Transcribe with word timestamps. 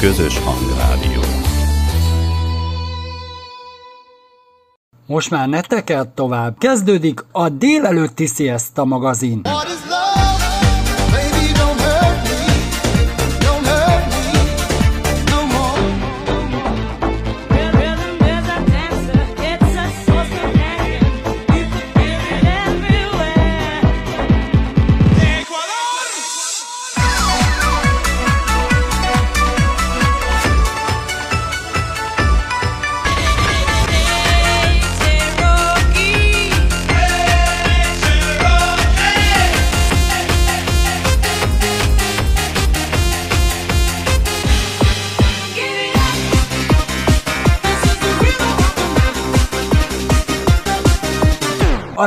közös 0.00 0.38
hangrádió. 0.38 1.20
Most 5.06 5.30
már 5.30 5.48
ne 5.48 5.60
tekert 5.60 6.08
tovább, 6.08 6.58
kezdődik 6.58 7.24
a 7.32 7.48
délelőtti 7.48 8.26
Siesta 8.26 8.84
magazin. 8.84 9.40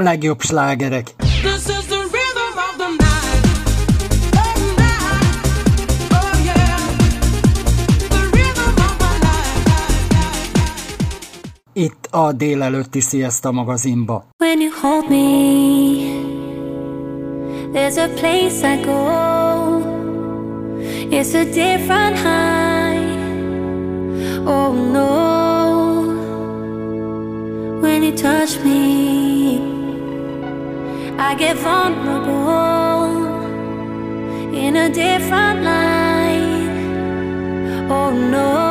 Legjobb 0.02 0.42
slágerek. 0.42 1.14
Itt 11.74 12.08
a 12.12 12.32
délelőtti 12.32 13.00
Siesta 13.00 13.52
magazinba. 13.52 14.26
When 14.38 14.60
you 14.60 14.72
hold 14.82 15.10
me 15.10 16.22
There's 17.74 17.98
a 17.98 18.10
place 18.10 18.64
I 18.64 18.84
go. 18.84 19.82
It's 21.10 21.34
a 21.34 21.46
different 21.46 22.18
high. 22.18 23.00
Oh 24.46 24.74
no. 24.74 25.12
When 27.82 28.04
you 28.04 28.12
touch 28.16 28.60
me 28.60 29.41
I 31.24 31.36
get 31.36 31.56
vulnerable 31.58 33.06
in 34.56 34.76
a 34.76 34.90
different 34.90 35.62
light. 35.62 36.68
Oh 37.92 38.10
no. 38.12 38.71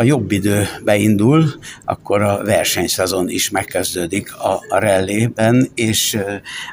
A 0.00 0.02
jobb 0.02 0.32
idő 0.32 0.66
beindul, 0.84 1.44
akkor 1.84 2.22
a 2.22 2.44
versenyszezon 2.44 3.28
is 3.28 3.50
megkezdődik 3.50 4.34
a, 4.34 4.64
rallében, 4.68 5.68
és 5.74 6.18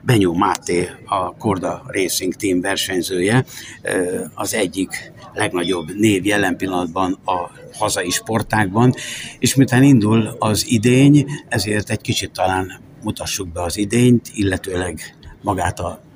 Benyó 0.03 0.33
Máté, 0.33 0.89
a 1.05 1.35
Korda 1.35 1.83
Racing 1.87 2.33
Team 2.33 2.61
versenyzője, 2.61 3.45
az 4.33 4.53
egyik 4.53 5.11
legnagyobb 5.33 5.95
név 5.95 6.25
jelen 6.25 6.57
pillanatban 6.57 7.19
a 7.25 7.49
hazai 7.73 8.09
sportákban, 8.09 8.93
és 9.39 9.55
miután 9.55 9.83
indul 9.83 10.35
az 10.39 10.65
idény, 10.67 11.25
ezért 11.49 11.89
egy 11.89 12.01
kicsit 12.01 12.31
talán 12.31 12.79
mutassuk 13.03 13.47
be 13.47 13.61
az 13.61 13.77
idényt, 13.77 14.29
illetőleg 14.33 15.15
magát 15.41 15.79
a 15.79 16.06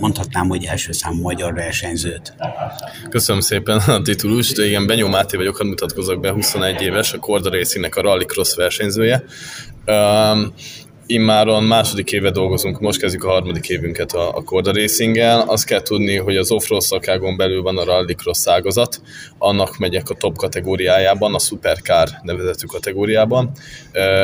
mondhatnám, 0.00 0.48
hogy 0.48 0.64
első 0.64 0.92
számú 0.92 1.20
magyar 1.20 1.54
versenyzőt. 1.54 2.34
Köszönöm 3.10 3.40
szépen 3.40 3.78
a 3.78 4.02
titulust. 4.02 4.58
Igen, 4.58 4.86
Benyó 4.86 5.08
Máté 5.08 5.36
vagyok, 5.36 5.56
hadd 5.56 5.66
mutatkozok 5.66 6.20
be, 6.20 6.30
21 6.30 6.80
éves, 6.80 7.12
a 7.12 7.18
Korda 7.18 7.50
Racingnek 7.50 7.96
a 7.96 8.00
Rally 8.00 8.24
Cross 8.24 8.54
versenyzője. 8.54 9.24
Um, 9.86 10.54
immáron 11.10 11.64
második 11.64 12.12
éve 12.12 12.30
dolgozunk, 12.30 12.80
most 12.80 13.00
kezdjük 13.00 13.24
a 13.24 13.30
harmadik 13.30 13.68
évünket 13.68 14.12
a, 14.12 14.36
a 14.36 14.42
Korda 14.42 14.72
Racing-el. 14.72 15.40
Azt 15.40 15.64
kell 15.64 15.80
tudni, 15.80 16.16
hogy 16.16 16.36
az 16.36 16.50
off-road 16.50 16.82
szakágon 16.82 17.36
belül 17.36 17.62
van 17.62 17.78
a 17.78 17.84
rallycross 17.84 18.46
ágazat, 18.46 19.00
annak 19.38 19.78
megyek 19.78 20.10
a 20.10 20.14
top 20.14 20.36
kategóriájában, 20.36 21.34
a 21.34 21.38
Supercar 21.38 22.08
nevezetű 22.22 22.66
kategóriában. 22.66 23.50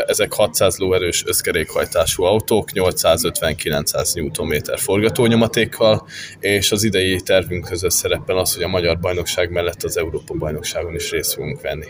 Ezek 0.07 0.33
600 0.33 0.77
lóerős 0.79 1.25
összkerékhajtású 1.27 2.23
autók, 2.23 2.69
850-900 2.73 4.15
Nm 4.15 4.77
forgatónyomatékkal, 4.77 6.07
és 6.41 6.73
az 6.73 6.85
idei 6.85 7.21
tervünk 7.21 7.65
között 7.65 7.91
szerepel 7.91 8.39
az, 8.39 8.55
hogy 8.55 8.63
a 8.63 8.69
Magyar 8.69 8.99
Bajnokság 8.99 9.51
mellett 9.51 9.83
az 9.83 9.97
Európa 9.97 10.35
Bajnokságon 10.35 10.95
is 10.95 11.11
részt 11.11 11.35
fogunk 11.35 11.61
venni. 11.61 11.87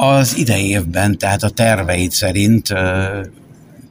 Az 0.00 0.36
idei 0.36 0.68
évben, 0.68 1.18
tehát 1.18 1.42
a 1.42 1.50
terveid 1.50 2.10
szerint 2.10 2.68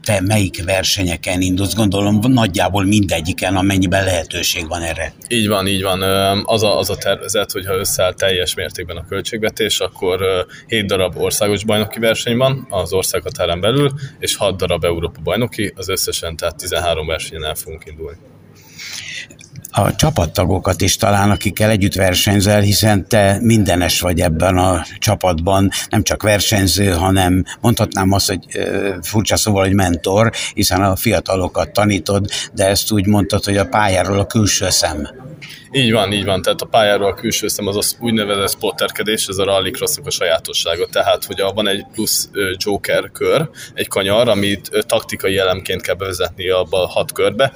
te 0.03 0.21
melyik 0.21 0.63
versenyeken 0.63 1.41
indulsz, 1.41 1.75
gondolom 1.75 2.19
nagyjából 2.27 2.83
mindegyiken, 2.83 3.55
amennyiben 3.55 4.03
lehetőség 4.03 4.67
van 4.67 4.81
erre. 4.81 5.13
Így 5.27 5.47
van, 5.47 5.67
így 5.67 5.81
van. 5.81 6.01
Az 6.45 6.63
a, 6.63 6.77
az 6.77 6.89
a 6.89 6.95
tervezet, 6.95 7.51
hogyha 7.51 7.73
összeáll 7.75 8.13
teljes 8.13 8.53
mértékben 8.53 8.97
a 8.97 9.05
költségvetés, 9.05 9.79
akkor 9.79 10.45
7 10.67 10.85
darab 10.85 11.17
országos 11.17 11.65
bajnoki 11.65 11.99
verseny 11.99 12.37
van 12.37 12.67
az 12.69 12.93
országhatáren 12.93 13.61
belül, 13.61 13.91
és 14.19 14.35
6 14.35 14.57
darab 14.57 14.83
Európa 14.83 15.19
bajnoki, 15.23 15.73
az 15.75 15.89
összesen 15.89 16.35
tehát 16.35 16.55
13 16.55 17.07
versenyen 17.07 17.43
el 17.43 17.55
fogunk 17.55 17.83
indulni 17.85 18.17
a 19.71 19.95
csapattagokat 19.95 20.81
is 20.81 20.95
talán, 20.95 21.31
akikkel 21.31 21.69
együtt 21.69 21.93
versenyzel, 21.93 22.61
hiszen 22.61 23.07
te 23.07 23.37
mindenes 23.41 24.01
vagy 24.01 24.19
ebben 24.19 24.57
a 24.57 24.85
csapatban, 24.99 25.69
nem 25.89 26.03
csak 26.03 26.23
versenyző, 26.23 26.91
hanem 26.91 27.43
mondhatnám 27.61 28.11
azt, 28.11 28.27
hogy 28.27 28.45
furcsa 29.01 29.37
szóval, 29.37 29.63
hogy 29.63 29.73
mentor, 29.73 30.31
hiszen 30.53 30.81
a 30.81 30.95
fiatalokat 30.95 31.71
tanítod, 31.71 32.25
de 32.53 32.67
ezt 32.67 32.91
úgy 32.91 33.05
mondtad, 33.05 33.43
hogy 33.43 33.57
a 33.57 33.67
pályáról 33.67 34.19
a 34.19 34.25
külső 34.25 34.69
szem. 34.69 35.07
Így 35.73 35.91
van, 35.91 36.11
így 36.11 36.25
van. 36.25 36.41
Tehát 36.41 36.61
a 36.61 36.65
pályáról 36.65 37.07
a 37.07 37.13
külső 37.13 37.47
szem 37.47 37.67
az 37.67 37.77
az 37.77 37.95
úgynevezett 37.99 38.49
spotterkedés, 38.49 39.27
ez 39.27 39.37
a 39.37 39.43
rallycrossnak 39.43 40.05
a 40.05 40.09
sajátossága. 40.09 40.85
Tehát, 40.91 41.25
hogy 41.25 41.43
van 41.53 41.67
egy 41.67 41.85
plusz 41.93 42.29
joker 42.57 43.11
kör, 43.11 43.49
egy 43.73 43.87
kanyar, 43.87 44.27
amit 44.29 44.85
taktikai 44.87 45.37
elemként 45.37 45.81
kell 45.81 45.95
bevezetni 45.95 46.49
abba 46.49 46.83
a 46.83 46.87
hat 46.87 47.11
körbe, 47.11 47.51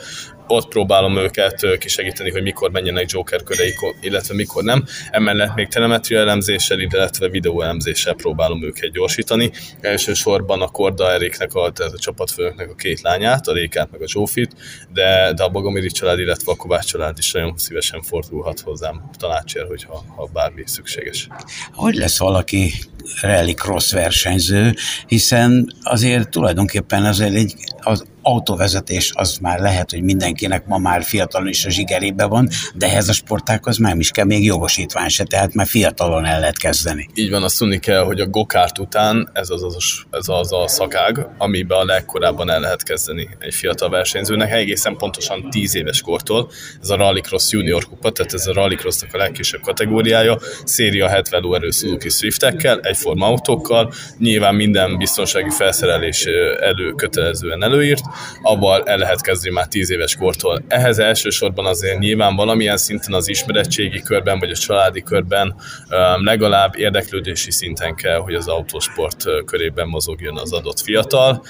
ott 0.47 0.67
próbálom 0.67 1.17
őket 1.17 1.77
kisegíteni, 1.77 2.31
hogy 2.31 2.41
mikor 2.41 2.71
menjenek 2.71 3.11
Joker 3.11 3.43
köreik, 3.43 3.75
illetve 4.01 4.33
mikor 4.33 4.63
nem. 4.63 4.85
Emellett 5.11 5.55
még 5.55 5.67
telemetria 5.67 6.19
elemzéssel, 6.19 6.79
illetve 6.79 7.29
videó 7.29 7.61
elemzéssel 7.61 8.13
próbálom 8.13 8.63
őket 8.63 8.91
gyorsítani. 8.91 9.51
Elsősorban 9.81 10.61
a 10.61 10.67
Korda 10.67 11.11
Eriknek, 11.11 11.53
a, 11.53 11.71
tehát 11.71 11.93
a 11.93 11.99
csapatfőnöknek 11.99 12.69
a 12.69 12.75
két 12.75 13.01
lányát, 13.01 13.47
a 13.47 13.53
Rékát 13.53 13.91
meg 13.91 14.01
a 14.01 14.07
Zsófit, 14.07 14.55
de, 14.93 15.33
de 15.33 15.43
a 15.43 15.49
Bogomiri 15.49 15.91
család, 15.91 16.19
illetve 16.19 16.51
a 16.51 16.55
Kovács 16.55 16.85
család 16.85 17.17
is 17.17 17.31
nagyon 17.31 17.57
szívesen 17.57 18.01
fordulhat 18.01 18.59
hozzám 18.59 19.09
tanácsért, 19.17 19.67
hogyha 19.67 20.03
ha 20.15 20.29
bármi 20.33 20.63
szükséges. 20.65 21.27
Hogy 21.73 21.95
lesz 21.95 22.19
valaki 22.19 22.73
rally 23.21 23.53
cross 23.53 23.91
versenyző, 23.91 24.75
hiszen 25.07 25.73
azért 25.83 26.29
tulajdonképpen 26.29 27.05
azért 27.05 27.33
egy, 27.33 27.53
az 27.77 28.05
autóvezetés 28.25 29.11
az 29.15 29.37
már 29.37 29.59
lehet, 29.59 29.91
hogy 29.91 30.03
mindenkinek 30.03 30.65
ma 30.65 30.77
már 30.77 31.03
fiatalon 31.03 31.47
is 31.47 31.65
a 31.65 31.69
zsigerébe 31.69 32.25
van, 32.25 32.49
de 32.75 32.85
ehhez 32.85 33.09
a 33.09 33.13
sportákhoz 33.13 33.77
már 33.77 33.95
is 33.97 34.11
kell 34.11 34.25
még 34.25 34.43
jogosítvány 34.45 35.09
se, 35.09 35.23
tehát 35.23 35.53
már 35.53 35.67
fiatalon 35.67 36.25
el 36.25 36.39
lehet 36.39 36.57
kezdeni. 36.57 37.07
Így 37.13 37.29
van, 37.29 37.43
azt 37.43 37.57
tudni 37.57 37.79
kell, 37.79 38.03
hogy 38.03 38.19
a 38.19 38.27
gokárt 38.27 38.79
után 38.79 39.29
ez 39.33 39.49
az, 39.49 39.63
az, 39.63 39.75
ez 40.11 40.27
az 40.27 40.53
a 40.53 40.67
szakág, 40.67 41.27
amiben 41.37 41.77
a 41.77 41.85
legkorábban 41.85 42.49
el 42.49 42.59
lehet 42.59 42.83
kezdeni 42.83 43.29
egy 43.39 43.53
fiatal 43.53 43.89
versenyzőnek, 43.89 44.51
egészen 44.51 44.97
pontosan 44.97 45.49
10 45.49 45.75
éves 45.75 46.01
kortól. 46.01 46.49
Ez 46.81 46.89
a 46.89 46.95
Rallycross 46.95 47.51
Junior 47.51 47.85
kupa, 47.85 48.11
tehát 48.11 48.33
ez 48.33 48.47
a 48.47 48.53
Rallycrossnak 48.53 49.13
a 49.13 49.17
legkisebb 49.17 49.61
kategóriája, 49.61 50.37
széria 50.63 51.07
70 51.07 51.41
lóerő 51.41 51.69
Suzuki 51.69 52.09
Swiftekkel, 52.09 52.79
egyforma 52.79 53.25
autókkal, 53.25 53.93
nyilván 54.17 54.55
minden 54.55 54.97
biztonsági 54.97 55.49
felszerelés 55.49 56.25
elő 56.59 56.91
kötelezően 56.91 57.63
előírt, 57.63 58.03
abban 58.41 58.87
el 58.87 58.97
lehet 58.97 59.21
kezdeni 59.21 59.53
már 59.53 59.67
10 59.67 59.91
éves 59.91 60.15
kortól. 60.15 60.63
Ehhez 60.67 60.99
elsősorban 60.99 61.65
azért 61.65 61.99
nyilván 61.99 62.35
valamilyen 62.35 62.77
szinten 62.77 63.13
az 63.13 63.29
ismerettségi 63.29 64.01
körben, 64.01 64.39
vagy 64.39 64.51
a 64.51 64.55
családi 64.55 65.01
körben 65.01 65.55
legalább 66.17 66.77
érdeklődési 66.77 67.51
szinten 67.51 67.95
kell, 67.95 68.17
hogy 68.17 68.33
az 68.33 68.47
autósport 68.47 69.23
körében 69.45 69.87
mozogjon 69.87 70.37
az 70.37 70.53
adott 70.53 70.79
fiatal. 70.79 71.43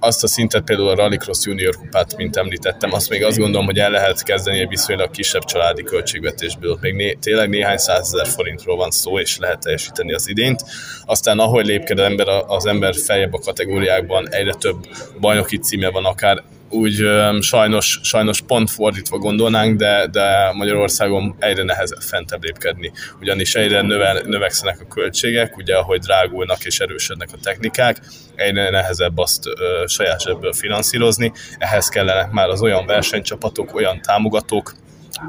Azt 0.00 0.22
a 0.22 0.26
szintet 0.26 0.62
például 0.64 0.88
a 0.88 0.94
Rallycross 0.94 1.46
Junior 1.46 1.76
kupát, 1.76 2.16
mint 2.16 2.36
említettem, 2.36 2.92
azt 2.92 3.10
még 3.10 3.24
azt 3.24 3.38
gondolom, 3.38 3.66
hogy 3.66 3.78
el 3.78 3.90
lehet 3.90 4.22
kezdeni 4.22 4.58
egy 4.58 4.68
viszonylag 4.68 5.10
kisebb 5.10 5.44
családi 5.44 5.82
költségvetésből. 5.82 6.78
Még 6.80 6.94
né- 6.94 7.18
tényleg 7.18 7.48
néhány 7.48 7.76
százezer 7.76 8.26
forintról 8.26 8.76
van 8.76 8.90
szó, 8.90 9.18
és 9.18 9.38
lehet 9.38 9.60
teljesíteni 9.60 10.12
az 10.12 10.28
idént. 10.28 10.64
Aztán 11.04 11.38
ahogy 11.38 11.66
lépked 11.66 11.98
az 11.98 12.04
ember, 12.04 12.28
az 12.46 12.66
ember 12.66 12.94
feljebb 12.94 13.32
a 13.32 13.38
kategóriákban, 13.38 14.28
egyre 14.30 14.52
több 14.52 14.86
bajnok 15.20 15.49
bajnoki 15.50 15.58
címe 15.58 15.90
van 15.90 16.04
akár, 16.04 16.42
úgy 16.68 17.06
sajnos, 17.40 18.00
sajnos 18.02 18.40
pont 18.40 18.70
fordítva 18.70 19.18
gondolnánk, 19.18 19.76
de, 19.76 20.06
de 20.06 20.52
Magyarországon 20.52 21.36
egyre 21.38 21.62
nehezebb 21.62 22.00
fentebb 22.00 22.42
lépkedni, 22.42 22.92
ugyanis 23.20 23.54
egyre 23.54 23.82
növel, 23.82 24.22
növekszenek 24.26 24.80
a 24.80 24.94
költségek, 24.94 25.56
ugye 25.56 25.76
ahogy 25.76 26.00
drágulnak 26.00 26.64
és 26.64 26.80
erősödnek 26.80 27.28
a 27.32 27.38
technikák, 27.42 27.96
egyre 28.34 28.70
nehezebb 28.70 29.18
azt 29.18 29.46
ö, 29.46 29.84
saját 29.86 30.22
zsebből 30.22 30.52
finanszírozni, 30.52 31.32
ehhez 31.58 31.88
kellenek 31.88 32.30
már 32.30 32.48
az 32.48 32.62
olyan 32.62 32.86
versenycsapatok, 32.86 33.74
olyan 33.74 34.00
támogatók, 34.00 34.72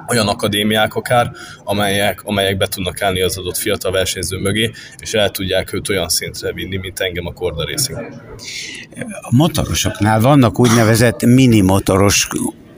olyan 0.08 0.28
akadémiák 0.28 0.96
akár, 0.96 1.32
amelyek, 1.64 2.22
amelyek 2.24 2.58
be 2.58 2.68
tudnak 2.68 3.02
állni 3.02 3.22
az 3.22 3.38
adott 3.38 3.58
fiatal 3.58 3.92
versenyző 3.92 4.38
mögé, 4.38 4.72
és 4.98 5.14
el 5.14 5.30
tudják 5.30 5.74
őt 5.74 5.90
olyan 5.90 6.10
szintre 6.10 6.54
vinni, 6.54 6.78
mint 6.78 7.00
engem 7.00 7.26
a 7.26 7.34
Korda 7.34 7.66
Racing. 7.66 8.00
A 9.22 9.36
motorosoknál 9.36 10.20
vannak 10.20 10.60
úgynevezett 10.60 11.26
mini 11.26 11.62
motoros 11.62 12.28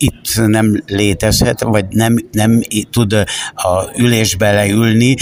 itt 0.03 0.47
nem 0.47 0.83
létezhet, 0.85 1.61
vagy 1.61 1.85
nem, 1.89 2.15
nem 2.31 2.61
tud 2.91 3.13
a 3.53 3.89
ülésbe 3.97 4.51
leülni, 4.51 5.15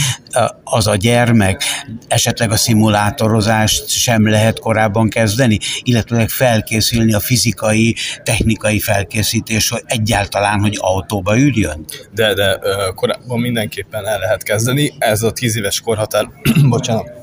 az 0.63 0.88
a 0.88 0.95
gyermek, 0.95 1.63
esetleg 2.07 2.51
a 2.51 2.56
szimulátorozást 2.56 3.89
sem 3.89 4.30
lehet 4.30 4.60
korábban 4.60 5.10
kezdeni, 5.10 5.60
illetve 5.83 6.28
felkészülni 6.28 7.13
a 7.13 7.19
fizikai, 7.19 7.95
technikai 8.24 8.80
felkészítés, 8.80 9.69
hogy 9.69 9.81
egyáltalán, 9.86 10.60
hogy 10.60 10.78
autóba 10.80 11.38
üljön? 11.38 11.86
De, 12.13 12.33
de 12.33 12.60
korábban 12.95 13.39
mindenképpen 13.39 14.07
el 14.07 14.19
lehet 14.19 14.44
kezdeni. 14.44 14.94
Ez 14.98 15.22
a 15.22 15.31
tíz 15.31 15.57
éves 15.57 15.81
korhatár, 15.81 16.30
bocsánat, 16.69 17.20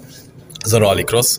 ez 0.58 0.72
a 0.72 0.78
Rallycross. 0.78 1.38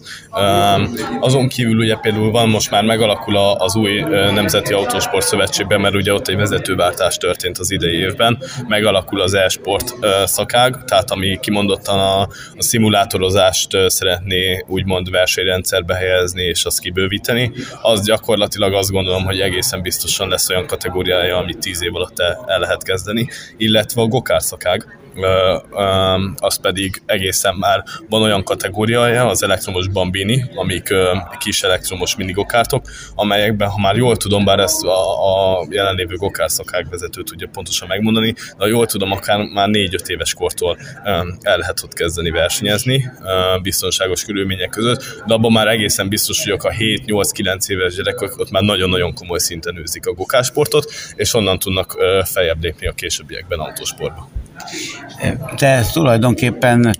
Azon 1.19 1.47
kívül 1.47 1.77
ugye 1.77 1.95
például 1.95 2.31
van 2.31 2.49
most 2.49 2.71
már 2.71 2.83
megalakul 2.83 3.38
az 3.38 3.75
új 3.75 3.99
Nemzeti 4.09 4.73
Autósport 4.73 5.25
Szövetségben, 5.25 5.81
mert 5.81 5.95
ugye 5.95 6.13
ott 6.13 6.27
egy 6.27 6.35
vezetőváltás 6.35 7.17
történt 7.17 7.57
az 7.57 7.71
idei 7.71 7.95
évben, 7.95 8.43
megalakul 8.67 9.21
az 9.21 9.33
e-sport 9.33 9.93
szakág, 10.25 10.83
tehát 10.85 11.11
ami 11.11 11.39
kimondottan 11.39 11.99
a, 11.99 12.21
a 12.21 12.29
szimulátorozást 12.57 13.77
szeretné 13.88 14.63
úgymond 14.67 15.09
versenyrendszerbe 15.09 15.95
helyezni 15.95 16.43
és 16.43 16.65
azt 16.65 16.79
kibővíteni. 16.79 17.51
Az 17.81 18.05
gyakorlatilag 18.05 18.73
azt 18.73 18.91
gondolom, 18.91 19.25
hogy 19.25 19.39
egészen 19.39 19.81
biztosan 19.81 20.29
lesz 20.29 20.49
olyan 20.49 20.65
kategóriája, 20.65 21.38
amit 21.38 21.57
10 21.57 21.83
év 21.83 21.95
alatt 21.95 22.19
el 22.19 22.59
lehet 22.59 22.83
kezdeni, 22.83 23.29
illetve 23.57 24.01
a 24.01 24.05
gokár 24.05 24.41
szakág, 24.41 24.98
az 26.37 26.59
pedig 26.59 27.01
egészen 27.05 27.55
már 27.55 27.83
van 28.09 28.21
olyan 28.21 28.43
kategóriája, 28.43 29.27
az 29.27 29.43
elektromos 29.43 29.87
bambini, 29.87 30.45
amik 30.55 30.93
kis 31.37 31.63
elektromos 31.63 32.15
minigokártok, 32.15 32.85
amelyekben, 33.15 33.69
ha 33.69 33.79
már 33.79 33.95
jól 33.95 34.17
tudom, 34.17 34.45
bár 34.45 34.59
ezt 34.59 34.83
a, 34.83 35.59
a 35.59 35.67
jelenlévő 35.69 36.15
gokárszakák 36.15 36.85
vezető 36.89 37.23
tudja 37.23 37.47
pontosan 37.51 37.87
megmondani, 37.87 38.31
de 38.31 38.55
ha 38.57 38.67
jól 38.67 38.85
tudom, 38.85 39.11
akár 39.11 39.39
már 39.39 39.67
4-5 39.71 40.07
éves 40.07 40.33
kortól 40.33 40.77
el 41.41 41.57
lehet 41.57 41.83
ott 41.83 41.93
kezdeni 41.93 42.29
versenyezni 42.29 43.11
biztonságos 43.61 44.23
körülmények 44.23 44.69
között, 44.69 45.23
de 45.25 45.33
abban 45.33 45.51
már 45.51 45.67
egészen 45.67 46.09
biztos 46.09 46.43
vagyok 46.43 46.63
a 46.63 46.69
7-8-9 46.69 47.69
éves 47.69 47.95
gyerekek 47.95 48.37
ott 48.37 48.51
már 48.51 48.63
nagyon-nagyon 48.63 49.13
komoly 49.13 49.39
szinten 49.39 49.77
űzik 49.77 50.05
a 50.05 50.13
gokársportot, 50.13 50.91
és 51.15 51.33
onnan 51.33 51.59
tudnak 51.59 51.97
feljebb 52.23 52.63
lépni 52.63 52.87
a 52.87 52.91
későbbiekben 52.91 53.59
autósportba. 53.59 54.29
Te 55.55 55.89
tulajdonképpen 55.93 56.95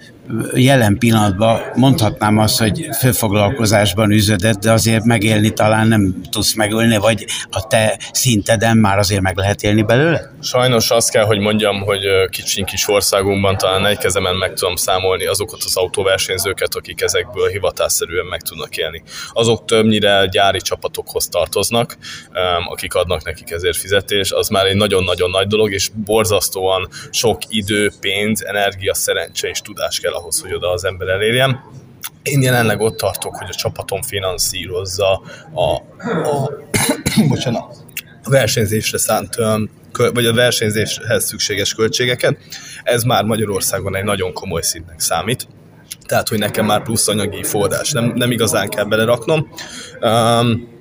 jelen 0.54 0.98
pillanatban 0.98 1.62
mondhatnám 1.76 2.38
azt, 2.38 2.60
hogy 2.60 2.88
főfoglalkozásban 3.00 4.12
üzödött, 4.12 4.60
de 4.60 4.72
azért 4.72 5.04
megélni 5.04 5.50
talán 5.50 5.88
nem 5.88 6.22
tudsz 6.30 6.54
megölni, 6.54 6.98
vagy 6.98 7.26
a 7.50 7.68
te 7.68 8.00
szinteden 8.12 8.78
már 8.78 8.98
azért 8.98 9.22
meg 9.22 9.38
lehet 9.38 9.64
élni 9.64 9.82
belőle? 9.82 10.32
Sajnos 10.42 10.90
azt 10.90 11.12
kell, 11.12 11.26
hogy 11.26 11.40
mondjam, 11.40 11.82
hogy 11.82 12.02
kicsin 12.30 12.66
kis 12.66 12.88
országunkban 12.88 13.58
talán 13.58 13.86
egy 13.86 13.98
kezemen 13.98 14.36
meg 14.36 14.54
tudom 14.54 14.76
számolni 14.76 15.26
azokat 15.26 15.60
az 15.66 15.76
autóversenyzőket, 15.76 16.76
akik 16.76 17.02
ezekből 17.02 17.48
hivatásszerűen 17.48 18.26
meg 18.26 18.42
tudnak 18.42 18.78
élni. 18.78 19.04
Azok 19.34 19.66
többnyire 19.66 20.26
gyári 20.26 20.62
csapatokhoz 20.62 21.28
tartoznak, 21.28 21.98
akik 22.70 22.94
adnak 22.94 23.24
nekik 23.24 23.52
ezért 23.52 23.78
fizetés, 23.78 24.32
az 24.32 24.48
már 24.48 24.66
egy 24.66 24.76
nagyon-nagyon 24.76 25.30
nagy 25.30 25.48
dolog, 25.48 25.72
és 25.72 25.90
borzasztóan 26.06 26.88
sok 27.12 27.42
idő, 27.48 27.92
pénz, 28.00 28.44
energia, 28.44 28.94
szerencse 28.94 29.48
és 29.48 29.62
tudás 29.62 30.00
kell 30.00 30.18
ahhoz, 30.20 30.42
hogy 30.42 30.54
oda 30.54 30.72
az 30.72 30.86
ember 30.86 31.08
elérjen. 31.08 31.62
Én 32.24 32.42
jelenleg 32.42 32.80
ott 32.80 32.98
tartok, 32.98 33.36
hogy 33.36 33.48
a 33.50 33.56
csapatom 33.56 34.02
finanszírozza 34.02 35.22
a, 35.54 35.74
a 36.30 36.52
bocsánat, 37.30 37.78
a 38.24 38.30
versenyzésre 38.30 38.98
szánt 38.98 39.36
vagy 40.14 40.26
a 40.26 40.34
versenyzéshez 40.34 41.26
szükséges 41.26 41.74
költségeket. 41.74 42.38
Ez 42.84 43.04
már 43.04 43.24
Magyarországon 43.24 43.96
egy 43.96 44.04
nagyon 44.04 44.34
komoly 44.34 44.62
szintnek 44.62 45.00
számít. 45.00 45.48
Tehát, 46.06 46.28
hogy 46.28 46.40
nekem 46.40 46.66
már 46.66 46.84
plusz 46.84 47.08
anyagi 47.08 47.44
forrás 47.44 47.92
nem, 47.92 48.12
nem 48.16 48.32
igazán 48.32 48.70
kell 48.70 48.84
beleraknom. 48.84 49.52
Um, 50.02 50.79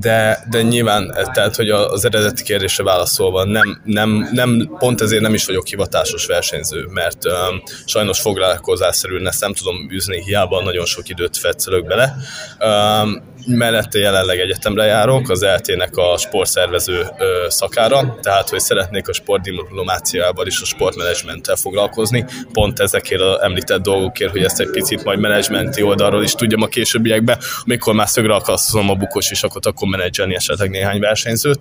de, 0.00 0.44
de 0.50 0.62
nyilván, 0.62 1.14
tehát, 1.32 1.56
hogy 1.56 1.70
az 1.70 2.04
eredeti 2.04 2.42
kérdésre 2.42 2.84
válaszolva 2.84 3.44
nem, 3.44 3.80
nem, 3.84 4.28
nem, 4.32 4.70
pont 4.78 5.00
ezért 5.00 5.22
nem 5.22 5.34
is 5.34 5.46
vagyok 5.46 5.66
hivatásos 5.66 6.26
versenyző, 6.26 6.86
mert 6.90 7.24
um, 7.24 7.62
sajnos 7.84 8.20
foglalkozásszerűen 8.20 9.26
ezt 9.26 9.40
nem 9.40 9.52
tudom 9.52 9.90
űzni, 9.90 10.22
hiába 10.22 10.62
nagyon 10.62 10.84
sok 10.84 11.08
időt 11.08 11.36
fetszelök 11.36 11.86
bele. 11.86 12.16
Um, 12.60 13.32
mellette 13.46 13.98
jelenleg 13.98 14.38
egyetemre 14.38 14.84
járok, 14.84 15.30
az 15.30 15.42
ELT-nek 15.42 15.96
a 15.96 16.16
sportszervező 16.16 17.06
szakára, 17.48 18.18
tehát 18.22 18.48
hogy 18.48 18.60
szeretnék 18.60 19.08
a 19.08 19.12
sportdiplomáciával 19.12 20.46
és 20.46 20.60
a 20.60 20.64
sportmenedzsmenttel 20.64 21.56
foglalkozni, 21.56 22.24
pont 22.52 22.80
ezekért 22.80 23.20
az 23.20 23.40
említett 23.40 23.82
dolgokért, 23.82 24.30
hogy 24.30 24.42
ezt 24.42 24.60
egy 24.60 24.70
picit 24.70 25.04
majd 25.04 25.18
menedzsmenti 25.18 25.82
oldalról 25.82 26.22
is 26.22 26.32
tudjam 26.32 26.62
a 26.62 26.66
későbbiekben, 26.66 27.38
amikor 27.64 27.94
már 27.94 28.08
szögre 28.08 28.34
akasztom 28.34 28.90
a 28.90 28.94
bukós 28.94 29.30
is, 29.30 29.42
akkor, 29.42 29.60
akkor 29.64 29.88
menedzselni 29.88 30.34
esetleg 30.34 30.70
néhány 30.70 31.00
versenyzőt, 31.00 31.60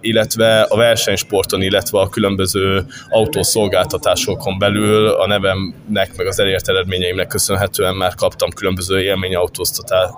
illetve 0.00 0.60
a 0.60 0.76
versenysporton, 0.76 1.62
illetve 1.62 1.98
a 1.98 2.08
különböző 2.08 2.84
autószolgáltatásokon 3.08 4.58
belül 4.58 5.08
a 5.08 5.26
nevemnek, 5.26 6.16
meg 6.16 6.26
az 6.26 6.40
elért 6.40 6.68
eredményeimnek 6.68 7.26
köszönhetően 7.26 7.94
már 7.94 8.14
kaptam 8.14 8.50
különböző 8.50 9.02
élményautóztatás, 9.02 10.10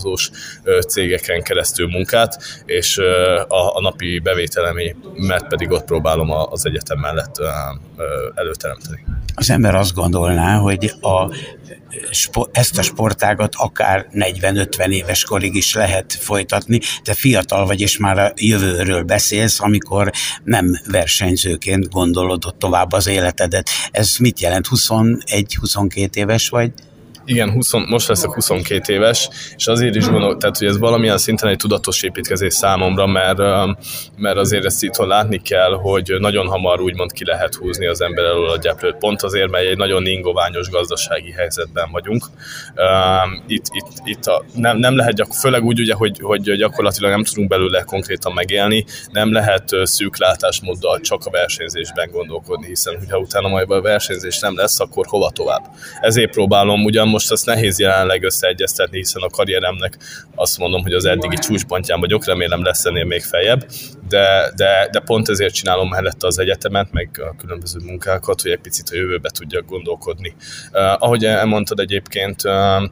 autózós 0.00 0.30
cégeken 0.88 1.42
keresztül 1.42 1.88
munkát, 1.88 2.62
és 2.64 2.98
a, 3.48 3.76
a 3.76 3.80
napi 3.80 4.18
bevételemet 4.18 5.46
pedig 5.48 5.70
ott 5.70 5.84
próbálom 5.84 6.30
az 6.30 6.66
egyetem 6.66 6.98
mellett 6.98 7.34
előteremteni. 8.34 9.04
Az 9.34 9.50
ember 9.50 9.74
azt 9.74 9.94
gondolná, 9.94 10.56
hogy 10.56 10.92
a 11.00 11.34
ezt 12.52 12.78
a 12.78 12.82
sportágat 12.82 13.54
akár 13.56 14.06
40-50 14.12 14.88
éves 14.88 15.24
korig 15.24 15.54
is 15.54 15.74
lehet 15.74 16.12
folytatni, 16.12 16.80
de 17.04 17.14
fiatal 17.14 17.66
vagy, 17.66 17.80
és 17.80 17.98
már 17.98 18.18
a 18.18 18.32
jövőről 18.36 19.02
beszélsz, 19.02 19.60
amikor 19.60 20.10
nem 20.44 20.80
versenyzőként 20.90 21.88
gondolod 21.88 22.44
ott 22.44 22.58
tovább 22.58 22.92
az 22.92 23.06
életedet. 23.06 23.68
Ez 23.90 24.16
mit 24.16 24.40
jelent? 24.40 24.66
21-22 24.70 26.14
éves 26.14 26.48
vagy? 26.48 26.72
Igen, 27.30 27.50
20, 27.50 27.72
most 27.88 28.08
leszek 28.08 28.30
22 28.32 28.92
éves, 28.92 29.28
és 29.56 29.66
azért 29.66 29.94
is 29.94 30.08
gondolok, 30.08 30.38
tehát, 30.38 30.58
hogy 30.58 30.66
ez 30.66 30.78
valamilyen 30.78 31.18
szinten 31.18 31.48
egy 31.48 31.56
tudatos 31.56 32.02
építkezés 32.02 32.54
számomra, 32.54 33.06
mert, 33.06 33.38
mert 34.16 34.36
azért 34.36 34.64
ezt 34.64 34.82
itthon 34.82 35.06
látni 35.06 35.42
kell, 35.42 35.72
hogy 35.72 36.16
nagyon 36.18 36.46
hamar 36.46 36.80
úgymond 36.80 37.12
ki 37.12 37.24
lehet 37.24 37.54
húzni 37.54 37.86
az 37.86 38.00
ember 38.00 38.24
elől 38.24 38.50
a 38.50 38.58
gyeplőt. 38.58 38.96
Pont 38.96 39.22
azért, 39.22 39.50
mert 39.50 39.64
egy 39.64 39.76
nagyon 39.76 40.06
ingoványos 40.06 40.68
gazdasági 40.68 41.30
helyzetben 41.30 41.88
vagyunk. 41.90 42.24
Itt, 43.46 43.66
itt, 43.72 43.86
itt 44.04 44.26
a, 44.26 44.44
nem, 44.54 44.76
nem 44.76 44.96
lehet, 44.96 45.34
főleg 45.40 45.64
úgy, 45.64 45.80
ugye, 45.80 45.94
hogy, 45.94 46.18
hogy 46.20 46.56
gyakorlatilag 46.56 47.10
nem 47.10 47.24
tudunk 47.24 47.48
belőle 47.48 47.82
konkrétan 47.82 48.32
megélni, 48.32 48.84
nem 49.12 49.32
lehet 49.32 49.68
szűk 49.82 50.18
látásmóddal 50.18 51.00
csak 51.00 51.24
a 51.24 51.30
versenyzésben 51.30 52.10
gondolkodni, 52.12 52.66
hiszen 52.66 52.98
ha 53.10 53.18
utána 53.18 53.48
majd 53.48 53.70
a 53.70 53.80
versenyzés 53.80 54.38
nem 54.38 54.56
lesz, 54.56 54.80
akkor 54.80 55.06
hova 55.08 55.30
tovább. 55.30 55.62
Ezért 56.00 56.30
próbálom 56.30 56.84
ugyan 56.84 57.08
most 57.08 57.19
most 57.20 57.32
azt 57.32 57.46
nehéz 57.46 57.78
jelenleg 57.78 58.22
összeegyeztetni, 58.22 58.96
hiszen 58.96 59.22
a 59.22 59.28
karrieremnek 59.28 59.98
azt 60.34 60.58
mondom, 60.58 60.82
hogy 60.82 60.92
az 60.92 61.04
eddigi 61.04 61.36
csúcspontján 61.36 62.00
vagyok, 62.00 62.24
remélem 62.24 62.62
lesz 62.62 62.84
ennél 62.84 63.04
még 63.04 63.22
feljebb, 63.22 63.66
de, 64.08 64.52
de, 64.56 64.88
de 64.92 65.00
pont 65.00 65.28
ezért 65.28 65.54
csinálom 65.54 65.88
mellette 65.88 66.26
az 66.26 66.38
egyetemet, 66.38 66.92
meg 66.92 67.08
a 67.30 67.36
különböző 67.36 67.78
munkákat, 67.84 68.40
hogy 68.40 68.50
egy 68.50 68.60
picit 68.60 68.88
a 68.88 68.96
jövőbe 68.96 69.30
tudjak 69.30 69.66
gondolkodni. 69.66 70.34
Uh, 70.72 71.02
ahogy 71.02 71.24
elmondtad 71.24 71.80
egyébként, 71.80 72.44
uh, 72.44 72.82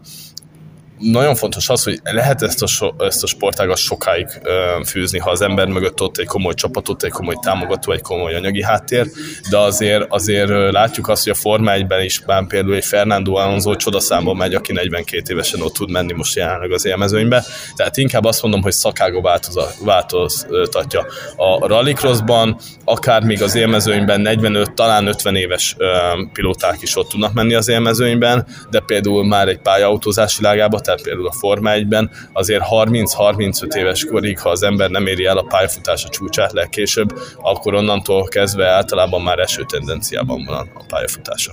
nagyon 0.98 1.34
fontos 1.34 1.68
az, 1.68 1.84
hogy 1.84 2.00
lehet 2.02 2.42
ezt 2.42 2.62
a, 2.62 2.66
so, 2.66 2.90
ezt 2.98 3.22
a 3.22 3.26
sportágat 3.26 3.76
sokáig 3.76 4.26
ö, 4.42 4.80
fűzni, 4.86 5.18
ha 5.18 5.30
az 5.30 5.40
ember 5.40 5.66
mögött 5.66 6.00
ott 6.00 6.18
egy 6.18 6.26
komoly 6.26 6.54
csapatot, 6.54 7.02
egy 7.02 7.10
komoly 7.10 7.36
támogató, 7.42 7.92
egy 7.92 8.00
komoly 8.00 8.34
anyagi 8.34 8.62
háttér, 8.62 9.06
de 9.50 9.58
azért, 9.58 10.04
azért 10.08 10.72
látjuk 10.72 11.08
azt, 11.08 11.22
hogy 11.22 11.32
a 11.32 11.34
Forma 11.34 11.72
1-ben 11.74 12.02
is 12.02 12.22
már 12.26 12.46
például 12.46 12.74
egy 12.74 12.84
Fernando 12.84 13.34
Alonso 13.34 13.76
csodaszámban 13.76 14.36
megy, 14.36 14.54
aki 14.54 14.72
42 14.72 15.32
évesen 15.32 15.60
ott 15.60 15.72
tud 15.72 15.90
menni 15.90 16.12
most 16.12 16.36
jelenleg 16.36 16.72
az 16.72 16.86
élmezőnybe. 16.86 17.44
Tehát 17.76 17.96
inkább 17.96 18.24
azt 18.24 18.42
mondom, 18.42 18.62
hogy 18.62 18.72
szakága 18.72 19.40
változtatja. 19.84 21.06
A 21.36 21.66
rallycrossban, 21.66 22.58
akár 22.84 23.22
még 23.22 23.42
az 23.42 23.54
élmezőnyben 23.54 24.20
45, 24.20 24.72
talán 24.72 25.06
50 25.06 25.36
éves 25.36 25.74
ö, 25.78 25.86
pilóták 26.32 26.82
is 26.82 26.96
ott 26.96 27.08
tudnak 27.08 27.32
menni 27.32 27.54
az 27.54 27.68
élmezőnyben, 27.68 28.46
de 28.70 28.80
például 28.80 29.26
már 29.26 29.48
egy 29.48 29.58
pályaautózás 29.58 30.36
világában 30.36 30.82
tehát 30.88 31.02
például 31.02 31.26
a 31.26 31.32
Forma 31.32 31.70
1-ben, 31.74 32.10
azért 32.32 32.64
30-35 32.70 33.74
éves 33.74 34.04
korig, 34.04 34.38
ha 34.38 34.50
az 34.50 34.62
ember 34.62 34.90
nem 34.90 35.06
éri 35.06 35.24
el 35.24 35.38
a 35.38 35.42
pályafutása 35.42 36.08
csúcsát 36.08 36.52
legkésőbb, 36.52 37.18
akkor 37.36 37.74
onnantól 37.74 38.24
kezdve 38.24 38.68
általában 38.68 39.22
már 39.22 39.38
eső 39.38 39.64
tendenciában 39.64 40.44
van 40.44 40.70
a 40.74 40.84
pályafutása. 40.88 41.52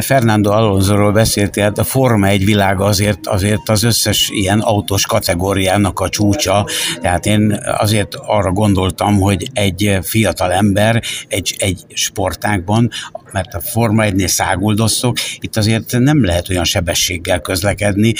Fernando 0.00 0.50
Alonsoról 0.50 1.12
beszéltél, 1.12 1.62
hát 1.62 1.78
a 1.78 1.84
Forma 1.84 2.26
1 2.26 2.44
világa 2.44 2.84
azért, 2.84 3.26
azért 3.26 3.68
az 3.68 3.82
összes 3.82 4.28
ilyen 4.32 4.60
autós 4.60 5.06
kategóriának 5.06 6.00
a 6.00 6.08
csúcsa, 6.08 6.66
tehát 7.00 7.26
én 7.26 7.60
azért 7.78 8.14
arra 8.14 8.52
gondoltam, 8.52 9.20
hogy 9.20 9.48
egy 9.52 9.98
fiatal 10.02 10.52
ember 10.52 11.02
egy, 11.28 11.54
egy 11.58 11.84
sportágban, 11.88 12.90
mert 13.32 13.54
a 13.54 13.60
Forma 13.60 14.04
1-nél 14.06 14.26
száguldosszok, 14.26 15.16
itt 15.40 15.56
azért 15.56 15.98
nem 15.98 16.24
lehet 16.24 16.48
olyan 16.48 16.64
sebességgel 16.64 17.40
közlekedni, 17.40 18.14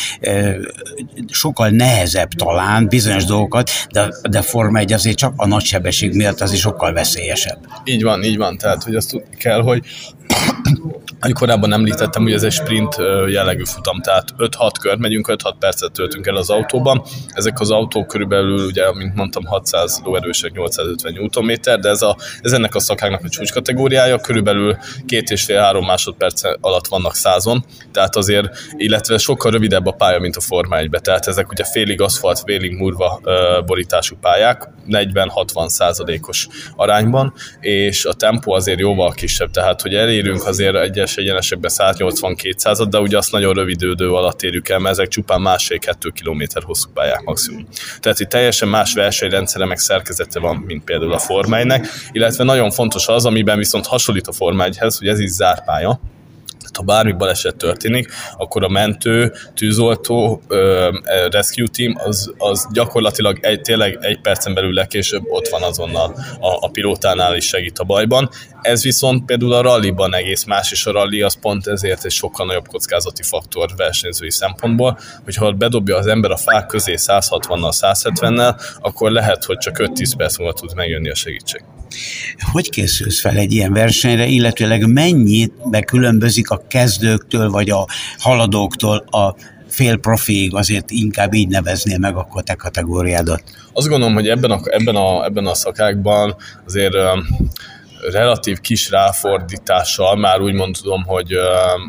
sokkal 1.28 1.68
nehezebb 1.68 2.28
talán 2.28 2.88
bizonyos 2.88 3.24
dolgokat, 3.24 3.70
de, 3.90 4.14
de 4.30 4.42
Forma 4.42 4.78
1 4.78 4.92
azért 4.92 5.16
csak 5.16 5.32
a 5.36 5.46
nagy 5.46 5.64
sebesség 5.64 6.14
miatt 6.14 6.40
az 6.40 6.52
is 6.52 6.60
sokkal 6.60 6.92
veszélyesebb. 6.92 7.58
Így 7.84 8.02
van, 8.02 8.22
így 8.22 8.36
van, 8.36 8.56
tehát 8.56 8.82
hogy 8.82 8.94
azt 8.94 9.22
kell, 9.38 9.60
hogy 9.60 9.82
ahogy 11.24 11.36
korábban 11.36 11.72
említettem, 11.72 12.22
hogy 12.22 12.32
ez 12.32 12.42
egy 12.42 12.52
sprint 12.52 12.96
jellegű 13.28 13.64
futam, 13.64 14.00
tehát 14.00 14.24
5-6 14.38 14.70
kör 14.80 14.96
megyünk, 14.96 15.28
5-6 15.32 15.52
percet 15.58 15.92
töltünk 15.92 16.26
el 16.26 16.36
az 16.36 16.50
autóban. 16.50 17.02
Ezek 17.28 17.60
az 17.60 17.70
autók 17.70 18.06
körülbelül, 18.06 18.66
ugye, 18.66 18.92
mint 18.94 19.14
mondtam, 19.14 19.44
600 19.44 20.00
lóerősek, 20.04 20.52
850 20.52 21.30
Nm, 21.34 21.52
de 21.80 21.88
ez, 21.88 22.02
a, 22.02 22.16
ez 22.40 22.52
ennek 22.52 22.74
a 22.74 22.80
szakáknak 22.80 23.24
a 23.24 23.28
csúcskategóriája, 23.28 24.18
körülbelül 24.18 24.76
két 25.06 25.30
és 25.30 25.44
fél 25.44 25.60
három 25.60 25.84
másodperc 25.84 26.42
alatt 26.60 26.86
vannak 26.86 27.14
százon, 27.14 27.64
tehát 27.92 28.16
azért, 28.16 28.48
illetve 28.76 29.18
sokkal 29.18 29.50
rövidebb 29.50 29.86
a 29.86 29.92
pálya, 29.92 30.18
mint 30.18 30.36
a 30.36 30.40
Forma 30.40 30.78
1 30.78 30.90
tehát 30.90 31.26
ezek 31.26 31.50
ugye 31.50 31.64
félig 31.64 32.00
aszfalt, 32.00 32.42
félig 32.46 32.76
murva 32.76 33.20
borítású 33.66 34.16
pályák, 34.20 34.68
40-60 34.88 35.68
százalékos 35.68 36.48
arányban, 36.76 37.32
és 37.60 38.04
a 38.04 38.12
tempó 38.12 38.52
azért 38.52 38.78
jóval 38.78 39.12
kisebb, 39.12 39.50
tehát 39.50 39.80
hogy 39.82 39.94
elérünk 40.14 40.46
azért 40.46 40.76
egyes 40.76 41.16
egyenesekben 41.16 41.70
180-200 41.74 42.86
de 42.90 42.98
ugye 42.98 43.16
azt 43.16 43.32
nagyon 43.32 43.54
rövid 43.54 43.82
idő 43.82 44.12
alatt 44.12 44.42
érjük 44.42 44.68
el, 44.68 44.78
mert 44.78 44.94
ezek 44.94 45.08
csupán 45.08 45.40
másfél-kettő 45.40 46.08
kilométer 46.08 46.62
hosszú 46.62 46.90
pályák 46.94 47.22
maximum. 47.22 47.66
Tehát 48.00 48.20
itt 48.20 48.28
teljesen 48.28 48.68
más 48.68 48.94
versenyrendszere 48.94 49.64
meg 49.64 49.78
szerkezete 49.78 50.40
van, 50.40 50.56
mint 50.56 50.84
például 50.84 51.12
a 51.12 51.18
Forma 51.18 51.56
illetve 52.12 52.44
nagyon 52.44 52.70
fontos 52.70 53.08
az, 53.08 53.26
amiben 53.26 53.58
viszont 53.58 53.86
hasonlít 53.86 54.26
a 54.26 54.32
Forma 54.32 54.64
1-hez, 54.68 54.96
hogy 54.98 55.08
ez 55.08 55.18
is 55.18 55.30
zárpálya, 55.30 56.00
ha 56.76 56.82
bármi 56.82 57.12
baleset 57.12 57.56
történik, 57.56 58.12
akkor 58.36 58.64
a 58.64 58.68
mentő, 58.68 59.32
tűzoltó, 59.54 60.42
rescue 61.30 61.66
team, 61.72 61.94
az, 62.04 62.32
az 62.38 62.66
gyakorlatilag 62.72 63.38
egy, 63.40 63.60
tényleg 63.60 63.98
egy 64.00 64.20
percen 64.20 64.54
belül 64.54 64.72
legkésőbb 64.72 65.22
ott 65.26 65.48
van 65.48 65.62
azonnal 65.62 66.14
a, 66.40 66.66
a 66.66 66.70
pilótánál 66.70 67.36
is 67.36 67.46
segít 67.46 67.78
a 67.78 67.84
bajban. 67.84 68.30
Ez 68.60 68.82
viszont 68.82 69.24
például 69.24 69.52
a 69.52 69.60
ralliban 69.60 70.14
egész 70.14 70.44
más, 70.44 70.72
és 70.72 70.86
a 70.86 70.92
rally 70.92 71.22
az 71.22 71.38
pont 71.40 71.66
ezért 71.66 72.04
egy 72.04 72.10
sokkal 72.10 72.46
nagyobb 72.46 72.68
kockázati 72.68 73.22
faktor 73.22 73.70
versenyzői 73.76 74.30
szempontból, 74.30 74.98
hogyha 75.24 75.52
bedobja 75.52 75.96
az 75.96 76.06
ember 76.06 76.30
a 76.30 76.36
fák 76.36 76.66
közé 76.66 76.94
160-nal, 76.96 77.74
170-nel, 77.80 78.60
akkor 78.80 79.10
lehet, 79.10 79.44
hogy 79.44 79.58
csak 79.58 79.76
5-10 79.78 80.12
perc 80.16 80.38
múlva 80.38 80.52
tud 80.52 80.74
megjönni 80.74 81.10
a 81.10 81.14
segítség. 81.14 81.64
Hogy 82.52 82.70
készülsz 82.70 83.20
fel 83.20 83.36
egy 83.36 83.52
ilyen 83.52 83.72
versenyre, 83.72 84.26
illetőleg 84.26 84.86
mennyit 84.86 85.52
különbözik 85.84 86.50
a 86.50 86.63
kezdőktől 86.68 87.50
vagy 87.50 87.70
a 87.70 87.86
haladóktól 88.18 88.96
a 88.96 89.34
fél 89.68 89.96
profiig, 89.96 90.54
azért 90.54 90.90
inkább 90.90 91.34
így 91.34 91.48
neveznél 91.48 91.98
meg 91.98 92.16
akkor 92.16 92.42
te 92.42 92.54
kategóriádat? 92.54 93.42
Azt 93.72 93.88
gondolom, 93.88 94.14
hogy 94.14 94.28
ebben 94.28 94.50
a, 94.50 94.60
ebben 94.64 94.96
a, 94.96 95.24
ebben 95.24 95.46
a 95.46 95.54
szakákban 95.54 96.36
azért 96.66 96.94
relatív 98.12 98.60
kis 98.60 98.90
ráfordítással, 98.90 100.16
már 100.16 100.40
úgy 100.40 100.52
mondom, 100.52 101.04
hogy, 101.04 101.32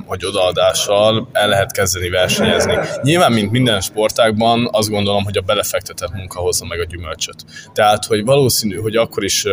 hogy 0.05 0.25
odaadással 0.25 1.29
el 1.31 1.47
lehet 1.47 1.71
kezdeni 1.71 2.09
versenyezni. 2.09 2.77
Nyilván, 3.01 3.31
mint 3.31 3.51
minden 3.51 3.81
sportágban, 3.81 4.69
azt 4.71 4.89
gondolom, 4.89 5.23
hogy 5.23 5.37
a 5.37 5.41
belefektetett 5.41 6.13
munka 6.13 6.39
hozza 6.39 6.65
meg 6.65 6.79
a 6.79 6.85
gyümölcsöt. 6.85 7.35
Tehát, 7.73 8.05
hogy 8.05 8.23
valószínű, 8.25 8.75
hogy 8.75 8.95
akkor 8.95 9.23
is 9.23 9.45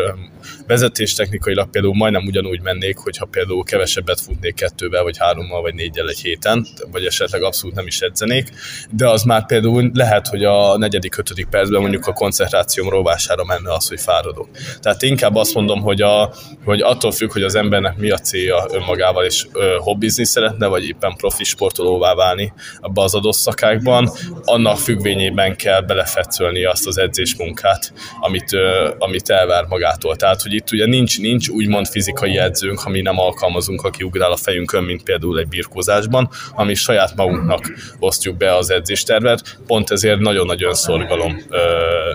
vezetéstechnikailag 0.67 1.71
például 1.71 1.95
majdnem 1.95 2.27
ugyanúgy 2.27 2.61
mennék, 2.61 2.99
hogyha 2.99 3.25
például 3.25 3.65
kevesebbet 3.65 4.21
futnék 4.21 4.55
kettővel, 4.55 5.03
vagy 5.03 5.19
hárommal, 5.19 5.63
vagy 5.63 5.75
négyel 5.75 6.09
egy 6.09 6.21
héten, 6.21 6.67
vagy 6.91 7.05
esetleg 7.05 7.43
abszolút 7.43 7.77
nem 7.77 7.87
is 7.87 8.01
edzenék, 8.01 8.49
de 8.91 9.09
az 9.09 9.23
már 9.23 9.47
például 9.47 9.91
lehet, 9.95 10.29
hogy 10.29 10.45
a 10.45 10.79
negyedik, 10.79 11.17
ötödik 11.17 11.47
percben 11.47 11.81
mondjuk 11.81 12.07
a 12.07 12.13
koncentrációm 12.13 12.89
rovására 12.89 13.45
menne 13.45 13.73
az, 13.73 13.89
hogy 13.89 14.01
fáradok. 14.01 14.49
Tehát 14.81 15.03
inkább 15.03 15.35
azt 15.35 15.55
mondom, 15.55 15.81
hogy 15.81 16.03
a, 16.03 16.33
hogy 16.65 16.81
attól 16.81 17.13
függ, 17.13 17.33
hogy 17.33 17.43
az 17.43 17.55
embernek 17.55 17.97
mi 17.97 18.11
a 18.11 18.19
célja 18.19 18.67
önmagával, 18.73 19.25
és 19.25 19.47
ö, 19.53 19.77
hobbizni 19.79 20.25
szeretne, 20.25 20.67
vagy 20.67 20.85
éppen 20.85 21.15
profi 21.17 21.45
sportolóvá 21.45 22.15
válni 22.15 22.53
abba 22.81 23.03
az 23.03 23.15
adott 23.15 23.35
szakákban, 23.35 24.11
annak 24.45 24.79
függvényében 24.79 25.57
kell 25.57 25.81
belefetszölni 25.81 26.65
azt 26.65 26.87
az 26.87 26.99
edzésmunkát, 26.99 27.93
amit, 28.21 28.53
ö, 28.53 28.91
amit 28.99 29.31
elvár 29.31 29.65
magától. 29.65 30.17
Tehát, 30.17 30.43
hogy 30.43 30.53
itt 30.53 30.73
ugye 30.73 30.87
nincs, 30.87 31.21
nincs 31.21 31.49
úgymond 31.49 31.87
fizikai 31.87 32.39
edzőnk, 32.39 32.85
ami 32.85 33.01
nem 33.01 33.19
alkalmazunk, 33.19 33.83
aki 33.83 34.05
ugrál 34.05 34.33
a 34.33 34.37
fejünkön, 34.37 34.85
mint 34.85 35.03
például 35.03 35.39
egy 35.39 35.49
birkózásban, 35.49 36.29
ami 36.55 36.75
saját 36.75 37.15
magunknak 37.17 37.73
osztjuk 37.99 38.37
be 38.37 38.57
az 38.57 38.71
edzéstervet, 38.71 39.59
pont 39.67 39.91
ezért 39.91 40.19
nagyon-nagyon 40.19 40.75
szorgalom 40.75 41.43
ö, 41.49 41.61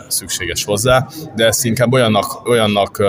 szükséges 0.07 0.63
hozzá, 0.63 1.07
de 1.35 1.45
ezt 1.45 1.65
inkább 1.65 1.93
olyannak, 1.93 2.47
olyannak 2.47 2.99
ö, 2.99 3.07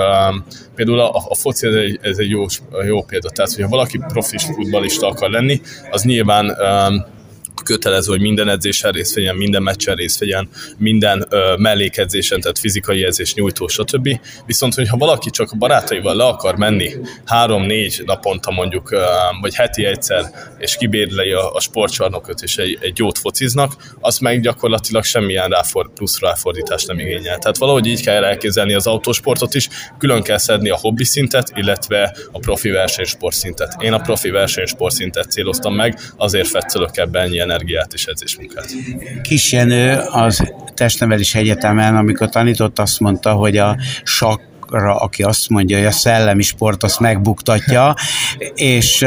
például 0.75 1.01
a, 1.01 1.18
a 1.29 1.35
foci 1.35 1.67
ez 1.67 1.75
egy, 1.75 1.99
ez 2.03 2.19
egy 2.19 2.29
jó, 2.29 2.45
jó 2.87 3.03
példa. 3.03 3.31
Tehát, 3.31 3.53
hogyha 3.53 3.69
valaki 3.69 3.99
profis 4.09 4.45
futballista 4.45 5.07
akar 5.07 5.31
lenni, 5.31 5.61
az 5.91 6.03
nyilván 6.03 6.47
um, 6.47 7.17
kötelező, 7.63 8.11
hogy 8.11 8.21
minden 8.21 8.49
edzésen 8.49 8.93
részt 8.93 9.15
vegyen, 9.15 9.37
minden 9.37 9.63
meccsen 9.63 9.95
részt 9.95 10.19
vegyen, 10.19 10.49
minden 10.77 11.27
ö, 11.29 11.55
mellékedzésen, 11.57 12.41
tehát 12.41 12.59
fizikai 12.59 13.05
edzés, 13.05 13.35
nyújtó, 13.35 13.69
stb. 13.69 14.21
Viszont, 14.47 14.75
hogyha 14.75 14.97
valaki 14.97 15.31
csak 15.31 15.51
a 15.51 15.57
barátaival 15.57 16.17
le 16.17 16.25
akar 16.25 16.57
menni 16.57 16.93
három-négy 17.25 18.03
naponta 18.05 18.51
mondjuk, 18.51 18.91
ö, 18.91 19.05
vagy 19.41 19.55
heti 19.55 19.85
egyszer, 19.85 20.25
és 20.59 20.77
kibérlei 20.77 21.33
a, 21.33 21.55
a 21.55 21.61
sportcsarnokot, 21.61 22.43
és 22.43 22.57
egy, 22.57 22.79
egy 22.81 22.99
jót 22.99 23.19
fociznak, 23.19 23.73
az 24.01 24.19
meg 24.19 24.41
gyakorlatilag 24.41 25.05
semmilyen 25.05 25.49
ráfor, 25.49 25.93
plusz 25.93 26.21
ráfordítást 26.21 26.87
nem 26.87 26.99
igényel. 26.99 27.39
Tehát 27.39 27.57
valahogy 27.57 27.87
így 27.87 28.03
kell 28.03 28.25
elképzelni 28.25 28.75
az 28.75 28.87
autósportot 28.87 29.55
is, 29.55 29.69
külön 29.99 30.23
kell 30.23 30.39
szedni 30.39 30.71
a 30.71 30.77
hobbi 30.77 31.05
szintet, 31.05 31.53
illetve 31.55 32.17
a 32.33 32.39
profi 32.39 32.71
versenysport 32.71 33.35
szintet. 33.35 33.83
Én 33.83 33.93
a 33.93 33.99
profi 33.99 34.31
versenysport 34.31 34.95
szintet 34.95 35.31
céloztam 35.31 35.75
meg, 35.75 35.99
azért 36.17 36.49
fetszölök 36.49 36.97
ebben 36.97 37.23
ennyi 37.23 37.41
energiát 37.51 37.93
és 37.93 38.05
edzésmunkát. 38.07 38.67
Kis 39.23 39.53
Jenő 39.53 39.99
az 40.11 40.53
testnevelés 40.75 41.35
egyetemen, 41.35 41.97
amikor 41.97 42.29
tanított, 42.29 42.79
azt 42.79 43.01
mondta, 43.01 43.33
hogy 43.33 43.57
a 43.57 43.77
sakk 44.03 44.58
aki 44.71 45.23
azt 45.23 45.49
mondja, 45.49 45.77
hogy 45.77 45.87
a 45.87 45.91
szellemi 45.91 46.43
sport 46.43 46.83
azt 46.83 47.01
megbuktatja, 47.01 47.95
és 48.55 49.07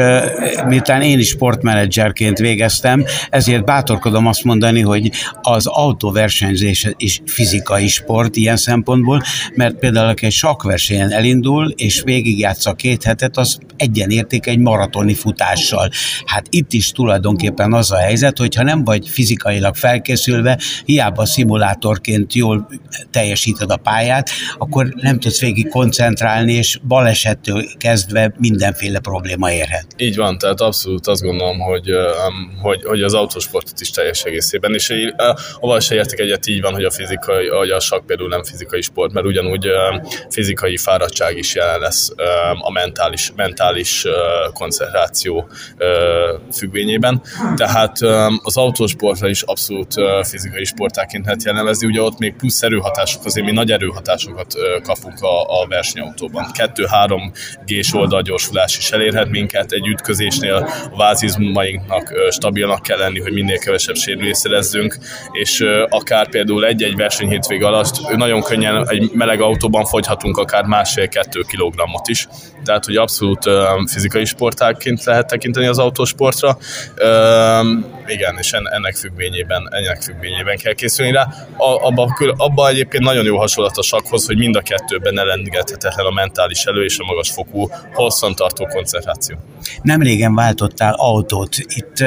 miután 0.66 1.02
én 1.02 1.18
is 1.18 1.28
sportmenedzserként 1.28 2.38
végeztem, 2.38 3.04
ezért 3.30 3.64
bátorkodom 3.64 4.26
azt 4.26 4.44
mondani, 4.44 4.80
hogy 4.80 5.10
az 5.42 5.66
autóversenyzés 5.66 6.88
is 6.96 7.20
fizikai 7.26 7.88
sport 7.88 8.36
ilyen 8.36 8.56
szempontból, 8.56 9.22
mert 9.54 9.74
például 9.74 10.08
aki 10.08 10.26
egy 10.26 10.32
sakversenyen 10.32 11.10
elindul, 11.10 11.70
és 11.76 12.02
végigjátsza 12.04 12.72
két 12.72 13.04
hetet, 13.04 13.36
az 13.36 13.58
egyenérték 13.76 14.46
egy 14.46 14.58
maratoni 14.58 15.14
futással. 15.14 15.90
Hát 16.24 16.46
itt 16.50 16.72
is 16.72 16.90
tulajdonképpen 16.90 17.72
az 17.72 17.92
a 17.92 17.96
helyzet, 17.96 18.38
hogy 18.38 18.54
ha 18.54 18.62
nem 18.62 18.84
vagy 18.84 19.08
fizikailag 19.08 19.74
felkészülve, 19.74 20.58
hiába 20.84 21.26
szimulátorként 21.26 22.34
jól 22.34 22.68
teljesíted 23.10 23.70
a 23.70 23.76
pályát, 23.76 24.30
akkor 24.58 24.94
nem 24.96 25.18
tudsz 25.18 25.40
végig 25.40 25.50
végig 25.54 25.70
koncentrálni, 25.70 26.52
és 26.52 26.78
balesettől 26.88 27.64
kezdve 27.78 28.34
mindenféle 28.38 28.98
probléma 28.98 29.52
érhet. 29.52 29.86
Így 29.96 30.16
van, 30.16 30.38
tehát 30.38 30.60
abszolút 30.60 31.06
azt 31.06 31.22
gondolom, 31.22 31.58
hogy, 31.58 31.90
hogy, 32.60 32.84
hogy 32.84 33.02
az 33.02 33.14
autósportot 33.14 33.80
is 33.80 33.90
teljes 33.90 34.22
egészében, 34.22 34.74
és 34.74 34.92
avval 35.60 35.80
se 35.80 35.94
értek 35.94 36.18
egyet 36.18 36.46
így 36.46 36.60
van, 36.60 36.72
hogy 36.72 36.84
a 36.84 36.90
fizikai, 36.90 37.48
hogy 37.48 37.70
a 37.70 37.80
sak 37.80 38.06
például 38.06 38.28
nem 38.28 38.44
fizikai 38.44 38.82
sport, 38.82 39.12
mert 39.12 39.26
ugyanúgy 39.26 39.68
fizikai 40.30 40.76
fáradtság 40.76 41.36
is 41.36 41.54
jelen 41.54 41.80
lesz 41.80 42.10
a 42.60 42.70
mentális, 42.72 43.32
mentális 43.36 44.04
koncentráció 44.52 45.48
függvényében. 46.52 47.22
Tehát 47.56 47.98
az 48.42 48.56
autósportra 48.56 49.28
is 49.28 49.42
abszolút 49.42 49.94
fizikai 50.22 50.64
sportáként 50.64 51.24
lehet 51.24 51.44
jellemezni, 51.44 51.86
ugye 51.86 52.02
ott 52.02 52.18
még 52.18 52.34
plusz 52.34 52.62
erőhatások, 52.62 53.24
azért 53.24 53.46
mi 53.46 53.52
nagy 53.52 53.70
erőhatásokat 53.70 54.54
kapunk 54.82 55.22
a, 55.22 55.41
a 55.42 55.66
versenyautóban. 55.66 56.46
2-3 56.54 57.32
G-s 57.66 57.94
oldalgyorsulás 57.94 58.78
is 58.78 58.90
elérhet 58.90 59.28
minket, 59.28 59.72
egy 59.72 59.86
ütközésnél 59.86 60.54
a 60.92 60.96
vázizmainknak 60.96 62.12
stabilnak 62.30 62.82
kell 62.82 62.98
lenni, 62.98 63.20
hogy 63.20 63.32
minél 63.32 63.58
kevesebb 63.58 63.96
sérülést 63.96 64.40
szerezzünk, 64.40 64.98
és 65.32 65.64
akár 65.88 66.28
például 66.28 66.66
egy-egy 66.66 66.96
verseny 66.96 67.28
hétvég 67.28 67.64
alatt 67.64 68.16
nagyon 68.16 68.42
könnyen 68.42 68.88
egy 68.88 69.10
meleg 69.12 69.40
autóban 69.40 69.84
fogyhatunk 69.84 70.36
akár 70.36 70.64
másfél-kettő 70.64 71.40
kilogrammot 71.40 72.08
is. 72.08 72.28
Tehát, 72.64 72.84
hogy 72.84 72.96
abszolút 72.96 73.50
fizikai 73.86 74.24
sportáként 74.24 75.04
lehet 75.04 75.26
tekinteni 75.26 75.66
az 75.66 75.78
autósportra. 75.78 76.58
Igen, 78.06 78.36
és 78.38 78.52
ennek 78.52 78.96
függvényében, 78.96 79.68
ennek 79.70 80.02
függvényében 80.02 80.56
kell 80.56 80.72
készülni 80.72 81.12
rá. 81.12 81.28
Abba, 81.56 82.16
abba 82.36 82.68
egyébként 82.68 83.02
nagyon 83.02 83.24
jó 83.24 83.38
hasonlat 83.38 83.76
a 83.76 83.82
sakhoz, 83.82 84.26
hogy 84.26 84.36
mind 84.36 84.56
a 84.56 84.60
kettőben 84.60 85.18
elengedhetetlen 85.18 86.06
a 86.06 86.10
mentális 86.10 86.64
elő 86.64 86.84
és 86.84 86.98
a 86.98 87.04
magas 87.04 87.30
fokú, 87.30 87.68
hosszantartó 87.92 88.66
koncentráció. 88.66 89.36
Nem 89.82 90.02
régen 90.02 90.34
váltottál 90.34 90.94
autót. 90.96 91.56
Itt 91.56 92.00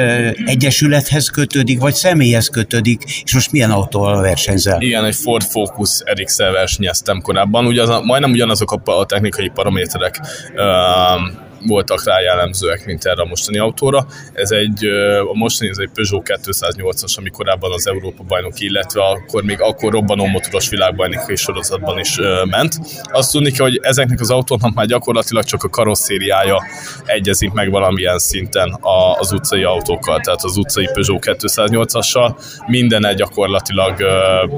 egyesülethez 0.46 1.28
kötődik, 1.28 1.80
vagy 1.80 1.94
személyhez 1.94 2.48
kötődik, 2.48 3.02
és 3.24 3.34
most 3.34 3.52
milyen 3.52 3.70
autóval 3.70 4.20
versenyzel? 4.20 4.80
Igen, 4.80 5.04
egy 5.04 5.14
Ford 5.14 5.42
Focus 5.42 6.02
rx 6.12 6.38
versenyeztem 6.38 7.20
korábban. 7.20 7.66
Ugye 7.66 7.82
az, 7.82 8.00
majdnem 8.04 8.30
ugyanazok 8.30 8.72
a, 8.72 8.98
a 8.98 9.06
technikai 9.06 9.48
paraméterek 9.48 10.20
uh, 10.54 11.45
voltak 11.66 12.04
rá 12.04 12.20
jellemzőek, 12.20 12.86
mint 12.86 13.04
erre 13.04 13.22
a 13.22 13.24
mostani 13.24 13.58
autóra. 13.58 14.06
Ez 14.32 14.50
egy, 14.50 14.84
a 15.30 15.34
mostani 15.34 15.70
ez 15.70 15.78
egy 15.78 15.90
Peugeot 15.94 16.26
208-as, 16.26 17.18
ami 17.18 17.30
korábban 17.30 17.72
az 17.72 17.86
Európa 17.88 18.22
bajnok, 18.22 18.60
illetve 18.60 19.04
akkor 19.04 19.42
még 19.42 19.60
akkor 19.60 19.92
robbanó 19.92 20.26
motoros 20.26 20.68
világbajnoki 20.68 21.36
sorozatban 21.36 21.98
is 21.98 22.18
ment. 22.44 22.74
Azt 23.02 23.32
tudni 23.32 23.50
kell, 23.50 23.66
hogy 23.66 23.80
ezeknek 23.82 24.20
az 24.20 24.30
autóknak 24.30 24.74
már 24.74 24.86
gyakorlatilag 24.86 25.44
csak 25.44 25.62
a 25.62 25.68
karosszériája 25.68 26.62
egyezik 27.04 27.52
meg 27.52 27.70
valamilyen 27.70 28.18
szinten 28.18 28.78
az 29.18 29.32
utcai 29.32 29.62
autókkal, 29.62 30.20
tehát 30.20 30.44
az 30.44 30.56
utcai 30.56 30.88
Peugeot 30.92 31.24
208-assal 31.24 32.36
minden 32.66 33.16
gyakorlatilag 33.16 33.96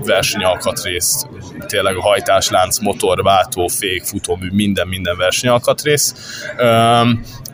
versenyalkatrész, 0.04 1.26
tényleg 1.66 1.96
a 1.96 2.00
hajtáslánc, 2.00 2.78
motor, 2.78 3.22
váltó, 3.22 3.66
fék, 3.66 4.02
futómű, 4.02 4.48
minden, 4.50 4.88
minden 4.88 5.16
versenyalkatrész 5.16 6.14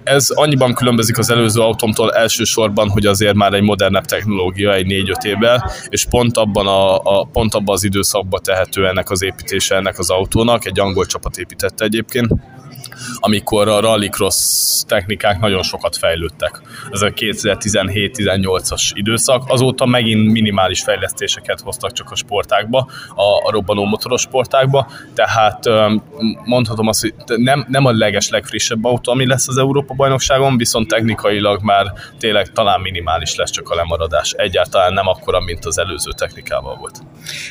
ez 0.05 0.31
annyiban 0.31 0.75
különbözik 0.75 1.19
az 1.19 1.31
előző 1.31 1.61
autómtól 1.61 2.13
elsősorban, 2.13 2.89
hogy 2.89 3.07
azért 3.07 3.35
már 3.35 3.53
egy 3.53 3.63
modernebb 3.63 4.05
technológia, 4.05 4.75
egy 4.75 4.87
4-5 4.89 5.25
évvel, 5.25 5.71
és 5.89 6.05
pont 6.05 6.37
abban, 6.37 6.67
a, 6.67 6.99
a, 6.99 7.25
pont 7.33 7.55
abban 7.55 7.75
az 7.75 7.85
időszakban 7.85 8.41
tehető 8.43 8.87
ennek 8.87 9.11
az 9.11 9.23
építése 9.23 9.77
ennek 9.77 9.99
az 9.99 10.11
autónak, 10.11 10.65
egy 10.65 10.81
angol 10.81 11.07
csapat 11.07 11.37
építette 11.37 11.85
egyébként, 11.85 12.33
amikor 13.21 13.69
a 13.69 13.81
rallycross 13.81 14.37
technikák 14.87 15.41
nagyon 15.41 15.63
sokat 15.63 15.97
fejlődtek. 15.97 16.61
Ez 16.91 17.03
a 17.03 17.09
2017-18-as 17.09 18.91
időszak, 18.95 19.43
azóta 19.47 19.87
megint 19.87 20.33
minimális 20.33 20.83
fejlesztéseket 20.83 21.61
hoztak 21.61 21.93
csak 21.93 22.11
a 22.11 22.15
sportákba, 22.15 22.89
a, 23.15 23.47
a 23.47 23.51
robbanó 23.51 23.85
motoros 23.85 24.21
sportákba, 24.21 24.87
tehát 25.15 25.65
mondhatom 26.45 26.89
azt, 26.89 27.01
hogy 27.01 27.15
nem, 27.39 27.67
nem 27.69 27.85
a 27.85 27.93
leges 27.93 28.29
legfrissebb 28.29 28.85
autó, 28.85 29.13
ami 29.13 29.27
lesz 29.27 29.49
az 29.49 29.57
Európa-bajnokságon, 29.57 30.57
viszont 30.57 30.89
technikailag 30.89 31.63
már 31.63 31.93
tényleg 32.19 32.53
talán 32.53 32.81
minimális 32.81 33.35
lesz 33.35 33.51
csak 33.51 33.71
a 33.71 33.75
lemaradás. 33.75 34.33
Egyáltalán 34.33 34.93
nem 34.93 35.09
akkora, 35.09 35.41
mint 35.41 35.65
az 35.65 35.79
előző 35.79 36.11
technikával 36.17 36.77
volt. 36.77 37.01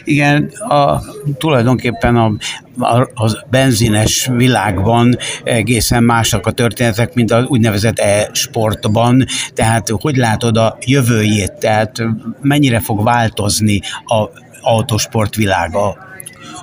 Igen, 0.04 0.52
a, 0.68 1.02
tulajdonképpen 1.38 2.16
a, 2.16 2.32
a, 2.80 3.46
benzines 3.50 4.30
világban 4.32 5.18
egészen 5.44 6.04
másak 6.04 6.48
a 6.48 6.52
történetek, 6.52 7.14
mint 7.14 7.32
az 7.32 7.46
úgynevezett 7.46 8.00
e-sportban, 8.00 9.26
tehát 9.54 9.90
hogy 9.90 10.16
látod 10.16 10.58
a 10.58 10.78
jövőjét, 10.86 11.54
tehát 11.54 12.04
mennyire 12.42 12.80
fog 12.80 13.04
változni 13.04 13.82
a 14.06 14.30
autósport 14.62 15.36
világa? 15.36 16.12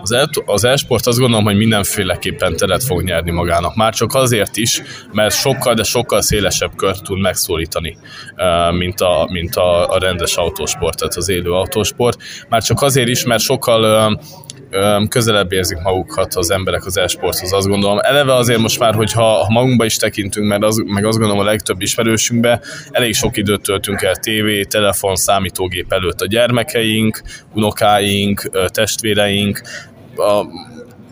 Az, 0.03 0.29
az 0.47 0.65
e-sport 0.65 1.07
azt 1.07 1.19
gondolom, 1.19 1.45
hogy 1.45 1.57
mindenféleképpen 1.57 2.57
teret 2.57 2.85
fog 2.85 3.03
nyerni 3.03 3.31
magának. 3.31 3.75
Már 3.77 3.95
csak 3.95 4.15
azért 4.15 4.57
is, 4.57 4.83
mert 5.13 5.35
sokkal, 5.35 5.75
de 5.75 5.83
sokkal 5.83 6.23
szélesebb 6.23 6.71
kört 6.77 7.03
tud 7.03 7.21
megszólítani, 7.21 7.97
mint 8.79 9.01
a, 9.01 9.29
mint 9.33 9.57
a, 9.57 9.89
a 9.89 9.99
rendes 9.99 10.37
autósport, 10.37 10.99
tehát 10.99 11.15
az 11.15 11.29
élő 11.29 11.53
autósport. 11.53 12.19
Már 12.49 12.63
csak 12.63 12.83
azért 12.83 13.09
is, 13.09 13.25
mert 13.25 13.43
sokkal 13.43 14.21
közelebb 15.09 15.53
érzik 15.53 15.79
magukat 15.83 16.35
az 16.35 16.51
emberek 16.51 16.85
az 16.85 16.97
e-sporthoz, 16.97 17.53
azt 17.53 17.67
gondolom. 17.67 17.99
Eleve 17.99 18.35
azért 18.35 18.61
most 18.61 18.79
már, 18.79 18.95
hogyha 18.95 19.23
ha 19.23 19.51
magunkba 19.51 19.85
is 19.85 19.97
tekintünk, 19.97 20.49
mert 20.49 20.63
az, 20.63 20.83
meg 20.87 21.05
azt 21.05 21.19
gondolom 21.19 21.43
a 21.43 21.45
legtöbb 21.45 21.81
ismerősünkbe, 21.81 22.61
elég 22.91 23.15
sok 23.15 23.37
időt 23.37 23.63
töltünk 23.63 24.03
el 24.03 24.17
tévé, 24.17 24.63
telefon, 24.63 25.17
számítógép 25.17 25.93
előtt 25.93 26.21
a 26.21 26.27
gyermekeink, 26.27 27.23
unokáink, 27.55 28.51
testvéreink, 28.67 29.63
a 30.17 30.45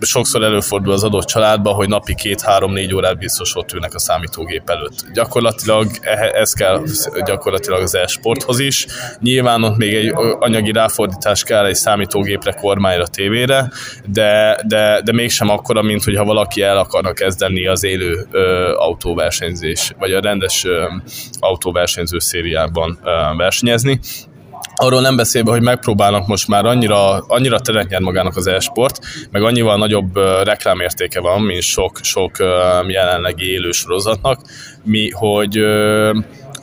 sokszor 0.00 0.42
előfordul 0.42 0.92
az 0.92 1.04
adott 1.04 1.24
családban, 1.24 1.74
hogy 1.74 1.88
napi 1.88 2.14
két-három-négy 2.14 2.94
órát 2.94 3.18
biztos 3.18 3.56
ott 3.56 3.72
ülnek 3.72 3.94
a 3.94 3.98
számítógép 3.98 4.70
előtt. 4.70 5.04
Gyakorlatilag 5.12 5.86
ez 6.34 6.52
kell 6.52 6.82
gyakorlatilag 7.24 7.82
az 7.82 7.94
e-sporthoz 7.94 8.58
is. 8.58 8.86
Nyilván 9.20 9.62
ott 9.62 9.76
még 9.76 9.94
egy 9.94 10.12
anyagi 10.38 10.72
ráfordítás 10.72 11.42
kell 11.42 11.64
egy 11.64 11.74
számítógépre, 11.74 12.52
kormányra, 12.52 13.06
tévére, 13.06 13.70
de, 14.06 14.60
de, 14.66 15.00
de 15.04 15.12
mégsem 15.12 15.48
akkora, 15.48 15.82
mint 15.82 16.04
hogyha 16.04 16.24
valaki 16.24 16.62
el 16.62 16.78
akarna 16.78 17.12
kezdeni 17.12 17.66
az 17.66 17.84
élő 17.84 18.26
ö, 18.30 18.72
autóversenyzés, 18.76 19.92
vagy 19.98 20.12
a 20.12 20.20
rendes 20.20 20.64
ö, 20.64 20.84
autóversenyző 21.38 22.18
szériában 22.18 22.98
ö, 23.04 23.10
versenyezni. 23.36 24.00
Arról 24.80 25.00
nem 25.00 25.16
beszélve, 25.16 25.50
hogy 25.50 25.62
megpróbálnak 25.62 26.26
most 26.26 26.48
már 26.48 26.64
annyira, 26.64 27.18
annyira 27.18 27.60
teret 27.60 27.88
nyer 27.88 28.00
magának 28.00 28.36
az 28.36 28.46
e-sport, 28.46 28.98
meg 29.30 29.42
annyival 29.42 29.76
nagyobb 29.76 30.16
reklámértéke 30.42 31.20
van, 31.20 31.42
mint 31.42 31.62
sok, 31.62 31.98
sok 32.02 32.36
jelenlegi 32.88 33.50
élő 33.50 33.70
sorozatnak, 33.70 34.40
mi, 34.82 35.10
hogy 35.10 35.56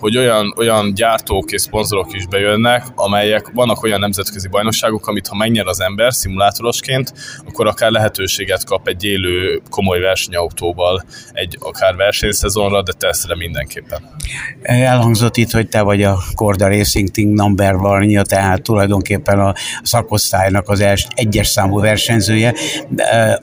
hogy 0.05 0.17
olyan, 0.17 0.53
olyan 0.57 0.93
gyártók 0.93 1.51
és 1.51 1.61
szponzorok 1.61 2.13
is 2.13 2.27
bejönnek, 2.27 2.85
amelyek 2.95 3.51
vannak 3.53 3.83
olyan 3.83 3.99
nemzetközi 3.99 4.47
bajnokságok, 4.47 5.07
amit 5.07 5.27
ha 5.27 5.35
megnyer 5.35 5.65
az 5.67 5.81
ember 5.81 6.13
szimulátorosként, 6.13 7.13
akkor 7.47 7.67
akár 7.67 7.91
lehetőséget 7.91 8.63
kap 8.65 8.87
egy 8.87 9.03
élő 9.03 9.61
komoly 9.69 9.99
versenyautóval 9.99 11.03
egy 11.31 11.57
akár 11.59 11.95
versenyszezonra, 11.95 12.83
de 12.83 12.91
teszre 12.91 13.35
mindenképpen. 13.35 13.99
Elhangzott 14.61 15.37
itt, 15.37 15.51
hogy 15.51 15.67
te 15.67 15.81
vagy 15.81 16.03
a 16.03 16.17
Korda 16.35 16.67
Racing 16.67 17.09
Team 17.09 17.29
number 17.29 17.75
one 17.75 18.21
tehát 18.21 18.61
tulajdonképpen 18.61 19.39
a 19.39 19.53
szakosztálynak 19.83 20.69
az 20.69 20.79
els, 20.79 21.07
egyes 21.15 21.47
számú 21.47 21.79
versenyzője. 21.79 22.53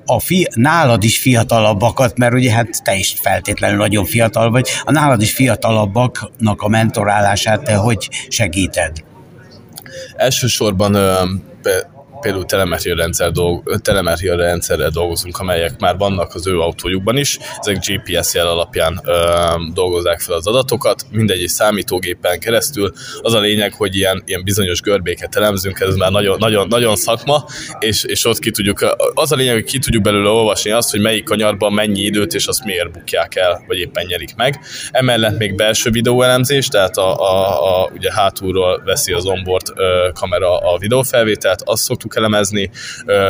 A 0.06 0.20
fi, 0.20 0.48
nálad 0.54 1.04
is 1.04 1.18
fiatalabbakat, 1.18 2.18
mert 2.18 2.34
ugye 2.34 2.52
hát 2.52 2.82
te 2.82 2.94
is 2.94 3.14
feltétlenül 3.22 3.76
nagyon 3.76 4.04
fiatal 4.04 4.50
vagy, 4.50 4.68
a 4.84 4.92
nálad 4.92 5.22
is 5.22 5.32
fiatalabbaknak 5.32 6.51
a 6.60 6.68
mentorálását 6.68 7.62
te 7.62 7.74
hogy 7.74 8.08
segíted? 8.28 9.04
Elsősorban 10.16 10.96
például 12.22 12.44
telemetria, 12.44 12.94
rendszer 12.94 13.30
dolg, 13.30 13.80
telemetria 13.80 14.36
rendszerrel 14.36 14.90
dolgozunk, 14.90 15.38
amelyek 15.38 15.80
már 15.80 15.96
vannak 15.96 16.34
az 16.34 16.46
ő 16.46 16.60
autójukban 16.60 17.16
is. 17.16 17.38
Ezek 17.58 17.78
GPS 17.86 18.34
jel 18.34 18.46
alapján 18.46 19.00
ö, 19.04 19.14
dolgozzák 19.74 20.20
fel 20.20 20.36
az 20.36 20.46
adatokat, 20.46 21.06
mindegy 21.10 21.48
számítógépen 21.48 22.38
keresztül. 22.38 22.92
Az 23.20 23.34
a 23.34 23.40
lényeg, 23.40 23.74
hogy 23.74 23.96
ilyen, 23.96 24.22
ilyen 24.26 24.44
bizonyos 24.44 24.80
görbéket 24.80 25.36
elemzünk, 25.36 25.80
ez 25.80 25.94
már 25.94 26.10
nagyon, 26.10 26.38
nagyon, 26.38 26.66
nagyon 26.68 26.96
szakma, 26.96 27.44
és, 27.78 28.04
és 28.04 28.24
ott 28.24 28.38
ki 28.38 28.50
tudjuk, 28.50 28.96
az 29.14 29.32
a 29.32 29.36
lényeg, 29.36 29.54
hogy 29.54 29.64
ki 29.64 29.78
tudjuk 29.78 30.02
belőle 30.02 30.28
olvasni 30.28 30.70
azt, 30.70 30.90
hogy 30.90 31.00
melyik 31.00 31.24
kanyarban 31.24 31.72
mennyi 31.72 32.00
időt, 32.00 32.34
és 32.34 32.46
azt 32.46 32.64
miért 32.64 32.92
bukják 32.92 33.34
el, 33.34 33.64
vagy 33.66 33.78
éppen 33.78 34.06
nyerik 34.06 34.34
meg. 34.36 34.60
Emellett 34.90 35.38
még 35.38 35.54
belső 35.54 35.90
videóelemzés, 35.90 36.66
tehát 36.66 36.96
a, 36.96 37.20
a, 37.20 37.82
a, 37.82 37.90
ugye 37.94 38.12
hátulról 38.12 38.82
veszi 38.84 39.12
az 39.12 39.26
onboard 39.26 39.66
ö, 39.74 40.08
kamera 40.14 40.58
a 40.58 40.78
videófelvételt, 40.78 41.62
azt 41.64 41.82
szoktuk 41.82 42.11
tudjuk 42.12 42.16
elemezni, 42.16 42.70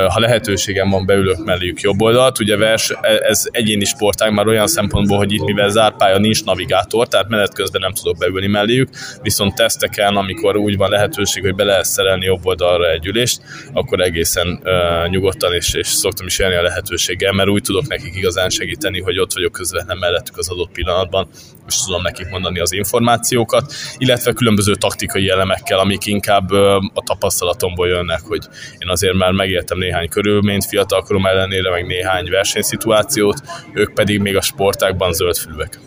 ha 0.09 0.21
lehetőségem 0.21 0.91
van, 0.91 1.07
beülök 1.07 1.45
melléjük 1.45 1.81
jobb 1.81 2.01
oldalt. 2.01 2.41
Ugye 2.41 2.57
vers, 2.57 2.91
e, 2.91 3.21
ez 3.29 3.45
egyéni 3.51 3.85
sportág 3.85 4.33
már 4.33 4.47
olyan 4.47 4.67
szempontból, 4.67 5.17
hogy 5.17 5.33
itt 5.33 5.45
mivel 5.45 5.69
zárt 5.69 5.97
pálya 5.97 6.19
nincs 6.19 6.45
navigátor, 6.45 7.09
tehát 7.09 7.29
menet 7.29 7.55
közben 7.55 7.81
nem 7.81 7.93
tudok 7.93 8.17
beülni 8.17 8.47
melléjük, 8.47 8.89
viszont 9.23 9.55
teszteken, 9.55 10.17
amikor 10.17 10.57
úgy 10.57 10.77
van 10.77 10.91
lehetőség, 10.91 11.43
hogy 11.43 11.55
be 11.55 11.65
lehet 11.65 11.85
szerelni 11.85 12.25
jobb 12.25 12.47
oldalra 12.47 12.91
egy 12.91 13.07
ülést, 13.07 13.41
akkor 13.73 14.01
egészen 14.01 14.63
nyugodtan 15.11 15.53
és, 15.53 15.75
és 15.75 15.87
szoktam 15.87 16.27
is 16.27 16.39
élni 16.39 16.55
a 16.55 16.63
lehetőséggel, 16.63 17.33
mert 17.33 17.49
úgy 17.49 17.63
tudok 17.63 17.89
nekik 17.89 18.17
igazán 18.17 18.49
segíteni, 18.49 19.01
hogy 19.01 19.19
ott 19.19 19.33
vagyok 19.33 19.53
közvetlen 19.53 19.99
mellettük 19.99 20.39
az 20.39 20.49
adott 20.49 20.73
pillanatban, 20.73 21.29
és 21.67 21.83
tudom 21.85 22.03
nekik 22.03 22.29
mondani 22.29 22.59
az 22.59 22.73
információkat, 22.73 23.73
illetve 23.99 24.33
különböző 24.33 24.75
taktikai 24.75 25.29
elemekkel, 25.29 25.79
amik 25.79 26.07
inkább 26.07 26.51
a 26.95 27.03
tapasztalatomból 27.05 27.89
jönnek, 27.89 28.21
hogy 28.21 28.47
én 28.79 28.89
azért 28.89 29.15
már 29.15 29.33
megéltem 29.33 29.79
néhány 29.79 30.09
körülményt 30.09 30.65
fiatalkorom 30.65 31.27
ellenére, 31.27 31.71
meg 31.71 31.87
néhány 31.87 32.31
versenyszituációt, 32.31 33.43
ők 33.73 33.93
pedig 33.93 34.21
még 34.21 34.37
a 34.37 34.43
sportákban 34.43 35.13
zöldfülvek. 35.13 35.81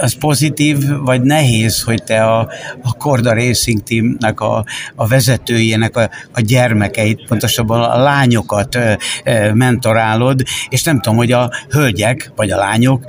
Ez 0.00 0.18
pozitív, 0.18 0.78
vagy 0.98 1.22
nehéz, 1.22 1.82
hogy 1.82 2.02
te 2.04 2.24
a, 2.24 2.48
a 2.82 2.92
Korda 2.92 3.34
Racing 3.34 3.82
Teamnek 3.82 4.40
a, 4.40 4.64
a 4.94 5.06
vezetőjének 5.06 5.96
a, 5.96 6.10
a 6.32 6.40
gyermekeit, 6.40 7.24
pontosabban 7.28 7.82
a 7.82 8.02
lányokat 8.02 8.78
mentorálod, 9.52 10.42
és 10.68 10.82
nem 10.82 11.00
tudom, 11.00 11.18
hogy 11.18 11.32
a 11.32 11.50
hölgyek, 11.70 12.32
vagy 12.36 12.50
a 12.50 12.56
lányok 12.56 13.04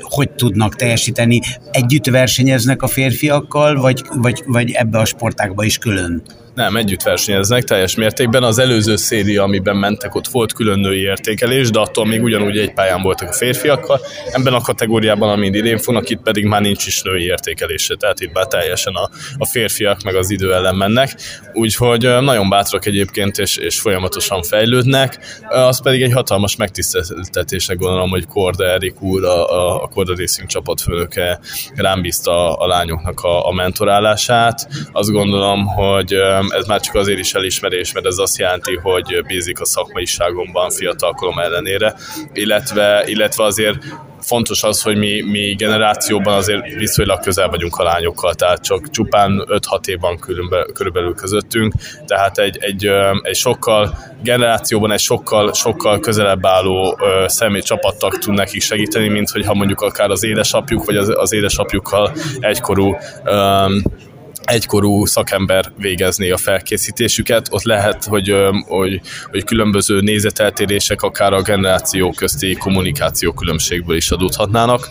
hogy 0.00 0.30
tudnak 0.30 0.76
teljesíteni, 0.76 1.40
együtt 1.70 2.06
versenyeznek 2.06 2.82
a 2.82 2.86
férfiakkal, 2.86 3.80
vagy, 3.80 4.02
vagy, 4.16 4.42
vagy 4.46 4.70
ebbe 4.70 4.98
a 4.98 5.04
sportákba 5.04 5.64
is 5.64 5.78
külön? 5.78 6.22
Nem, 6.54 6.76
együtt 6.76 7.02
versenyeznek 7.02 7.64
teljes 7.64 7.94
mértékben. 7.94 8.42
Az 8.42 8.58
előző 8.58 8.96
széria, 8.96 9.42
amiben 9.42 9.76
mentek, 9.76 10.14
ott 10.14 10.28
volt 10.28 10.52
külön 10.52 10.78
női 10.78 11.00
értékelés, 11.00 11.70
de 11.70 11.78
attól 11.78 12.06
még 12.06 12.22
ugyanúgy 12.22 12.58
egy 12.58 12.72
pályán 12.72 13.02
voltak 13.02 13.28
a 13.28 13.32
férfiakkal. 13.32 14.00
Ebben 14.32 14.52
a 14.52 14.60
kategóriában, 14.60 15.30
amit 15.30 15.54
idén 15.54 15.78
fognak, 15.78 16.10
itt 16.10 16.22
pedig 16.22 16.44
már 16.44 16.60
nincs 16.60 16.86
is 16.86 17.02
női 17.02 17.24
értékelése, 17.24 17.94
tehát 17.94 18.20
itt 18.20 18.32
már 18.32 18.46
teljesen 18.46 18.94
a, 18.94 19.10
a 19.38 19.46
férfiak 19.46 20.02
meg 20.02 20.14
az 20.14 20.30
idő 20.30 20.54
ellen 20.54 20.74
mennek. 20.74 21.20
Úgyhogy 21.52 22.02
nagyon 22.20 22.48
bátrak 22.48 22.86
egyébként, 22.86 23.38
és, 23.38 23.56
és 23.56 23.80
folyamatosan 23.80 24.42
fejlődnek. 24.42 25.18
Az 25.48 25.82
pedig 25.82 26.02
egy 26.02 26.12
hatalmas 26.12 26.56
megtiszteltetésnek 26.56 27.78
gondolom, 27.78 28.10
hogy 28.10 28.26
Korda 28.26 28.64
Erik 28.64 29.02
úr, 29.02 29.24
a, 29.24 29.82
a 29.82 29.88
Korda 29.88 30.14
Racing 30.16 30.48
csapatfőnöke 30.48 31.40
rám 31.74 32.02
bízta 32.02 32.56
a, 32.56 32.64
a 32.64 32.66
lányoknak 32.66 33.20
a, 33.20 33.46
a 33.46 33.52
mentorálását. 33.52 34.68
Azt 34.92 35.10
gondolom, 35.10 35.66
hogy 35.66 36.14
ez 36.48 36.66
már 36.66 36.80
csak 36.80 36.94
azért 36.94 37.18
is 37.18 37.34
elismerés, 37.34 37.92
mert 37.92 38.06
ez 38.06 38.18
azt 38.18 38.38
jelenti, 38.38 38.76
hogy 38.76 39.24
bízik 39.26 39.60
a 39.60 39.64
szakmaiságomban 39.64 40.70
fiatalkorom 40.70 41.38
ellenére, 41.38 41.94
illetve, 42.32 43.04
illetve 43.06 43.44
azért 43.44 43.76
fontos 44.20 44.62
az, 44.62 44.82
hogy 44.82 44.96
mi, 44.96 45.22
mi 45.22 45.54
generációban 45.54 46.34
azért 46.34 46.74
viszonylag 46.74 47.20
közel 47.20 47.48
vagyunk 47.48 47.76
a 47.76 47.82
lányokkal, 47.82 48.34
tehát 48.34 48.62
csak 48.62 48.90
csupán 48.90 49.44
5-6 49.46 49.86
év 49.86 50.00
van 50.00 50.18
körülbelül 50.72 51.14
közöttünk, 51.14 51.74
tehát 52.06 52.38
egy, 52.38 52.56
egy, 52.60 52.90
egy 53.22 53.36
sokkal 53.36 53.98
generációban 54.22 54.92
egy 54.92 55.00
sokkal, 55.00 55.52
sokkal 55.52 56.00
közelebb 56.00 56.46
álló 56.46 56.98
személy 57.26 57.60
csapattak 57.60 58.18
tud 58.18 58.34
nekik 58.34 58.62
segíteni, 58.62 59.08
mint 59.08 59.30
hogyha 59.30 59.54
mondjuk 59.54 59.80
akár 59.80 60.10
az 60.10 60.24
édesapjuk, 60.24 60.84
vagy 60.84 60.96
az, 60.96 61.12
az 61.16 61.32
édesapjukkal 61.32 62.12
egykorú 62.40 62.96
um, 63.24 63.82
egykorú 64.44 65.06
szakember 65.06 65.72
végezné 65.76 66.30
a 66.30 66.36
felkészítésüket. 66.36 67.48
Ott 67.50 67.62
lehet, 67.62 68.04
hogy, 68.04 68.34
hogy, 68.66 69.00
hogy 69.30 69.44
különböző 69.44 70.00
nézeteltérések 70.00 71.02
akár 71.02 71.32
a 71.32 71.42
generáció 71.42 72.12
közti 72.12 72.54
kommunikáció 72.54 73.32
különbségből 73.32 73.96
is 73.96 74.10
adódhatnának. 74.10 74.88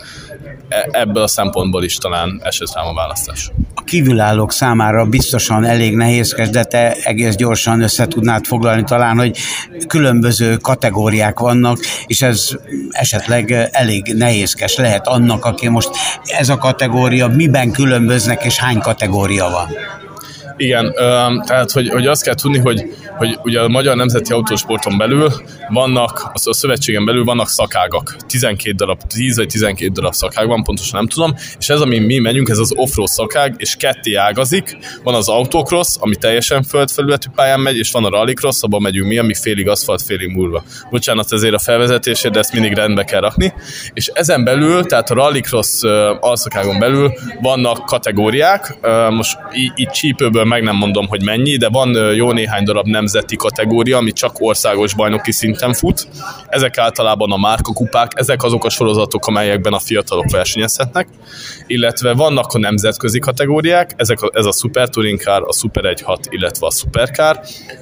E, 0.69 0.87
ebből 0.91 1.23
a 1.23 1.27
szempontból 1.27 1.83
is 1.83 1.97
talán 1.97 2.41
esett 2.43 2.73
rám 2.73 2.85
a 2.85 2.93
választás. 2.93 3.51
A 3.73 3.83
kívülállók 3.83 4.51
számára 4.51 5.05
biztosan 5.05 5.65
elég 5.65 5.95
nehézkes, 5.95 6.49
de 6.49 6.63
te 6.63 6.93
egész 7.03 7.35
gyorsan 7.35 7.81
össze 7.81 8.07
tudnád 8.07 8.45
foglalni 8.45 8.83
talán, 8.83 9.17
hogy 9.17 9.37
különböző 9.87 10.57
kategóriák 10.57 11.39
vannak, 11.39 11.77
és 12.07 12.21
ez 12.21 12.49
esetleg 12.89 13.69
elég 13.71 14.13
nehézkes 14.17 14.75
lehet 14.75 15.07
annak, 15.07 15.45
aki 15.45 15.67
most 15.67 15.89
ez 16.23 16.49
a 16.49 16.57
kategória, 16.57 17.27
miben 17.27 17.71
különböznek, 17.71 18.43
és 18.43 18.57
hány 18.57 18.79
kategória 18.79 19.49
van. 19.49 19.67
Igen, 20.59 20.93
tehát 21.45 21.71
hogy, 21.71 21.89
hogy 21.89 22.07
azt 22.07 22.23
kell 22.23 22.33
tudni, 22.33 22.57
hogy, 22.57 22.93
hogy 23.17 23.39
ugye 23.43 23.59
a 23.59 23.67
Magyar 23.67 23.95
Nemzeti 23.95 24.33
Autósporton 24.33 24.97
belül 24.97 25.31
vannak, 25.69 26.31
a 26.33 26.53
szövetségen 26.53 27.05
belül 27.05 27.23
vannak 27.23 27.49
szakágak. 27.49 28.15
12 28.27 28.75
darab, 28.75 29.01
10 29.07 29.37
vagy 29.37 29.47
12 29.47 29.91
darab 29.91 30.13
szakág 30.13 30.47
van, 30.47 30.63
pontosan 30.63 30.99
nem 30.99 31.07
tudom, 31.07 31.35
és 31.59 31.69
ez, 31.69 31.81
ami 31.81 31.99
mi 31.99 32.17
megyünk, 32.17 32.49
ez 32.49 32.57
az 32.57 32.71
off 32.75 32.97
szakág, 33.03 33.55
és 33.57 33.75
ketté 33.75 34.13
ágazik. 34.13 34.77
Van 35.03 35.13
az 35.13 35.29
autocross, 35.29 35.95
ami 35.99 36.15
teljesen 36.15 36.63
földfelületű 36.63 37.27
pályán 37.35 37.59
megy, 37.59 37.77
és 37.77 37.91
van 37.91 38.05
a 38.05 38.09
rallycross, 38.09 38.61
abban 38.61 38.81
megyünk 38.81 39.07
mi, 39.07 39.17
ami 39.17 39.33
félig 39.33 39.69
aszfalt, 39.69 40.01
félig 40.01 40.29
múlva. 40.29 40.63
Bocsánat 40.89 41.33
ezért 41.33 41.53
a 41.53 41.59
felvezetésért, 41.59 42.33
de 42.33 42.39
ezt 42.39 42.53
mindig 42.53 42.73
rendbe 42.73 43.03
kell 43.03 43.21
rakni. 43.21 43.53
És 43.93 44.07
ezen 44.13 44.43
belül, 44.43 44.85
tehát 44.85 45.09
a 45.09 45.13
rallycross 45.13 45.83
alszakágon 46.19 46.79
belül 46.79 47.13
vannak 47.41 47.85
kategóriák, 47.85 48.77
most 49.09 49.37
így 49.77 49.89
csípőből 49.89 50.47
meg 50.49 50.63
nem 50.63 50.75
mondom, 50.75 51.07
hogy 51.07 51.23
mennyi, 51.23 51.57
de 51.57 51.69
van 51.69 52.13
jó 52.13 52.31
néhány 52.31 52.63
darab 52.63 52.87
nemzeti 52.87 53.35
kategória, 53.35 53.97
ami 53.97 54.11
csak 54.11 54.35
országos 54.39 54.93
bajnoki 54.93 55.31
szinten 55.31 55.73
fut. 55.73 56.07
Ezek 56.47 56.77
általában 56.77 57.31
a 57.31 57.37
márkakupák, 57.37 58.11
ezek 58.15 58.43
azok 58.43 58.65
a 58.65 58.69
sorozatok, 58.69 59.27
amelyekben 59.27 59.73
a 59.73 59.79
fiatalok 59.79 60.31
versenyezhetnek, 60.31 61.07
illetve 61.67 62.13
vannak 62.13 62.53
a 62.53 62.59
nemzetközi 62.59 63.19
kategóriák, 63.19 63.91
ezek 63.95 64.21
a, 64.21 64.29
ez 64.33 64.45
a 64.45 64.51
Super 64.51 64.89
Touring 64.89 65.19
Car, 65.19 65.43
a 65.47 65.53
Super 65.53 65.83
1.6, 65.83 66.17
illetve 66.29 66.65
a 66.67 66.71
Supercar, 66.71 67.39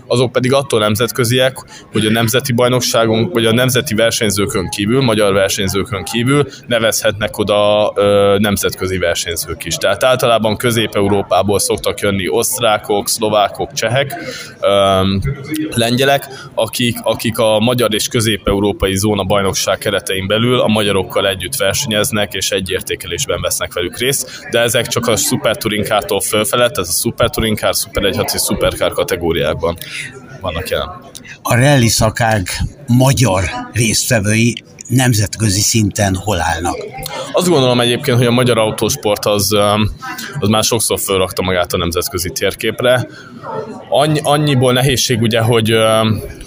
azok 0.08 0.32
pedig 0.32 0.54
attól 0.54 0.80
nemzetköziek, 0.80 1.58
hogy 1.92 2.06
a 2.06 2.12
nemzeti 2.12 2.52
bajnokságon, 2.52 3.30
vagy 3.34 3.46
a 3.46 3.54
nemzeti 3.54 3.96
versenyzőkön 3.96 4.70
kívül, 4.70 5.02
magyar 5.02 5.34
versenyzőkön 5.34 6.04
kívül 6.04 6.48
nevezhetnek 6.68 7.38
oda 7.38 7.92
ö, 7.96 8.36
nemzetközi 8.40 8.98
versenyzők 8.98 9.66
is. 9.66 9.76
Tehát 9.76 10.04
általában 10.04 10.58
Közép-Európából 10.58 11.60
szoktak 11.60 12.00
jönni 12.00 12.28
osztrákok, 12.58 13.10
szlovákok, 13.10 13.74
csehek, 13.74 14.16
lengyelek, 15.70 16.28
akik, 16.54 16.98
akik 17.04 17.38
a 17.38 17.60
magyar 17.60 17.94
és 17.94 18.08
közép-európai 18.08 18.96
zóna 18.96 19.24
bajnokság 19.24 19.78
keretein 19.78 20.28
belül 20.28 20.60
a 20.60 20.68
magyarokkal 20.68 21.28
együtt 21.28 21.56
versenyeznek, 21.56 22.34
és 22.34 22.52
egy 22.52 22.70
értékelésben 22.70 23.42
vesznek 23.42 23.74
velük 23.74 23.98
részt, 23.98 24.48
de 24.52 24.60
ezek 24.60 24.88
csak 24.88 25.08
a 25.08 25.16
Super 25.16 25.58
Touring 25.58 25.86
Car-tól 25.86 26.22
fölfelett, 26.22 26.78
ez 26.78 26.90
a 26.90 26.92
Super 26.92 27.30
Touring 27.30 27.58
Car, 27.58 27.76
Super 27.76 28.04
1.6 28.04 28.34
és 28.34 28.42
Supercar 28.42 28.92
kategóriákban 28.92 29.78
vannak 30.42 30.70
jelen. 30.70 30.90
A 31.42 31.56
rally 31.56 31.88
szakág 31.88 32.48
magyar 32.88 33.44
résztvevői 33.72 34.64
nemzetközi 34.88 35.62
szinten 35.62 36.16
hol 36.16 36.42
állnak? 36.42 36.76
Azt 37.32 37.48
gondolom 37.48 37.80
egyébként, 37.80 38.18
hogy 38.18 38.28
a 38.28 38.32
magyar 38.32 38.58
autósport 38.58 39.26
az, 39.26 39.56
az 40.40 40.50
már 40.50 40.64
sokszor 40.64 41.00
felrakta 41.00 41.42
magát 41.42 41.74
a 41.74 41.78
nemzetközi 41.78 42.30
térképre. 42.30 43.08
Annyi, 43.90 44.20
annyiból 44.24 44.74
nehézség 44.74 45.22
ugye, 45.22 45.42
hogy, 45.42 45.76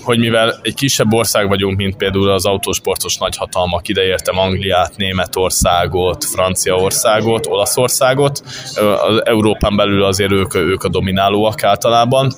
hogy 0.02 0.18
mivel 0.18 0.58
egy 0.62 0.74
kisebb 0.74 1.12
ország 1.12 1.48
vagyunk, 1.48 1.76
mint 1.76 1.96
például 1.96 2.30
az 2.30 2.46
autósportos 2.46 3.16
nagyhatalmak, 3.16 3.88
ideértem 3.88 4.38
Angliát, 4.38 4.96
Németországot, 4.96 6.24
Franciaországot, 6.24 7.46
Olaszországot, 7.46 8.42
az 9.08 9.22
Európán 9.24 9.76
belül 9.76 10.04
azért 10.04 10.32
ők, 10.32 10.54
ők 10.54 10.84
a 10.84 10.88
dominálóak 10.88 11.62
általában. 11.62 12.32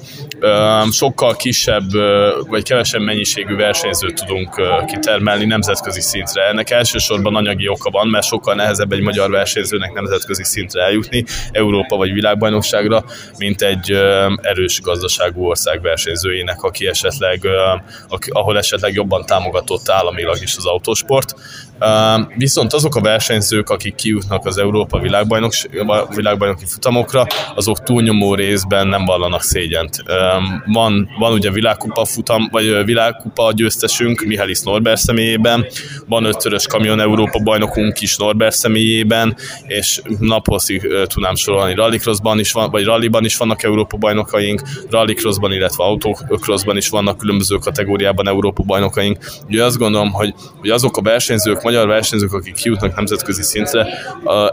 Sokkal 0.90 1.36
kisebb 1.36 1.90
vagy 2.48 2.62
kevesebb 2.62 3.00
mennyiségű 3.00 3.56
versenyzőt 3.56 4.14
tudunk 4.14 4.60
kitermelni 4.86 5.44
nemzetközi 5.44 5.91
szintre. 6.00 6.42
Ennek 6.42 6.70
elsősorban 6.70 7.37
anyagi 7.37 7.68
oka 7.68 7.90
van, 7.90 8.09
mert 8.09 8.26
sokkal 8.26 8.55
nehezebb 8.55 8.92
egy 8.92 9.00
magyar 9.00 9.31
versenyzőnek 9.31 9.92
nemzetközi 9.92 10.44
szintre 10.44 10.83
eljutni, 10.83 11.24
Európa 11.52 11.96
vagy 11.96 12.12
világbajnokságra, 12.12 13.05
mint 13.38 13.62
egy 13.62 13.90
erős 14.37 14.81
gazdaságú 14.81 15.44
ország 15.44 15.83
versenyzőjének, 15.83 16.62
aki 16.62 16.87
esetleg 16.87 17.46
ahol 18.28 18.59
esetleg 18.59 18.92
jobban 18.92 19.26
támogatott 19.26 19.88
államilag 19.88 20.42
is 20.42 20.57
az 20.57 20.66
autósport. 20.66 21.35
Viszont 22.37 22.72
azok 22.72 22.94
a 22.94 23.00
versenyzők, 23.00 23.70
akik 23.70 23.94
kijutnak 23.94 24.46
az 24.46 24.58
Európa 24.58 24.98
világbajnok, 24.98 25.52
világbajnoki 26.14 26.64
futamokra, 26.66 27.26
azok 27.54 27.82
túlnyomó 27.82 28.35
részben 28.35 28.87
nem 28.87 29.04
vallanak 29.04 29.42
szégyent. 29.42 30.04
Van, 30.66 31.08
van 31.18 31.32
ugye 31.32 31.50
világkupa 31.50 32.04
futam, 32.04 32.48
vagy 32.50 32.85
világkupa 32.85 33.52
győztesünk 33.52 34.20
Mihály 34.20 34.50
Norber 34.62 34.98
személyében, 34.98 35.66
van 36.06 36.24
ötszörös 36.24 36.66
kamion 36.66 37.00
Európa 37.00 37.38
bajnokunk 37.38 38.00
is 38.00 38.16
Norber 38.16 38.52
személyében, 38.52 39.37
és 39.66 40.00
naphosszig 40.18 40.88
tudnám 41.06 41.35
sorolni 41.35 41.74
rallycrossban 41.74 42.38
is 42.38 42.52
van, 42.52 42.70
vagy 42.70 42.85
rallyban 42.85 43.24
is 43.24 43.37
vannak 43.37 43.62
Európa 43.62 43.96
bajnokaink, 43.96 44.62
rallycrossban, 44.90 45.52
illetve 45.52 45.85
autocrossban 45.85 46.76
is 46.76 46.88
vannak 46.88 47.18
különböző 47.18 47.56
kategóriában 47.56 48.28
Európa 48.28 48.62
bajnokaink. 48.62 49.18
Ugye 49.48 49.64
azt 49.64 49.78
gondolom, 49.78 50.12
hogy, 50.12 50.35
hogy 50.61 50.70
azok 50.70 50.96
a 50.96 51.02
versenyzők, 51.02 51.61
magyar 51.62 51.87
versenyzők, 51.87 52.33
akik 52.33 52.55
kijutnak 52.55 52.96
nemzetközi 52.96 53.42
szintre, 53.42 53.87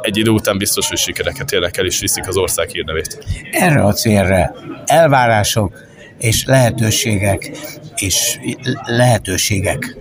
egy 0.02 0.18
idő 0.18 0.30
után 0.30 0.58
biztos, 0.58 0.88
hogy 0.88 0.98
sikereket 0.98 1.52
érnek 1.52 1.78
el, 1.78 1.86
és 1.86 2.00
viszik 2.00 2.28
az 2.28 2.38
ország 2.38 2.70
hírnevét. 2.70 3.26
Erre 3.52 3.84
a 3.84 3.94
célra 3.94 4.56
elvárások 4.86 5.88
és 6.18 6.46
lehetőségek, 6.46 7.52
és 7.96 8.38
lehetőségek 8.86 9.98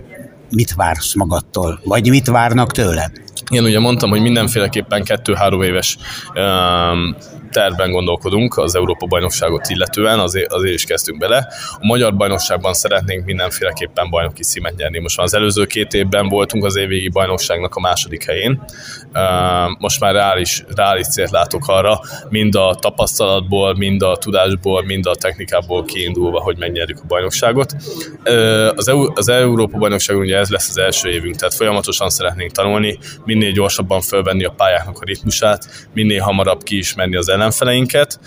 mit 0.49 0.73
vársz 0.73 1.15
magadtól, 1.15 1.79
vagy 1.83 2.09
mit 2.09 2.27
várnak 2.27 2.71
tőled? 2.71 3.11
Én 3.51 3.63
ugye 3.63 3.79
mondtam, 3.79 4.09
hogy 4.09 4.21
mindenféleképpen 4.21 5.03
kettő-három 5.03 5.61
éves 5.61 5.97
um, 6.35 7.15
tervben 7.51 7.91
gondolkodunk 7.91 8.57
az 8.57 8.75
Európa 8.75 9.05
bajnokságot 9.05 9.69
illetően, 9.69 10.19
azért, 10.19 10.51
azért 10.51 10.73
is 10.73 10.83
kezdtünk 10.83 11.19
bele. 11.19 11.47
A 11.73 11.85
magyar 11.85 12.15
bajnokságban 12.15 12.73
szeretnénk 12.73 13.25
mindenféleképpen 13.25 14.09
bajnoki 14.09 14.43
címet 14.43 14.75
nyerni. 14.75 14.99
Most 14.99 15.17
már 15.17 15.25
az 15.25 15.33
előző 15.33 15.65
két 15.65 15.93
évben 15.93 16.27
voltunk 16.27 16.65
az 16.65 16.75
évvégi 16.75 17.09
bajnokságnak 17.09 17.75
a 17.75 17.79
második 17.79 18.23
helyén. 18.23 18.63
Most 19.77 19.99
már 19.99 20.13
reális, 20.13 20.63
reális 20.75 21.07
célt 21.07 21.31
látok 21.31 21.67
arra, 21.67 21.99
mind 22.29 22.55
a 22.55 22.75
tapasztalatból, 22.79 23.75
mind 23.75 24.01
a 24.01 24.17
tudásból, 24.17 24.83
mind 24.83 25.05
a 25.05 25.15
technikából 25.15 25.83
kiindulva, 25.83 26.41
hogy 26.41 26.57
megnyerjük 26.57 26.99
a 26.99 27.07
bajnokságot. 27.07 27.75
Az, 28.75 28.87
EU, 28.87 29.05
az 29.13 29.29
Európa 29.29 29.77
bajnokságon 29.77 30.21
ugye 30.21 30.37
ez 30.37 30.49
lesz 30.49 30.69
az 30.69 30.77
első 30.77 31.09
évünk, 31.09 31.35
tehát 31.35 31.53
folyamatosan 31.53 32.09
szeretnénk 32.09 32.51
tanulni, 32.51 32.97
minél 33.25 33.51
gyorsabban 33.51 34.01
fölvenni 34.01 34.43
a 34.43 34.53
pályáknak 34.57 34.97
a 35.01 35.05
ritmusát, 35.05 35.87
minél 35.93 36.21
hamarabb 36.21 36.63
kiismerni 36.63 37.15
az 37.15 37.29
ellenfeleinket, 37.39 38.19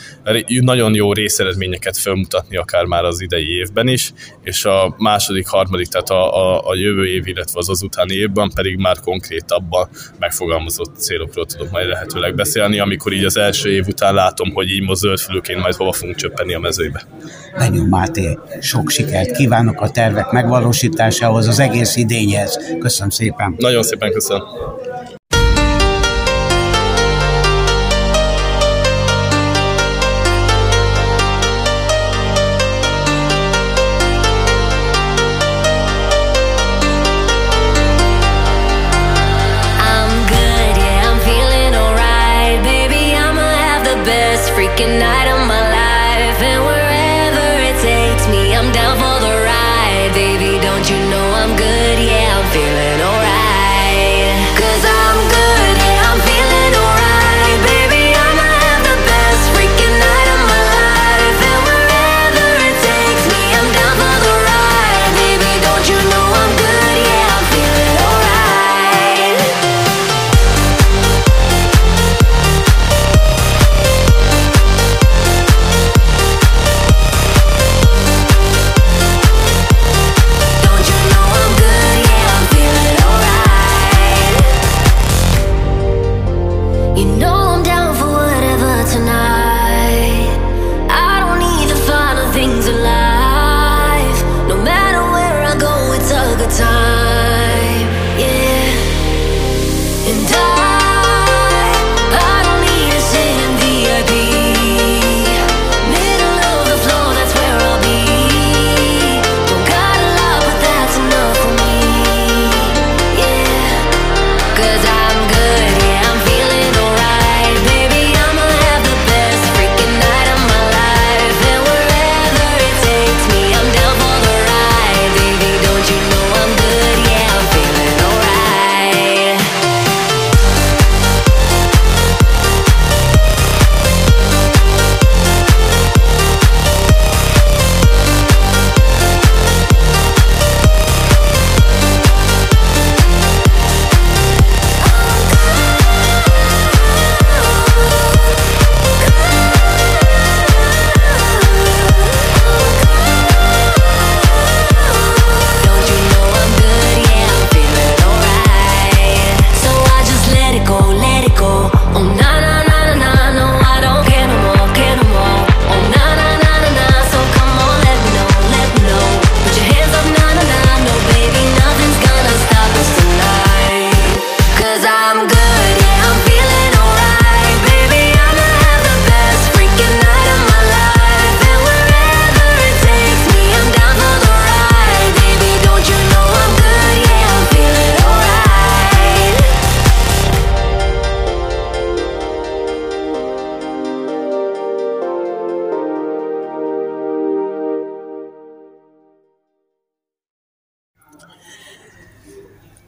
nagyon 0.47 0.95
jó 0.95 1.13
részeredményeket 1.13 1.97
felmutatni 1.97 2.57
akár 2.57 2.85
már 2.85 3.05
az 3.05 3.21
idei 3.21 3.57
évben 3.57 3.89
is, 3.89 4.13
és 4.43 4.65
a 4.65 4.95
második, 4.99 5.49
harmadik, 5.49 5.87
tehát 5.87 6.11
a, 6.11 6.37
a, 6.37 6.69
a 6.69 6.75
jövő 6.75 7.07
év, 7.07 7.27
illetve 7.27 7.59
az 7.59 7.69
azutáni 7.69 8.15
évben 8.15 8.51
pedig 8.55 8.77
már 8.77 9.01
konkrétabban 9.01 9.89
megfogalmazott 10.19 10.97
célokról 10.97 11.47
tudok 11.47 11.71
majd 11.71 11.89
lehetőleg 11.89 12.35
beszélni, 12.35 12.79
amikor 12.79 13.13
így 13.13 13.25
az 13.25 13.37
első 13.37 13.73
év 13.73 13.87
után 13.87 14.15
látom, 14.15 14.53
hogy 14.53 14.71
így 14.71 14.83
most 14.83 15.01
zöldfülőként 15.01 15.61
majd 15.61 15.75
hova 15.75 15.93
fogunk 15.93 16.17
csöppenni 16.17 16.55
a 16.55 16.59
mezőbe. 16.59 17.03
Lenyom 17.55 17.89
Máté, 17.89 18.39
sok 18.61 18.91
sikert 18.91 19.37
kívánok 19.37 19.81
a 19.81 19.91
tervek 19.91 20.31
megvalósításához, 20.31 21.49
az 21.49 21.59
egész 21.59 21.97
idényhez. 21.97 22.59
Köszönöm 22.79 23.11
szépen. 23.11 23.55
Nagyon 23.59 23.83
szépen 23.83 24.13
köszönöm. 24.13 24.43
looking 44.73 45.03
at 45.03 45.12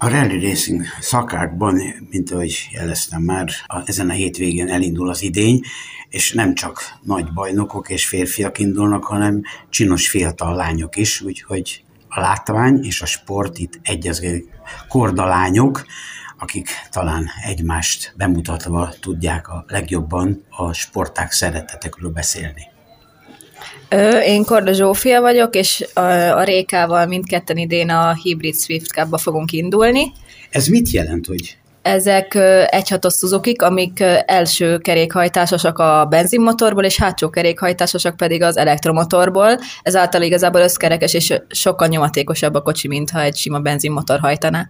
A 0.04 0.08
rally 0.08 0.40
racing 0.40 0.82
szakákban, 1.00 1.80
mint 2.10 2.30
ahogy 2.30 2.68
jeleztem 2.72 3.22
már, 3.22 3.48
a, 3.66 3.82
ezen 3.84 4.10
a 4.10 4.12
hétvégén 4.12 4.68
elindul 4.68 5.08
az 5.08 5.22
idény, 5.22 5.60
és 6.08 6.32
nem 6.32 6.54
csak 6.54 6.82
nagy 7.02 7.32
bajnokok 7.32 7.88
és 7.88 8.06
férfiak 8.06 8.58
indulnak, 8.58 9.04
hanem 9.04 9.42
csinos 9.68 10.08
fiatal 10.08 10.54
lányok 10.54 10.96
is, 10.96 11.20
úgyhogy 11.20 11.84
a 12.08 12.20
látvány 12.20 12.84
és 12.84 13.02
a 13.02 13.06
sport 13.06 13.58
itt 13.58 13.78
egyezgetik. 13.82 14.48
Kordalányok, 14.88 15.86
akik 16.38 16.68
talán 16.90 17.28
egymást 17.44 18.14
bemutatva 18.16 18.92
tudják 19.00 19.48
a 19.48 19.64
legjobban 19.68 20.44
a 20.48 20.72
sporták 20.72 21.32
szeretetekről 21.32 22.10
beszélni. 22.10 22.73
Én 24.26 24.44
Korda 24.44 24.72
Zsófia 24.72 25.20
vagyok, 25.20 25.54
és 25.54 25.86
a 26.34 26.42
Rékával 26.42 27.06
mindketten 27.06 27.56
idén 27.56 27.90
a 27.90 28.14
Hybrid 28.14 28.54
Swift 28.54 28.90
cup 28.90 29.18
fogunk 29.18 29.52
indulni. 29.52 30.12
Ez 30.50 30.66
mit 30.66 30.90
jelent, 30.90 31.26
hogy 31.26 31.56
ezek 31.82 32.34
egyhatos 32.66 33.14
suzuki 33.14 33.52
amik 33.58 34.04
első 34.26 34.78
kerékhajtásosak 34.78 35.78
a 35.78 36.06
benzinmotorból, 36.10 36.84
és 36.84 36.98
hátsó 36.98 37.30
kerékhajtásosak 37.30 38.16
pedig 38.16 38.42
az 38.42 38.56
elektromotorból. 38.56 39.58
Ezáltal 39.82 40.22
igazából 40.22 40.60
összkerekes 40.60 41.14
és 41.14 41.34
sokkal 41.48 41.88
nyomatékosabb 41.88 42.54
a 42.54 42.62
kocsi, 42.62 42.88
mint 42.88 43.10
ha 43.10 43.22
egy 43.22 43.36
sima 43.36 43.58
benzinmotor 43.58 44.18
hajtaná. 44.18 44.68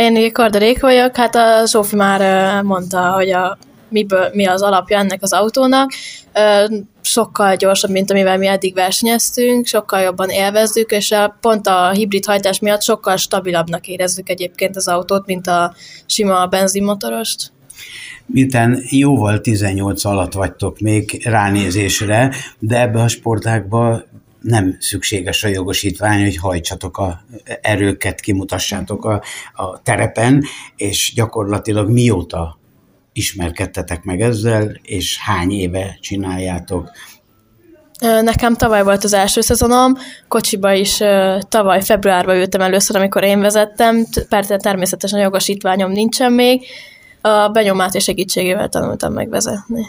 Én 0.00 0.32
Korda 0.32 0.58
Réka 0.58 0.86
vagyok, 0.86 1.16
hát 1.16 1.34
a 1.34 1.66
Zsófi 1.66 1.96
már 1.96 2.62
mondta, 2.62 3.00
hogy 3.00 3.30
a 3.30 3.58
miből, 3.90 4.30
mi 4.32 4.46
az 4.46 4.62
alapja 4.62 4.98
ennek 4.98 5.22
az 5.22 5.32
autónak. 5.32 5.92
Sokkal 7.02 7.56
gyorsabb, 7.56 7.90
mint 7.90 8.10
amivel 8.10 8.38
mi 8.38 8.46
eddig 8.46 8.74
versenyeztünk, 8.74 9.66
sokkal 9.66 10.00
jobban 10.00 10.28
élvezzük, 10.28 10.90
és 10.90 11.10
a, 11.10 11.36
pont 11.40 11.66
a 11.66 11.90
hibrid 11.90 12.24
hajtás 12.24 12.58
miatt 12.58 12.82
sokkal 12.82 13.16
stabilabbnak 13.16 13.86
érezzük 13.86 14.28
egyébként 14.28 14.76
az 14.76 14.88
autót, 14.88 15.26
mint 15.26 15.46
a 15.46 15.74
sima 16.06 16.46
benzinmotorost. 16.46 17.52
Miután 18.26 18.82
jóval 18.90 19.40
18 19.40 20.04
alatt 20.04 20.32
vagytok 20.32 20.78
még 20.78 21.20
ránézésre, 21.24 22.34
de 22.58 22.80
ebbe 22.80 23.00
a 23.00 23.08
sportákba 23.08 24.02
nem 24.40 24.76
szükséges 24.80 25.44
a 25.44 25.48
jogosítvány, 25.48 26.22
hogy 26.22 26.36
hajtsatok 26.36 26.98
a 26.98 27.24
erőket, 27.60 28.20
kimutassátok 28.20 29.04
a, 29.04 29.22
a 29.54 29.82
terepen, 29.82 30.44
és 30.76 31.12
gyakorlatilag 31.14 31.90
mióta 31.90 32.59
ismerkedtetek 33.20 34.02
meg 34.02 34.20
ezzel, 34.20 34.72
és 34.82 35.18
hány 35.18 35.50
éve 35.50 35.98
csináljátok? 36.00 36.90
Nekem 38.22 38.54
tavaly 38.54 38.82
volt 38.82 39.04
az 39.04 39.12
első 39.12 39.40
szezonom, 39.40 39.96
kocsiba 40.28 40.72
is 40.72 40.96
tavaly 41.48 41.82
februárban 41.82 42.36
ültem 42.36 42.60
először, 42.60 42.96
amikor 42.96 43.24
én 43.24 43.40
vezettem, 43.40 44.06
persze 44.28 44.56
természetesen 44.56 45.18
a 45.18 45.22
jogosítványom 45.22 45.90
nincsen 45.90 46.32
még, 46.32 46.66
a 47.20 47.48
benyomát 47.48 47.94
és 47.94 48.04
segítségével 48.04 48.68
tanultam 48.68 49.12
megvezetni. 49.12 49.86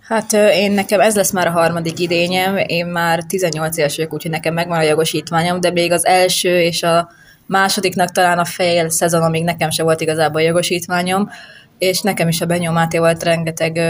Hát 0.00 0.32
én 0.32 0.72
nekem 0.72 1.00
ez 1.00 1.16
lesz 1.16 1.32
már 1.32 1.46
a 1.46 1.50
harmadik 1.50 1.98
idényem, 1.98 2.56
én 2.56 2.86
már 2.86 3.22
18 3.22 3.76
éves 3.78 3.96
vagyok, 3.96 4.12
úgyhogy 4.12 4.30
nekem 4.30 4.54
megvan 4.54 4.78
a 4.78 4.82
jogosítványom, 4.82 5.60
de 5.60 5.70
még 5.70 5.92
az 5.92 6.06
első 6.06 6.60
és 6.60 6.82
a 6.82 7.08
másodiknak 7.46 8.10
talán 8.10 8.38
a 8.38 8.44
fél 8.44 8.88
szezonomig 8.88 9.44
nekem 9.44 9.70
se 9.70 9.82
volt 9.82 10.00
igazából 10.00 10.40
a 10.40 10.44
jogosítványom, 10.44 11.30
és 11.78 12.00
nekem 12.00 12.28
is 12.28 12.40
a 12.40 12.46
Benyó 12.46 12.72
Máté 12.72 12.98
volt 12.98 13.22
rengeteg 13.22 13.80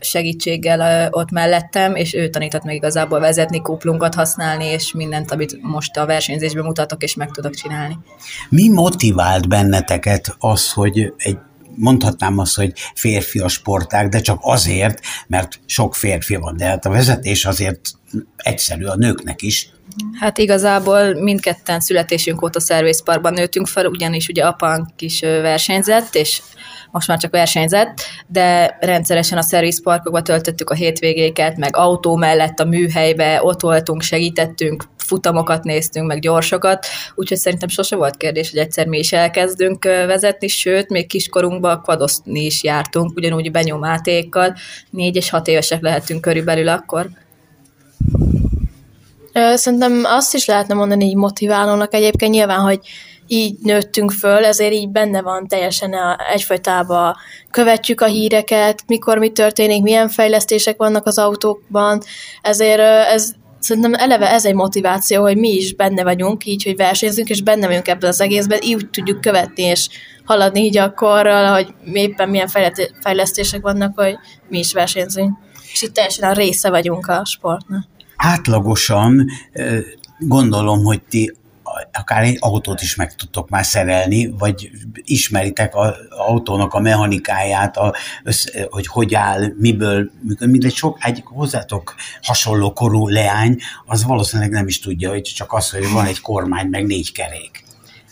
segítséggel 0.00 1.08
ott 1.10 1.30
mellettem, 1.30 1.94
és 1.94 2.14
ő 2.14 2.28
tanított 2.28 2.62
meg 2.62 2.74
igazából 2.74 3.20
vezetni, 3.20 3.62
kuplunkat 3.62 4.14
használni, 4.14 4.64
és 4.64 4.92
mindent, 4.92 5.30
amit 5.30 5.62
most 5.62 5.96
a 5.96 6.06
versenyzésben 6.06 6.64
mutatok, 6.64 7.02
és 7.02 7.14
meg 7.14 7.30
tudok 7.30 7.54
csinálni. 7.54 7.98
Mi 8.48 8.68
motivált 8.68 9.48
benneteket 9.48 10.34
az, 10.38 10.72
hogy 10.72 11.12
egy 11.16 11.38
mondhatnám 11.76 12.38
azt, 12.38 12.56
hogy 12.56 12.72
férfi 12.94 13.38
a 13.38 13.48
sportág, 13.48 14.08
de 14.08 14.20
csak 14.20 14.38
azért, 14.40 15.00
mert 15.26 15.60
sok 15.66 15.94
férfi 15.94 16.36
van, 16.36 16.56
de 16.56 16.64
hát 16.64 16.86
a 16.86 16.90
vezetés 16.90 17.44
azért 17.44 17.80
egyszerű 18.36 18.84
a 18.84 18.96
nőknek 18.96 19.42
is. 19.42 19.70
Hát 20.20 20.38
igazából 20.38 21.14
mindketten 21.14 21.80
születésünk 21.80 22.42
óta 22.42 22.60
szervészparkban 22.60 23.32
nőttünk 23.32 23.66
fel, 23.66 23.86
ugyanis 23.86 24.28
ugye 24.28 24.44
apánk 24.44 24.88
is 24.98 25.20
versenyzett, 25.20 26.14
és 26.14 26.42
most 26.90 27.08
már 27.08 27.18
csak 27.18 27.30
versenyzett, 27.30 28.00
de 28.26 28.76
rendszeresen 28.80 29.38
a 29.38 29.42
szervizparkokba 29.42 30.22
töltöttük 30.22 30.70
a 30.70 30.74
hétvégéket, 30.74 31.56
meg 31.56 31.76
autó 31.76 32.16
mellett 32.16 32.60
a 32.60 32.64
műhelybe, 32.64 33.40
ott 33.42 33.60
voltunk, 33.60 34.02
segítettünk, 34.02 34.84
futamokat 34.96 35.64
néztünk, 35.64 36.06
meg 36.06 36.20
gyorsokat, 36.20 36.86
úgyhogy 37.14 37.38
szerintem 37.38 37.68
sose 37.68 37.96
volt 37.96 38.16
kérdés, 38.16 38.50
hogy 38.50 38.58
egyszer 38.58 38.86
mi 38.86 38.98
is 38.98 39.12
elkezdünk 39.12 39.84
vezetni, 39.84 40.48
sőt, 40.48 40.88
még 40.88 41.06
kiskorunkban 41.06 41.82
kvadozni 41.82 42.44
is 42.44 42.62
jártunk, 42.62 43.16
ugyanúgy 43.16 43.50
benyomátékkal, 43.50 44.54
négy 44.90 45.16
és 45.16 45.30
hat 45.30 45.48
évesek 45.48 45.80
lehetünk 45.80 46.20
körülbelül 46.20 46.68
akkor. 46.68 47.08
Szerintem 49.54 50.02
azt 50.04 50.34
is 50.34 50.46
lehetne 50.46 50.74
mondani 50.74 51.04
így 51.04 51.16
motiválónak 51.16 51.94
egyébként 51.94 52.32
nyilván, 52.32 52.60
hogy 52.60 52.80
így 53.26 53.56
nőttünk 53.62 54.10
föl, 54.10 54.44
ezért 54.44 54.72
így 54.72 54.88
benne 54.88 55.22
van 55.22 55.46
teljesen 55.46 55.92
a, 55.92 56.16
egyfajtában 56.32 57.14
követjük 57.50 58.00
a 58.00 58.06
híreket, 58.06 58.82
mikor 58.86 59.18
mi 59.18 59.30
történik, 59.30 59.82
milyen 59.82 60.08
fejlesztések 60.08 60.76
vannak 60.76 61.06
az 61.06 61.18
autókban, 61.18 62.02
ezért 62.42 62.80
ez 62.80 63.32
szerintem 63.58 63.94
eleve 63.94 64.30
ez 64.30 64.44
egy 64.44 64.54
motiváció, 64.54 65.22
hogy 65.22 65.36
mi 65.36 65.48
is 65.48 65.74
benne 65.74 66.02
vagyunk, 66.02 66.44
így, 66.44 66.64
hogy 66.64 66.76
versenyzünk, 66.76 67.28
és 67.28 67.42
benne 67.42 67.66
vagyunk 67.66 67.88
ebben 67.88 68.08
az 68.08 68.20
egészben, 68.20 68.58
így 68.62 68.88
tudjuk 68.90 69.20
követni, 69.20 69.62
és 69.62 69.88
haladni 70.24 70.60
így 70.60 70.76
akkorral, 70.78 71.52
hogy 71.52 71.74
éppen 71.92 72.28
milyen 72.28 72.48
fejlesztések 73.00 73.60
vannak, 73.60 73.98
hogy 73.98 74.18
mi 74.48 74.58
is 74.58 74.72
versenyzünk. 74.72 75.38
És 75.72 75.82
itt 75.82 75.94
teljesen 75.94 76.30
a 76.30 76.32
része 76.32 76.70
vagyunk 76.70 77.06
a 77.06 77.24
sportnak. 77.24 77.84
Átlagosan 78.16 79.26
gondolom, 80.18 80.84
hogy 80.84 81.02
ti 81.02 81.32
akár 81.92 82.22
egy 82.22 82.36
autót 82.40 82.82
is 82.82 82.94
meg 82.94 83.14
tudtok 83.14 83.48
már 83.48 83.64
szerelni, 83.64 84.34
vagy 84.38 84.70
ismeritek 84.94 85.76
az 85.76 85.92
autónak 86.08 86.74
a 86.74 86.80
mechanikáját, 86.80 87.76
a, 87.76 87.94
hogy 88.70 88.86
hogy 88.86 89.14
áll, 89.14 89.52
miből 89.58 90.10
működik. 90.20 90.50
Mindegy, 90.50 90.74
sok 90.74 90.98
egy 91.00 91.22
hozzátok 91.24 91.94
hasonló 92.22 92.72
korú 92.72 93.08
leány, 93.08 93.56
az 93.86 94.04
valószínűleg 94.04 94.50
nem 94.50 94.66
is 94.66 94.80
tudja, 94.80 95.10
hogy 95.10 95.22
csak 95.22 95.52
az, 95.52 95.70
hogy 95.70 95.90
van 95.90 96.06
egy 96.06 96.20
kormány, 96.20 96.66
meg 96.66 96.86
négy 96.86 97.12
kerék. 97.12 97.65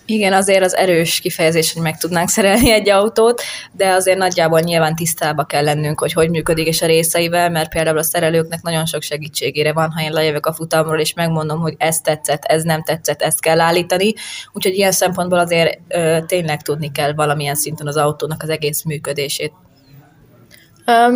Igen, 0.06 0.32
azért 0.32 0.64
az 0.64 0.76
erős 0.76 1.20
kifejezés, 1.20 1.72
hogy 1.72 1.82
meg 1.82 1.98
tudnánk 1.98 2.28
szerelni 2.28 2.70
egy 2.70 2.88
autót, 2.88 3.42
de 3.72 3.90
azért 3.90 4.18
nagyjából 4.18 4.60
nyilván 4.60 4.94
tisztába 4.94 5.44
kell 5.44 5.64
lennünk, 5.64 6.00
hogy 6.00 6.12
hogy 6.12 6.30
működik 6.30 6.66
és 6.66 6.82
a 6.82 6.86
részeivel, 6.86 7.50
mert 7.50 7.70
például 7.70 7.98
a 7.98 8.02
szerelőknek 8.02 8.62
nagyon 8.62 8.86
sok 8.86 9.02
segítségére 9.02 9.72
van, 9.72 9.90
ha 9.90 10.02
én 10.02 10.12
lejövök 10.12 10.46
a 10.46 10.52
futamról, 10.52 11.00
és 11.00 11.14
megmondom, 11.14 11.60
hogy 11.60 11.74
ez 11.78 12.00
tetszett, 12.00 12.44
ez 12.44 12.62
nem 12.62 12.82
tetszett, 12.82 13.22
ezt 13.22 13.40
kell 13.40 13.60
állítani. 13.60 14.14
Úgyhogy 14.52 14.74
ilyen 14.74 14.92
szempontból 14.92 15.38
azért 15.38 15.78
ö, 15.88 16.18
tényleg 16.26 16.62
tudni 16.62 16.92
kell 16.92 17.12
valamilyen 17.12 17.54
szinten 17.54 17.86
az 17.86 17.96
autónak 17.96 18.42
az 18.42 18.48
egész 18.48 18.82
működését. 18.82 19.52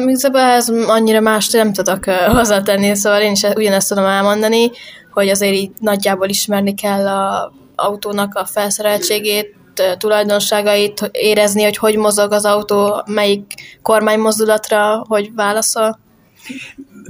Igazából 0.07 0.41
ez 0.41 0.69
annyira 0.69 1.21
más 1.21 1.51
nem 1.51 1.73
tudok 1.73 2.05
hozzátenni, 2.05 2.95
szóval 2.95 3.21
én 3.21 3.33
is 3.33 3.43
ugyanezt 3.43 3.89
tudom 3.89 4.05
elmondani, 4.05 4.71
hogy 5.11 5.29
azért 5.29 5.55
így 5.55 5.71
nagyjából 5.79 6.29
ismerni 6.29 6.75
kell 6.75 7.07
a 7.07 7.53
autónak 7.79 8.35
a 8.35 8.45
felszereltségét, 8.45 9.57
tulajdonságait, 9.99 11.11
érezni, 11.13 11.63
hogy 11.63 11.77
hogy 11.77 11.97
mozog 11.97 12.33
az 12.33 12.45
autó, 12.45 13.03
melyik 13.07 13.55
kormánymozdulatra, 13.83 15.05
hogy 15.09 15.31
válaszol. 15.35 15.99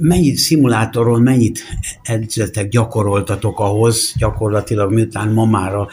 Mennyi 0.01 0.35
szimulátoron 0.35 1.21
mennyit 1.21 1.63
edzetek, 2.03 2.67
gyakoroltatok 2.67 3.59
ahhoz, 3.59 4.13
gyakorlatilag 4.17 4.93
miután 4.93 5.27
ma 5.27 5.45
már 5.45 5.75
a 5.75 5.89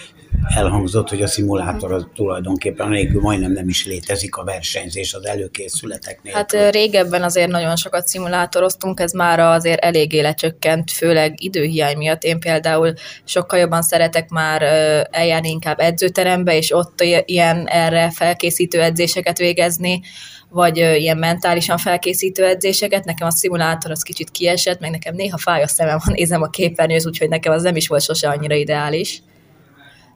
elhangzott, 0.49 1.09
hogy 1.09 1.23
a 1.23 1.27
szimulátor 1.27 1.93
az 1.93 2.07
tulajdonképpen 2.15 2.89
nélkül 2.89 3.21
majdnem 3.21 3.53
nem 3.53 3.69
is 3.69 3.87
létezik 3.87 4.37
a 4.37 4.45
versenyzés 4.45 5.15
az 5.15 5.27
előkészületek 5.27 6.23
nélkül. 6.23 6.59
Hát 6.61 6.73
régebben 6.73 7.23
azért 7.23 7.51
nagyon 7.51 7.77
sokat 7.77 8.07
szimulátoroztunk, 8.07 9.01
ez 9.01 9.13
már 9.13 9.41
azért 9.41 9.85
eléggé 9.85 10.21
lecsökkent, 10.21 10.91
főleg 10.91 11.43
időhiány 11.43 11.97
miatt. 11.97 12.23
Én 12.23 12.41
például 12.41 12.93
sokkal 13.25 13.59
jobban 13.59 13.83
szeretek 13.83 14.29
már 14.29 14.63
eljárni 15.11 15.51
inkább 15.51 15.81
edzőterembe, 15.81 16.57
és 16.57 16.73
ott 16.73 17.01
ilyen 17.25 17.67
erre 17.67 18.11
felkészítő 18.11 18.83
edzéseket 18.83 19.39
végezni, 19.39 20.01
vagy 20.49 20.77
ilyen 20.77 21.19
mentálisan 21.19 21.79
felkészítő 21.79 22.45
edzéseket. 22.45 23.05
Nekem 23.05 23.27
a 23.27 23.31
szimulátor 23.31 23.91
az 23.91 24.03
kicsit 24.03 24.31
kiesett, 24.31 24.81
meg 24.81 24.91
nekem 24.91 25.15
néha 25.15 25.39
fáj 25.39 25.63
a 25.63 25.69
szemem, 25.69 25.99
ha 25.99 26.11
nézem 26.11 26.43
a 26.43 26.49
képernyőt, 26.49 27.07
úgyhogy 27.07 27.29
nekem 27.29 27.53
az 27.53 27.63
nem 27.63 27.77
is 27.77 27.89
volt 27.89 28.03
sose 28.03 28.29
annyira 28.29 28.55
ideális 28.55 29.23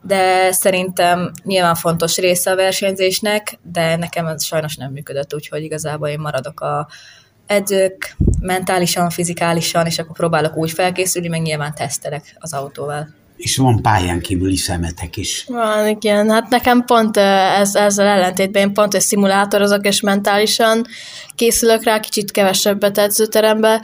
de 0.01 0.51
szerintem 0.51 1.31
nyilván 1.43 1.75
fontos 1.75 2.17
része 2.17 2.51
a 2.51 2.55
versenyzésnek, 2.55 3.59
de 3.63 3.95
nekem 3.95 4.27
ez 4.27 4.43
sajnos 4.43 4.75
nem 4.75 4.91
működött, 4.91 5.33
úgyhogy 5.33 5.63
igazából 5.63 6.07
én 6.07 6.19
maradok 6.19 6.59
a 6.61 6.87
edzők 7.45 8.15
mentálisan, 8.39 9.09
fizikálisan, 9.09 9.85
és 9.85 9.99
akkor 9.99 10.15
próbálok 10.15 10.57
úgy 10.57 10.71
felkészülni, 10.71 11.27
meg 11.27 11.41
nyilván 11.41 11.73
tesztelek 11.73 12.35
az 12.39 12.53
autóval. 12.53 13.07
És 13.41 13.57
van 13.57 13.81
pályán 13.81 14.19
kívüli 14.19 14.55
szemetek 14.55 15.17
is. 15.17 15.45
Van, 15.47 15.87
igen. 15.87 16.29
Hát 16.29 16.49
nekem 16.49 16.83
pont 16.85 17.17
ez, 17.17 17.75
ezzel 17.75 18.07
ellentétben 18.07 18.61
én 18.61 18.73
pont 18.73 18.93
egy 18.93 19.01
szimulátorozok, 19.01 19.85
és 19.85 20.01
mentálisan 20.01 20.85
készülök 21.35 21.83
rá, 21.83 21.99
kicsit 21.99 22.31
kevesebbet 22.31 22.97
edzőterembe, 22.97 23.81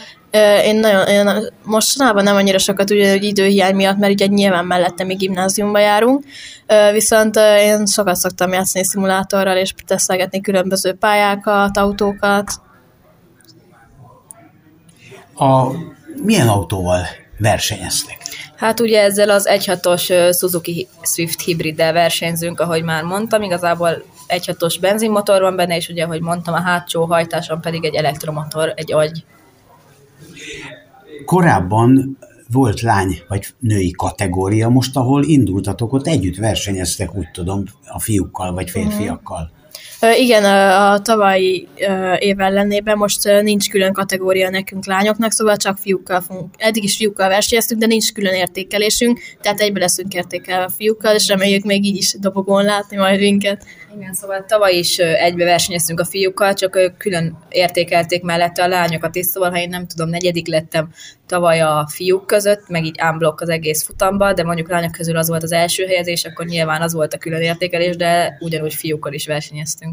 én 0.64 0.76
nagyon, 0.76 1.08
én 1.08 1.30
mostanában 1.64 2.24
nem 2.24 2.36
annyira 2.36 2.58
sokat 2.58 2.90
ugye, 2.90 3.12
hogy 3.12 3.24
időhiány 3.24 3.76
miatt, 3.76 3.98
mert 3.98 4.14
ugye 4.14 4.26
nyilván 4.26 4.66
mellette 4.66 5.04
mi 5.04 5.16
gimnáziumba 5.16 5.80
járunk, 5.80 6.24
viszont 6.92 7.36
én 7.60 7.86
sokat 7.86 8.16
szoktam 8.16 8.54
játszani 8.54 8.86
szimulátorral, 8.86 9.58
és 9.58 9.74
tesztelgetni 9.86 10.42
különböző 10.42 10.94
pályákat, 10.94 11.78
autókat. 11.78 12.52
A, 15.36 15.72
milyen 16.24 16.48
autóval 16.48 17.02
versenyeztek? 17.38 18.18
Hát 18.56 18.80
ugye 18.80 19.02
ezzel 19.02 19.30
az 19.30 19.48
1.6-os 19.52 20.38
Suzuki 20.38 20.88
Swift 21.02 21.42
hibriddel 21.42 21.94
versenyzünk, 21.94 22.60
ahogy 22.60 22.84
már 22.84 23.04
mondtam, 23.04 23.42
igazából 23.42 24.04
1.6-os 24.28 24.78
benzinmotor 24.82 25.42
van 25.42 25.56
benne, 25.56 25.76
és 25.76 25.90
ugye, 25.90 26.04
ahogy 26.04 26.22
mondtam, 26.22 26.54
a 26.54 26.62
hátsó 26.62 27.06
hajtáson 27.06 27.62
pedig 27.62 27.86
egy 27.86 27.96
elektromotor, 27.96 28.74
egy 28.76 28.94
agy 28.94 29.26
Korábban 31.26 32.18
volt 32.52 32.82
lány 32.82 33.22
vagy 33.28 33.48
női 33.60 33.92
kategória, 33.92 34.70
most 34.70 34.96
ahol 34.96 35.24
indultatok, 35.24 35.94
ott 35.94 36.08
együtt 36.08 36.36
versenyeztek, 36.36 37.16
úgy 37.16 37.32
tudom, 37.32 37.64
a 37.88 38.00
fiúkkal 38.00 38.54
vagy 38.54 38.70
férfiakkal. 38.70 39.52
Igen, 40.02 40.44
a 40.82 41.00
tavalyi 41.00 41.68
év 42.20 42.40
ellenében 42.40 42.98
most 42.98 43.42
nincs 43.42 43.70
külön 43.70 43.94
kategória 43.94 44.50
nekünk 44.50 44.86
lányoknak, 44.86 45.32
szóval 45.32 45.58
csak 45.58 45.78
fiúkkal 45.78 46.22
fogunk. 46.22 46.54
Eddig 46.58 46.84
is 46.84 46.96
fiúkkal 46.98 47.28
versenyeztünk, 47.30 47.82
de 47.82 47.88
nincs 47.88 48.14
külön 48.14 48.34
értékelésünk, 48.34 49.20
tehát 49.42 49.60
egybe 49.60 49.80
leszünk 49.80 50.14
értékelve 50.14 50.64
a 50.64 50.70
fiúkkal, 50.70 51.16
és 51.16 51.28
reméljük 51.28 51.64
még 51.64 51.86
így 51.86 51.96
is 51.96 52.16
dobogón 52.20 52.64
látni 52.64 52.98
majd 52.98 53.20
minket. 53.20 53.66
Igen, 53.96 54.14
szóval 54.14 54.46
tavaly 54.48 54.76
is 54.76 54.98
egybe 54.98 55.44
versenyeztünk 55.44 56.00
a 56.00 56.06
fiúkkal, 56.06 56.54
csak 56.54 56.76
ők 56.76 56.98
külön 56.98 57.38
értékelték 57.50 58.24
mellette 58.24 58.64
a 58.64 58.68
lányokat 58.68 59.16
is, 59.16 59.26
szóval 59.26 59.50
ha 59.50 59.60
én 59.60 59.70
nem 59.70 59.88
tudom, 59.88 60.10
negyedik 60.10 60.48
lettem 60.48 60.90
tavaly 61.28 61.62
a 61.62 61.88
fiúk 61.92 62.26
között, 62.26 62.68
meg 62.68 62.86
így 62.86 63.00
unblock 63.12 63.42
az 63.42 63.50
egész 63.50 63.84
futamba, 63.84 64.34
de 64.34 64.44
mondjuk 64.44 64.70
lányok 64.70 64.92
közül 64.92 65.18
az 65.18 65.28
volt 65.28 65.44
az 65.44 65.52
első 65.52 65.86
helyezés, 65.86 66.26
akkor 66.26 66.46
nyilván 66.46 66.82
az 66.82 66.94
volt 66.94 67.14
a 67.14 67.18
külön 67.18 67.42
értékelés, 67.42 67.96
de 67.96 68.38
ugyanúgy 68.40 68.74
fiúkkal 68.74 69.14
is 69.14 69.26
versenyeztünk. 69.26 69.87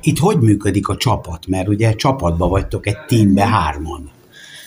Itt 0.00 0.18
hogy 0.18 0.38
működik 0.38 0.88
a 0.88 0.96
csapat? 0.96 1.46
Mert 1.46 1.68
ugye 1.68 1.94
csapatba 1.94 2.48
vagytok 2.48 2.86
egy 2.86 2.98
teambe 3.06 3.46
hárman. 3.46 4.10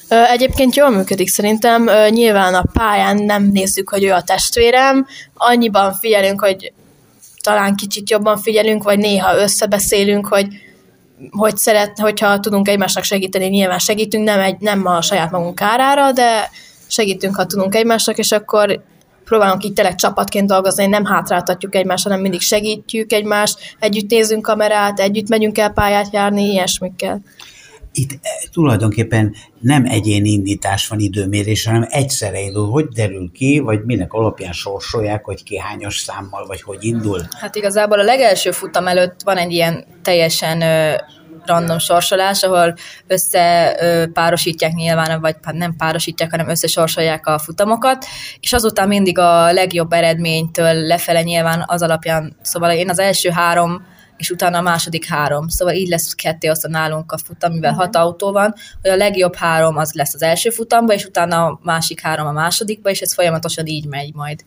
Egyébként 0.10 0.76
jól 0.76 0.90
működik 0.90 1.30
szerintem. 1.30 1.90
Nyilván 2.10 2.54
a 2.54 2.64
pályán 2.74 3.24
nem 3.24 3.44
nézzük, 3.44 3.90
hogy 3.90 4.04
ő 4.04 4.12
a 4.12 4.22
testvérem. 4.22 5.06
Annyiban 5.34 5.94
figyelünk, 5.94 6.42
hogy 6.42 6.74
talán 7.42 7.76
kicsit 7.76 8.10
jobban 8.10 8.38
figyelünk, 8.38 8.84
vagy 8.84 8.98
néha 8.98 9.38
összebeszélünk, 9.38 10.28
hogy 10.28 10.48
hogy 11.30 11.58
szeret, 11.58 12.00
hogyha 12.00 12.40
tudunk 12.40 12.68
egymásnak 12.68 13.04
segíteni, 13.04 13.48
nyilván 13.48 13.80
segítünk, 13.80 14.24
nem, 14.24 14.40
egy, 14.40 14.60
nem 14.60 14.86
a 14.86 15.02
saját 15.02 15.32
magunk 15.32 15.56
kárára, 15.56 16.12
de 16.12 16.50
segítünk, 16.88 17.36
ha 17.36 17.46
tudunk 17.46 17.76
egymásnak, 17.76 18.18
és 18.18 18.32
akkor 18.32 18.84
próbálunk 19.32 19.64
így 19.64 19.74
tényleg 19.74 19.96
csapatként 19.96 20.48
dolgozni, 20.48 20.86
nem 20.86 21.06
hátráltatjuk 21.06 21.76
egymást, 21.76 22.04
hanem 22.04 22.22
mindig 22.22 22.42
segítjük 22.42 23.14
egymást, 23.14 23.60
együtt 23.80 24.10
nézünk 24.10 24.42
kamerát, 24.42 25.00
együtt 25.00 25.30
megyünk 25.30 25.58
el 25.58 25.70
pályát 25.70 26.14
járni, 26.14 26.44
ilyesmikkel 26.44 27.22
itt 27.94 28.12
eh, 28.12 28.20
tulajdonképpen 28.52 29.36
nem 29.60 29.86
egyéni 29.86 30.30
indítás 30.30 30.88
van 30.88 31.00
időmérés, 31.00 31.66
hanem 31.66 31.86
egyszerre 31.90 32.42
indul. 32.42 32.70
Hogy 32.70 32.88
derül 32.88 33.32
ki, 33.34 33.60
vagy 33.60 33.84
minek 33.86 34.14
alapján 34.14 34.52
sorsolják, 34.52 35.26
hogy 35.26 35.44
ki 35.44 35.58
hányos 35.58 35.98
számmal, 35.98 36.46
vagy 36.46 36.62
hogy 36.62 36.84
indul? 36.84 37.22
Hát 37.40 37.56
igazából 37.56 38.00
a 38.00 38.04
legelső 38.04 38.52
futam 38.52 38.88
előtt 38.88 39.22
van 39.24 39.38
egy 39.38 39.52
ilyen 39.52 39.86
teljesen 40.02 40.64
random 41.46 41.80
sorsolás, 41.80 42.44
ahol 42.44 42.74
összepárosítják 43.08 44.72
nyilván, 44.72 45.22
vagy 45.22 45.36
hát 45.42 45.56
nem 45.56 45.76
párosítják, 45.76 46.32
hanem 46.32 46.50
összesorsolják 46.50 47.28
a 47.28 47.40
futamokat, 47.40 48.06
és 48.40 48.54
azután 48.54 48.88
mindig 48.88 49.18
a 49.18 49.52
legjobb 49.52 49.92
eredménytől 49.92 50.74
lefele 50.74 51.22
nyilván 51.22 51.64
az 51.68 51.82
alapján, 51.82 52.36
szóval 52.42 52.72
én 52.72 52.90
az 52.90 53.00
első 53.00 53.30
három 53.30 53.86
és 54.22 54.30
utána 54.30 54.58
a 54.58 54.62
második 54.62 55.06
három. 55.06 55.48
Szóval 55.48 55.74
így 55.74 55.88
lesz 55.88 56.14
ketté 56.14 56.50
osztva 56.50 56.70
nálunk 56.70 57.12
a 57.12 57.18
futam, 57.18 57.52
mivel 57.52 57.72
uh-huh. 57.72 57.86
hat 57.86 57.96
autó 57.96 58.32
van, 58.32 58.54
hogy 58.82 58.92
a 58.92 58.96
legjobb 58.96 59.36
három 59.36 59.78
az 59.78 59.92
lesz 59.94 60.14
az 60.14 60.22
első 60.22 60.50
futamba, 60.50 60.94
és 60.94 61.06
utána 61.06 61.46
a 61.46 61.60
másik 61.64 62.02
három 62.02 62.28
a 62.28 62.32
másodikba, 62.32 62.90
és 62.90 63.00
ez 63.00 63.14
folyamatosan 63.14 63.66
így 63.66 63.86
megy 63.86 64.14
majd. 64.14 64.44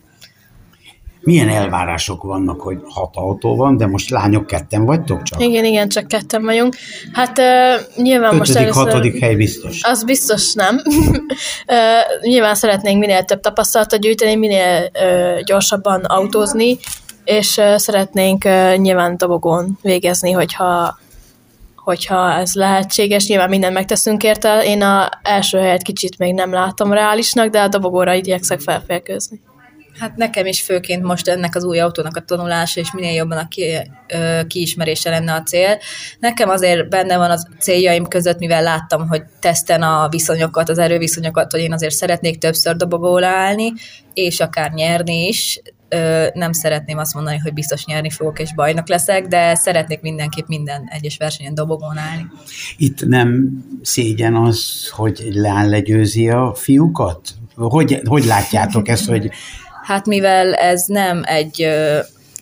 Milyen 1.25 1.49
elvárások 1.49 2.23
vannak, 2.23 2.61
hogy 2.61 2.79
hat 2.85 3.17
autó 3.17 3.57
van, 3.57 3.77
de 3.77 3.87
most 3.87 4.11
lányok 4.11 4.47
ketten 4.47 4.85
vagytok 4.85 5.23
csak? 5.23 5.41
Igen, 5.41 5.65
igen, 5.65 5.89
csak 5.89 6.09
ketten 6.09 6.45
vagyunk. 6.45 6.77
Hát 7.13 7.39
uh, 7.39 8.03
nyilván 8.03 8.35
Ötödik, 8.35 8.39
most 8.39 8.57
először... 8.57 8.85
hatodik 8.85 9.21
hely 9.21 9.35
biztos. 9.35 9.83
Az 9.83 10.05
biztos 10.05 10.53
nem. 10.53 10.77
uh, 10.87 12.23
nyilván 12.23 12.55
szeretnénk 12.55 12.99
minél 12.99 13.23
több 13.25 13.41
tapasztalatot 13.41 14.01
gyűjteni, 14.01 14.37
minél 14.37 14.91
uh, 14.95 15.41
gyorsabban 15.45 16.01
autózni, 16.05 16.79
és 17.25 17.61
szeretnénk 17.77 18.45
nyilván 18.77 19.17
dobogón 19.17 19.79
végezni, 19.83 20.31
hogyha 20.31 20.99
hogyha 21.77 22.33
ez 22.33 22.55
lehetséges, 22.55 23.27
nyilván 23.27 23.49
mindent 23.49 23.75
megteszünk 23.75 24.23
érte. 24.23 24.65
Én 24.65 24.83
a 24.83 25.09
első 25.23 25.59
helyet 25.59 25.83
kicsit 25.83 26.19
még 26.19 26.35
nem 26.35 26.53
látom 26.53 26.93
reálisnak, 26.93 27.49
de 27.49 27.61
a 27.61 27.69
dobogóra 27.69 28.15
igyekszek 28.15 28.61
felférkőzni. 28.61 29.41
Hát 29.99 30.17
nekem 30.17 30.47
is 30.47 30.61
főként 30.61 31.03
most 31.03 31.29
ennek 31.29 31.55
az 31.55 31.65
új 31.65 31.79
autónak 31.79 32.17
a 32.17 32.21
tanulása, 32.21 32.81
és 32.81 32.93
minél 32.93 33.13
jobban 33.13 33.39
a 33.39 33.49
ki, 33.49 33.91
ö, 34.09 34.41
kiismerése 34.47 35.11
lenne 35.11 35.33
a 35.33 35.43
cél. 35.43 35.79
Nekem 36.19 36.49
azért 36.49 36.89
benne 36.89 37.17
van 37.17 37.31
az 37.31 37.47
céljaim 37.59 38.07
között, 38.07 38.39
mivel 38.39 38.63
láttam, 38.63 39.09
hogy 39.09 39.23
teszten 39.41 39.83
a 39.83 40.09
viszonyokat, 40.09 40.69
az 40.69 40.79
erőviszonyokat, 40.79 41.51
hogy 41.51 41.61
én 41.61 41.73
azért 41.73 41.95
szeretnék 41.95 42.39
többször 42.39 42.77
dobogóra 42.77 43.27
állni, 43.27 43.73
és 44.15 44.41
akár 44.41 44.73
nyerni 44.73 45.27
is. 45.27 45.61
Ö, 45.89 46.27
nem 46.33 46.53
szeretném 46.53 46.99
azt 46.99 47.15
mondani, 47.15 47.39
hogy 47.39 47.53
biztos 47.53 47.85
nyerni 47.85 48.11
fogok 48.11 48.39
és 48.39 48.55
bajnok 48.55 48.89
leszek, 48.89 49.27
de 49.27 49.55
szeretnék 49.55 50.01
mindenképp 50.01 50.47
minden 50.47 50.89
egyes 50.91 51.17
versenyen 51.17 51.55
dobogón 51.55 51.97
állni. 51.99 52.27
Itt 52.77 53.07
nem 53.07 53.51
szégyen 53.83 54.35
az, 54.35 54.89
hogy 54.91 55.23
egy 55.25 55.35
leány 55.35 55.69
legyőzi 55.69 56.29
a 56.29 56.55
fiúkat? 56.55 57.29
Hogy, 57.57 58.01
hogy 58.05 58.25
látjátok 58.25 58.89
ezt, 58.89 59.09
hogy 59.09 59.31
Hát 59.85 60.07
mivel 60.07 60.55
ez 60.55 60.85
nem 60.87 61.23
egy 61.27 61.69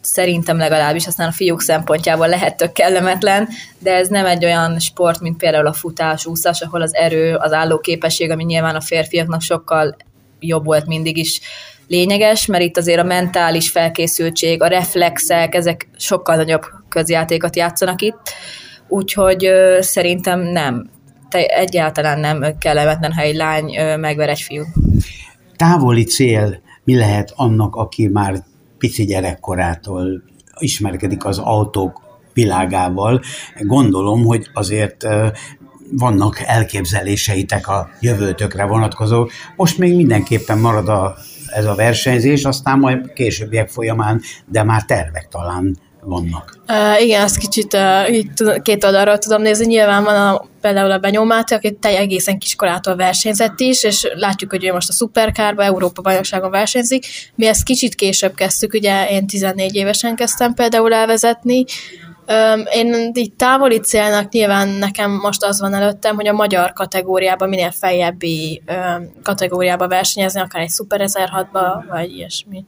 szerintem 0.01 0.57
legalábbis, 0.57 1.07
aztán 1.07 1.29
a 1.29 1.33
fiúk 1.33 1.61
szempontjából 1.61 2.29
lehet 2.29 2.57
tök 2.57 2.73
kellemetlen, 2.73 3.49
de 3.79 3.95
ez 3.95 4.09
nem 4.09 4.27
egy 4.27 4.45
olyan 4.45 4.79
sport, 4.79 5.21
mint 5.21 5.37
például 5.37 5.67
a 5.67 5.73
futás, 5.73 6.27
úszás, 6.27 6.61
ahol 6.61 6.83
az 6.83 6.95
erő, 6.95 7.35
az 7.35 7.53
állóképesség, 7.53 8.31
ami 8.31 8.45
nyilván 8.45 8.75
a 8.75 8.81
férfiaknak 8.81 9.41
sokkal 9.41 9.97
jobb 10.41 10.65
volt 10.65 10.87
mindig 10.87 11.17
is 11.17 11.41
lényeges, 11.89 12.47
mert 12.47 12.63
itt 12.63 12.77
azért 12.77 13.01
a 13.01 13.05
mentális 13.05 13.71
felkészültség, 13.71 14.63
a 14.63 14.67
reflexek, 14.67 15.55
ezek 15.55 15.89
sokkal 15.97 16.37
nagyobb 16.37 16.63
közjátékot 16.89 17.57
játszanak 17.57 18.03
itt, 18.03 18.35
úgyhogy 18.89 19.49
szerintem 19.81 20.41
nem, 20.41 20.91
te 21.29 21.47
egyáltalán 21.47 22.21
nem 22.21 22.59
kellemetlen, 22.59 23.13
ha 23.13 23.21
egy 23.21 23.35
lány 23.35 23.99
megver 23.99 24.29
egy 24.29 24.41
fiú. 24.41 24.63
Távoli 25.57 26.05
cél 26.05 26.61
mi 26.85 26.97
lehet 26.97 27.33
annak, 27.37 27.77
aki 27.77 28.07
már 28.07 28.45
pici 28.79 29.05
gyerekkorától 29.05 30.23
ismerkedik 30.59 31.25
az 31.25 31.39
autók 31.39 32.01
világával. 32.33 33.21
Gondolom, 33.61 34.25
hogy 34.25 34.49
azért 34.53 35.07
vannak 35.93 36.41
elképzeléseitek 36.47 37.69
a 37.69 37.89
jövőtökre 38.01 38.65
vonatkozó. 38.65 39.29
Most 39.57 39.79
még 39.79 39.97
mindenképpen 39.97 40.59
marad 40.59 40.89
a, 40.89 41.15
ez 41.55 41.65
a 41.65 41.75
versenyzés, 41.75 42.45
aztán 42.45 42.79
majd 42.79 43.13
későbbiek 43.13 43.69
folyamán, 43.69 44.21
de 44.47 44.63
már 44.63 44.85
tervek 44.85 45.29
talán 45.29 45.77
vannak. 46.05 46.59
Uh, 46.69 47.03
igen, 47.03 47.23
ezt 47.23 47.39
kicsit 47.39 47.75
uh, 47.75 48.15
így 48.15 48.31
két 48.63 48.85
oldalról 48.85 49.19
tudom 49.19 49.43
nézni. 49.43 49.67
Nyilván 49.67 50.05
van 50.05 50.17
a, 50.17 50.45
például 50.61 50.91
a 50.91 50.99
Benyomát, 50.99 51.53
aki 51.53 51.73
te 51.73 51.89
egészen 51.89 52.39
kiskorától 52.39 52.97
versenyzett 52.97 53.61
is, 53.61 53.85
és 53.85 54.09
látjuk, 54.15 54.51
hogy 54.51 54.65
ő 54.65 54.73
most 54.73 54.89
a 54.89 54.93
Superkárba, 54.93 55.63
Európa 55.63 56.03
bajnokságon 56.03 56.51
versenyzik. 56.51 57.07
Mi 57.35 57.47
ezt 57.47 57.65
kicsit 57.65 57.95
később 57.95 58.35
kezdtük, 58.35 58.73
ugye 58.73 59.09
én 59.09 59.27
14 59.27 59.75
évesen 59.75 60.17
kezdtem 60.17 60.55
például 60.55 60.95
elvezetni, 60.95 61.65
én 62.73 63.11
így 63.15 63.33
távoli 63.33 63.79
célnak 63.79 64.33
nyilván 64.33 64.69
nekem 64.69 65.11
most 65.11 65.45
az 65.45 65.61
van 65.61 65.75
előttem, 65.75 66.15
hogy 66.15 66.27
a 66.27 66.33
magyar 66.33 66.73
kategóriában 66.73 67.49
minél 67.49 67.71
feljebbi 67.71 68.63
kategóriába 69.23 69.89
versenyezni, 69.89 70.41
akár 70.41 70.63
egy 70.63 70.71
Super 70.71 71.01
1006-ba, 71.05 71.85
vagy 71.91 72.17
ilyesmi. 72.17 72.65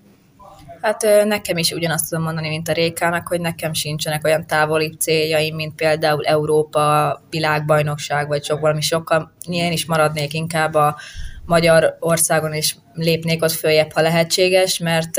Hát 0.84 1.24
nekem 1.24 1.56
is 1.56 1.70
ugyanazt 1.70 2.08
tudom 2.08 2.24
mondani, 2.24 2.48
mint 2.48 2.68
a 2.68 2.72
Rékának, 2.72 3.28
hogy 3.28 3.40
nekem 3.40 3.72
sincsenek 3.72 4.24
olyan 4.24 4.46
távoli 4.46 4.96
céljaim, 4.96 5.54
mint 5.54 5.74
például 5.74 6.24
Európa, 6.24 7.20
világbajnokság, 7.30 8.28
vagy 8.28 8.44
sok 8.44 8.60
valami 8.60 8.80
sokkal. 8.80 9.32
Én 9.48 9.72
is 9.72 9.86
maradnék 9.86 10.34
inkább 10.34 10.74
a 10.74 10.96
magyar 11.44 11.96
országon, 12.00 12.52
és 12.52 12.74
lépnék 12.92 13.42
ott 13.42 13.52
följebb, 13.52 13.92
ha 13.92 14.00
lehetséges, 14.00 14.78
mert 14.78 15.18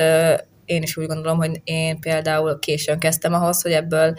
én 0.66 0.82
is 0.82 0.98
úgy 0.98 1.06
gondolom, 1.06 1.38
hogy 1.38 1.62
én 1.64 2.00
például 2.00 2.60
későn 2.60 3.00
kezdtem 3.00 3.34
ahhoz, 3.34 3.62
hogy 3.62 3.72
ebből 3.72 4.16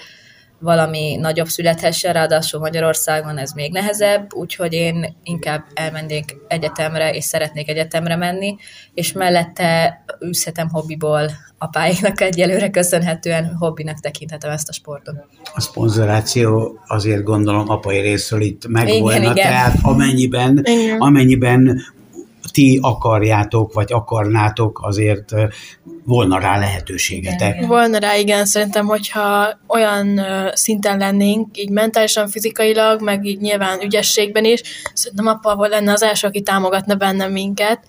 valami 0.58 1.16
nagyobb 1.20 1.46
születhessen, 1.46 2.12
ráadásul 2.12 2.60
Magyarországon 2.60 3.38
ez 3.38 3.52
még 3.52 3.72
nehezebb, 3.72 4.34
úgyhogy 4.34 4.72
én 4.72 5.16
inkább 5.22 5.64
elmennék 5.74 6.36
egyetemre, 6.48 7.10
és 7.14 7.24
szeretnék 7.24 7.68
egyetemre 7.68 8.16
menni, 8.16 8.56
és 8.94 9.12
mellette 9.12 10.04
űzhetem 10.26 10.68
hobbiból 10.68 11.30
apáiknak 11.58 12.20
egyelőre 12.20 12.70
köszönhetően 12.70 13.54
hobbinak 13.58 14.00
tekinthetem 14.00 14.50
ezt 14.50 14.68
a 14.68 14.72
sportot. 14.72 15.14
A 15.54 15.60
szponzoráció 15.60 16.80
azért 16.86 17.22
gondolom 17.22 17.70
apai 17.70 18.00
részről 18.00 18.40
itt 18.40 18.66
megvolna, 18.68 19.16
igen, 19.16 19.22
igen. 19.22 19.34
tehát 19.34 19.76
amennyiben, 19.82 20.60
igen. 20.64 21.00
amennyiben 21.00 21.80
ti 22.50 22.78
akarjátok, 22.82 23.72
vagy 23.72 23.92
akarnátok, 23.92 24.80
azért 24.82 25.32
volna 26.04 26.38
rá 26.38 26.58
lehetőségetek. 26.58 27.66
Volna 27.66 27.98
rá, 27.98 28.16
igen, 28.16 28.44
szerintem, 28.44 28.86
hogyha 28.86 29.58
olyan 29.66 30.20
szinten 30.52 30.98
lennénk, 30.98 31.58
így 31.58 31.70
mentálisan, 31.70 32.28
fizikailag, 32.28 33.02
meg 33.02 33.24
így 33.24 33.40
nyilván 33.40 33.82
ügyességben 33.82 34.44
is, 34.44 34.60
szerintem 34.94 35.26
apa 35.26 35.66
lenne 35.66 35.92
az 35.92 36.02
első, 36.02 36.26
aki 36.26 36.40
támogatna 36.42 36.94
benne 36.94 37.28
minket, 37.28 37.80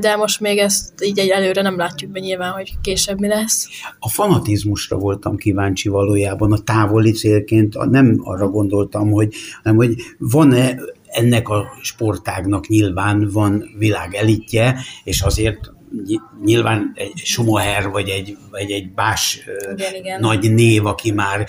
de 0.00 0.16
most 0.16 0.40
még 0.40 0.58
ezt 0.58 1.04
így 1.04 1.18
egy 1.18 1.28
előre 1.28 1.62
nem 1.62 1.76
látjuk 1.76 2.10
be 2.10 2.18
nyilván, 2.18 2.52
hogy 2.52 2.72
később 2.80 3.20
mi 3.20 3.28
lesz. 3.28 3.68
A 3.98 4.08
fanatizmusra 4.08 4.96
voltam 4.96 5.36
kíváncsi 5.36 5.88
valójában, 5.88 6.52
a 6.52 6.58
távoli 6.58 7.10
célként, 7.10 7.90
nem 7.90 8.20
arra 8.22 8.48
gondoltam, 8.48 9.10
hogy, 9.10 9.34
hanem 9.62 9.78
hogy 9.78 9.94
van-e 10.18 10.78
ennek 11.10 11.48
a 11.48 11.78
sportágnak 11.82 12.66
nyilván 12.66 13.28
van 13.32 13.74
világ 13.78 14.14
elitje, 14.14 14.80
és 15.04 15.20
azért 15.20 15.72
nyilván 16.44 16.92
egy 16.94 17.12
Schumacher, 17.16 17.88
vagy 17.88 18.08
egy, 18.08 18.36
vagy 18.50 18.70
egy 18.70 18.90
más 18.94 19.40
igen, 19.76 19.94
igen. 19.94 20.20
nagy 20.20 20.52
név, 20.52 20.86
aki 20.86 21.10
már 21.10 21.46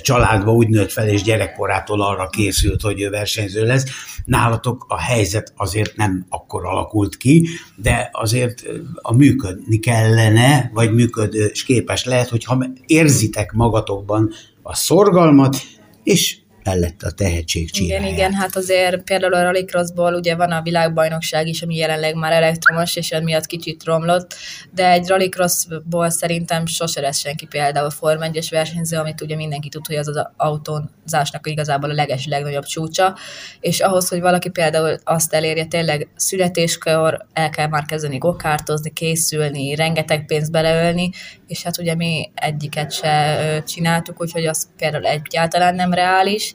családba 0.00 0.52
úgy 0.52 0.68
nőtt 0.68 0.92
fel, 0.92 1.08
és 1.08 1.22
gyerekkorától 1.22 2.02
arra 2.02 2.28
készült, 2.28 2.80
hogy 2.82 3.00
ő 3.00 3.10
versenyző 3.10 3.66
lesz. 3.66 3.84
Nálatok 4.24 4.84
a 4.88 5.00
helyzet 5.00 5.52
azért 5.56 5.96
nem 5.96 6.26
akkor 6.28 6.66
alakult 6.66 7.16
ki, 7.16 7.48
de 7.76 8.08
azért 8.12 8.62
a 8.94 9.14
működni 9.14 9.78
kellene, 9.78 10.70
vagy 10.74 10.94
működő 10.94 11.44
és 11.44 11.64
képes 11.64 12.04
lehet, 12.04 12.28
hogyha 12.28 12.66
érzitek 12.86 13.52
magatokban 13.52 14.32
a 14.62 14.74
szorgalmat, 14.74 15.56
és 16.02 16.38
mellett 16.64 17.02
a 17.02 17.10
tehetség 17.10 17.70
csinálják. 17.70 18.00
Igen, 18.00 18.14
igen, 18.14 18.32
hát 18.32 18.56
azért 18.56 19.02
például 19.02 19.34
a 19.34 19.42
rallycrossból 19.42 20.14
ugye 20.14 20.34
van 20.34 20.50
a 20.50 20.62
világbajnokság 20.62 21.46
is, 21.46 21.62
ami 21.62 21.76
jelenleg 21.76 22.14
már 22.14 22.32
elektromos, 22.32 22.96
és 22.96 23.10
emiatt 23.10 23.46
kicsit 23.46 23.84
romlott, 23.84 24.34
de 24.70 24.90
egy 24.90 25.08
rallycrossból 25.08 26.10
szerintem 26.10 26.66
sose 26.66 27.00
lesz 27.00 27.18
senki 27.18 27.46
például 27.46 27.90
Form 27.90 28.22
1 28.22 28.48
versenyző, 28.50 28.96
amit 28.96 29.20
ugye 29.20 29.36
mindenki 29.36 29.68
tud, 29.68 29.86
hogy 29.86 29.96
az 29.96 30.08
az 30.08 30.28
autózásnak 30.36 31.46
igazából 31.46 31.90
a 31.90 31.94
leges 31.94 32.26
legnagyobb 32.26 32.64
csúcsa, 32.64 33.16
és 33.60 33.80
ahhoz, 33.80 34.08
hogy 34.08 34.20
valaki 34.20 34.48
például 34.48 34.98
azt 35.04 35.34
elérje, 35.34 35.64
tényleg 35.64 36.08
születéskor 36.16 37.26
el 37.32 37.50
kell 37.50 37.66
már 37.66 37.84
kezdeni 37.84 38.18
gokártozni, 38.18 38.92
készülni, 38.92 39.74
rengeteg 39.74 40.26
pénzt 40.26 40.50
beleölni, 40.50 41.10
és 41.46 41.62
hát 41.62 41.78
ugye 41.78 41.94
mi 41.94 42.30
egyiket 42.34 42.92
se 42.92 43.62
csináltuk, 43.66 44.20
úgyhogy 44.20 44.46
az 44.46 44.68
például 44.76 45.06
egyáltalán 45.06 45.74
nem 45.74 45.92
reális. 45.92 46.53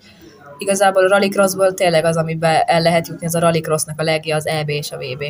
Igazából 0.60 1.04
a 1.04 1.08
rallycrossból 1.08 1.74
tényleg 1.74 2.06
az, 2.06 2.18
amiben 2.18 2.62
el 2.66 2.82
lehet 2.82 3.08
jutni, 3.08 3.26
az 3.26 3.36
a 3.36 3.40
rallycrossnak 3.40 4.00
a 4.00 4.04
legje 4.04 4.36
az 4.36 4.48
EB 4.48 4.70
és 4.70 4.92
a 4.92 4.98
VB. 4.98 5.24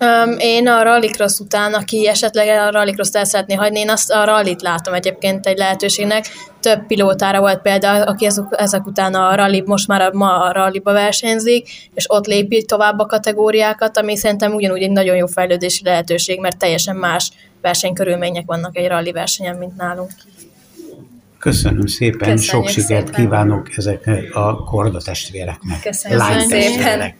Um, 0.00 0.34
én 0.38 0.68
a 0.68 0.82
rallycross 0.82 1.38
után, 1.38 1.74
aki 1.74 2.08
esetleg 2.08 2.48
a 2.48 2.70
rallycross 2.70 3.08
el 3.12 3.24
szeretné 3.24 3.54
hagyni, 3.54 3.78
én 3.78 3.90
azt 3.90 4.10
a 4.10 4.24
rallit 4.24 4.62
látom 4.62 4.94
egyébként 4.94 5.46
egy 5.46 5.58
lehetőségnek. 5.58 6.26
Több 6.60 6.86
pilótára 6.86 7.40
volt 7.40 7.62
példa, 7.62 8.04
aki 8.04 8.26
ezek, 8.26 8.44
ezek 8.50 8.86
után 8.86 9.14
a 9.14 9.34
rally, 9.34 9.62
most 9.66 9.88
már 9.88 10.00
a, 10.00 10.10
ma 10.12 10.42
a 10.42 10.52
rallyba 10.52 10.92
versenyzik, 10.92 11.68
és 11.94 12.04
ott 12.08 12.26
lépi 12.26 12.64
tovább 12.64 12.98
a 12.98 13.06
kategóriákat, 13.06 13.98
ami 13.98 14.16
szerintem 14.16 14.54
ugyanúgy 14.54 14.82
egy 14.82 14.90
nagyon 14.90 15.16
jó 15.16 15.26
fejlődési 15.26 15.84
lehetőség, 15.84 16.40
mert 16.40 16.58
teljesen 16.58 16.96
más 16.96 17.30
versenykörülmények 17.60 18.44
vannak 18.46 18.76
egy 18.76 18.88
rally 18.88 19.12
versenyen, 19.12 19.56
mint 19.56 19.76
nálunk. 19.76 20.10
Köszönöm 21.44 21.86
szépen, 21.86 22.18
Köszönjük 22.18 22.42
sok 22.42 22.68
sikert 22.68 23.06
szépen. 23.06 23.20
kívánok 23.20 23.76
ezeknek 23.76 24.34
a 24.34 24.56
kordatestvéreknek. 24.56 25.80
Köszönöm 25.82 26.38
szépen. 26.38 26.48
Picture 26.48 27.14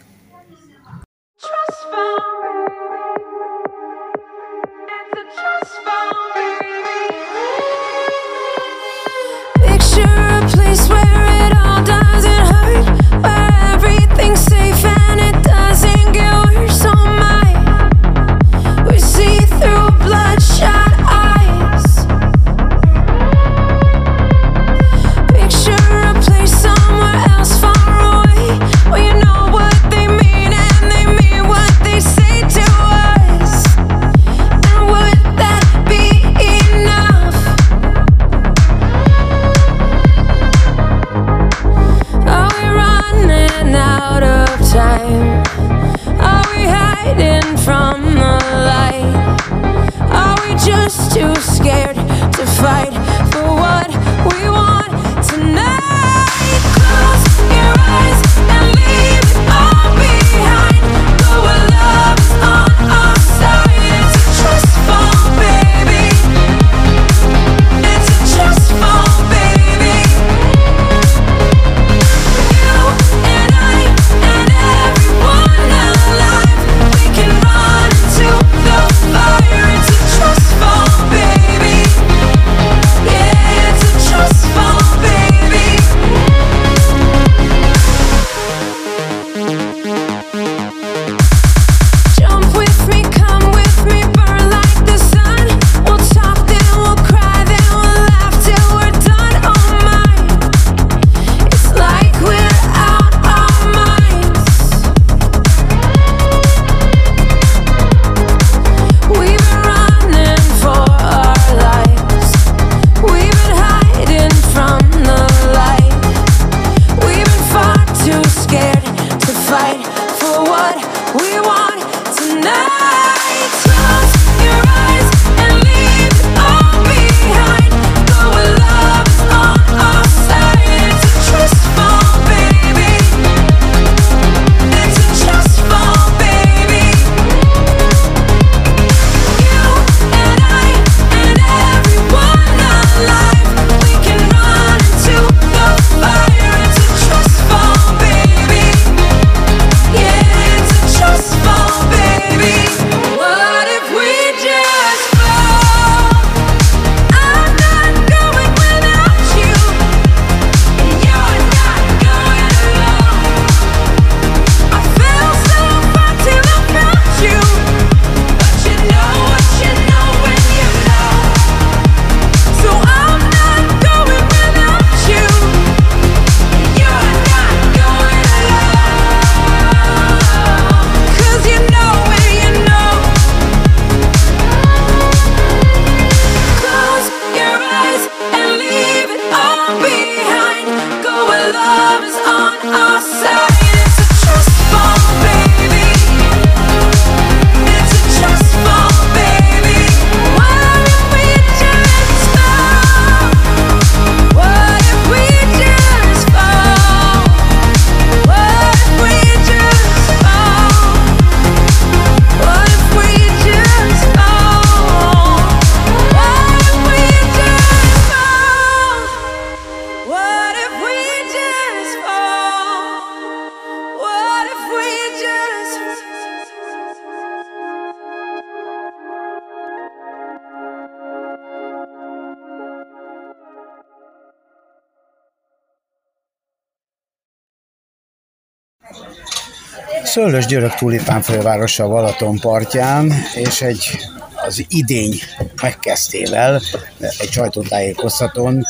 Szőlős 240.15 240.47
Györök 240.47 240.75
tulipán 240.75 241.23
fővárosa 241.23 241.89
Balaton 241.89 242.39
partján, 242.39 243.13
és 243.35 243.63
egy 243.63 243.99
az 244.47 244.65
idény 244.69 245.15
megkezdtével 245.63 246.61
egy 246.99 247.31
sajtótájékoztatón 247.31 248.63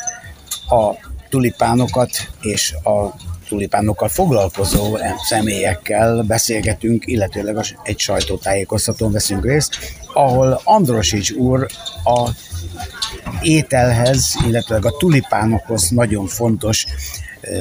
a 0.69 0.95
tulipánokat 1.29 2.11
és 2.41 2.73
a 2.73 3.15
tulipánokkal 3.49 4.09
foglalkozó 4.09 4.99
személyekkel 5.29 6.23
beszélgetünk, 6.23 7.07
illetőleg 7.07 7.57
egy 7.83 7.99
sajtótájékoztatón 7.99 9.13
veszünk 9.13 9.45
részt, 9.45 9.79
ahol 10.13 10.61
Androsics 10.65 11.31
úr 11.31 11.67
a 12.05 12.31
ételhez, 13.43 14.35
illetve 14.47 14.77
a 14.77 14.97
tulipánokhoz 14.97 15.89
nagyon 15.89 16.27
fontos 16.27 16.87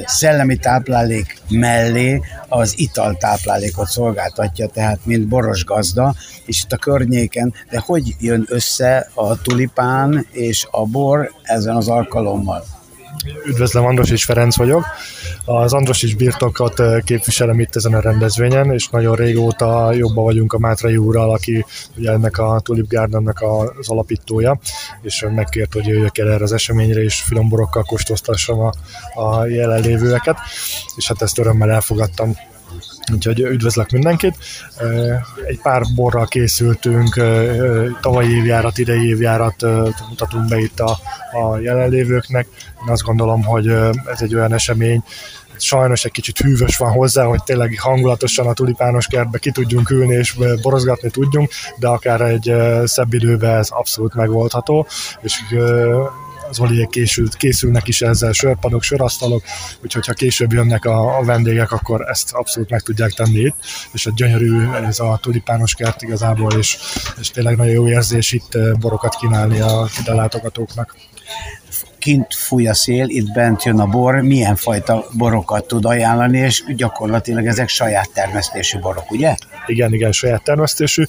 szellemi 0.06 0.56
táplálék 0.56 1.38
mellé 1.48 2.20
az 2.48 2.74
italtáplálékot 2.76 3.88
szolgáltatja, 3.88 4.66
tehát 4.66 4.98
mint 5.04 5.28
boros 5.28 5.64
gazda, 5.64 6.14
és 6.46 6.62
itt 6.62 6.72
a 6.72 6.76
környéken, 6.76 7.54
de 7.70 7.78
hogy 7.78 8.14
jön 8.18 8.46
össze 8.48 9.08
a 9.14 9.42
tulipán 9.42 10.26
és 10.30 10.66
a 10.70 10.86
bor 10.86 11.32
ezen 11.42 11.76
az 11.76 11.88
alkalommal? 11.88 12.64
Üdvözlöm, 13.46 13.84
Andros 13.84 14.10
és 14.10 14.24
Ferenc 14.24 14.56
vagyok. 14.56 14.84
Az 15.46 15.72
Andros 15.72 16.02
is 16.02 16.14
birtokat 16.14 16.80
eh, 16.80 17.00
képviselem 17.00 17.60
itt 17.60 17.76
ezen 17.76 17.94
a 17.94 18.00
rendezvényen, 18.00 18.72
és 18.72 18.88
nagyon 18.88 19.14
régóta 19.14 19.92
jobban 19.92 20.24
vagyunk 20.24 20.52
a 20.52 20.58
Mátrai 20.58 20.96
úrral, 20.96 21.30
aki 21.30 21.64
ugye 21.96 22.10
ennek 22.10 22.38
a 22.38 22.60
Tulip 22.60 22.88
Gardennek 22.88 23.42
az 23.42 23.88
alapítója, 23.88 24.58
és 25.02 25.26
megkért, 25.34 25.72
hogy 25.72 25.86
jöjjek 25.86 26.18
el 26.18 26.30
erre 26.30 26.42
az 26.42 26.52
eseményre, 26.52 27.02
és 27.02 27.22
finomborokkal 27.22 27.82
kóstoztassam 27.82 28.60
a, 28.60 28.72
a 29.20 29.46
jelenlévőeket, 29.46 30.36
és 30.96 31.08
hát 31.08 31.22
ezt 31.22 31.38
örömmel 31.38 31.70
elfogadtam. 31.70 32.36
Úgyhogy 33.12 33.40
üdvözlök 33.40 33.90
mindenkit. 33.90 34.36
Egy 35.46 35.60
pár 35.62 35.82
borral 35.94 36.26
készültünk, 36.26 37.20
tavalyi 38.00 38.34
évjárat, 38.34 38.78
idei 38.78 39.08
évjárat 39.08 39.62
mutatunk 40.08 40.48
be 40.48 40.58
itt 40.58 40.80
a, 40.80 40.98
a 41.32 41.58
jelenlévőknek. 41.58 42.46
Én 42.86 42.92
azt 42.92 43.02
gondolom, 43.02 43.42
hogy 43.42 43.66
ez 44.06 44.20
egy 44.20 44.34
olyan 44.34 44.52
esemény, 44.52 45.02
sajnos 45.56 46.04
egy 46.04 46.10
kicsit 46.10 46.38
hűvös 46.38 46.76
van 46.76 46.90
hozzá, 46.90 47.24
hogy 47.24 47.42
tényleg 47.42 47.78
hangulatosan 47.78 48.46
a 48.46 48.52
tulipános 48.52 49.06
kertbe 49.06 49.38
ki 49.38 49.50
tudjunk 49.50 49.90
ülni 49.90 50.14
és 50.14 50.36
borozgatni 50.62 51.10
tudjunk, 51.10 51.50
de 51.78 51.88
akár 51.88 52.20
egy 52.20 52.52
szebb 52.84 53.12
időben 53.12 53.58
ez 53.58 53.68
abszolút 53.70 54.14
megoldható, 54.14 54.86
és 55.20 55.40
az 56.48 56.58
oliék 56.60 56.88
készült, 56.88 57.36
készülnek 57.36 57.88
is 57.88 58.00
ezzel, 58.00 58.32
sörpadok, 58.32 58.82
sörasztalok, 58.82 59.42
úgyhogy 59.82 60.06
ha 60.06 60.12
később 60.12 60.52
jönnek 60.52 60.84
a, 60.84 61.18
a 61.18 61.24
vendégek, 61.24 61.72
akkor 61.72 62.08
ezt 62.08 62.32
abszolút 62.32 62.70
meg 62.70 62.80
tudják 62.80 63.10
tenni 63.10 63.38
itt, 63.38 63.56
és 63.92 64.06
a 64.06 64.12
gyönyörű 64.16 64.70
ez 64.70 65.00
a 65.00 65.18
tulipános 65.22 65.74
kert 65.74 66.02
igazából, 66.02 66.52
és, 66.52 66.78
és 67.20 67.30
tényleg 67.30 67.56
nagyon 67.56 67.72
jó 67.72 67.88
érzés 67.88 68.32
itt 68.32 68.54
eh, 68.54 68.72
borokat 68.72 69.14
kínálni 69.14 69.60
a 69.60 69.88
ide 70.00 70.14
látogatóknak 70.14 70.96
kint 72.04 72.34
fúj 72.34 72.68
a 72.68 72.74
szél, 72.74 73.08
itt 73.08 73.32
bent 73.32 73.62
jön 73.62 73.78
a 73.80 73.86
bor, 73.86 74.14
milyen 74.14 74.56
fajta 74.56 75.06
borokat 75.12 75.66
tud 75.66 75.84
ajánlani, 75.84 76.38
és 76.38 76.64
gyakorlatilag 76.76 77.46
ezek 77.46 77.68
saját 77.68 78.10
termesztésű 78.14 78.78
borok, 78.78 79.10
ugye? 79.10 79.36
Igen, 79.66 79.92
igen, 79.92 80.12
saját 80.12 80.42
termesztésű. 80.42 81.04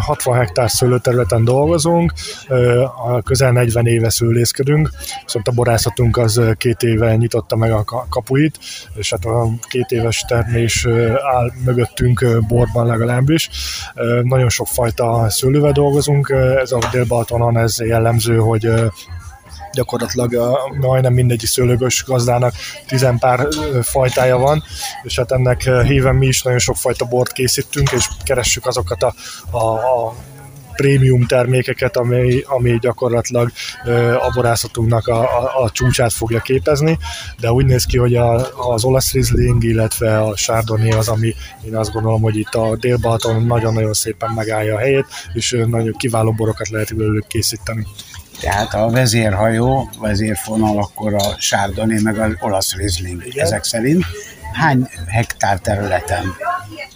60 0.00 0.36
hektár 0.36 0.70
szőlőterületen 0.70 1.44
dolgozunk, 1.44 2.12
közel 3.24 3.52
40 3.52 3.86
éve 3.86 4.10
szőlészkedünk, 4.10 4.90
viszont 5.24 5.48
a 5.48 5.52
borászatunk 5.52 6.16
az 6.16 6.40
két 6.56 6.82
éve 6.82 7.16
nyitotta 7.16 7.56
meg 7.56 7.72
a 7.72 7.84
kapuit, 8.08 8.58
és 8.94 9.10
hát 9.10 9.24
a 9.24 9.48
két 9.68 9.90
éves 9.90 10.24
termés 10.28 10.86
áll 11.34 11.52
mögöttünk 11.64 12.26
borban 12.48 12.86
legalábbis. 12.86 13.50
Nagyon 14.22 14.48
sok 14.48 14.66
fajta 14.66 15.26
szőlővel 15.28 15.72
dolgozunk, 15.72 16.34
ez 16.62 16.72
a 16.72 16.78
Dél-Balatonon 16.92 17.58
ez 17.58 17.80
jellemző, 17.80 18.36
hogy 18.36 18.70
gyakorlatilag 19.76 20.34
a, 20.34 20.58
majdnem 20.80 21.12
mindegyik 21.12 21.48
szőlőgös 21.48 22.04
gazdának 22.06 22.54
tizenpár 22.86 23.48
fajtája 23.82 24.38
van, 24.38 24.62
és 25.02 25.16
hát 25.16 25.32
ennek 25.32 25.62
híven 25.62 26.14
mi 26.14 26.26
is 26.26 26.42
nagyon 26.42 26.58
sok 26.58 26.76
fajta 26.76 27.04
bort 27.04 27.32
készítünk, 27.32 27.92
és 27.92 28.08
keressük 28.24 28.66
azokat 28.66 29.02
a, 29.02 29.14
a, 29.50 29.58
a 29.58 30.14
prémium 30.76 31.26
termékeket, 31.26 31.96
ami, 31.96 32.40
ami 32.46 32.78
gyakorlatilag 32.80 33.50
a 34.18 34.30
borászatunknak 34.34 35.06
a, 35.06 35.20
a, 35.20 35.62
a 35.62 35.70
csúcsát 35.70 36.12
fogja 36.12 36.40
képezni, 36.40 36.98
de 37.40 37.52
úgy 37.52 37.64
néz 37.64 37.84
ki, 37.84 37.98
hogy 37.98 38.14
a, 38.14 38.34
az 38.72 38.84
olasz 38.84 39.12
Riesling, 39.12 39.64
illetve 39.64 40.20
a 40.20 40.34
Chardonnay 40.34 40.90
az, 40.90 41.08
ami 41.08 41.34
én 41.64 41.76
azt 41.76 41.92
gondolom, 41.92 42.22
hogy 42.22 42.36
itt 42.36 42.54
a 42.54 42.76
délbalaton 42.76 43.42
nagyon-nagyon 43.42 43.92
szépen 43.92 44.30
megállja 44.30 44.74
a 44.74 44.78
helyét, 44.78 45.06
és 45.32 45.56
nagyon 45.66 45.92
kiváló 45.92 46.32
borokat 46.32 46.68
lehet 46.68 46.96
belőlük 46.96 47.26
készíteni. 47.26 47.86
Tehát 48.40 48.74
a 48.74 48.88
vezérhajó, 48.90 49.90
vezérfonal, 50.00 50.78
akkor 50.78 51.14
a 51.14 51.34
Sárdoni, 51.38 52.02
meg 52.02 52.18
az 52.18 52.32
olasz 52.40 52.74
Riesling 52.74 53.26
Igen. 53.26 53.44
ezek 53.44 53.64
szerint. 53.64 54.04
Hány 54.52 54.88
hektár 55.06 55.58
területen? 55.58 56.24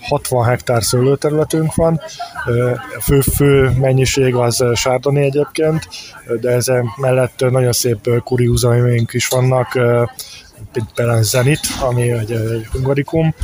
60 0.08 0.44
hektár 0.44 0.82
szőlőterületünk 0.82 1.74
van, 1.74 2.00
fő-fő 3.02 3.70
mennyiség 3.80 4.34
az 4.34 4.64
Sárdoni 4.74 5.24
egyébként, 5.24 5.88
de 6.40 6.50
ezen 6.50 6.84
mellett 6.96 7.50
nagyon 7.50 7.72
szép 7.72 8.22
kuriúzaimink 8.24 9.12
is 9.12 9.28
vannak, 9.28 9.78
például 10.94 11.22
Zenit, 11.22 11.60
ami 11.80 12.10
egy, 12.10 12.32
egy 12.32 12.66
hungarikum, 12.72 13.34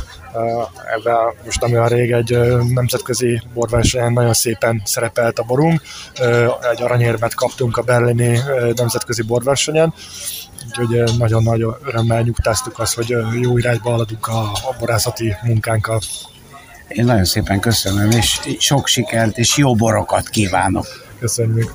ebben 0.95 1.15
most 1.45 1.61
nem 1.61 1.71
olyan 1.71 1.87
rég 1.87 2.11
egy 2.11 2.37
nemzetközi 2.73 3.41
borversenyen 3.53 4.13
nagyon 4.13 4.33
szépen 4.33 4.81
szerepelt 4.85 5.39
a 5.39 5.43
borunk, 5.43 5.81
egy 6.71 6.81
aranyérmet 6.81 7.33
kaptunk 7.33 7.77
a 7.77 7.81
berlini 7.81 8.39
nemzetközi 8.75 9.21
borversenyen, 9.21 9.93
úgyhogy 10.67 11.17
nagyon-nagyon 11.17 11.75
örömmel 11.83 12.21
nyugtáztuk 12.21 12.79
azt, 12.79 12.95
hogy 12.95 13.15
jó 13.41 13.57
irányba 13.57 13.89
haladunk 13.89 14.27
a, 14.27 14.41
a 14.41 14.75
borászati 14.79 15.35
munkánkkal. 15.43 15.99
Én 16.87 17.05
nagyon 17.05 17.25
szépen 17.25 17.59
köszönöm, 17.59 18.11
és 18.11 18.39
sok 18.59 18.87
sikert 18.87 19.37
és 19.37 19.57
jó 19.57 19.75
borokat 19.75 20.29
kívánok. 20.29 20.85
Köszönjük. 21.19 21.73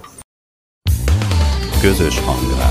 Közös 1.81 2.19
hangrádió. 2.19 2.62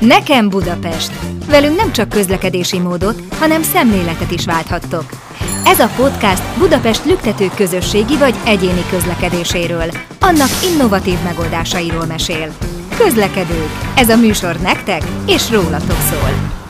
Nekem 0.00 0.48
Budapest. 0.48 1.12
Velünk 1.46 1.76
nem 1.76 1.92
csak 1.92 2.08
közlekedési 2.08 2.78
módot, 2.78 3.22
hanem 3.38 3.62
szemléletet 3.62 4.30
is 4.30 4.44
válthattok. 4.44 5.04
Ez 5.64 5.78
a 5.80 5.90
podcast 5.96 6.58
Budapest 6.58 7.04
lüktető 7.04 7.50
közösségi 7.54 8.16
vagy 8.16 8.34
egyéni 8.44 8.84
közlekedéséről, 8.90 9.90
annak 10.20 10.48
innovatív 10.72 11.18
megoldásairól 11.24 12.06
mesél. 12.06 12.54
Közlekedők. 12.96 13.70
Ez 13.96 14.08
a 14.08 14.16
műsor 14.16 14.56
nektek 14.56 15.02
és 15.26 15.50
rólatok 15.50 16.00
szól. 16.10 16.60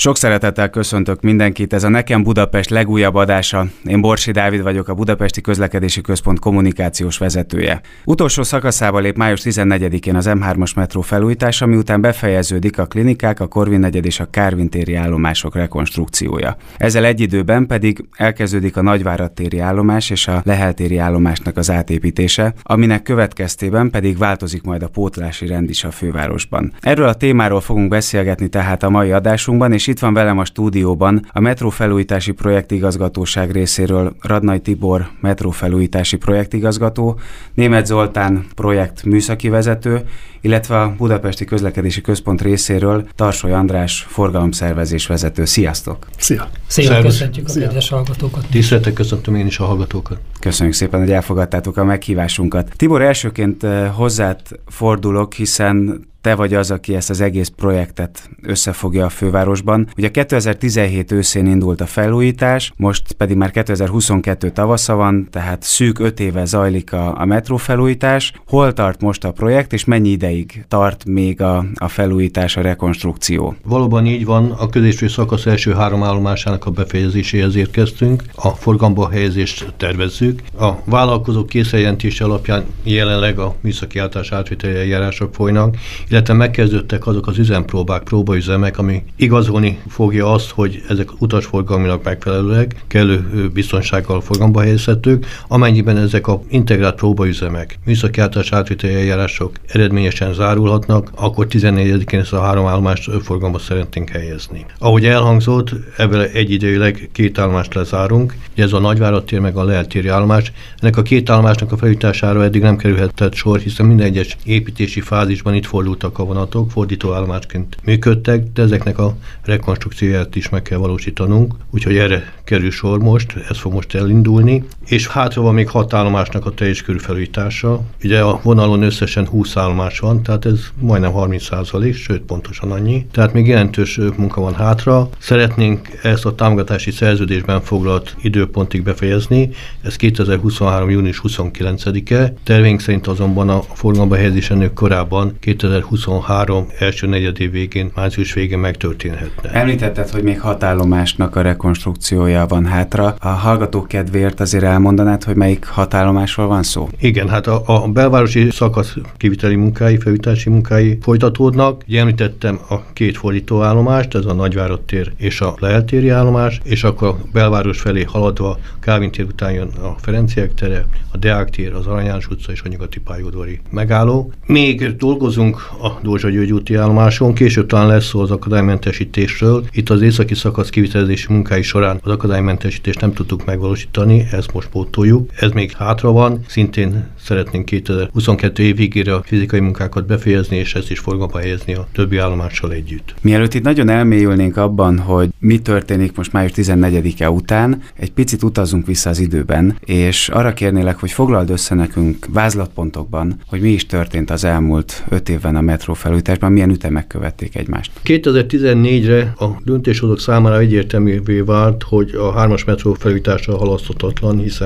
Sok 0.00 0.16
szeretettel 0.16 0.70
köszöntök 0.70 1.20
mindenkit, 1.20 1.72
ez 1.72 1.84
a 1.84 1.88
Nekem 1.88 2.22
Budapest 2.22 2.70
legújabb 2.70 3.14
adása. 3.14 3.66
Én 3.84 4.00
Borsi 4.00 4.30
Dávid 4.30 4.62
vagyok, 4.62 4.88
a 4.88 4.94
Budapesti 4.94 5.40
Közlekedési 5.40 6.00
Központ 6.00 6.38
kommunikációs 6.38 7.18
vezetője. 7.18 7.80
Utolsó 8.04 8.42
szakaszába 8.42 8.98
lép 8.98 9.16
május 9.16 9.40
14-én 9.44 10.14
az 10.14 10.26
M3-as 10.28 10.74
metró 10.74 11.00
felújítása, 11.00 11.66
miután 11.66 12.00
befejeződik 12.00 12.78
a 12.78 12.86
klinikák, 12.86 13.40
a 13.40 13.46
Korvin 13.46 13.80
negyed 13.80 14.04
és 14.04 14.20
a 14.20 14.30
Kárvin 14.30 14.68
téri 14.68 14.94
állomások 14.94 15.54
rekonstrukciója. 15.54 16.56
Ezzel 16.76 17.04
egy 17.04 17.20
időben 17.20 17.66
pedig 17.66 18.04
elkezdődik 18.16 18.76
a 18.76 18.82
Nagyvárad 18.82 19.32
téri 19.32 19.58
állomás 19.58 20.10
és 20.10 20.28
a 20.28 20.42
Lehel 20.44 20.74
téri 20.74 20.98
állomásnak 20.98 21.56
az 21.56 21.70
átépítése, 21.70 22.54
aminek 22.62 23.02
következtében 23.02 23.90
pedig 23.90 24.18
változik 24.18 24.62
majd 24.62 24.82
a 24.82 24.88
pótlási 24.88 25.46
rend 25.46 25.70
is 25.70 25.84
a 25.84 25.90
fővárosban. 25.90 26.72
Erről 26.80 27.08
a 27.08 27.14
témáról 27.14 27.60
fogunk 27.60 27.88
beszélgetni 27.88 28.48
tehát 28.48 28.82
a 28.82 28.90
mai 28.90 29.12
adásunkban, 29.12 29.72
és 29.72 29.86
itt 29.88 29.98
van 29.98 30.14
velem 30.14 30.38
a 30.38 30.44
stúdióban 30.44 31.26
a 31.32 31.40
metrófelújítási 31.40 32.32
projektigazgatóság 32.32 33.50
részéről 33.50 34.16
Radnai 34.20 34.60
Tibor 34.60 35.08
metrófelújítási 35.20 36.16
projektigazgató, 36.16 37.18
Német 37.54 37.86
Zoltán 37.86 38.46
projekt 38.54 39.04
műszaki 39.04 39.48
vezető, 39.48 40.04
illetve 40.40 40.80
a 40.80 40.94
Budapesti 40.96 41.44
Közlekedési 41.44 42.00
Központ 42.00 42.42
részéről 42.42 43.06
Tarsoly 43.14 43.52
András 43.52 44.06
forgalomszervezés 44.08 45.06
vezető. 45.06 45.44
Sziasztok! 45.44 46.06
Szia! 46.18 46.48
Szia, 46.66 47.00
köszöntjük 47.00 47.48
a 47.48 47.58
kedves 47.58 47.88
hallgatókat! 47.88 48.46
Tiszteltek 48.50 48.92
köszöntöm 48.92 49.34
én 49.34 49.46
is 49.46 49.58
a 49.58 49.64
hallgatókat! 49.64 50.18
Köszönjük 50.40 50.74
szépen, 50.74 51.00
hogy 51.00 51.12
elfogadtátok 51.12 51.76
a 51.76 51.84
meghívásunkat. 51.84 52.72
Tibor, 52.76 53.02
elsőként 53.02 53.64
eh, 53.64 53.90
hozzád 53.94 54.40
fordulok, 54.66 55.34
hiszen 55.34 56.07
te 56.28 56.34
vagy 56.34 56.54
az, 56.54 56.70
aki 56.70 56.94
ezt 56.94 57.10
az 57.10 57.20
egész 57.20 57.48
projektet 57.56 58.30
összefogja 58.42 59.04
a 59.04 59.08
fővárosban. 59.08 59.88
Ugye 59.96 60.10
2017 60.10 61.12
őszén 61.12 61.46
indult 61.46 61.80
a 61.80 61.86
felújítás, 61.86 62.72
most 62.76 63.12
pedig 63.12 63.36
már 63.36 63.50
2022 63.50 64.50
tavasza 64.50 64.94
van, 64.94 65.28
tehát 65.30 65.62
szűk 65.62 65.98
öt 65.98 66.20
éve 66.20 66.44
zajlik 66.44 66.92
a, 66.92 67.20
a 67.20 67.24
metró 67.24 67.56
felújítás. 67.56 68.32
Hol 68.46 68.72
tart 68.72 69.00
most 69.00 69.24
a 69.24 69.32
projekt, 69.32 69.72
és 69.72 69.84
mennyi 69.84 70.08
ideig 70.08 70.64
tart 70.68 71.04
még 71.04 71.42
a, 71.42 71.64
a 71.74 71.88
felújítás, 71.88 72.56
a 72.56 72.60
rekonstrukció? 72.60 73.54
Valóban 73.64 74.06
így 74.06 74.24
van, 74.24 74.50
a 74.50 74.68
középső 74.68 75.08
szakasz 75.08 75.46
első 75.46 75.72
három 75.72 76.02
állomásának 76.02 76.66
a 76.66 76.70
befejezéséhez 76.70 77.56
érkeztünk, 77.56 78.22
a 78.34 78.48
forgalomba 78.48 79.10
helyezést 79.10 79.72
tervezzük. 79.76 80.40
A 80.58 80.70
vállalkozók 80.84 81.48
készjeljentése 81.48 82.24
alapján 82.24 82.64
jelenleg 82.82 83.38
a 83.38 83.54
műszaki 83.60 83.98
általános 83.98 84.32
átviteli 84.32 84.74
eljárások 84.74 85.34
folynak, 85.34 85.76
illetve 86.08 86.16
megkezdődtek 86.26 87.06
azok 87.06 87.26
az 87.26 87.38
üzempróbák, 87.38 88.02
próbaüzemek, 88.02 88.78
ami 88.78 89.02
igazolni 89.16 89.78
fogja 89.88 90.32
azt, 90.32 90.50
hogy 90.50 90.82
ezek 90.88 91.08
utasforgalmilag 91.18 92.00
megfelelőek, 92.04 92.84
kellő 92.86 93.50
biztonsággal 93.54 94.20
forgalomba 94.20 94.60
helyezhetők, 94.60 95.26
amennyiben 95.48 95.96
ezek 95.96 96.26
a 96.26 96.40
integrált 96.48 96.94
próbaüzemek, 96.94 97.78
műszaki 97.84 98.20
általános 98.20 98.52
átviteli 98.52 98.94
eljárások 98.94 99.52
eredményesen 99.66 100.34
zárulhatnak, 100.34 101.10
akkor 101.14 101.46
14-én 101.50 102.20
ezt 102.20 102.32
a 102.32 102.40
három 102.40 102.66
állomást 102.66 103.10
forgalomba 103.22 103.58
szeretnénk 103.58 104.08
helyezni. 104.08 104.66
Ahogy 104.78 105.04
elhangzott, 105.04 105.70
ebből 105.96 106.20
egyidejűleg 106.20 107.08
két 107.12 107.38
állomást 107.38 107.74
lezárunk, 107.74 108.34
ugye 108.52 108.62
ez 108.62 108.72
a 108.72 108.78
Nagyvárad 108.78 109.24
tér 109.24 109.40
meg 109.40 109.56
a 109.56 109.64
Leeltéri 109.64 110.08
állomás. 110.08 110.52
Ennek 110.80 110.96
a 110.96 111.02
két 111.02 111.30
állomásnak 111.30 111.72
a 111.72 111.76
felújítására 111.76 112.44
eddig 112.44 112.62
nem 112.62 112.76
kerülhetett 112.76 113.34
sor, 113.34 113.58
hiszen 113.58 113.86
minden 113.86 114.06
egyes 114.06 114.36
építési 114.44 115.00
fázisban 115.00 115.54
itt 115.54 115.66
fordult 115.66 115.97
indultak 115.98 116.18
a 116.18 116.24
vonatok, 116.24 116.70
fordító 116.70 117.12
állomásként 117.12 117.76
működtek, 117.84 118.52
de 118.52 118.62
ezeknek 118.62 118.98
a 118.98 119.16
rekonstrukcióját 119.42 120.36
is 120.36 120.48
meg 120.48 120.62
kell 120.62 120.78
valósítanunk, 120.78 121.54
úgyhogy 121.70 121.96
erre 121.96 122.32
kerül 122.44 122.70
sor 122.70 122.98
most, 122.98 123.36
ez 123.48 123.58
fog 123.58 123.72
most 123.72 123.94
elindulni, 123.94 124.64
és 124.88 125.06
hátra 125.06 125.42
van 125.42 125.54
még 125.54 125.68
hat 125.68 125.94
állomásnak 125.94 126.46
a 126.46 126.50
teljes 126.50 126.82
körű 126.82 126.98
felújítása. 126.98 127.80
Ugye 128.04 128.20
a 128.20 128.40
vonalon 128.42 128.82
összesen 128.82 129.26
20 129.26 129.56
állomás 129.56 129.98
van, 129.98 130.22
tehát 130.22 130.44
ez 130.44 130.60
majdnem 130.78 131.12
30 131.12 131.44
százalék, 131.44 131.94
sőt 131.94 132.22
pontosan 132.22 132.72
annyi. 132.72 133.06
Tehát 133.12 133.32
még 133.32 133.46
jelentős 133.46 134.00
munka 134.16 134.40
van 134.40 134.54
hátra. 134.54 135.08
Szeretnénk 135.18 135.98
ezt 136.02 136.26
a 136.26 136.34
támogatási 136.34 136.90
szerződésben 136.90 137.60
foglalt 137.60 138.16
időpontig 138.22 138.82
befejezni, 138.82 139.50
ez 139.82 139.96
2023. 139.96 140.90
június 140.90 141.22
29-e. 141.28 142.34
Tervénk 142.44 142.80
szerint 142.80 143.06
azonban 143.06 143.48
a 143.48 143.60
forgalomba 143.60 144.16
helyezés 144.16 144.50
ennél 144.50 144.72
korábban 144.72 145.36
2020 145.40 145.98
2023 145.98 146.66
első 146.78 147.06
negyedév 147.06 147.50
végén, 147.50 147.90
március 147.94 148.32
végén 148.32 148.58
megtörténhetne. 148.58 149.50
Említetted, 149.50 150.10
hogy 150.10 150.22
még 150.22 150.40
hat 150.40 150.62
állomásnak 150.62 151.36
a 151.36 151.40
rekonstrukciója 151.40 152.46
van 152.46 152.66
hátra. 152.66 153.14
A 153.20 153.28
hallgatók 153.28 153.88
kedvéért 153.88 154.40
azért 154.40 154.64
elmondanád, 154.78 155.24
hogy 155.24 155.36
melyik 155.36 155.64
hat 155.64 155.94
állomásról 155.94 156.46
van 156.46 156.62
szó? 156.62 156.88
Igen, 157.00 157.28
hát 157.28 157.46
a, 157.46 157.62
a 157.66 157.88
belvárosi 157.88 158.50
szakasz 158.50 158.96
kiviteli 159.16 159.54
munkái, 159.54 159.96
felújítási 159.98 160.50
munkái 160.50 160.98
folytatódnak. 161.02 161.82
Ugye 161.88 162.00
említettem 162.00 162.58
a 162.68 162.92
két 162.92 163.16
fordítóállomást, 163.16 164.14
ez 164.14 164.24
a 164.24 164.32
Nagyvárad 164.32 164.80
tér 164.80 165.12
és 165.16 165.40
a 165.40 165.54
Leeltéri 165.58 166.08
állomás, 166.08 166.60
és 166.64 166.84
akkor 166.84 167.08
a 167.08 167.16
belváros 167.32 167.80
felé 167.80 168.02
haladva 168.02 168.58
Kálvin 168.80 169.10
tér 169.10 169.24
után 169.24 169.52
jön 169.52 169.68
a 169.68 169.94
Ferenciek 170.00 170.54
tere, 170.54 170.86
a 171.12 171.16
Deák 171.16 171.50
tér, 171.50 171.74
az 171.74 171.86
Aranyás 171.86 172.28
utca 172.28 172.52
és 172.52 172.62
a 172.64 172.68
Nyugati 172.68 173.00
pályaudvari 173.00 173.60
megálló. 173.70 174.32
Még 174.46 174.96
dolgozunk 174.96 175.56
a 175.82 175.88
Dózsa 176.02 176.28
György 176.28 176.52
úti 176.52 176.74
állomáson, 176.74 177.34
később 177.34 177.66
talán 177.66 177.86
lesz 177.86 178.04
szó 178.04 178.20
az 178.20 178.30
akadálymentesítésről. 178.30 179.64
Itt 179.72 179.90
az 179.90 180.02
északi 180.02 180.34
szakasz 180.34 180.68
kivitelezési 180.68 181.32
munkái 181.32 181.62
során 181.62 182.00
az 182.02 182.10
akadálymentesítést 182.10 183.00
nem 183.00 183.12
tudtuk 183.12 183.44
megvalósítani, 183.44 184.26
ezt 184.32 184.52
most 184.52 184.67
pótoljuk. 184.70 185.30
Ez 185.36 185.50
még 185.50 185.72
hátra 185.72 186.12
van, 186.12 186.40
szintén 186.46 187.06
szeretnénk 187.20 187.64
2022 187.64 188.62
év 188.62 188.76
végére 188.76 189.14
a 189.14 189.22
fizikai 189.24 189.60
munkákat 189.60 190.06
befejezni, 190.06 190.56
és 190.56 190.74
ezt 190.74 190.90
is 190.90 190.98
forgalomba 190.98 191.38
helyezni 191.38 191.74
a 191.74 191.88
többi 191.92 192.16
állomással 192.16 192.72
együtt. 192.72 193.14
Mielőtt 193.20 193.54
itt 193.54 193.62
nagyon 193.62 193.88
elmélyülnénk 193.88 194.56
abban, 194.56 194.98
hogy 194.98 195.28
mi 195.38 195.58
történik 195.58 196.16
most 196.16 196.32
május 196.32 196.52
14-e 196.54 197.30
után, 197.30 197.82
egy 197.94 198.12
picit 198.12 198.42
utazunk 198.42 198.86
vissza 198.86 199.10
az 199.10 199.18
időben, 199.18 199.76
és 199.84 200.28
arra 200.28 200.52
kérnélek, 200.52 200.98
hogy 200.98 201.10
foglald 201.10 201.50
össze 201.50 201.74
nekünk 201.74 202.26
vázlatpontokban, 202.32 203.40
hogy 203.46 203.60
mi 203.60 203.70
is 203.70 203.86
történt 203.86 204.30
az 204.30 204.44
elmúlt 204.44 205.04
öt 205.08 205.28
évben 205.28 205.56
a 205.56 205.60
metró 205.60 205.94
felújításban, 205.94 206.52
milyen 206.52 206.70
ütemek 206.70 207.06
követték 207.06 207.56
egymást. 207.56 207.90
2014-re 208.04 209.34
a 209.38 209.46
döntéshozók 209.64 210.20
számára 210.20 210.58
egyértelművé 210.58 211.40
vált, 211.40 211.82
hogy 211.82 212.14
a 212.14 212.32
hármas 212.32 212.64
metró 212.64 212.92
felújítása 212.92 213.56
halaszthatatlan, 213.56 214.38
hiszen 214.38 214.57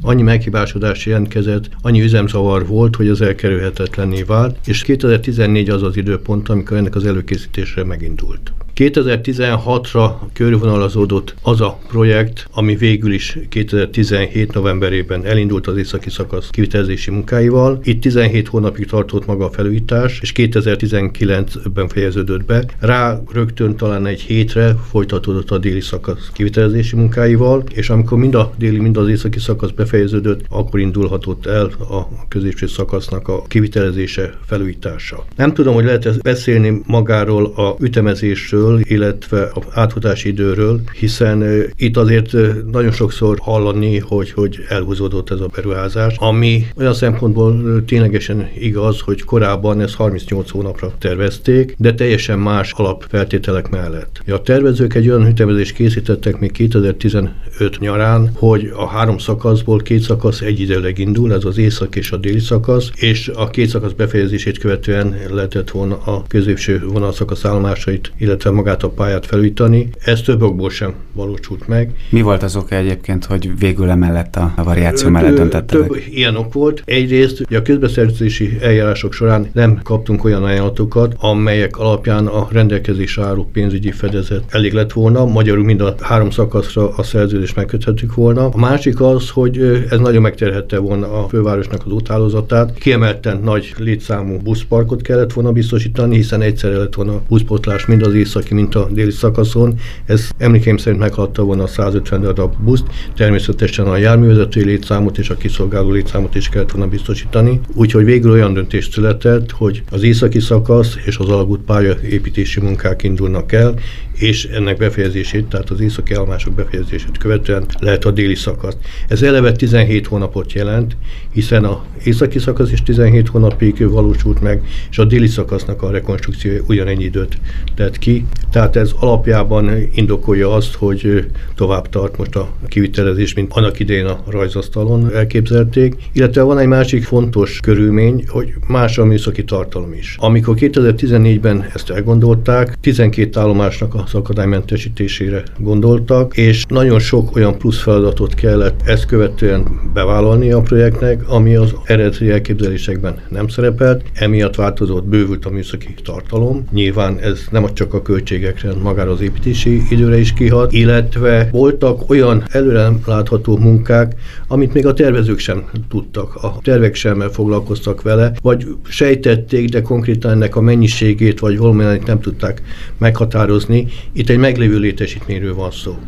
annyi 0.00 0.22
meghibásodás 0.22 1.06
jelentkezett, 1.06 1.68
annyi 1.82 2.02
üzemzavar 2.02 2.66
volt, 2.66 2.96
hogy 2.96 3.08
az 3.08 3.20
elkerülhetetlenné 3.20 4.22
vált, 4.22 4.56
és 4.66 4.82
2014 4.82 5.70
az 5.70 5.82
az 5.82 5.96
időpont, 5.96 6.48
amikor 6.48 6.76
ennek 6.76 6.94
az 6.94 7.06
előkészítésre 7.06 7.84
megindult. 7.84 8.52
2016-ra 8.76 10.10
körvonalazódott 10.32 11.34
az 11.42 11.60
a 11.60 11.78
projekt, 11.88 12.48
ami 12.52 12.76
végül 12.76 13.12
is 13.12 13.38
2017 13.48 14.52
novemberében 14.52 15.24
elindult 15.24 15.66
az 15.66 15.76
északi 15.76 16.10
szakasz 16.10 16.50
kivitelezési 16.50 17.10
munkáival. 17.10 17.80
Itt 17.82 18.00
17 18.00 18.48
hónapig 18.48 18.86
tartott 18.86 19.26
maga 19.26 19.44
a 19.44 19.50
felújítás, 19.50 20.18
és 20.20 20.32
2019-ben 20.36 21.88
fejeződött 21.88 22.44
be. 22.44 22.64
Rá 22.80 23.20
rögtön 23.32 23.76
talán 23.76 24.06
egy 24.06 24.20
hétre 24.20 24.74
folytatódott 24.90 25.50
a 25.50 25.58
déli 25.58 25.80
szakasz 25.80 26.30
kivitelezési 26.32 26.96
munkáival, 26.96 27.64
és 27.74 27.90
amikor 27.90 28.18
mind 28.18 28.34
a 28.34 28.52
déli, 28.58 28.78
mind 28.78 28.96
az 28.96 29.08
északi 29.08 29.38
szakasz 29.38 29.70
befejeződött, 29.70 30.40
akkor 30.48 30.80
indulhatott 30.80 31.46
el 31.46 31.64
a 31.90 32.26
középső 32.28 32.66
szakasznak 32.66 33.28
a 33.28 33.42
kivitelezése, 33.42 34.38
felújítása. 34.46 35.24
Nem 35.36 35.54
tudom, 35.54 35.74
hogy 35.74 35.84
lehet 35.84 36.22
beszélni 36.22 36.80
magáról 36.86 37.44
a 37.44 37.76
ütemezésről, 37.80 38.65
időről, 38.66 38.80
illetve 38.82 39.42
a 39.42 39.60
átfutási 39.70 40.28
időről, 40.28 40.80
hiszen 40.98 41.64
itt 41.76 41.96
azért 41.96 42.32
nagyon 42.72 42.92
sokszor 42.92 43.38
hallani, 43.38 43.98
hogy, 43.98 44.30
hogy 44.32 44.58
elhúzódott 44.68 45.30
ez 45.30 45.40
a 45.40 45.48
beruházás, 45.54 46.14
ami 46.18 46.66
olyan 46.76 46.94
szempontból 46.94 47.84
ténylegesen 47.86 48.48
igaz, 48.58 49.00
hogy 49.00 49.24
korábban 49.24 49.80
ezt 49.80 49.94
38 49.94 50.50
hónapra 50.50 50.92
tervezték, 50.98 51.74
de 51.78 51.94
teljesen 51.94 52.38
más 52.38 52.72
alapfeltételek 52.72 53.70
mellett. 53.70 54.22
A 54.26 54.42
tervezők 54.42 54.94
egy 54.94 55.08
olyan 55.08 55.26
ütemezést 55.26 55.74
készítettek 55.74 56.38
még 56.38 56.52
2015 56.52 57.32
nyarán, 57.78 58.30
hogy 58.34 58.70
a 58.76 58.86
három 58.86 59.18
szakaszból 59.18 59.78
két 59.78 60.00
szakasz 60.00 60.40
egyidejűleg 60.40 60.98
indul, 60.98 61.32
ez 61.32 61.44
az 61.44 61.58
észak 61.58 61.96
és 61.96 62.10
a 62.10 62.16
déli 62.16 62.38
szakasz, 62.38 62.90
és 62.94 63.30
a 63.34 63.50
két 63.50 63.68
szakasz 63.68 63.92
befejezését 63.92 64.58
követően 64.58 65.16
lehetett 65.30 65.70
volna 65.70 65.98
a 66.04 66.24
középső 66.28 66.82
vonalszakasz 66.86 67.44
állomásait, 67.44 68.12
illetve 68.18 68.50
magát 68.56 68.82
a 68.82 68.88
pályát 68.88 69.26
felújítani. 69.26 69.88
Ez 70.00 70.20
több 70.20 70.42
okból 70.42 70.70
sem 70.70 70.94
valósult 71.12 71.68
meg. 71.68 71.94
Mi 72.10 72.20
volt 72.20 72.42
az 72.42 72.56
oka 72.56 72.74
egyébként, 72.74 73.24
hogy 73.24 73.58
végül 73.58 73.88
emellett 73.88 74.36
a 74.36 74.52
variáció 74.64 75.08
mellett 75.08 75.34
döntettetek? 75.34 75.86
Több 75.86 76.02
ilyen 76.10 76.36
ok 76.36 76.52
volt. 76.52 76.82
Egyrészt 76.84 77.42
hogy 77.46 77.56
a 77.56 77.62
közbeszerzési 77.62 78.58
eljárások 78.60 79.12
során 79.12 79.50
nem 79.52 79.80
kaptunk 79.82 80.24
olyan 80.24 80.44
ajánlatokat, 80.44 81.14
amelyek 81.18 81.78
alapján 81.78 82.26
a 82.26 82.48
rendelkezésre 82.50 83.22
álló 83.22 83.48
pénzügyi 83.52 83.90
fedezet 83.90 84.42
elég 84.48 84.72
lett 84.72 84.92
volna, 84.92 85.24
magyarul 85.24 85.64
mind 85.64 85.80
a 85.80 85.94
három 86.00 86.30
szakaszra 86.30 86.88
a 86.96 87.02
szerződést 87.02 87.56
megköthettük 87.56 88.14
volna. 88.14 88.48
A 88.48 88.58
másik 88.58 89.00
az, 89.00 89.30
hogy 89.30 89.84
ez 89.90 89.98
nagyon 89.98 90.22
megterhette 90.22 90.78
volna 90.78 91.24
a 91.24 91.28
fővárosnak 91.28 91.82
az 91.86 91.92
úthálózatát. 91.92 92.78
Kiemelten 92.78 93.40
nagy 93.44 93.74
létszámú 93.78 94.38
buszparkot 94.38 95.02
kellett 95.02 95.32
volna 95.32 95.52
biztosítani, 95.52 96.16
hiszen 96.16 96.42
egyszerre 96.42 96.76
lett 96.76 96.94
volna 96.94 97.20
buszpotlás 97.28 97.86
mind 97.86 98.02
az 98.02 98.14
északi, 98.46 98.54
mint 98.54 98.74
a 98.74 98.88
déli 98.90 99.10
szakaszon. 99.10 99.74
Ez 100.06 100.28
emlékeim 100.38 100.76
szerint 100.76 101.00
meghaladta 101.00 101.42
volna 101.42 101.62
a 101.62 101.66
150 101.66 102.20
darab 102.20 102.54
buszt. 102.60 102.84
Természetesen 103.16 103.86
a 103.86 103.96
járművezetői 103.96 104.64
létszámot 104.64 105.18
és 105.18 105.30
a 105.30 105.36
kiszolgáló 105.36 105.90
létszámot 105.90 106.34
is 106.34 106.48
kellett 106.48 106.70
volna 106.70 106.88
biztosítani. 106.88 107.60
Úgyhogy 107.74 108.04
végül 108.04 108.30
olyan 108.30 108.54
döntés 108.54 108.88
született, 108.92 109.50
hogy 109.50 109.82
az 109.90 110.02
északi 110.02 110.40
szakasz 110.40 110.96
és 111.04 111.16
az 111.16 111.28
alagút 111.28 111.60
pálya 111.60 111.94
építési 112.10 112.60
munkák 112.60 113.02
indulnak 113.02 113.52
el, 113.52 113.74
és 114.16 114.44
ennek 114.44 114.76
befejezését, 114.76 115.44
tehát 115.44 115.70
az 115.70 115.80
északi 115.80 116.14
állomások 116.14 116.54
befejezését 116.54 117.18
követően 117.18 117.64
lehet 117.80 118.04
a 118.04 118.10
déli 118.10 118.34
szakasz. 118.34 118.76
Ez 119.08 119.22
eleve 119.22 119.52
17 119.52 120.06
hónapot 120.06 120.52
jelent, 120.52 120.96
hiszen 121.32 121.64
a 121.64 121.84
északi 122.04 122.38
szakasz 122.38 122.72
is 122.72 122.82
17 122.82 123.28
hónapig 123.28 123.88
valósult 123.88 124.40
meg, 124.40 124.62
és 124.90 124.98
a 124.98 125.04
déli 125.04 125.26
szakasznak 125.26 125.82
a 125.82 125.90
rekonstrukció 125.90 126.52
ugyanennyi 126.66 127.04
időt 127.04 127.38
tett 127.74 127.98
ki. 127.98 128.26
Tehát 128.50 128.76
ez 128.76 128.90
alapjában 128.98 129.70
indokolja 129.94 130.52
azt, 130.52 130.74
hogy 130.74 131.26
tovább 131.54 131.88
tart 131.88 132.16
most 132.16 132.36
a 132.36 132.52
kivitelezés, 132.68 133.34
mint 133.34 133.52
annak 133.52 133.78
idején 133.78 134.06
a 134.06 134.22
rajzasztalon 134.26 135.14
elképzelték. 135.14 135.94
Illetve 136.12 136.42
van 136.42 136.58
egy 136.58 136.66
másik 136.66 137.04
fontos 137.04 137.60
körülmény, 137.62 138.24
hogy 138.28 138.54
más 138.66 138.98
a 138.98 139.04
műszaki 139.04 139.44
tartalom 139.44 139.92
is. 139.92 140.16
Amikor 140.18 140.56
2014-ben 140.58 141.66
ezt 141.74 141.90
elgondolták, 141.90 142.80
12 142.80 143.40
állomásnak 143.40 143.94
a 143.94 144.05
az 144.06 144.14
akadálymentesítésére 144.14 145.42
gondoltak, 145.58 146.36
és 146.36 146.64
nagyon 146.68 146.98
sok 146.98 147.36
olyan 147.36 147.58
plusz 147.58 147.78
feladatot 147.78 148.34
kellett 148.34 148.80
ezt 148.84 149.06
követően 149.06 149.64
bevállalni 149.94 150.52
a 150.52 150.60
projektnek, 150.60 151.28
ami 151.28 151.54
az 151.54 151.74
eredeti 151.84 152.30
elképzelésekben 152.30 153.20
nem 153.28 153.48
szerepelt, 153.48 154.02
emiatt 154.14 154.54
változott, 154.54 155.04
bővült 155.04 155.44
a 155.44 155.50
műszaki 155.50 155.94
tartalom. 156.04 156.64
Nyilván 156.72 157.18
ez 157.18 157.44
nem 157.50 157.74
csak 157.74 157.94
a 157.94 158.02
költségekre, 158.02 158.72
magára 158.82 159.10
az 159.10 159.20
építési 159.20 159.82
időre 159.90 160.18
is 160.18 160.32
kihat, 160.32 160.72
illetve 160.72 161.48
voltak 161.52 162.10
olyan 162.10 162.44
előre 162.48 162.88
látható 163.06 163.56
munkák, 163.56 164.14
amit 164.48 164.74
még 164.74 164.86
a 164.86 164.92
tervezők 164.92 165.38
sem 165.38 165.64
tudtak, 165.88 166.34
a 166.34 166.58
tervek 166.62 166.94
sem 166.94 167.20
foglalkoztak 167.20 168.02
vele, 168.02 168.32
vagy 168.42 168.66
sejtették, 168.88 169.68
de 169.68 169.82
konkrétan 169.82 170.30
ennek 170.30 170.56
a 170.56 170.60
mennyiségét 170.60 171.40
vagy 171.40 171.58
valamilyen 171.58 172.02
nem 172.06 172.20
tudták 172.20 172.62
meghatározni, 172.98 173.86
itt 174.12 174.28
egy 174.28 174.38
meglévő 174.38 174.78
létesítményről 174.78 175.54
van 175.54 175.70
szó. 175.70 175.98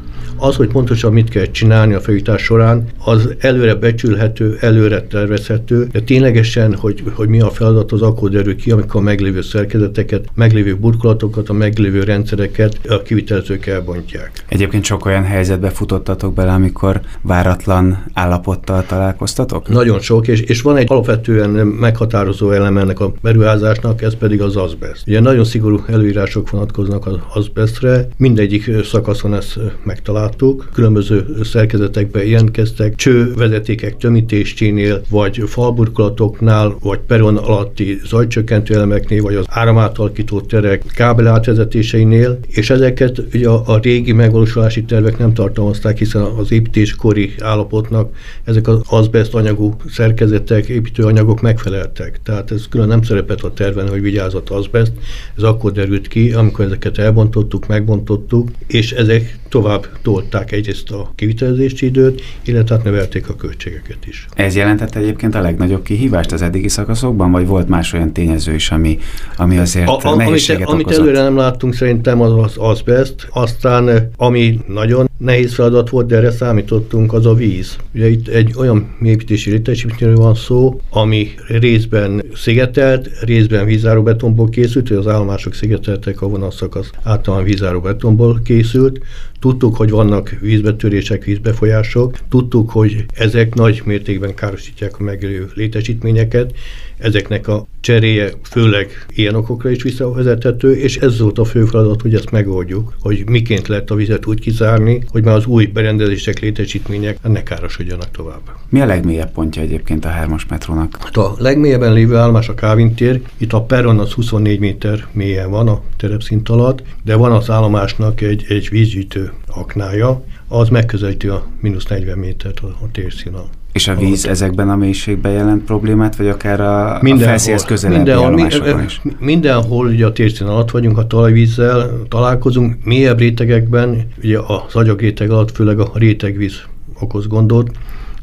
Az, 0.41 0.57
hogy 0.57 0.69
pontosan 0.69 1.13
mit 1.13 1.29
kell 1.29 1.45
csinálni 1.45 1.95
a 1.95 2.01
felújítás 2.01 2.43
során, 2.43 2.85
az 3.05 3.35
előre 3.39 3.75
becsülhető, 3.75 4.57
előre 4.61 5.03
tervezhető, 5.03 5.89
de 5.93 6.01
ténylegesen, 6.01 6.75
hogy, 6.75 7.03
hogy 7.15 7.29
mi 7.29 7.41
a 7.41 7.51
feladat, 7.51 7.93
az 7.93 8.03
akkor 8.03 8.31
derül 8.31 8.57
ki, 8.57 8.71
amikor 8.71 9.01
a 9.01 9.05
meglévő 9.05 9.43
szerkezeteket, 9.43 10.29
meglévő 10.35 10.77
burkolatokat, 10.77 11.49
a 11.49 11.53
meglévő 11.53 12.03
rendszereket 12.03 12.79
a 12.89 13.03
kivitelezők 13.03 13.67
elbontják. 13.67 14.31
Egyébként 14.49 14.85
sok 14.85 15.07
olyan 15.07 15.25
helyzetbe 15.25 15.71
futottatok 15.71 16.35
bele, 16.35 16.53
amikor 16.53 17.01
váratlan 17.23 18.05
állapottal 18.13 18.85
találkoztatok? 18.87 19.69
Nagyon 19.69 20.01
sok, 20.01 20.29
és, 20.29 20.41
és 20.41 20.63
van 20.63 20.77
egy 20.77 20.87
alapvetően 20.91 21.51
meghatározó 21.67 22.51
elem 22.51 22.77
ennek 22.79 23.01
a 23.01 23.13
beruházásnak, 23.23 24.03
ez 24.03 24.15
pedig 24.15 24.43
az 24.43 24.57
azbest. 24.57 25.03
Ugye 25.07 25.21
nagyon 25.21 25.45
szigorú 25.45 25.83
előírások 25.87 26.51
vonatkoznak 26.51 27.07
az 27.07 27.17
azbestre, 27.35 28.09
mindegyik 28.17 28.71
szakaszon 28.85 29.35
ezt 29.35 29.59
megtalál 29.85 30.28
láttuk, 30.29 30.69
különböző 30.73 31.27
szerkezetekben 31.43 32.25
jelentkeztek, 32.25 32.95
csővezetékek 32.95 33.97
tömítésénél, 33.97 35.03
vagy 35.09 35.43
falburkolatoknál, 35.47 36.77
vagy 36.83 36.99
peron 36.99 37.37
alatti 37.37 38.01
zajcsökkentő 38.05 38.75
elemeknél, 38.75 39.23
vagy 39.23 39.35
az 39.35 39.45
áramátalkító 39.49 40.41
terek 40.41 40.85
kábel 40.95 41.27
átvezetéseinél, 41.27 42.39
és 42.49 42.71
ezeket 42.71 43.23
ugye 43.35 43.49
a, 43.49 43.63
a 43.67 43.79
régi 43.79 44.13
megvalósulási 44.13 44.85
tervek 44.85 45.19
nem 45.19 45.35
tartalmazták, 45.35 45.99
hiszen 45.99 46.23
az 46.23 46.53
építéskori 46.53 47.35
állapotnak 47.41 48.15
ezek 48.45 48.69
az 48.69 48.81
azbest 48.89 49.35
anyagú 49.35 49.77
szerkezetek, 49.91 50.69
építőanyagok 50.69 51.41
megfeleltek. 51.41 52.21
Tehát 52.23 52.51
ez 52.51 52.69
külön 52.69 52.89
nem 52.89 53.03
szerepet 53.03 53.41
a 53.41 53.53
terven, 53.53 53.89
hogy 53.89 54.01
vigyázott 54.01 54.49
azbest. 54.49 54.93
Ez 55.37 55.43
akkor 55.43 55.73
derült 55.73 56.09
ki, 56.09 56.33
amikor 56.33 56.65
ezeket 56.65 56.99
elbontottuk, 56.99 57.67
megbontottuk, 57.67 58.49
és 58.67 58.93
ezek 58.93 59.39
tovább 59.49 59.87
tolták 60.19 60.53
egyrészt 60.53 60.91
a 60.91 61.11
kivitelezési 61.15 61.87
időt, 61.87 62.23
illetve 62.43 62.75
hát 62.75 62.85
növelték 62.85 63.29
a 63.29 63.35
költségeket 63.35 64.07
is. 64.07 64.27
Ez 64.35 64.57
jelentette 64.57 64.99
egyébként 64.99 65.35
a 65.35 65.41
legnagyobb 65.41 65.83
kihívást 65.83 66.33
az 66.33 66.43
eddigi 66.43 66.69
szakaszokban, 66.69 67.31
vagy 67.31 67.47
volt 67.47 67.69
más 67.69 67.93
olyan 67.93 68.13
tényező 68.13 68.55
is, 68.55 68.71
ami, 68.71 68.99
ami 69.37 69.59
azért 69.59 69.89
a, 69.89 70.01
a, 70.03 70.15
nehézséget 70.15 70.69
amit, 70.69 70.87
amit 70.87 70.99
előre 70.99 71.23
nem 71.23 71.37
láttunk 71.37 71.75
szerintem 71.75 72.21
az 72.21 72.33
az 72.45 72.55
azbest, 72.57 73.29
aztán 73.31 74.11
ami 74.17 74.59
nagyon 74.67 75.08
nehéz 75.19 75.55
feladat 75.55 75.91
volt, 75.91 76.07
de 76.07 76.17
erre 76.17 76.31
számítottunk, 76.31 77.13
az 77.13 77.27
a 77.27 77.35
víz. 77.35 77.77
Ugye 77.95 78.09
itt 78.09 78.29
egy 78.29 78.53
olyan 78.57 78.97
építési 79.03 79.51
létesítményről 79.51 80.17
van 80.17 80.35
szó, 80.35 80.81
ami 80.91 81.31
részben 81.49 82.23
szigetelt, 82.35 83.11
részben 83.21 83.67
vízáró 83.67 84.03
betonból 84.03 84.49
készült, 84.49 84.91
az 84.91 85.07
állomások 85.07 85.55
szigeteltek, 85.55 86.23
a 86.23 86.29
vonalszakasz 86.29 86.91
általán 87.03 87.45
vízáró 87.45 87.81
betonból 87.81 88.41
készült. 88.45 89.01
Tudtuk, 89.41 89.77
hogy 89.77 89.91
vannak 89.91 90.37
vízbetörések, 90.41 91.25
vízbefolyások, 91.25 92.19
tudtuk, 92.29 92.71
hogy 92.71 93.05
ezek 93.15 93.55
nagy 93.55 93.83
mértékben 93.85 94.35
károsítják 94.35 94.99
a 94.99 95.03
megélő 95.03 95.51
létesítményeket, 95.55 96.53
ezeknek 96.99 97.49
a 97.49 97.67
cseréje 97.81 98.31
főleg 98.43 99.07
ilyen 99.15 99.35
okokra 99.35 99.71
is 99.71 99.83
visszavezethető, 99.83 100.77
és 100.77 100.97
ez 100.97 101.19
volt 101.19 101.39
a 101.39 101.45
fő 101.45 101.65
feladat, 101.65 102.03
hogy 102.03 102.15
ezt 102.15 102.31
megoldjuk, 102.31 102.95
hogy 103.01 103.29
miként 103.29 103.69
lehet 103.69 103.91
a 103.91 103.95
vizet 103.95 104.27
úgy 104.27 104.41
kizárni, 104.41 105.03
hogy 105.09 105.25
már 105.25 105.35
az 105.35 105.47
új 105.47 105.67
berendezések, 105.67 106.39
létesítmények 106.39 107.19
ne 107.23 107.43
károsodjanak 107.43 108.11
tovább. 108.11 108.41
Mi 108.69 108.81
a 108.81 108.87
legmélyebb 108.87 109.33
pontja 109.33 109.63
egyébként 109.63 110.05
a 110.05 110.09
hármas 110.09 110.47
metrónak? 110.47 110.97
Hát 111.01 111.17
a 111.17 111.35
legmélyebben 111.39 111.93
lévő 111.93 112.17
állomás 112.17 112.49
a 112.49 112.55
Kávin 112.55 112.95
tér, 112.95 113.21
itt 113.37 113.53
a 113.53 113.63
peron 113.63 113.99
az 113.99 114.13
24 114.13 114.59
méter 114.59 115.07
mélyen 115.13 115.51
van 115.51 115.69
a 115.69 115.81
terepszint 115.97 116.49
alatt, 116.49 116.83
de 117.05 117.15
van 117.15 117.33
az 117.33 117.51
állomásnak 117.51 118.21
egy, 118.21 118.45
egy 118.49 118.69
vízgyűjtő 118.71 119.33
aknája, 119.47 120.23
az 120.49 120.69
megközelíti 120.69 121.29
a 121.29 121.47
mínusz 121.61 121.87
40 121.87 122.19
métert 122.19 122.61
a, 122.61 122.67
a 122.67 122.91
térszínal. 122.93 123.49
És 123.73 123.89
a 123.89 123.95
víz 123.95 124.25
alatt. 124.25 124.37
ezekben 124.37 124.71
a 124.71 124.77
mélységben 124.77 125.33
jelent 125.33 125.65
problémát, 125.65 126.17
vagy 126.17 126.29
akár 126.29 126.61
a, 126.61 126.95
a 126.95 127.17
felszínhez 127.19 127.65
közelebbi 127.65 127.97
mindenhol, 127.97 128.27
állomásokon 128.27 128.85
is? 128.85 129.01
Mindenhol 129.19 129.87
ugye 129.87 130.07
a 130.07 130.13
térszín 130.13 130.47
alatt 130.47 130.71
vagyunk, 130.71 130.99
a 130.99 131.07
talajvízzel 131.07 132.03
találkozunk, 132.09 132.85
mélyebb 132.85 133.19
rétegekben, 133.19 134.07
ugye 134.23 134.39
az 134.39 134.75
agyagréteg 134.75 135.31
alatt 135.31 135.51
főleg 135.51 135.79
a 135.79 135.91
rétegvíz 135.95 136.63
okoz 137.01 137.27
gondot, 137.27 137.71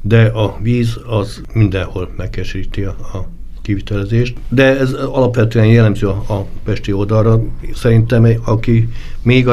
de 0.01 0.25
a 0.25 0.57
víz 0.61 0.99
az 1.07 1.41
mindenhol 1.53 2.09
megkeseríti 2.17 2.81
a, 2.81 2.89
a 2.89 3.34
kivitelezést, 3.65 4.37
de 4.49 4.79
ez 4.79 4.93
alapvetően 4.93 5.65
jellemző 5.65 6.07
a, 6.07 6.45
pesti 6.63 6.93
oldalra. 6.93 7.41
Szerintem, 7.73 8.27
aki 8.45 8.89
még 9.21 9.47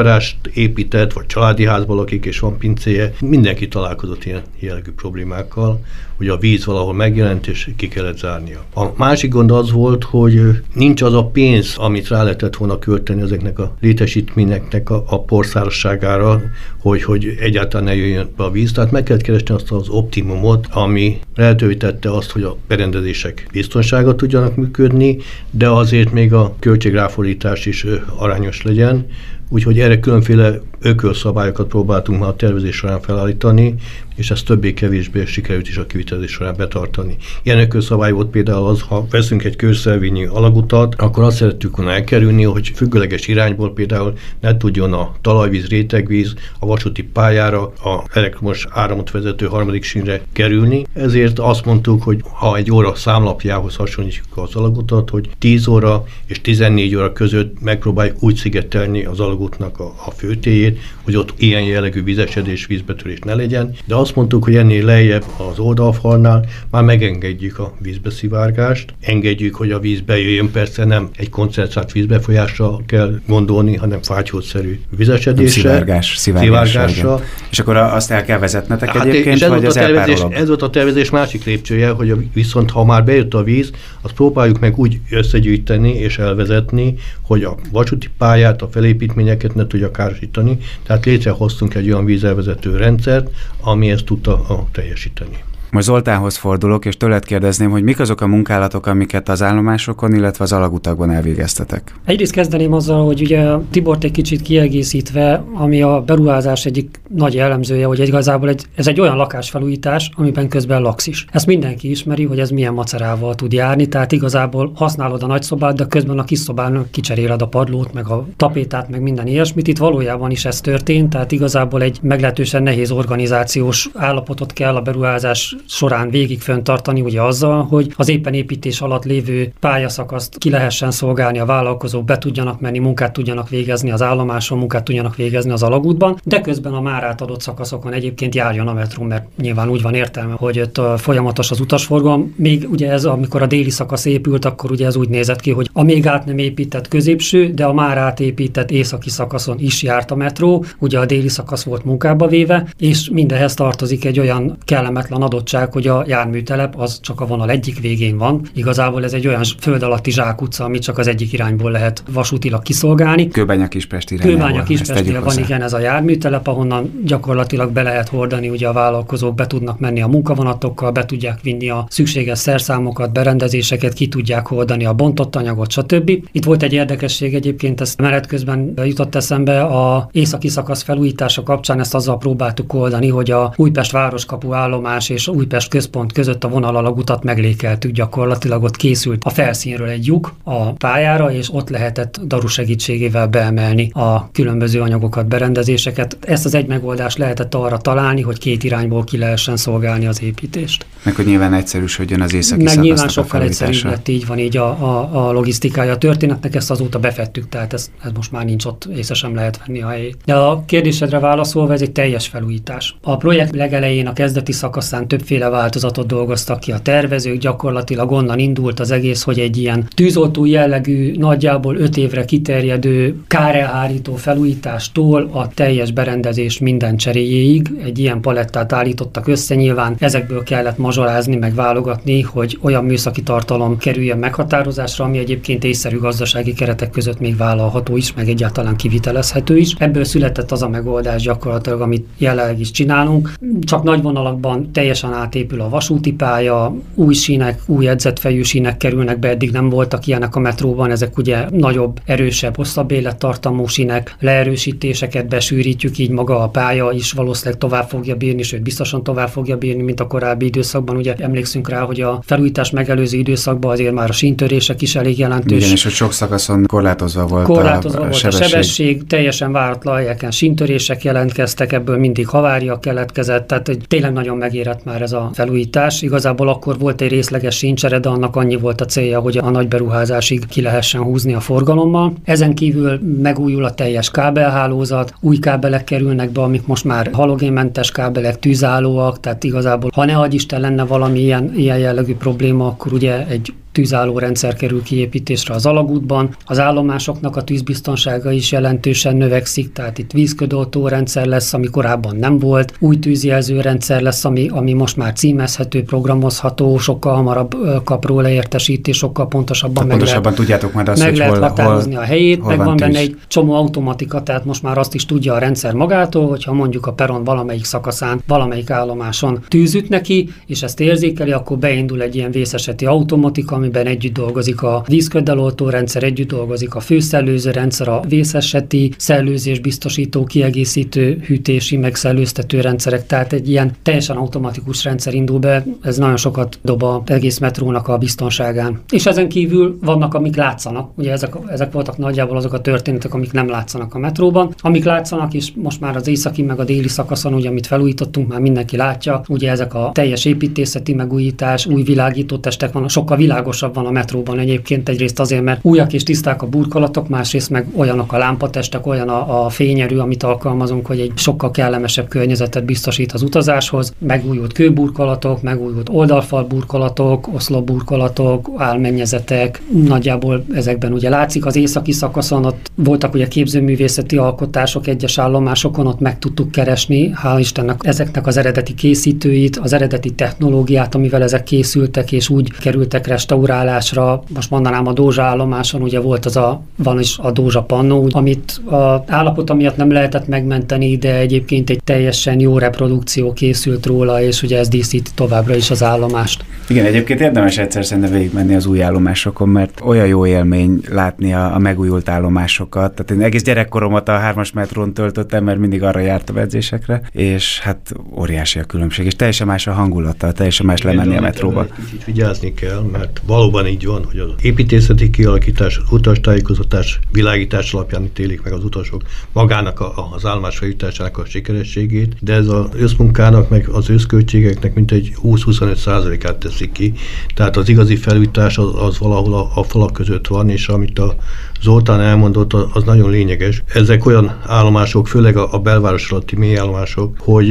épített, 0.53 1.13
vagy 1.13 1.25
családi 1.25 1.65
házból 1.65 1.95
lakik, 1.95 2.25
és 2.25 2.39
van 2.39 2.57
pincéje, 2.57 3.13
mindenki 3.19 3.67
találkozott 3.67 4.25
ilyen 4.25 4.41
jellegű 4.59 4.91
problémákkal, 4.91 5.81
hogy 6.17 6.27
a 6.27 6.37
víz 6.37 6.65
valahol 6.65 6.93
megjelent, 6.93 7.47
és 7.47 7.69
ki 7.77 7.87
kellett 7.87 8.17
zárnia. 8.17 8.63
A 8.75 8.85
másik 8.95 9.31
gond 9.31 9.51
az 9.51 9.71
volt, 9.71 10.03
hogy 10.03 10.41
nincs 10.73 11.01
az 11.01 11.13
a 11.13 11.25
pénz, 11.25 11.75
amit 11.77 12.07
rá 12.07 12.23
lehetett 12.23 12.55
volna 12.55 12.79
költeni 12.79 13.21
ezeknek 13.21 13.59
a 13.59 13.75
létesítményeknek 13.81 14.89
a, 14.89 15.03
a 15.07 15.21
porszárosságára, 15.21 16.41
hogy, 16.79 17.03
hogy 17.03 17.35
egyáltalán 17.39 17.85
ne 17.85 17.95
jöjjön 17.95 18.29
be 18.37 18.43
a 18.43 18.51
víz. 18.51 18.71
Tehát 18.71 18.91
meg 18.91 19.03
kellett 19.03 19.21
keresni 19.21 19.55
azt 19.55 19.71
az 19.71 19.89
optimumot, 19.89 20.67
ami 20.71 21.19
lehetővé 21.35 21.75
tette 21.75 22.11
azt, 22.11 22.31
hogy 22.31 22.43
a 22.43 22.57
berendezések 22.67 23.47
biztonsága 23.51 24.15
tudjanak 24.15 24.55
működni, 24.55 25.17
de 25.51 25.69
azért 25.69 26.11
még 26.11 26.33
a 26.33 26.55
költségráfordítás 26.59 27.65
is 27.65 27.85
arányos 28.17 28.61
legyen, 28.61 29.05
úgyhogy 29.53 29.79
erre 29.79 29.99
különféle 29.99 30.61
ökölszabályokat 30.81 31.67
próbáltunk 31.67 32.19
már 32.19 32.29
a 32.29 32.35
tervezés 32.35 32.75
során 32.75 33.01
felállítani, 33.01 33.75
és 34.15 34.31
ezt 34.31 34.45
többé-kevésbé 34.45 35.25
sikerült 35.25 35.67
is 35.67 35.77
a 35.77 35.85
kivitelezés 35.85 36.31
során 36.31 36.55
betartani. 36.57 37.15
Ilyen 37.43 37.59
ökölszabály 37.59 38.11
volt 38.11 38.29
például 38.29 38.67
az, 38.67 38.81
ha 38.81 39.05
veszünk 39.09 39.43
egy 39.43 39.55
kőszervényi 39.55 40.25
alagutat, 40.25 40.95
akkor 40.97 41.23
azt 41.23 41.37
szerettük 41.37 41.77
volna 41.77 41.91
elkerülni, 41.91 42.43
hogy 42.43 42.71
függőleges 42.75 43.27
irányból 43.27 43.73
például 43.73 44.13
ne 44.39 44.57
tudjon 44.57 44.93
a 44.93 45.15
talajvíz, 45.21 45.67
rétegvíz 45.67 46.33
a 46.59 46.65
vasúti 46.65 47.03
pályára, 47.03 47.61
a 47.61 48.03
elektromos 48.13 48.67
áramot 48.69 49.11
vezető 49.11 49.45
harmadik 49.45 49.83
sínre 49.83 50.21
kerülni. 50.31 50.85
Ezért 50.93 51.39
azt 51.39 51.65
mondtuk, 51.65 52.03
hogy 52.03 52.21
ha 52.23 52.55
egy 52.55 52.71
óra 52.71 52.95
számlapjához 52.95 53.75
hasonlítjuk 53.75 54.37
az 54.37 54.55
alagutat, 54.55 55.09
hogy 55.09 55.29
10 55.39 55.67
óra 55.67 56.03
és 56.25 56.41
14 56.41 56.95
óra 56.95 57.13
között 57.13 57.61
megpróbáljuk 57.61 58.23
úgy 58.23 58.35
szigetelni 58.35 59.05
az 59.05 59.19
alagútnak 59.43 59.79
a, 59.79 59.93
a 60.05 60.11
főtéjét, 60.11 60.79
hogy 61.03 61.15
ott 61.15 61.33
ilyen 61.37 61.63
jellegű 61.63 62.03
vizesedés, 62.03 62.65
vízbetörés 62.65 63.19
ne 63.19 63.33
legyen, 63.33 63.75
de 63.85 63.95
azt 63.95 64.15
mondtuk, 64.15 64.43
hogy 64.43 64.55
ennél 64.55 64.85
lejjebb 64.85 65.23
az 65.51 65.59
oldalfalnál 65.59 66.45
már 66.71 66.83
megengedjük 66.83 67.59
a 67.59 67.73
vízbeszivárgást, 67.79 68.93
engedjük, 69.01 69.55
hogy 69.55 69.71
a 69.71 69.79
víz 69.79 70.01
bejöjjön, 70.01 70.51
persze 70.51 70.85
nem 70.85 71.09
egy 71.17 71.29
koncentrált 71.29 71.91
vízbefolyásra 71.91 72.79
kell 72.85 73.19
gondolni, 73.27 73.75
hanem 73.75 74.01
fátyhószerű 74.01 74.79
vizesedésre. 74.97 75.61
Szivárgás, 75.61 76.17
szivárgásra. 76.17 77.21
És 77.51 77.59
akkor 77.59 77.77
azt 77.77 78.11
el 78.11 78.23
kell 78.23 78.39
vezetnetek 78.39 78.89
hát 78.89 79.05
egyébként, 79.05 79.35
és 79.35 79.41
ez 79.41 79.49
vagy 79.49 79.65
az 79.65 79.73
tervezés, 79.73 80.21
Ez 80.29 80.47
volt 80.47 80.61
a 80.61 80.69
tervezés 80.69 81.09
másik 81.09 81.43
lépcsője, 81.43 81.89
hogy 81.89 82.11
a, 82.11 82.17
viszont 82.33 82.71
ha 82.71 82.85
már 82.85 83.03
bejött 83.03 83.33
a 83.33 83.43
víz, 83.43 83.71
azt 84.01 84.13
próbáljuk 84.13 84.59
meg 84.59 84.77
úgy 84.77 84.99
összegyűjteni 85.09 85.93
és 85.93 86.17
elvezetni, 86.17 86.95
hogy 87.21 87.43
a 87.43 87.55
vasúti 87.71 88.07
pályát, 88.17 88.61
a 88.61 88.67
felépítményeket 88.71 89.55
ne 89.55 89.67
tudja 89.67 89.91
károsítani. 89.91 90.57
Tehát 90.83 90.92
létrehoztunk 91.05 91.75
egy 91.75 91.91
olyan 91.91 92.05
vízelvezető 92.05 92.77
rendszert, 92.77 93.29
ami 93.61 93.91
ezt 93.91 94.05
tudta 94.05 94.67
teljesíteni. 94.71 95.43
Most 95.73 95.85
Zoltánhoz 95.85 96.37
fordulok, 96.37 96.85
és 96.85 96.97
tőled 96.97 97.25
kérdezném, 97.25 97.71
hogy 97.71 97.83
mik 97.83 97.99
azok 97.99 98.21
a 98.21 98.27
munkálatok, 98.27 98.85
amiket 98.85 99.29
az 99.29 99.41
állomásokon, 99.41 100.13
illetve 100.13 100.43
az 100.43 100.53
alagutakban 100.53 101.11
elvégeztetek? 101.11 101.95
Egyrészt 102.05 102.31
kezdeném 102.31 102.73
azzal, 102.73 103.05
hogy 103.05 103.21
ugye 103.21 103.51
Tibort 103.71 104.03
egy 104.03 104.11
kicsit 104.11 104.41
kiegészítve, 104.41 105.43
ami 105.53 105.81
a 105.81 106.01
beruházás 106.01 106.65
egyik 106.65 107.01
nagy 107.09 107.33
jellemzője, 107.33 107.85
hogy 107.85 107.99
igazából 107.99 108.49
egy, 108.49 108.65
ez 108.75 108.87
egy 108.87 108.99
olyan 108.99 109.15
lakásfelújítás, 109.15 110.11
amiben 110.15 110.47
közben 110.47 110.81
laksz 110.81 111.07
is. 111.07 111.25
Ezt 111.31 111.45
mindenki 111.45 111.89
ismeri, 111.89 112.23
hogy 112.23 112.39
ez 112.39 112.49
milyen 112.49 112.73
macerával 112.73 113.35
tud 113.35 113.53
járni, 113.53 113.87
tehát 113.87 114.11
igazából 114.11 114.71
használod 114.75 115.23
a 115.23 115.27
nagyszobát, 115.27 115.75
de 115.75 115.85
közben 115.85 116.19
a 116.19 116.23
kis 116.23 116.39
szobán 116.39 116.85
kicseréled 116.91 117.41
a 117.41 117.47
padlót, 117.47 117.93
meg 117.93 118.07
a 118.07 118.27
tapétát, 118.37 118.89
meg 118.89 119.01
minden 119.01 119.27
ilyesmit. 119.27 119.67
Itt 119.67 119.77
valójában 119.77 120.31
is 120.31 120.45
ez 120.45 120.61
történt, 120.61 121.09
tehát 121.09 121.31
igazából 121.31 121.81
egy 121.81 121.99
meglehetősen 122.01 122.63
nehéz 122.63 122.91
organizációs 122.91 123.89
állapotot 123.93 124.53
kell 124.53 124.75
a 124.75 124.81
beruházás 124.81 125.55
során 125.67 126.09
végig 126.09 126.41
föntartani, 126.41 127.01
ugye 127.01 127.21
azzal, 127.21 127.63
hogy 127.63 127.93
az 127.95 128.09
éppen 128.09 128.33
építés 128.33 128.81
alatt 128.81 129.05
lévő 129.05 129.53
pályaszakaszt 129.59 130.37
ki 130.37 130.49
lehessen 130.49 130.91
szolgálni, 130.91 131.39
a 131.39 131.45
vállalkozók 131.45 132.05
be 132.05 132.17
tudjanak 132.17 132.59
menni, 132.59 132.79
munkát 132.79 133.13
tudjanak 133.13 133.49
végezni 133.49 133.91
az 133.91 134.01
állomáson, 134.01 134.57
munkát 134.57 134.83
tudjanak 134.83 135.15
végezni 135.15 135.51
az 135.51 135.63
alagútban, 135.63 136.19
de 136.23 136.41
közben 136.41 136.73
a 136.73 136.81
már 136.81 137.03
átadott 137.03 137.41
szakaszokon 137.41 137.93
egyébként 137.93 138.35
járjon 138.35 138.67
a 138.67 138.73
metró, 138.73 139.03
mert 139.03 139.25
nyilván 139.37 139.69
úgy 139.69 139.81
van 139.81 139.93
értelme, 139.93 140.33
hogy 140.37 140.59
ott 140.59 140.99
folyamatos 140.99 141.51
az 141.51 141.59
utasforgalom. 141.59 142.33
Még 142.37 142.67
ugye 142.71 142.91
ez, 142.91 143.05
amikor 143.05 143.41
a 143.41 143.45
déli 143.45 143.69
szakasz 143.69 144.05
épült, 144.05 144.45
akkor 144.45 144.71
ugye 144.71 144.85
ez 144.85 144.95
úgy 144.95 145.09
nézett 145.09 145.39
ki, 145.39 145.51
hogy 145.51 145.69
a 145.73 145.83
még 145.83 146.07
át 146.07 146.25
nem 146.25 146.37
épített 146.37 146.87
középső, 146.87 147.53
de 147.53 147.65
a 147.65 147.73
már 147.73 147.97
átépített 147.97 148.71
északi 148.71 149.09
szakaszon 149.09 149.59
is 149.59 149.83
járt 149.83 150.11
a 150.11 150.15
metró, 150.15 150.65
ugye 150.79 150.99
a 150.99 151.05
déli 151.05 151.29
szakasz 151.29 151.63
volt 151.63 151.85
munkába 151.85 152.27
véve, 152.27 152.67
és 152.77 153.09
mindehez 153.09 153.53
tartozik 153.53 154.05
egy 154.05 154.19
olyan 154.19 154.57
kellemetlen 154.65 155.21
adottság, 155.21 155.51
adottság, 155.53 155.73
hogy 155.73 155.87
a 155.87 156.03
járműtelep 156.07 156.79
az 156.79 156.99
csak 157.01 157.21
a 157.21 157.25
vonal 157.25 157.49
egyik 157.49 157.79
végén 157.79 158.17
van. 158.17 158.41
Igazából 158.53 159.03
ez 159.03 159.13
egy 159.13 159.27
olyan 159.27 159.43
föld 159.59 159.83
alatti 159.83 160.11
zsákutca, 160.11 160.63
amit 160.63 160.81
csak 160.81 160.97
az 160.97 161.07
egyik 161.07 161.33
irányból 161.33 161.71
lehet 161.71 162.03
vasútilag 162.11 162.61
kiszolgálni. 162.61 163.27
Kőbánya 163.27 163.67
Kispest 163.67 164.11
irányából. 164.11 164.35
Kőbánya 164.35 164.63
Kispestire 164.63 165.19
van, 165.19 165.37
igen, 165.37 165.61
ez 165.61 165.73
a 165.73 165.79
járműtelep, 165.79 166.47
ahonnan 166.47 167.01
gyakorlatilag 167.05 167.71
be 167.71 167.81
lehet 167.81 168.09
hordani, 168.09 168.49
ugye 168.49 168.67
a 168.67 168.73
vállalkozók 168.73 169.35
be 169.35 169.47
tudnak 169.47 169.79
menni 169.79 170.01
a 170.01 170.07
munkavonatokkal, 170.07 170.91
be 170.91 171.05
tudják 171.05 171.41
vinni 171.41 171.69
a 171.69 171.85
szükséges 171.89 172.39
szerszámokat, 172.39 173.11
berendezéseket, 173.11 173.93
ki 173.93 174.07
tudják 174.07 174.47
hordani 174.47 174.85
a 174.85 174.93
bontott 174.93 175.35
anyagot, 175.35 175.71
stb. 175.71 176.09
Itt 176.31 176.43
volt 176.43 176.63
egy 176.63 176.73
érdekesség 176.73 177.33
egyébként, 177.33 177.81
ezt 177.81 178.01
menet 178.01 178.25
közben 178.25 178.73
jutott 178.85 179.15
eszembe 179.15 179.61
a 179.61 180.09
északi 180.11 180.47
szakasz 180.47 180.81
felújítása 180.81 181.43
kapcsán, 181.43 181.79
ezt 181.79 181.95
azzal 181.95 182.17
próbáltuk 182.17 182.73
oldani, 182.73 183.07
hogy 183.07 183.31
a 183.31 183.53
Újpest 183.55 183.91
városkapu 183.91 184.53
állomás 184.53 185.09
és 185.09 185.27
Újpest 185.43 185.69
központ 185.69 186.11
között 186.11 186.43
a 186.43 186.47
vonalalagutat 186.47 187.23
meglékeltük, 187.23 187.91
gyakorlatilag 187.91 188.63
ott 188.63 188.75
készült 188.75 189.23
a 189.23 189.29
felszínről 189.29 189.87
egy 189.87 190.05
lyuk 190.05 190.33
a 190.43 190.71
pályára, 190.71 191.31
és 191.31 191.53
ott 191.53 191.69
lehetett 191.69 192.19
daru 192.25 192.47
segítségével 192.47 193.27
beemelni 193.27 193.89
a 193.93 194.31
különböző 194.31 194.81
anyagokat, 194.81 195.27
berendezéseket. 195.27 196.17
Ezt 196.21 196.45
az 196.45 196.53
egy 196.53 196.67
megoldást 196.67 197.17
lehetett 197.17 197.55
arra 197.55 197.77
találni, 197.77 198.21
hogy 198.21 198.37
két 198.37 198.63
irányból 198.63 199.03
ki 199.03 199.17
lehessen 199.17 199.57
szolgálni 199.57 200.05
az 200.05 200.21
építést. 200.21 200.85
Meg 201.03 201.15
hogy 201.15 201.25
nyilván 201.25 201.53
egyszerűsödjön 201.53 202.21
az 202.21 202.33
északi 202.33 202.63
Meg 202.63 202.79
nyilván 202.79 203.07
sokkal 203.07 203.41
egyszerűbb 203.41 203.83
lett, 203.83 204.07
így 204.07 204.25
van 204.25 204.39
így 204.39 204.57
a, 204.57 204.67
a, 204.67 205.27
a 205.27 205.31
logisztikája 205.31 205.91
a 205.91 205.97
történetnek, 205.97 206.55
ezt 206.55 206.71
azóta 206.71 206.99
befettük, 206.99 207.49
tehát 207.49 207.73
ez, 207.73 207.91
ez 208.03 208.11
most 208.15 208.31
már 208.31 208.45
nincs 208.45 208.65
ott, 208.65 208.87
észre 208.95 209.13
sem 209.13 209.35
lehet 209.35 209.59
venni 209.65 209.81
a 209.81 209.87
helyét. 209.87 210.17
De 210.25 210.35
a 210.35 210.63
kérdésedre 210.65 211.19
válaszolva, 211.19 211.73
ez 211.73 211.81
egy 211.81 211.91
teljes 211.91 212.27
felújítás. 212.27 212.95
A 213.01 213.17
projekt 213.17 213.55
legelején, 213.55 214.07
a 214.07 214.13
kezdeti 214.13 214.51
szakaszán 214.51 215.07
többféle 215.07 215.22
többféle 215.23 215.49
változatot 215.49 216.07
dolgoztak 216.07 216.59
ki 216.59 216.71
a 216.71 216.79
tervezők, 216.79 217.37
gyakorlatilag 217.37 218.11
onnan 218.11 218.39
indult 218.39 218.79
az 218.79 218.91
egész, 218.91 219.23
hogy 219.23 219.39
egy 219.39 219.57
ilyen 219.57 219.87
tűzoltó 219.95 220.45
jellegű, 220.45 221.15
nagyjából 221.17 221.75
öt 221.75 221.97
évre 221.97 222.25
kiterjedő 222.25 223.15
kárelhárító 223.27 224.15
felújítástól 224.15 225.29
a 225.31 225.47
teljes 225.47 225.91
berendezés 225.91 226.59
minden 226.59 226.97
cseréjéig 226.97 227.71
egy 227.83 227.99
ilyen 227.99 228.21
palettát 228.21 228.73
állítottak 228.73 229.27
össze. 229.27 229.55
Nyilván 229.55 229.95
ezekből 229.99 230.43
kellett 230.43 230.77
mazsolázni, 230.77 231.35
meg 231.35 231.55
válogatni, 231.55 232.21
hogy 232.21 232.57
olyan 232.61 232.85
műszaki 232.85 233.21
tartalom 233.21 233.77
kerüljön 233.77 234.17
meghatározásra, 234.17 235.05
ami 235.05 235.17
egyébként 235.17 235.63
észszerű 235.63 235.97
gazdasági 235.97 236.53
keretek 236.53 236.89
között 236.89 237.19
még 237.19 237.37
vállalható 237.37 237.97
is, 237.97 238.13
meg 238.13 238.29
egyáltalán 238.29 238.75
kivitelezhető 238.75 239.57
is. 239.57 239.73
Ebből 239.77 240.03
született 240.03 240.51
az 240.51 240.61
a 240.61 240.69
megoldás 240.69 241.21
gyakorlatilag, 241.21 241.81
amit 241.81 242.07
jelenleg 242.17 242.59
is 242.59 242.71
csinálunk. 242.71 243.33
Csak 243.61 243.83
nagy 243.83 244.01
vonalakban 244.01 244.71
teljesen 244.71 245.12
átépül 245.13 245.61
a 245.61 245.69
vasúti 245.69 246.13
pálya, 246.13 246.75
új 246.95 247.13
sínek, 247.13 247.61
új 247.65 247.87
edzetfejű 247.87 248.41
sínek 248.41 248.77
kerülnek 248.77 249.19
be, 249.19 249.29
eddig 249.29 249.51
nem 249.51 249.69
voltak 249.69 250.07
ilyenek 250.07 250.35
a 250.35 250.39
metróban, 250.39 250.91
ezek 250.91 251.17
ugye 251.17 251.45
nagyobb, 251.49 251.99
erősebb, 252.05 252.55
hosszabb 252.55 252.91
élettartamú 252.91 253.67
sínek, 253.67 254.15
leerősítéseket 254.19 255.27
besűrítjük, 255.27 255.97
így 255.97 256.09
maga 256.09 256.39
a 256.39 256.47
pálya 256.47 256.91
is 256.91 257.11
valószínűleg 257.11 257.59
tovább 257.59 257.89
fogja 257.89 258.15
bírni, 258.15 258.43
sőt 258.43 258.61
biztosan 258.61 259.03
tovább 259.03 259.29
fogja 259.29 259.57
bírni, 259.57 259.81
mint 259.81 259.99
a 259.99 260.07
korábbi 260.07 260.45
időszakban. 260.45 260.95
Ugye 260.95 261.15
emlékszünk 261.17 261.69
rá, 261.69 261.79
hogy 261.79 262.01
a 262.01 262.19
felújítás 262.25 262.69
megelőző 262.69 263.17
időszakban 263.17 263.71
azért 263.71 263.93
már 263.93 264.09
a 264.09 264.13
síntörések 264.13 264.81
is 264.81 264.95
elég 264.95 265.19
jelentős. 265.19 265.57
Igen, 265.57 265.71
és 265.71 265.83
hogy 265.83 265.91
sok 265.91 266.13
szakaszon 266.13 266.65
korlátozva 266.67 267.25
volt 267.25 267.45
korlátozva 267.45 267.99
a, 267.99 268.01
volt 268.01 268.15
sebesség. 268.15 268.41
a 268.41 268.47
sebesség, 268.49 269.07
teljesen 269.07 269.51
váratlan 269.51 269.95
helyeken 269.95 270.31
síntörések 270.31 271.03
jelentkeztek, 271.03 271.71
ebből 271.73 271.97
mindig 271.97 272.27
havária 272.27 272.79
keletkezett, 272.79 273.47
tehát 273.47 273.77
tényleg 273.87 274.13
nagyon 274.13 274.37
megérett 274.37 274.83
már 274.83 275.01
ez 275.03 275.11
a 275.11 275.29
felújítás. 275.33 276.01
Igazából 276.01 276.49
akkor 276.49 276.77
volt 276.79 277.01
egy 277.01 277.09
részleges 277.09 277.57
sincsere, 277.57 277.99
de 277.99 278.09
annak 278.09 278.35
annyi 278.35 278.55
volt 278.55 278.81
a 278.81 278.85
célja, 278.85 279.19
hogy 279.19 279.37
a 279.37 279.49
nagy 279.49 279.67
beruházásig 279.67 280.45
ki 280.47 280.61
lehessen 280.61 281.01
húzni 281.01 281.33
a 281.33 281.39
forgalommal. 281.39 282.13
Ezen 282.23 282.53
kívül 282.53 282.99
megújul 283.21 283.65
a 283.65 283.73
teljes 283.73 284.11
kábelhálózat, 284.11 285.13
új 285.19 285.37
kábelek 285.37 285.83
kerülnek 285.83 286.29
be, 286.29 286.41
amik 286.41 286.67
most 286.67 286.83
már 286.83 287.09
halogénmentes 287.13 287.91
kábelek, 287.91 288.39
tűzállóak, 288.39 289.19
tehát 289.19 289.43
igazából, 289.43 289.91
ha 289.93 290.05
ne 290.05 290.27
Isten 290.29 290.61
lenne 290.61 290.83
valami 290.83 291.19
ilyen, 291.19 291.51
ilyen 291.55 291.77
jellegű 291.77 292.15
probléma, 292.15 292.67
akkor 292.67 292.93
ugye 292.93 293.27
egy 293.27 293.53
tűzálló 293.73 294.19
rendszer 294.19 294.55
kerül 294.55 294.83
kiépítésre 294.83 295.53
az 295.53 295.65
alagútban. 295.65 296.35
Az 296.45 296.59
állomásoknak 296.59 297.35
a 297.35 297.43
tűzbiztonsága 297.43 298.31
is 298.31 298.51
jelentősen 298.51 299.15
növekszik, 299.15 299.73
tehát 299.73 299.97
itt 299.97 300.11
vízködoltó 300.11 300.87
rendszer 300.87 301.25
lesz, 301.25 301.53
ami 301.53 301.67
korábban 301.67 302.15
nem 302.15 302.39
volt, 302.39 302.73
új 302.79 302.99
tűzjelző 302.99 303.61
rendszer 303.61 304.01
lesz, 304.01 304.25
ami, 304.25 304.47
ami 304.47 304.73
most 304.73 304.97
már 304.97 305.13
címezhető, 305.13 305.83
programozható, 305.83 306.77
sokkal 306.77 307.15
hamarabb 307.15 307.55
kap 307.83 308.05
róla 308.05 308.29
értesítés, 308.29 308.97
sokkal 308.97 309.27
pontosabban, 309.27 309.87
meg 309.87 309.97
pontosabban 309.97 310.23
lehet, 310.23 310.37
tudjátok 310.37 310.73
majd 310.73 310.87
azt, 310.87 310.99
meg 310.99 311.09
hogy 311.09 311.17
lehet 311.17 311.33
hol, 311.33 311.47
határozni 311.47 311.93
hol, 311.93 312.03
a 312.03 312.05
helyét, 312.05 312.39
hol 312.39 312.47
meg 312.47 312.57
van, 312.57 312.65
van 312.65 312.75
benne 312.75 312.99
egy 312.99 313.17
csomó 313.27 313.53
automatika, 313.53 314.23
tehát 314.23 314.45
most 314.45 314.63
már 314.63 314.77
azt 314.77 314.93
is 314.93 315.05
tudja 315.05 315.33
a 315.33 315.37
rendszer 315.37 315.73
magától, 315.73 316.27
hogyha 316.27 316.53
mondjuk 316.53 316.85
a 316.85 316.93
peron 316.93 317.23
valamelyik 317.23 317.65
szakaszán, 317.65 318.21
valamelyik 318.27 318.69
állomáson 318.69 319.39
tűzüt 319.47 319.89
neki, 319.89 320.29
és 320.45 320.63
ezt 320.63 320.79
érzékeli, 320.79 321.31
akkor 321.31 321.57
beindul 321.57 322.01
egy 322.01 322.15
ilyen 322.15 322.31
vészeseti 322.31 322.85
automatika, 322.85 323.57
amiben 323.63 323.85
együtt 323.85 324.13
dolgozik 324.13 324.61
a 324.61 324.83
vízköddeloltó 324.87 325.69
rendszer, 325.69 326.03
együtt 326.03 326.27
dolgozik 326.27 326.75
a 326.75 326.79
főszellőző 326.79 327.51
rendszer, 327.51 327.87
a 327.87 328.01
vészeseti 328.07 328.91
szellőzés 328.97 329.59
biztosító, 329.59 330.23
kiegészítő, 330.23 331.21
hűtési, 331.25 331.77
megszellőztető 331.77 332.61
rendszerek, 332.61 333.05
tehát 333.05 333.33
egy 333.33 333.49
ilyen 333.49 333.71
teljesen 333.83 334.15
automatikus 334.15 334.83
rendszer 334.83 335.13
indul 335.13 335.39
be, 335.39 335.65
ez 335.81 335.97
nagyon 335.97 336.17
sokat 336.17 336.59
dob 336.61 336.83
a 336.83 337.01
egész 337.05 337.37
metrónak 337.37 337.87
a 337.87 337.97
biztonságán. 337.97 338.81
És 338.91 339.05
ezen 339.05 339.29
kívül 339.29 339.77
vannak, 339.81 340.13
amik 340.13 340.35
látszanak, 340.35 340.91
ugye 340.97 341.11
ezek, 341.11 341.35
ezek 341.47 341.71
voltak 341.71 341.97
nagyjából 341.97 342.37
azok 342.37 342.53
a 342.53 342.61
történetek, 342.61 343.13
amik 343.13 343.31
nem 343.31 343.49
látszanak 343.49 343.95
a 343.95 343.99
metróban, 343.99 344.53
amik 344.59 344.83
látszanak, 344.83 345.33
és 345.33 345.51
most 345.55 345.79
már 345.79 345.95
az 345.95 346.07
északi 346.07 346.41
meg 346.41 346.59
a 346.59 346.63
déli 346.63 346.87
szakaszon, 346.87 347.33
ugye 347.33 347.49
amit 347.49 347.67
felújítottunk, 347.67 348.27
már 348.27 348.39
mindenki 348.39 348.77
látja, 348.77 349.21
ugye 349.27 349.51
ezek 349.51 349.73
a 349.73 349.89
teljes 349.93 350.25
építészeti 350.25 350.93
megújítás, 350.93 351.65
új 351.65 351.83
világító 351.83 352.37
testek 352.37 352.71
van, 352.71 352.87
sokkal 352.87 353.17
világosabb 353.53 353.75
van 353.75 353.85
a 353.85 353.99
metróban 353.99 354.39
egyébként, 354.39 354.89
egyrészt 354.89 355.19
azért, 355.19 355.43
mert 355.43 355.59
újak 355.63 355.93
és 355.93 356.03
tiszták 356.03 356.41
a 356.41 356.45
burkolatok, 356.45 357.09
másrészt 357.09 357.49
meg 357.49 357.67
olyanok 357.75 358.13
a 358.13 358.17
lámpatestek, 358.17 358.85
olyan 358.87 359.09
a, 359.09 359.45
a 359.45 359.49
fényerő, 359.49 359.99
amit 359.99 360.23
alkalmazunk, 360.23 360.85
hogy 360.85 360.99
egy 360.99 361.11
sokkal 361.15 361.51
kellemesebb 361.51 362.07
környezetet 362.07 362.65
biztosít 362.65 363.11
az 363.11 363.21
utazáshoz, 363.21 363.93
megújult 363.97 364.53
kőburkolatok, 364.53 365.41
megújult 365.41 365.89
oldalfal 365.91 366.43
burkolatok, 366.43 367.27
oszlopburkolatok, 367.33 368.49
álmennyezetek, 368.57 369.61
nagyjából 369.87 370.45
ezekben 370.53 370.93
ugye 370.93 371.09
látszik. 371.09 371.45
Az 371.45 371.55
északi 371.55 371.91
szakaszon, 371.91 372.45
ott 372.45 372.71
voltak 372.75 373.13
ugye 373.13 373.27
képzőművészeti 373.27 374.17
alkotások 374.17 374.87
egyes 374.87 375.17
állomásokon, 375.17 375.87
ott 375.87 375.99
meg 375.99 376.19
tudtuk 376.19 376.51
keresni, 376.51 377.13
hál' 377.23 377.37
Istennek 377.39 377.79
ezeknek 377.81 378.27
az 378.27 378.37
eredeti 378.37 378.73
készítőit, 378.73 379.57
az 379.57 379.73
eredeti 379.73 380.09
technológiát, 380.11 380.95
amivel 380.95 381.21
ezek 381.21 381.43
készültek, 381.43 382.11
és 382.11 382.29
úgy 382.29 382.51
kerültek 382.51 383.07
restaurálásra. 383.45 384.23
Most 384.33 384.49
mondanám 384.49 384.87
a 384.87 384.93
Dózsa 384.93 385.23
állomáson, 385.23 385.81
ugye 385.81 385.99
volt 385.99 386.25
az 386.25 386.37
a, 386.37 386.61
van 386.75 386.99
is 386.99 387.17
a 387.17 387.31
Dózsa 387.31 387.61
pannó, 387.61 388.09
amit 388.11 388.61
a 388.65 389.03
állapota 389.07 389.53
miatt 389.53 389.77
nem 389.77 389.91
lehetett 389.91 390.27
megmenteni, 390.27 390.97
de 390.97 391.17
egyébként 391.17 391.69
egy 391.69 391.83
teljesen 391.83 392.39
jó 392.39 392.57
reprodukció 392.57 393.33
készült 393.33 393.85
róla, 393.85 394.21
és 394.21 394.41
ugye 394.41 394.57
ez 394.57 394.67
díszíti 394.67 395.11
továbbra 395.15 395.55
is 395.55 395.71
az 395.71 395.83
állomást. 395.83 396.45
Igen, 396.67 396.85
egyébként 396.85 397.19
érdemes 397.19 397.57
egyszer 397.57 397.85
szerintem 397.85 398.11
végigmenni 398.11 398.55
az 398.55 398.65
új 398.65 398.83
állomásokon, 398.83 399.49
mert 399.49 399.81
olyan 399.83 400.07
jó 400.07 400.25
élmény 400.25 400.81
látni 400.89 401.33
a, 401.33 401.55
a 401.55 401.57
megújult 401.57 402.09
állomásokat. 402.09 402.93
Tehát 402.93 403.11
én 403.11 403.21
egész 403.21 403.43
gyerekkoromat 403.43 404.09
a 404.09 404.11
hármas 404.11 404.51
metrón 404.51 404.93
töltöttem, 404.93 405.43
mert 405.43 405.59
mindig 405.59 405.83
arra 405.83 405.99
jártam 405.99 406.37
edzésekre, 406.37 407.01
és 407.11 407.59
hát 407.59 407.93
óriási 408.17 408.59
a 408.59 408.63
különbség, 408.63 409.05
és 409.05 409.15
teljesen 409.15 409.47
más 409.47 409.67
a 409.67 409.71
hangulata, 409.71 410.31
teljesen 410.31 410.65
más 410.65 410.81
lemenni 410.81 411.17
a 411.17 411.21
metróba. 411.21 411.65
Kicsit 411.65 412.05
vigyázni 412.05 412.53
kell, 412.53 412.81
mert 412.91 413.21
valóban 413.33 413.67
így 413.67 413.85
van, 413.85 414.05
hogy 414.05 414.19
az 414.19 414.29
építészeti 414.41 415.09
kialakítás, 415.09 415.77
az 415.77 415.91
utastájékoztatás, 415.91 416.99
világítás 417.11 417.73
alapján 417.73 418.03
ítélik 418.03 418.41
meg 418.43 418.53
az 418.53 418.63
utasok 418.63 419.01
magának 419.31 419.79
a, 419.79 420.09
az 420.11 420.25
állomás 420.25 420.57
feljutásának 420.57 421.17
a 421.17 421.25
sikerességét, 421.25 422.15
de 422.19 422.33
ez 422.33 422.47
az 422.47 422.65
összmunkának, 422.73 423.49
meg 423.49 423.67
az 423.67 423.89
összköltségeknek 423.89 424.73
mintegy 424.73 425.15
20-25 425.23 425.75
százalékát 425.75 426.37
teszik 426.37 426.71
ki. 426.71 426.93
Tehát 427.35 427.57
az 427.57 427.69
igazi 427.69 427.95
felújítás 427.95 428.57
az, 428.57 428.69
az 428.75 428.97
valahol 428.99 429.33
a, 429.33 429.51
a 429.55 429.63
falak 429.63 429.93
között 429.93 430.27
van, 430.27 430.49
és 430.49 430.67
amit 430.67 430.99
a 430.99 431.15
Zoltán 431.63 432.01
elmondott, 432.01 432.53
az 432.53 432.83
nagyon 432.83 433.09
lényeges. 433.09 433.63
Ezek 433.73 434.05
olyan 434.05 434.39
állomások, 434.45 435.07
főleg 435.07 435.37
a, 435.37 435.59
belváros 435.59 436.11
alatti 436.11 436.35
mélyállomások, 436.35 437.15
hogy 437.19 437.47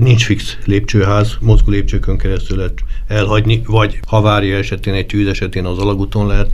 nincs 0.00 0.24
fix 0.24 0.58
lépcsőház, 0.64 1.36
mozgó 1.40 1.70
lépcsőkön 1.70 2.18
keresztül 2.18 2.56
lehet 2.56 2.80
elhagyni, 3.06 3.62
vagy 3.66 4.00
havária 4.06 4.56
esetén, 4.56 4.94
egy 4.94 5.06
tűz 5.06 5.26
esetén 5.26 5.64
az 5.64 5.78
alagúton 5.78 6.26
lehet 6.26 6.50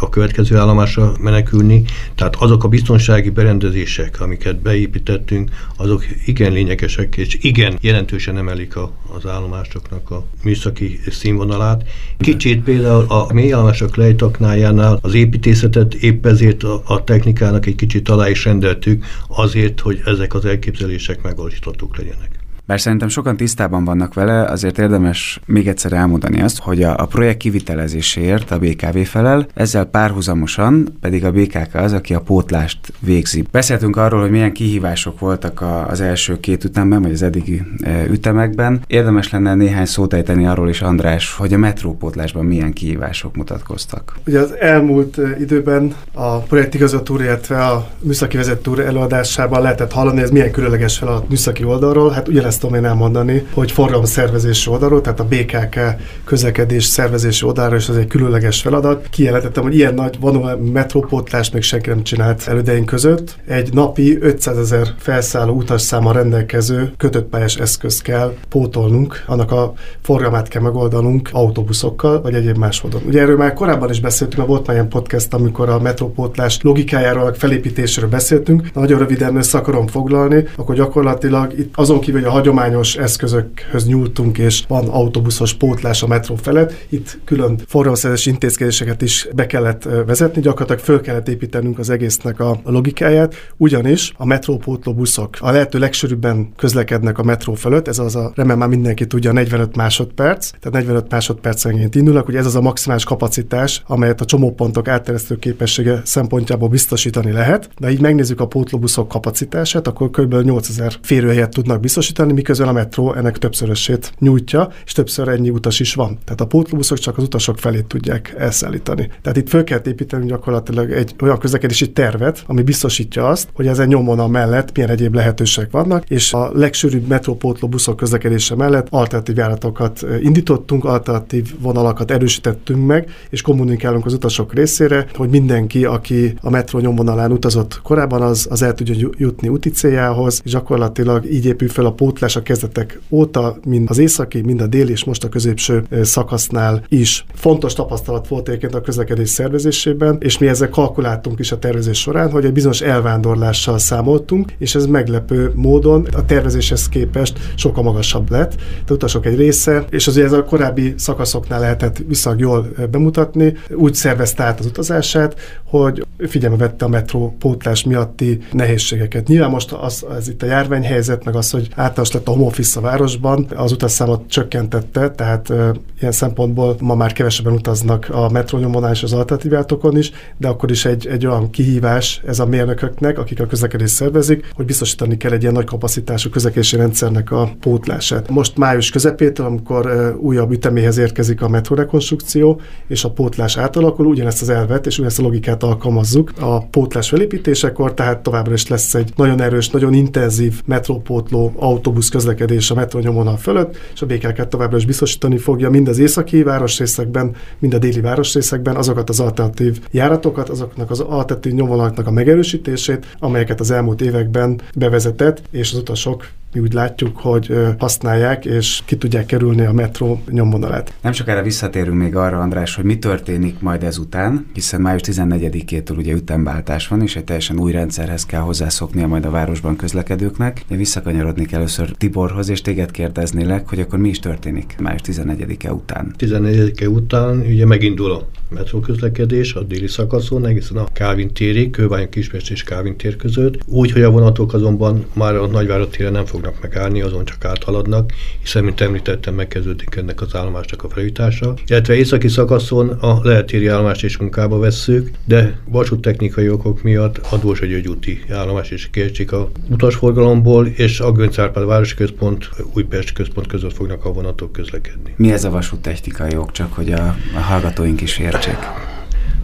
a 0.00 0.08
következő 0.08 0.56
állomásra 0.56 1.12
menekülni. 1.20 1.84
Tehát 2.14 2.36
azok 2.36 2.64
a 2.64 2.68
biztonsági 2.68 3.30
berendezések, 3.30 4.20
amiket 4.20 4.56
beépítettünk, 4.56 5.50
azok 5.76 6.04
igen 6.26 6.52
lényegesek, 6.52 7.16
és 7.16 7.38
igen 7.40 7.78
jelentősen 7.80 8.36
emelik 8.36 8.76
a, 8.76 8.92
az 9.16 9.26
állomásoknak 9.26 10.10
a 10.10 10.24
műszaki 10.42 11.00
színvonalát. 11.10 11.82
Kicsit 12.18 12.62
például 12.62 13.04
a 13.08 13.32
mélyállomások 13.32 13.96
lejtaknájánál 13.96 14.98
az 15.00 15.14
építészetet 15.14 15.94
épp 15.94 16.26
ezért 16.26 16.51
a, 16.60 16.82
a 16.84 17.04
technikának 17.04 17.66
egy 17.66 17.74
kicsit 17.74 18.08
alá 18.08 18.28
is 18.28 18.44
rendeltük, 18.44 19.04
azért, 19.28 19.80
hogy 19.80 20.00
ezek 20.04 20.34
az 20.34 20.44
elképzelések 20.44 21.22
megvalósíthatók 21.22 21.96
legyenek. 21.96 22.41
Bár 22.66 22.80
szerintem 22.80 23.08
sokan 23.08 23.36
tisztában 23.36 23.84
vannak 23.84 24.14
vele, 24.14 24.44
azért 24.44 24.78
érdemes 24.78 25.40
még 25.46 25.68
egyszer 25.68 25.92
elmondani 25.92 26.40
azt, 26.40 26.58
hogy 26.58 26.82
a, 26.82 26.96
a 26.96 27.06
projekt 27.06 27.38
kivitelezéséért 27.38 28.50
a 28.50 28.58
BKV 28.58 28.98
felel, 28.98 29.46
ezzel 29.54 29.84
párhuzamosan 29.84 30.96
pedig 31.00 31.24
a 31.24 31.30
BKK 31.30 31.74
az, 31.74 31.92
aki 31.92 32.14
a 32.14 32.20
pótlást 32.20 32.92
végzi. 32.98 33.44
Beszéltünk 33.50 33.96
arról, 33.96 34.20
hogy 34.20 34.30
milyen 34.30 34.52
kihívások 34.52 35.18
voltak 35.18 35.60
a, 35.60 35.88
az 35.88 36.00
első 36.00 36.40
két 36.40 36.64
ütemben, 36.64 37.02
vagy 37.02 37.12
az 37.12 37.22
eddigi 37.22 37.62
e, 37.80 38.04
ütemekben. 38.10 38.82
Érdemes 38.86 39.30
lenne 39.30 39.54
néhány 39.54 39.86
szót 39.86 40.14
ejteni 40.14 40.46
arról 40.46 40.68
is, 40.68 40.82
András, 40.82 41.34
hogy 41.34 41.54
a 41.54 41.58
metrópótlásban 41.58 42.44
milyen 42.44 42.72
kihívások 42.72 43.36
mutatkoztak. 43.36 44.16
Ugye 44.26 44.40
az 44.40 44.56
elmúlt 44.60 45.18
e, 45.18 45.36
időben 45.40 45.94
a 46.12 46.38
projektigazgató, 46.38 47.18
illetve 47.20 47.64
a 47.64 47.88
műszaki 48.00 48.36
vezető 48.36 48.84
előadásában 48.84 49.62
lehetett 49.62 49.92
hallani, 49.92 50.20
ez 50.20 50.30
milyen 50.30 50.50
különleges 50.50 50.98
feladat 50.98 51.28
műszaki 51.28 51.64
oldalról. 51.64 52.10
Hát 52.10 52.28
ugyanezt 52.28 52.61
tudom 52.62 52.76
én 52.76 52.84
elmondani, 52.84 53.46
hogy 53.54 53.72
szervezési 54.02 54.70
oldalról, 54.70 55.00
tehát 55.00 55.20
a 55.20 55.24
BKK 55.24 55.80
közlekedés 56.24 56.84
szervezési 56.84 57.44
oldalról 57.44 57.78
is 57.78 57.88
az 57.88 57.96
egy 57.96 58.06
különleges 58.06 58.60
feladat. 58.60 59.06
Kijelentettem, 59.10 59.62
hogy 59.62 59.74
ilyen 59.74 59.94
nagy 59.94 60.16
vonó 60.20 60.48
metrópótlás 60.72 61.50
még 61.50 61.62
senki 61.62 61.88
nem 61.88 62.02
csinált 62.02 62.48
elődeink 62.48 62.86
között. 62.86 63.36
Egy 63.46 63.72
napi 63.72 64.18
500 64.20 64.58
ezer 64.58 64.86
felszálló 64.98 65.54
utasszáma 65.54 66.12
rendelkező 66.12 66.92
kötött 66.96 67.28
pályás 67.28 67.56
eszköz 67.56 68.00
kell 68.00 68.34
pótolnunk, 68.48 69.24
annak 69.26 69.52
a 69.52 69.72
forgalmát 70.02 70.48
kell 70.48 70.62
megoldanunk 70.62 71.28
autóbuszokkal, 71.32 72.20
vagy 72.20 72.34
egyéb 72.34 72.56
más 72.56 72.80
módon. 72.82 73.02
Ugye 73.06 73.20
erről 73.20 73.36
már 73.36 73.52
korábban 73.52 73.90
is 73.90 74.00
beszéltünk, 74.00 74.36
mert 74.36 74.48
volt 74.48 74.66
már 74.66 74.76
ilyen 74.76 74.88
podcast, 74.88 75.34
amikor 75.34 75.68
a 75.68 75.80
metrópótlás 75.80 76.58
logikájáról, 76.62 77.26
a 77.26 77.34
felépítésről 77.34 78.08
beszéltünk. 78.08 78.74
Nagyon 78.74 78.98
röviden 78.98 79.36
össze 79.36 79.58
akarom 79.58 79.86
foglalni, 79.86 80.44
akkor 80.56 80.74
gyakorlatilag 80.74 81.58
itt 81.58 81.72
azon 81.76 82.00
kívül, 82.00 82.20
hogy 82.20 82.30
a 82.30 82.32
hagyományos 82.42 82.96
eszközökhöz 82.96 83.86
nyúltunk, 83.86 84.38
és 84.38 84.64
van 84.68 84.88
autóbuszos 84.88 85.54
pótlás 85.54 86.02
a 86.02 86.06
metró 86.06 86.34
felett. 86.34 86.86
Itt 86.88 87.18
külön 87.24 87.58
forgalomszerzési 87.66 88.30
intézkedéseket 88.30 89.02
is 89.02 89.28
be 89.34 89.46
kellett 89.46 89.88
vezetni, 90.06 90.40
gyakorlatilag 90.40 90.80
föl 90.80 91.00
kellett 91.00 91.28
építenünk 91.28 91.78
az 91.78 91.90
egésznek 91.90 92.40
a 92.40 92.60
logikáját, 92.64 93.34
ugyanis 93.56 94.12
a 94.16 94.26
metrópótló 94.26 94.94
buszok 94.94 95.36
a 95.40 95.50
lehető 95.50 95.78
legsűrűbben 95.78 96.52
közlekednek 96.56 97.18
a 97.18 97.22
metró 97.22 97.54
fölött, 97.54 97.88
ez 97.88 97.98
az 97.98 98.16
a, 98.16 98.32
remélem 98.34 98.58
már 98.58 98.68
mindenki 98.68 99.06
tudja, 99.06 99.32
45 99.32 99.76
másodperc, 99.76 100.50
tehát 100.50 100.72
45 100.72 101.10
másodpercenként 101.10 101.94
indulnak, 101.94 102.24
hogy 102.24 102.36
ez 102.36 102.46
az 102.46 102.56
a 102.56 102.60
maximális 102.60 103.04
kapacitás, 103.04 103.82
amelyet 103.86 104.20
a 104.20 104.24
csomópontok 104.24 104.88
átteresztő 104.88 105.38
képessége 105.38 106.00
szempontjából 106.04 106.68
biztosítani 106.68 107.32
lehet. 107.32 107.70
De 107.78 107.90
így 107.90 108.00
megnézzük 108.00 108.40
a 108.40 108.46
pótlóbuszok 108.46 109.08
kapacitását, 109.08 109.86
akkor 109.86 110.10
kb. 110.10 110.34
8000 110.34 110.92
férőhelyet 111.02 111.50
tudnak 111.50 111.80
biztosítani, 111.80 112.31
miközben 112.34 112.68
a 112.68 112.72
metró 112.72 113.14
ennek 113.14 113.38
többszörösét 113.38 114.12
nyújtja, 114.18 114.68
és 114.84 114.92
többször 114.92 115.28
ennyi 115.28 115.50
utas 115.50 115.80
is 115.80 115.94
van. 115.94 116.18
Tehát 116.24 116.40
a 116.40 116.46
pótlóbuszok 116.46 116.98
csak 116.98 117.18
az 117.18 117.24
utasok 117.24 117.58
felé 117.58 117.80
tudják 117.80 118.34
elszállítani. 118.38 119.10
Tehát 119.22 119.38
itt 119.38 119.48
föl 119.48 119.64
kell 119.64 119.80
építeni 119.84 120.26
gyakorlatilag 120.26 120.90
egy 120.90 121.14
olyan 121.22 121.38
közlekedési 121.38 121.92
tervet, 121.92 122.44
ami 122.46 122.62
biztosítja 122.62 123.28
azt, 123.28 123.48
hogy 123.54 123.66
ezen 123.66 123.86
nyomvonal 123.86 124.28
mellett 124.28 124.74
milyen 124.74 124.90
egyéb 124.90 125.14
lehetőségek 125.14 125.70
vannak, 125.70 126.04
és 126.08 126.32
a 126.32 126.50
legsűrűbb 126.52 127.06
metrópótló 127.06 127.68
buszok 127.68 127.96
közlekedése 127.96 128.54
mellett 128.54 128.86
alternatív 128.90 129.36
járatokat 129.36 130.06
indítottunk, 130.20 130.84
alternatív 130.84 131.54
vonalakat 131.60 132.10
erősítettünk 132.10 132.86
meg, 132.86 133.10
és 133.30 133.42
kommunikálunk 133.42 134.06
az 134.06 134.12
utasok 134.12 134.54
részére, 134.54 135.06
hogy 135.14 135.28
mindenki, 135.28 135.84
aki 135.84 136.34
a 136.40 136.50
metró 136.50 136.78
nyomvonalán 136.78 137.32
utazott 137.32 137.80
korábban, 137.82 138.22
az, 138.22 138.46
az 138.50 138.62
el 138.62 138.74
tudja 138.74 139.08
jutni 139.16 139.48
úti 139.48 139.70
céljához, 139.70 140.40
és 140.44 140.50
gyakorlatilag 140.50 141.32
így 141.32 141.46
épül 141.46 141.68
fel 141.68 141.86
a 141.86 141.92
pótlás 142.22 142.42
a 142.42 142.42
kezdetek 142.42 143.00
óta, 143.10 143.56
mind 143.64 143.90
az 143.90 143.98
északi, 143.98 144.40
mind 144.40 144.60
a 144.60 144.66
déli 144.66 144.90
és 144.90 145.04
most 145.04 145.24
a 145.24 145.28
középső 145.28 145.84
szakasznál 146.02 146.84
is. 146.88 147.24
Fontos 147.34 147.72
tapasztalat 147.72 148.28
volt 148.28 148.48
egyébként 148.48 148.74
a 148.74 148.80
közlekedés 148.80 149.28
szervezésében, 149.28 150.16
és 150.20 150.38
mi 150.38 150.46
ezzel 150.46 150.68
kalkuláltunk 150.68 151.38
is 151.38 151.52
a 151.52 151.58
tervezés 151.58 151.98
során, 151.98 152.30
hogy 152.30 152.44
egy 152.44 152.52
bizonyos 152.52 152.80
elvándorlással 152.80 153.78
számoltunk, 153.78 154.52
és 154.58 154.74
ez 154.74 154.86
meglepő 154.86 155.52
módon 155.54 156.06
a 156.12 156.24
tervezéshez 156.24 156.88
képest 156.88 157.38
sokkal 157.54 157.82
magasabb 157.82 158.30
lett. 158.30 158.54
A 158.88 158.92
utasok 158.92 159.26
egy 159.26 159.36
része, 159.36 159.84
és 159.90 160.06
az 160.06 160.16
ez 160.16 160.32
a 160.32 160.44
korábbi 160.44 160.94
szakaszoknál 160.96 161.60
lehetett 161.60 162.02
viszonylag 162.08 162.40
jól 162.40 162.86
bemutatni, 162.90 163.54
úgy 163.70 163.94
szervezte 163.94 164.42
át 164.42 164.58
az 164.58 164.66
utazását, 164.66 165.40
hogy 165.64 166.06
figyelme 166.18 166.56
vette 166.56 166.84
a 166.84 166.88
metró 166.88 167.36
pótlás 167.38 167.84
miatti 167.84 168.38
nehézségeket. 168.52 169.26
Nyilván 169.28 169.50
most 169.50 169.72
az, 169.72 170.04
az 170.08 170.28
itt 170.28 170.42
a 170.42 170.46
járványhelyzet, 170.46 171.24
meg 171.24 171.36
az, 171.36 171.50
hogy 171.50 171.68
általános 171.74 172.10
szokás 172.12 172.26
lett 172.26 172.28
a 172.28 172.30
home 172.30 172.44
office 172.46 172.78
a 172.78 172.82
városban, 172.82 173.46
az 173.56 173.72
utasszámot 173.72 174.28
csökkentette, 174.28 175.10
tehát 175.10 175.52
ilyen 176.00 176.12
szempontból 176.12 176.76
ma 176.80 176.94
már 176.94 177.12
kevesebben 177.12 177.52
utaznak 177.52 178.08
a 178.10 178.30
metrónyomon 178.30 178.90
és 178.90 179.02
az 179.02 179.12
alternatívátokon 179.12 179.96
is, 179.96 180.12
de 180.36 180.48
akkor 180.48 180.70
is 180.70 180.84
egy, 180.84 181.06
egy 181.06 181.26
olyan 181.26 181.50
kihívás 181.50 182.22
ez 182.26 182.38
a 182.38 182.46
mérnököknek, 182.46 183.18
akik 183.18 183.40
a 183.40 183.46
közlekedést 183.46 183.94
szervezik, 183.94 184.50
hogy 184.54 184.64
biztosítani 184.64 185.16
kell 185.16 185.32
egy 185.32 185.42
ilyen 185.42 185.52
nagy 185.54 185.64
kapacitású 185.64 186.30
közlekedési 186.30 186.76
rendszernek 186.76 187.30
a 187.30 187.50
pótlását. 187.60 188.30
Most 188.30 188.56
május 188.56 188.90
közepétől, 188.90 189.46
amikor 189.46 190.16
újabb 190.20 190.50
üteméhez 190.50 190.98
érkezik 190.98 191.42
a 191.42 191.48
metrórekonstrukció, 191.48 192.60
és 192.88 193.04
a 193.04 193.10
pótlás 193.10 193.56
átalakul, 193.56 194.06
ugyanezt 194.06 194.42
az 194.42 194.48
elvet 194.48 194.86
és 194.86 194.94
ugyanezt 194.94 195.18
a 195.18 195.22
logikát 195.22 195.62
alkalmazzuk 195.62 196.32
a 196.40 196.66
pótlás 196.66 197.08
felépítésekor, 197.08 197.94
tehát 197.94 198.22
továbbra 198.22 198.52
is 198.52 198.68
lesz 198.68 198.94
egy 198.94 199.12
nagyon 199.16 199.40
erős, 199.40 199.70
nagyon 199.70 199.92
intenzív 199.92 200.62
metrópótló 200.64 201.52
autóbusz 201.56 202.01
közlekedés 202.08 202.70
a 202.70 202.74
metrónyomvonal 202.74 203.36
fölött, 203.36 203.76
és 203.94 204.02
a 204.02 204.06
BKK 204.06 204.48
továbbra 204.48 204.76
is 204.76 204.86
biztosítani 204.86 205.38
fogja 205.38 205.70
mind 205.70 205.88
az 205.88 205.98
északi 205.98 206.42
városrészekben, 206.42 207.34
mind 207.58 207.74
a 207.74 207.78
déli 207.78 208.00
városrészekben 208.00 208.76
azokat 208.76 209.08
az 209.08 209.20
alternatív 209.20 209.80
járatokat, 209.90 210.48
azoknak 210.48 210.90
az 210.90 211.00
alternatív 211.00 211.52
nyomvonalaknak 211.52 212.06
a 212.06 212.10
megerősítését, 212.10 213.06
amelyeket 213.18 213.60
az 213.60 213.70
elmúlt 213.70 214.00
években 214.00 214.60
bevezetett, 214.74 215.42
és 215.50 215.72
az 215.72 215.78
utasok 215.78 216.26
mi 216.54 216.60
úgy 216.60 216.72
látjuk, 216.72 217.16
hogy 217.16 217.54
használják, 217.78 218.44
és 218.44 218.82
ki 218.84 218.96
tudják 218.96 219.26
kerülni 219.26 219.64
a 219.64 219.72
metró 219.72 220.22
nyomvonalát. 220.30 220.94
Nem 221.02 221.12
sokára 221.12 221.42
visszatérünk 221.42 221.98
még 221.98 222.16
arra, 222.16 222.40
András, 222.40 222.74
hogy 222.74 222.84
mi 222.84 222.98
történik 222.98 223.60
majd 223.60 223.82
ezután, 223.82 224.46
hiszen 224.54 224.80
május 224.80 225.00
14-től 225.04 225.96
ugye 225.96 226.12
ütemváltás 226.12 226.88
van, 226.88 227.02
és 227.02 227.16
egy 227.16 227.24
teljesen 227.24 227.58
új 227.58 227.72
rendszerhez 227.72 228.26
kell 228.26 228.40
hozzászoknia 228.40 229.06
majd 229.06 229.24
a 229.24 229.30
városban 229.30 229.76
közlekedőknek. 229.76 230.64
De 230.68 230.76
visszakanyarodnék 230.76 231.52
először 231.52 231.90
Tiborhoz, 231.90 232.48
és 232.48 232.60
téged 232.60 232.90
kérdeznélek, 232.90 233.68
hogy 233.68 233.80
akkor 233.80 233.98
mi 233.98 234.08
is 234.08 234.18
történik 234.18 234.74
május 234.80 235.00
14-e 235.04 235.72
után. 235.72 236.14
14-e 236.18 236.88
után 236.88 237.38
ugye 237.38 237.66
megindul 237.66 238.12
a 238.12 238.26
metróközlekedés 238.48 239.54
a 239.54 239.62
déli 239.62 239.88
szakaszon, 239.88 240.46
egészen 240.46 240.76
a 240.76 240.84
Kávin 240.92 241.32
térig, 241.32 241.70
Kőbány 241.70 242.08
Kispest 242.08 242.50
és 242.50 242.62
Kávin 242.62 242.96
tér 242.96 243.16
között, 243.16 243.58
úgy, 243.66 243.92
hogy 243.92 244.02
a 244.02 244.10
vonatok 244.10 244.54
azonban 244.54 245.04
már 245.12 245.34
a 245.34 245.46
Nagyvárad 245.46 245.88
téren 245.88 246.12
nem 246.12 246.24
fognak 246.42 246.62
megállni, 246.62 247.00
azon 247.00 247.24
csak 247.24 247.44
áthaladnak, 247.44 248.12
hiszen, 248.40 248.64
mint 248.64 248.80
említettem, 248.80 249.34
megkezdődik 249.34 249.96
ennek 249.96 250.20
az 250.20 250.34
állomásnak 250.34 250.84
a 250.84 250.88
felújítása. 250.88 251.54
Illetve 251.66 251.94
északi 251.94 252.28
szakaszon 252.28 252.88
a 252.88 253.18
lehetéri 253.22 253.66
állomást 253.66 254.04
is 254.04 254.16
munkába 254.16 254.58
vesszük, 254.58 255.10
de 255.24 255.58
vasúttechnikai 255.64 256.48
okok 256.48 256.82
miatt 256.82 257.18
a 257.30 257.36
Dózsa 257.36 257.66
úti 257.88 258.24
állomás 258.30 258.70
is 258.70 258.88
kiesik 258.90 259.32
a 259.32 259.50
utasforgalomból, 259.70 260.66
és 260.66 261.00
a 261.00 261.12
Gönc 261.12 261.38
Árpád 261.38 261.66
városi 261.66 261.94
központ, 261.94 262.50
Újpest 262.72 263.12
központ 263.12 263.46
között 263.46 263.72
fognak 263.72 264.04
a 264.04 264.12
vonatok 264.12 264.52
közlekedni. 264.52 265.14
Mi 265.16 265.32
ez 265.32 265.44
a 265.44 265.50
vasúttechnikai 265.50 266.36
ok, 266.36 266.52
csak 266.52 266.72
hogy 266.72 266.92
a, 266.92 267.16
a 267.34 267.40
hallgatóink 267.40 268.00
is 268.00 268.18
értsék? 268.18 268.58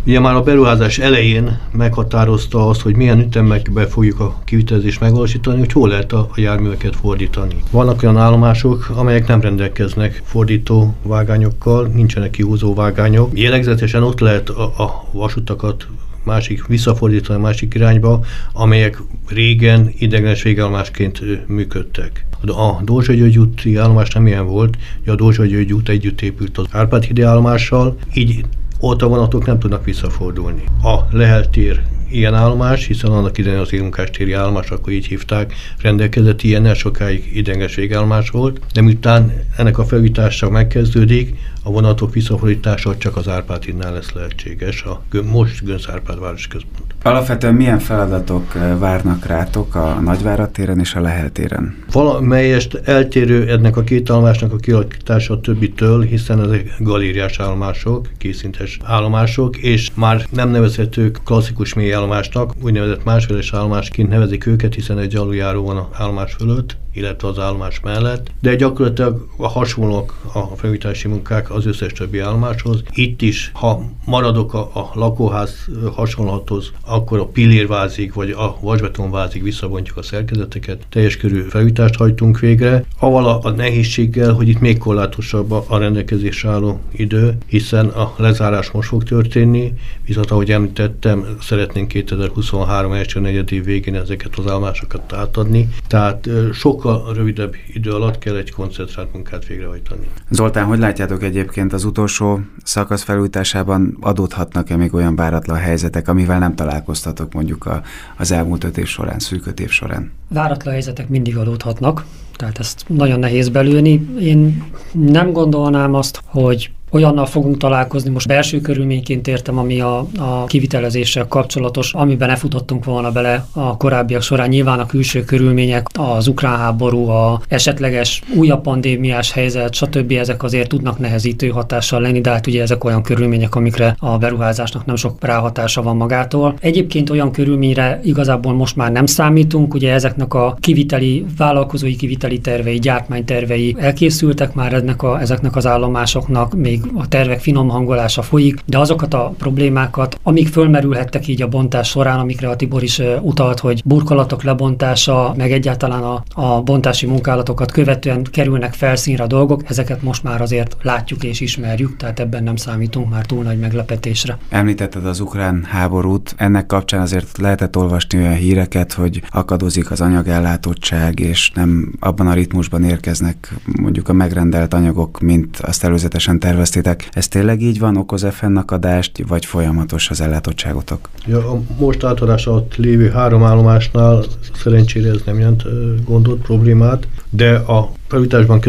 Ugye 0.09 0.20
már 0.20 0.35
a 0.35 0.43
beruházás 0.43 0.98
elején 0.98 1.59
meghatározta 1.72 2.68
azt, 2.68 2.80
hogy 2.80 2.97
milyen 2.97 3.20
ütemekbe 3.20 3.86
fogjuk 3.86 4.20
a 4.20 4.39
kivitelezést 4.44 5.01
megvalósítani, 5.01 5.59
hogy 5.59 5.72
hol 5.72 5.89
lehet 5.89 6.12
a, 6.12 6.18
a 6.18 6.40
járműveket 6.40 6.97
fordítani. 6.97 7.55
Vannak 7.70 8.02
olyan 8.02 8.16
állomások, 8.16 8.93
amelyek 8.94 9.26
nem 9.26 9.40
rendelkeznek 9.40 10.22
fordító 10.24 10.94
vágányokkal, 11.02 11.86
nincsenek 11.86 12.30
kihúzó 12.30 12.74
vágányok. 12.74 13.39
Jellegzetesen 13.39 14.02
ott 14.02 14.20
lehet 14.20 14.48
a, 14.48 14.62
a 14.62 15.09
vasutakat 15.12 15.86
másik, 16.24 16.66
visszafordítani 16.66 17.39
a 17.39 17.43
másik 17.43 17.74
irányba, 17.74 18.24
amelyek 18.52 19.02
régen 19.26 19.93
ideglenes 19.98 20.43
végállomásként 20.43 21.48
működtek. 21.48 22.26
A 22.43 22.82
Dózsa 22.82 23.12
György 23.12 23.39
úti 23.39 23.76
állomás 23.76 24.10
nem 24.10 24.26
ilyen 24.26 24.47
volt, 24.47 24.76
hogy 25.05 25.12
a 25.12 25.16
Dózsa 25.16 25.44
György 25.44 25.72
út 25.72 25.89
együtt 25.89 26.20
épült 26.20 26.59
az 26.59 26.66
Árpád 26.70 27.05
hídi 27.05 27.22
állomással, 27.22 27.97
így 28.14 28.44
ott 28.80 29.02
a 29.02 29.09
vonatok 29.09 29.46
nem 29.46 29.59
tudnak 29.59 29.84
visszafordulni. 29.84 30.64
A 30.82 31.16
Lehel 31.16 31.50
tér 31.50 31.82
ilyen 32.10 32.34
állomás, 32.34 32.86
hiszen 32.86 33.10
annak 33.10 33.38
idején 33.38 33.59
az 33.59 33.72
élmunkás 33.72 34.10
téri 34.10 34.32
állomás, 34.32 34.70
akkor 34.70 34.92
így 34.92 35.06
hívták, 35.06 35.55
rendelkezett 35.82 36.42
ilyennel, 36.42 36.74
sokáig 36.74 37.36
ideges 37.36 37.74
végállomás 37.74 38.30
volt, 38.30 38.60
de 38.72 38.80
miután 38.80 39.32
ennek 39.56 39.78
a 39.78 39.84
felújítása 39.84 40.50
megkezdődik, 40.50 41.36
a 41.68 41.70
vonatok 41.70 42.12
visszafordítása 42.12 42.96
csak 42.96 43.16
az 43.16 43.28
Árpád 43.28 43.64
lesz 43.78 44.12
lehetséges, 44.12 44.82
a 44.82 45.02
most 45.24 45.64
Gönc 45.64 45.88
Árpád 45.88 46.20
város 46.20 46.46
központ. 46.46 46.94
Alapvetően 47.02 47.54
milyen 47.54 47.78
feladatok 47.78 48.54
eh, 48.54 48.78
várnak 48.78 49.26
rátok 49.26 49.74
a 49.74 50.00
Nagyvárad 50.04 50.50
téren 50.50 50.78
és 50.78 50.94
a 50.94 51.00
Lehel 51.00 51.32
téren? 51.32 51.84
Valamelyest 51.92 52.74
eltérő 52.74 53.50
ennek 53.50 53.76
a 53.76 53.82
két 53.82 54.10
állomásnak 54.10 54.52
a 54.52 54.56
kialakítása 54.56 55.34
a 55.34 55.40
többitől, 55.40 56.02
hiszen 56.02 56.40
ezek 56.40 56.74
galériás 56.78 57.38
állomások, 57.38 58.08
készintes 58.18 58.78
állomások, 58.84 59.56
és 59.56 59.90
már 59.94 60.26
nem 60.30 60.50
nevezhetők 60.50 61.20
klasszikus 61.24 61.74
mély 61.74 61.92
állomásnak, 61.92 62.52
úgynevezett 62.62 63.04
másfeles 63.04 63.52
állomásként 63.52 64.08
nevezik 64.08 64.46
őket, 64.46 64.74
hiszen 64.74 64.98
egy 64.98 65.16
aluljáró 65.16 65.64
van 65.64 65.76
a 65.76 65.88
állomás 65.92 66.32
fölött, 66.32 66.76
illetve 66.98 67.28
az 67.28 67.38
állomás 67.38 67.80
mellett, 67.80 68.30
de 68.40 68.54
gyakorlatilag 68.54 69.28
a 69.36 69.48
hasonlók 69.48 70.14
a 70.32 70.56
felújítási 70.56 71.08
munkák 71.08 71.50
az 71.59 71.66
összes 71.66 71.93
többi 71.93 72.18
állomáshoz. 72.18 72.82
Itt 72.93 73.22
is, 73.22 73.51
ha 73.55 73.82
maradok 74.05 74.55
a, 74.55 74.59
a 74.59 74.90
lakóház 74.94 75.66
hasonlathoz, 75.94 76.72
akkor 76.86 77.18
a 77.18 77.26
pillérvázig 77.26 78.12
vagy 78.14 78.30
a 78.30 78.56
vasbetonvázig 78.60 79.43
visszabontjuk 79.43 79.97
a 79.97 80.02
szerkezeteket, 80.02 80.86
teljes 80.89 81.16
körű 81.16 81.40
felújítást 81.40 81.97
hajtunk 81.97 82.39
végre, 82.39 82.85
avval 82.98 83.40
a, 83.43 83.51
nehézséggel, 83.51 84.32
hogy 84.32 84.48
itt 84.48 84.60
még 84.60 84.78
korlátosabb 84.78 85.51
a, 85.51 85.78
rendelkezésre 85.78 86.48
álló 86.48 86.80
idő, 86.93 87.36
hiszen 87.47 87.86
a 87.86 88.14
lezárás 88.16 88.70
most 88.70 88.89
fog 88.89 89.05
történni, 89.05 89.72
viszont 90.06 90.30
ahogy 90.30 90.51
említettem, 90.51 91.26
szeretnénk 91.40 91.89
2023 91.89 92.93
első 92.93 93.20
negyedév 93.20 93.64
végén 93.64 93.94
ezeket 93.94 94.36
az 94.36 94.47
állomásokat 94.47 95.12
átadni, 95.12 95.68
tehát 95.86 96.28
sokkal 96.52 97.12
rövidebb 97.14 97.55
idő 97.74 97.90
alatt 97.90 98.18
kell 98.18 98.36
egy 98.36 98.51
koncentrált 98.51 99.12
munkát 99.12 99.47
végrehajtani. 99.47 100.06
Zoltán, 100.30 100.64
hogy 100.64 100.78
látjátok 100.78 101.22
egyébként 101.22 101.47
az 101.72 101.84
utolsó 101.84 102.40
szakasz 102.62 103.02
felújításában 103.02 103.96
adódhatnak-e 104.00 104.76
még 104.76 104.94
olyan 104.94 105.16
váratlan 105.16 105.58
helyzetek, 105.58 106.08
amivel 106.08 106.38
nem 106.38 106.54
találkoztatok 106.54 107.32
mondjuk 107.32 107.66
a, 107.66 107.82
az 108.16 108.32
elmúlt 108.32 108.64
öt 108.64 108.78
év 108.78 108.86
során, 108.86 109.18
szűk 109.18 109.60
év 109.60 109.70
során? 109.70 110.12
Váratlan 110.28 110.72
helyzetek 110.72 111.08
mindig 111.08 111.36
adódhatnak, 111.36 112.04
tehát 112.36 112.58
ezt 112.58 112.84
nagyon 112.86 113.18
nehéz 113.18 113.48
belülni. 113.48 114.08
Én 114.20 114.64
nem 114.92 115.32
gondolnám 115.32 115.94
azt, 115.94 116.22
hogy 116.24 116.70
olyannal 116.90 117.27
fogunk 117.27 117.56
találkozni, 117.56 118.10
most 118.10 118.27
belső 118.27 118.60
körülményként 118.60 119.28
értem, 119.28 119.59
ami 119.59 119.81
a, 119.81 120.06
a 120.19 120.44
kivitelezéssel 120.47 121.27
kapcsolatos, 121.27 121.94
amiben 121.94 122.28
ne 122.28 122.36
futottunk 122.36 122.85
volna 122.85 123.10
bele 123.10 123.47
a 123.52 123.77
korábbiak 123.77 124.23
során. 124.23 124.48
Nyilván 124.48 124.78
a 124.78 124.86
külső 124.86 125.24
körülmények, 125.24 125.86
az 125.98 126.27
ukrán 126.28 126.59
háború, 126.59 127.09
a 127.09 127.40
esetleges 127.48 128.23
újabb 128.35 128.62
pandémiás 128.62 129.32
helyzet, 129.32 129.74
stb. 129.74 130.12
ezek 130.12 130.43
azért 130.43 130.69
tudnak 130.69 130.98
nehezítő 130.98 131.48
hatással 131.48 132.01
lenni, 132.01 132.20
de 132.20 132.31
hát 132.31 132.47
ugye 132.47 132.62
ezek 132.62 132.85
olyan 132.85 133.02
körülmények, 133.02 133.55
amikre 133.55 133.97
a 133.98 134.19
beruházásnak 134.19 134.85
nem 134.85 134.97
sok 134.97 135.24
ráhatása 135.24 135.82
van 135.82 135.97
magától. 135.97 136.55
Egyébként 136.60 137.10
olyan 137.10 137.32
körülményre 137.32 138.01
igazából 138.05 138.52
most 138.52 138.77
már 138.77 138.93
nem 138.93 139.06
számítunk, 139.06 139.74
ugye 139.74 139.93
ezeknek 139.93 140.35
a 140.35 140.56
kiviteli, 140.60 141.24
vállalkozói 141.36 141.97
kiviteli 141.97 142.39
tervei, 142.39 142.78
gyártmánytervei 142.78 143.77
elkészültek 143.78 144.55
már 144.55 144.73
ennek 144.73 145.02
a, 145.02 145.20
ezeknek 145.20 145.56
az 145.56 145.66
állomásoknak, 145.66 146.55
még 146.55 146.77
még 146.82 146.92
a 146.94 147.09
tervek 147.09 147.40
finom 147.40 147.68
hangolása 147.68 148.22
folyik, 148.22 148.60
de 148.64 148.78
azokat 148.78 149.14
a 149.14 149.34
problémákat, 149.38 150.18
amik 150.22 150.48
fölmerülhettek 150.48 151.26
így 151.26 151.42
a 151.42 151.48
bontás 151.48 151.88
során, 151.88 152.18
amikre 152.18 152.48
a 152.48 152.56
Tibor 152.56 152.82
is 152.82 153.02
utalt, 153.20 153.59
hogy 153.59 153.82
burkolatok 153.84 154.42
lebontása, 154.42 155.34
meg 155.36 155.52
egyáltalán 155.52 156.02
a, 156.02 156.22
a 156.34 156.62
bontási 156.62 157.06
munkálatokat 157.06 157.72
követően 157.72 158.26
kerülnek 158.30 158.74
felszínre 158.74 159.22
a 159.22 159.26
dolgok, 159.26 159.62
ezeket 159.68 160.02
most 160.02 160.22
már 160.22 160.40
azért 160.40 160.76
látjuk 160.82 161.24
és 161.24 161.40
ismerjük, 161.40 161.96
tehát 161.96 162.20
ebben 162.20 162.42
nem 162.42 162.56
számítunk 162.56 163.10
már 163.10 163.26
túl 163.26 163.42
nagy 163.42 163.59
meglepetésre. 163.59 164.38
Említetted 164.48 165.06
az 165.06 165.20
ukrán 165.20 165.64
háborút, 165.64 166.34
ennek 166.36 166.66
kapcsán 166.66 167.00
azért 167.00 167.38
lehetett 167.38 167.76
olvasni 167.76 168.18
olyan 168.18 168.34
híreket, 168.34 168.92
hogy 168.92 169.22
akadozik 169.30 169.90
az 169.90 170.00
anyagellátottság, 170.00 171.20
és 171.20 171.50
nem 171.55 171.92
abban 172.00 172.26
a 172.26 172.32
ritmusban 172.32 172.84
érkeznek 172.84 173.55
mondjuk 173.80 174.09
a 174.09 174.12
megrendelt 174.12 174.74
anyagok, 174.74 175.20
mint 175.20 175.56
azt 175.56 175.84
előzetesen 175.84 176.38
tervezték 176.38 176.67
terveztétek. 176.70 177.08
Ez 177.12 177.28
tényleg 177.28 177.62
így 177.62 177.78
van, 177.78 177.96
okoz-e 177.96 178.30
fennakadást, 178.30 179.22
vagy 179.28 179.44
folyamatos 179.44 180.10
az 180.10 180.20
ellátottságotok? 180.20 181.08
Ja, 181.26 181.50
a 181.50 181.60
most 181.78 182.04
átadás 182.04 182.46
alatt 182.46 182.76
lévő 182.76 183.10
három 183.10 183.42
állomásnál 183.42 184.24
szerencsére 184.54 185.10
ez 185.10 185.20
nem 185.24 185.38
jelent 185.38 185.64
gondot, 186.04 186.40
problémát, 186.40 187.08
de 187.30 187.54
a 187.54 187.92
felújításban 188.08 188.60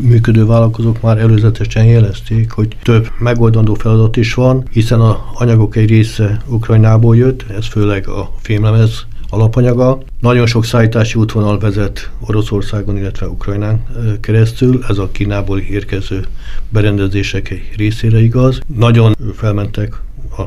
működő 0.00 0.46
vállalkozók 0.46 1.00
már 1.00 1.18
előzetesen 1.18 1.84
jelezték, 1.84 2.50
hogy 2.50 2.76
több 2.82 3.08
megoldandó 3.18 3.74
feladat 3.74 4.16
is 4.16 4.34
van, 4.34 4.68
hiszen 4.70 5.00
a 5.00 5.24
anyagok 5.34 5.76
egy 5.76 5.88
része 5.88 6.42
Ukrajnából 6.46 7.16
jött, 7.16 7.44
ez 7.56 7.66
főleg 7.66 8.08
a 8.08 8.30
fémlemez 8.40 9.06
alapanyaga. 9.30 9.98
Nagyon 10.20 10.46
sok 10.46 10.64
szállítási 10.64 11.18
útvonal 11.18 11.58
vezet 11.58 12.10
Oroszországon, 12.26 12.96
illetve 12.96 13.28
Ukrajnán 13.28 13.82
keresztül, 14.20 14.84
ez 14.88 14.98
a 14.98 15.08
Kínából 15.12 15.58
érkező 15.58 16.26
berendezések 16.68 17.50
egy 17.50 17.70
részére 17.76 18.20
igaz. 18.20 18.60
Nagyon 18.76 19.16
felmentek 19.34 20.00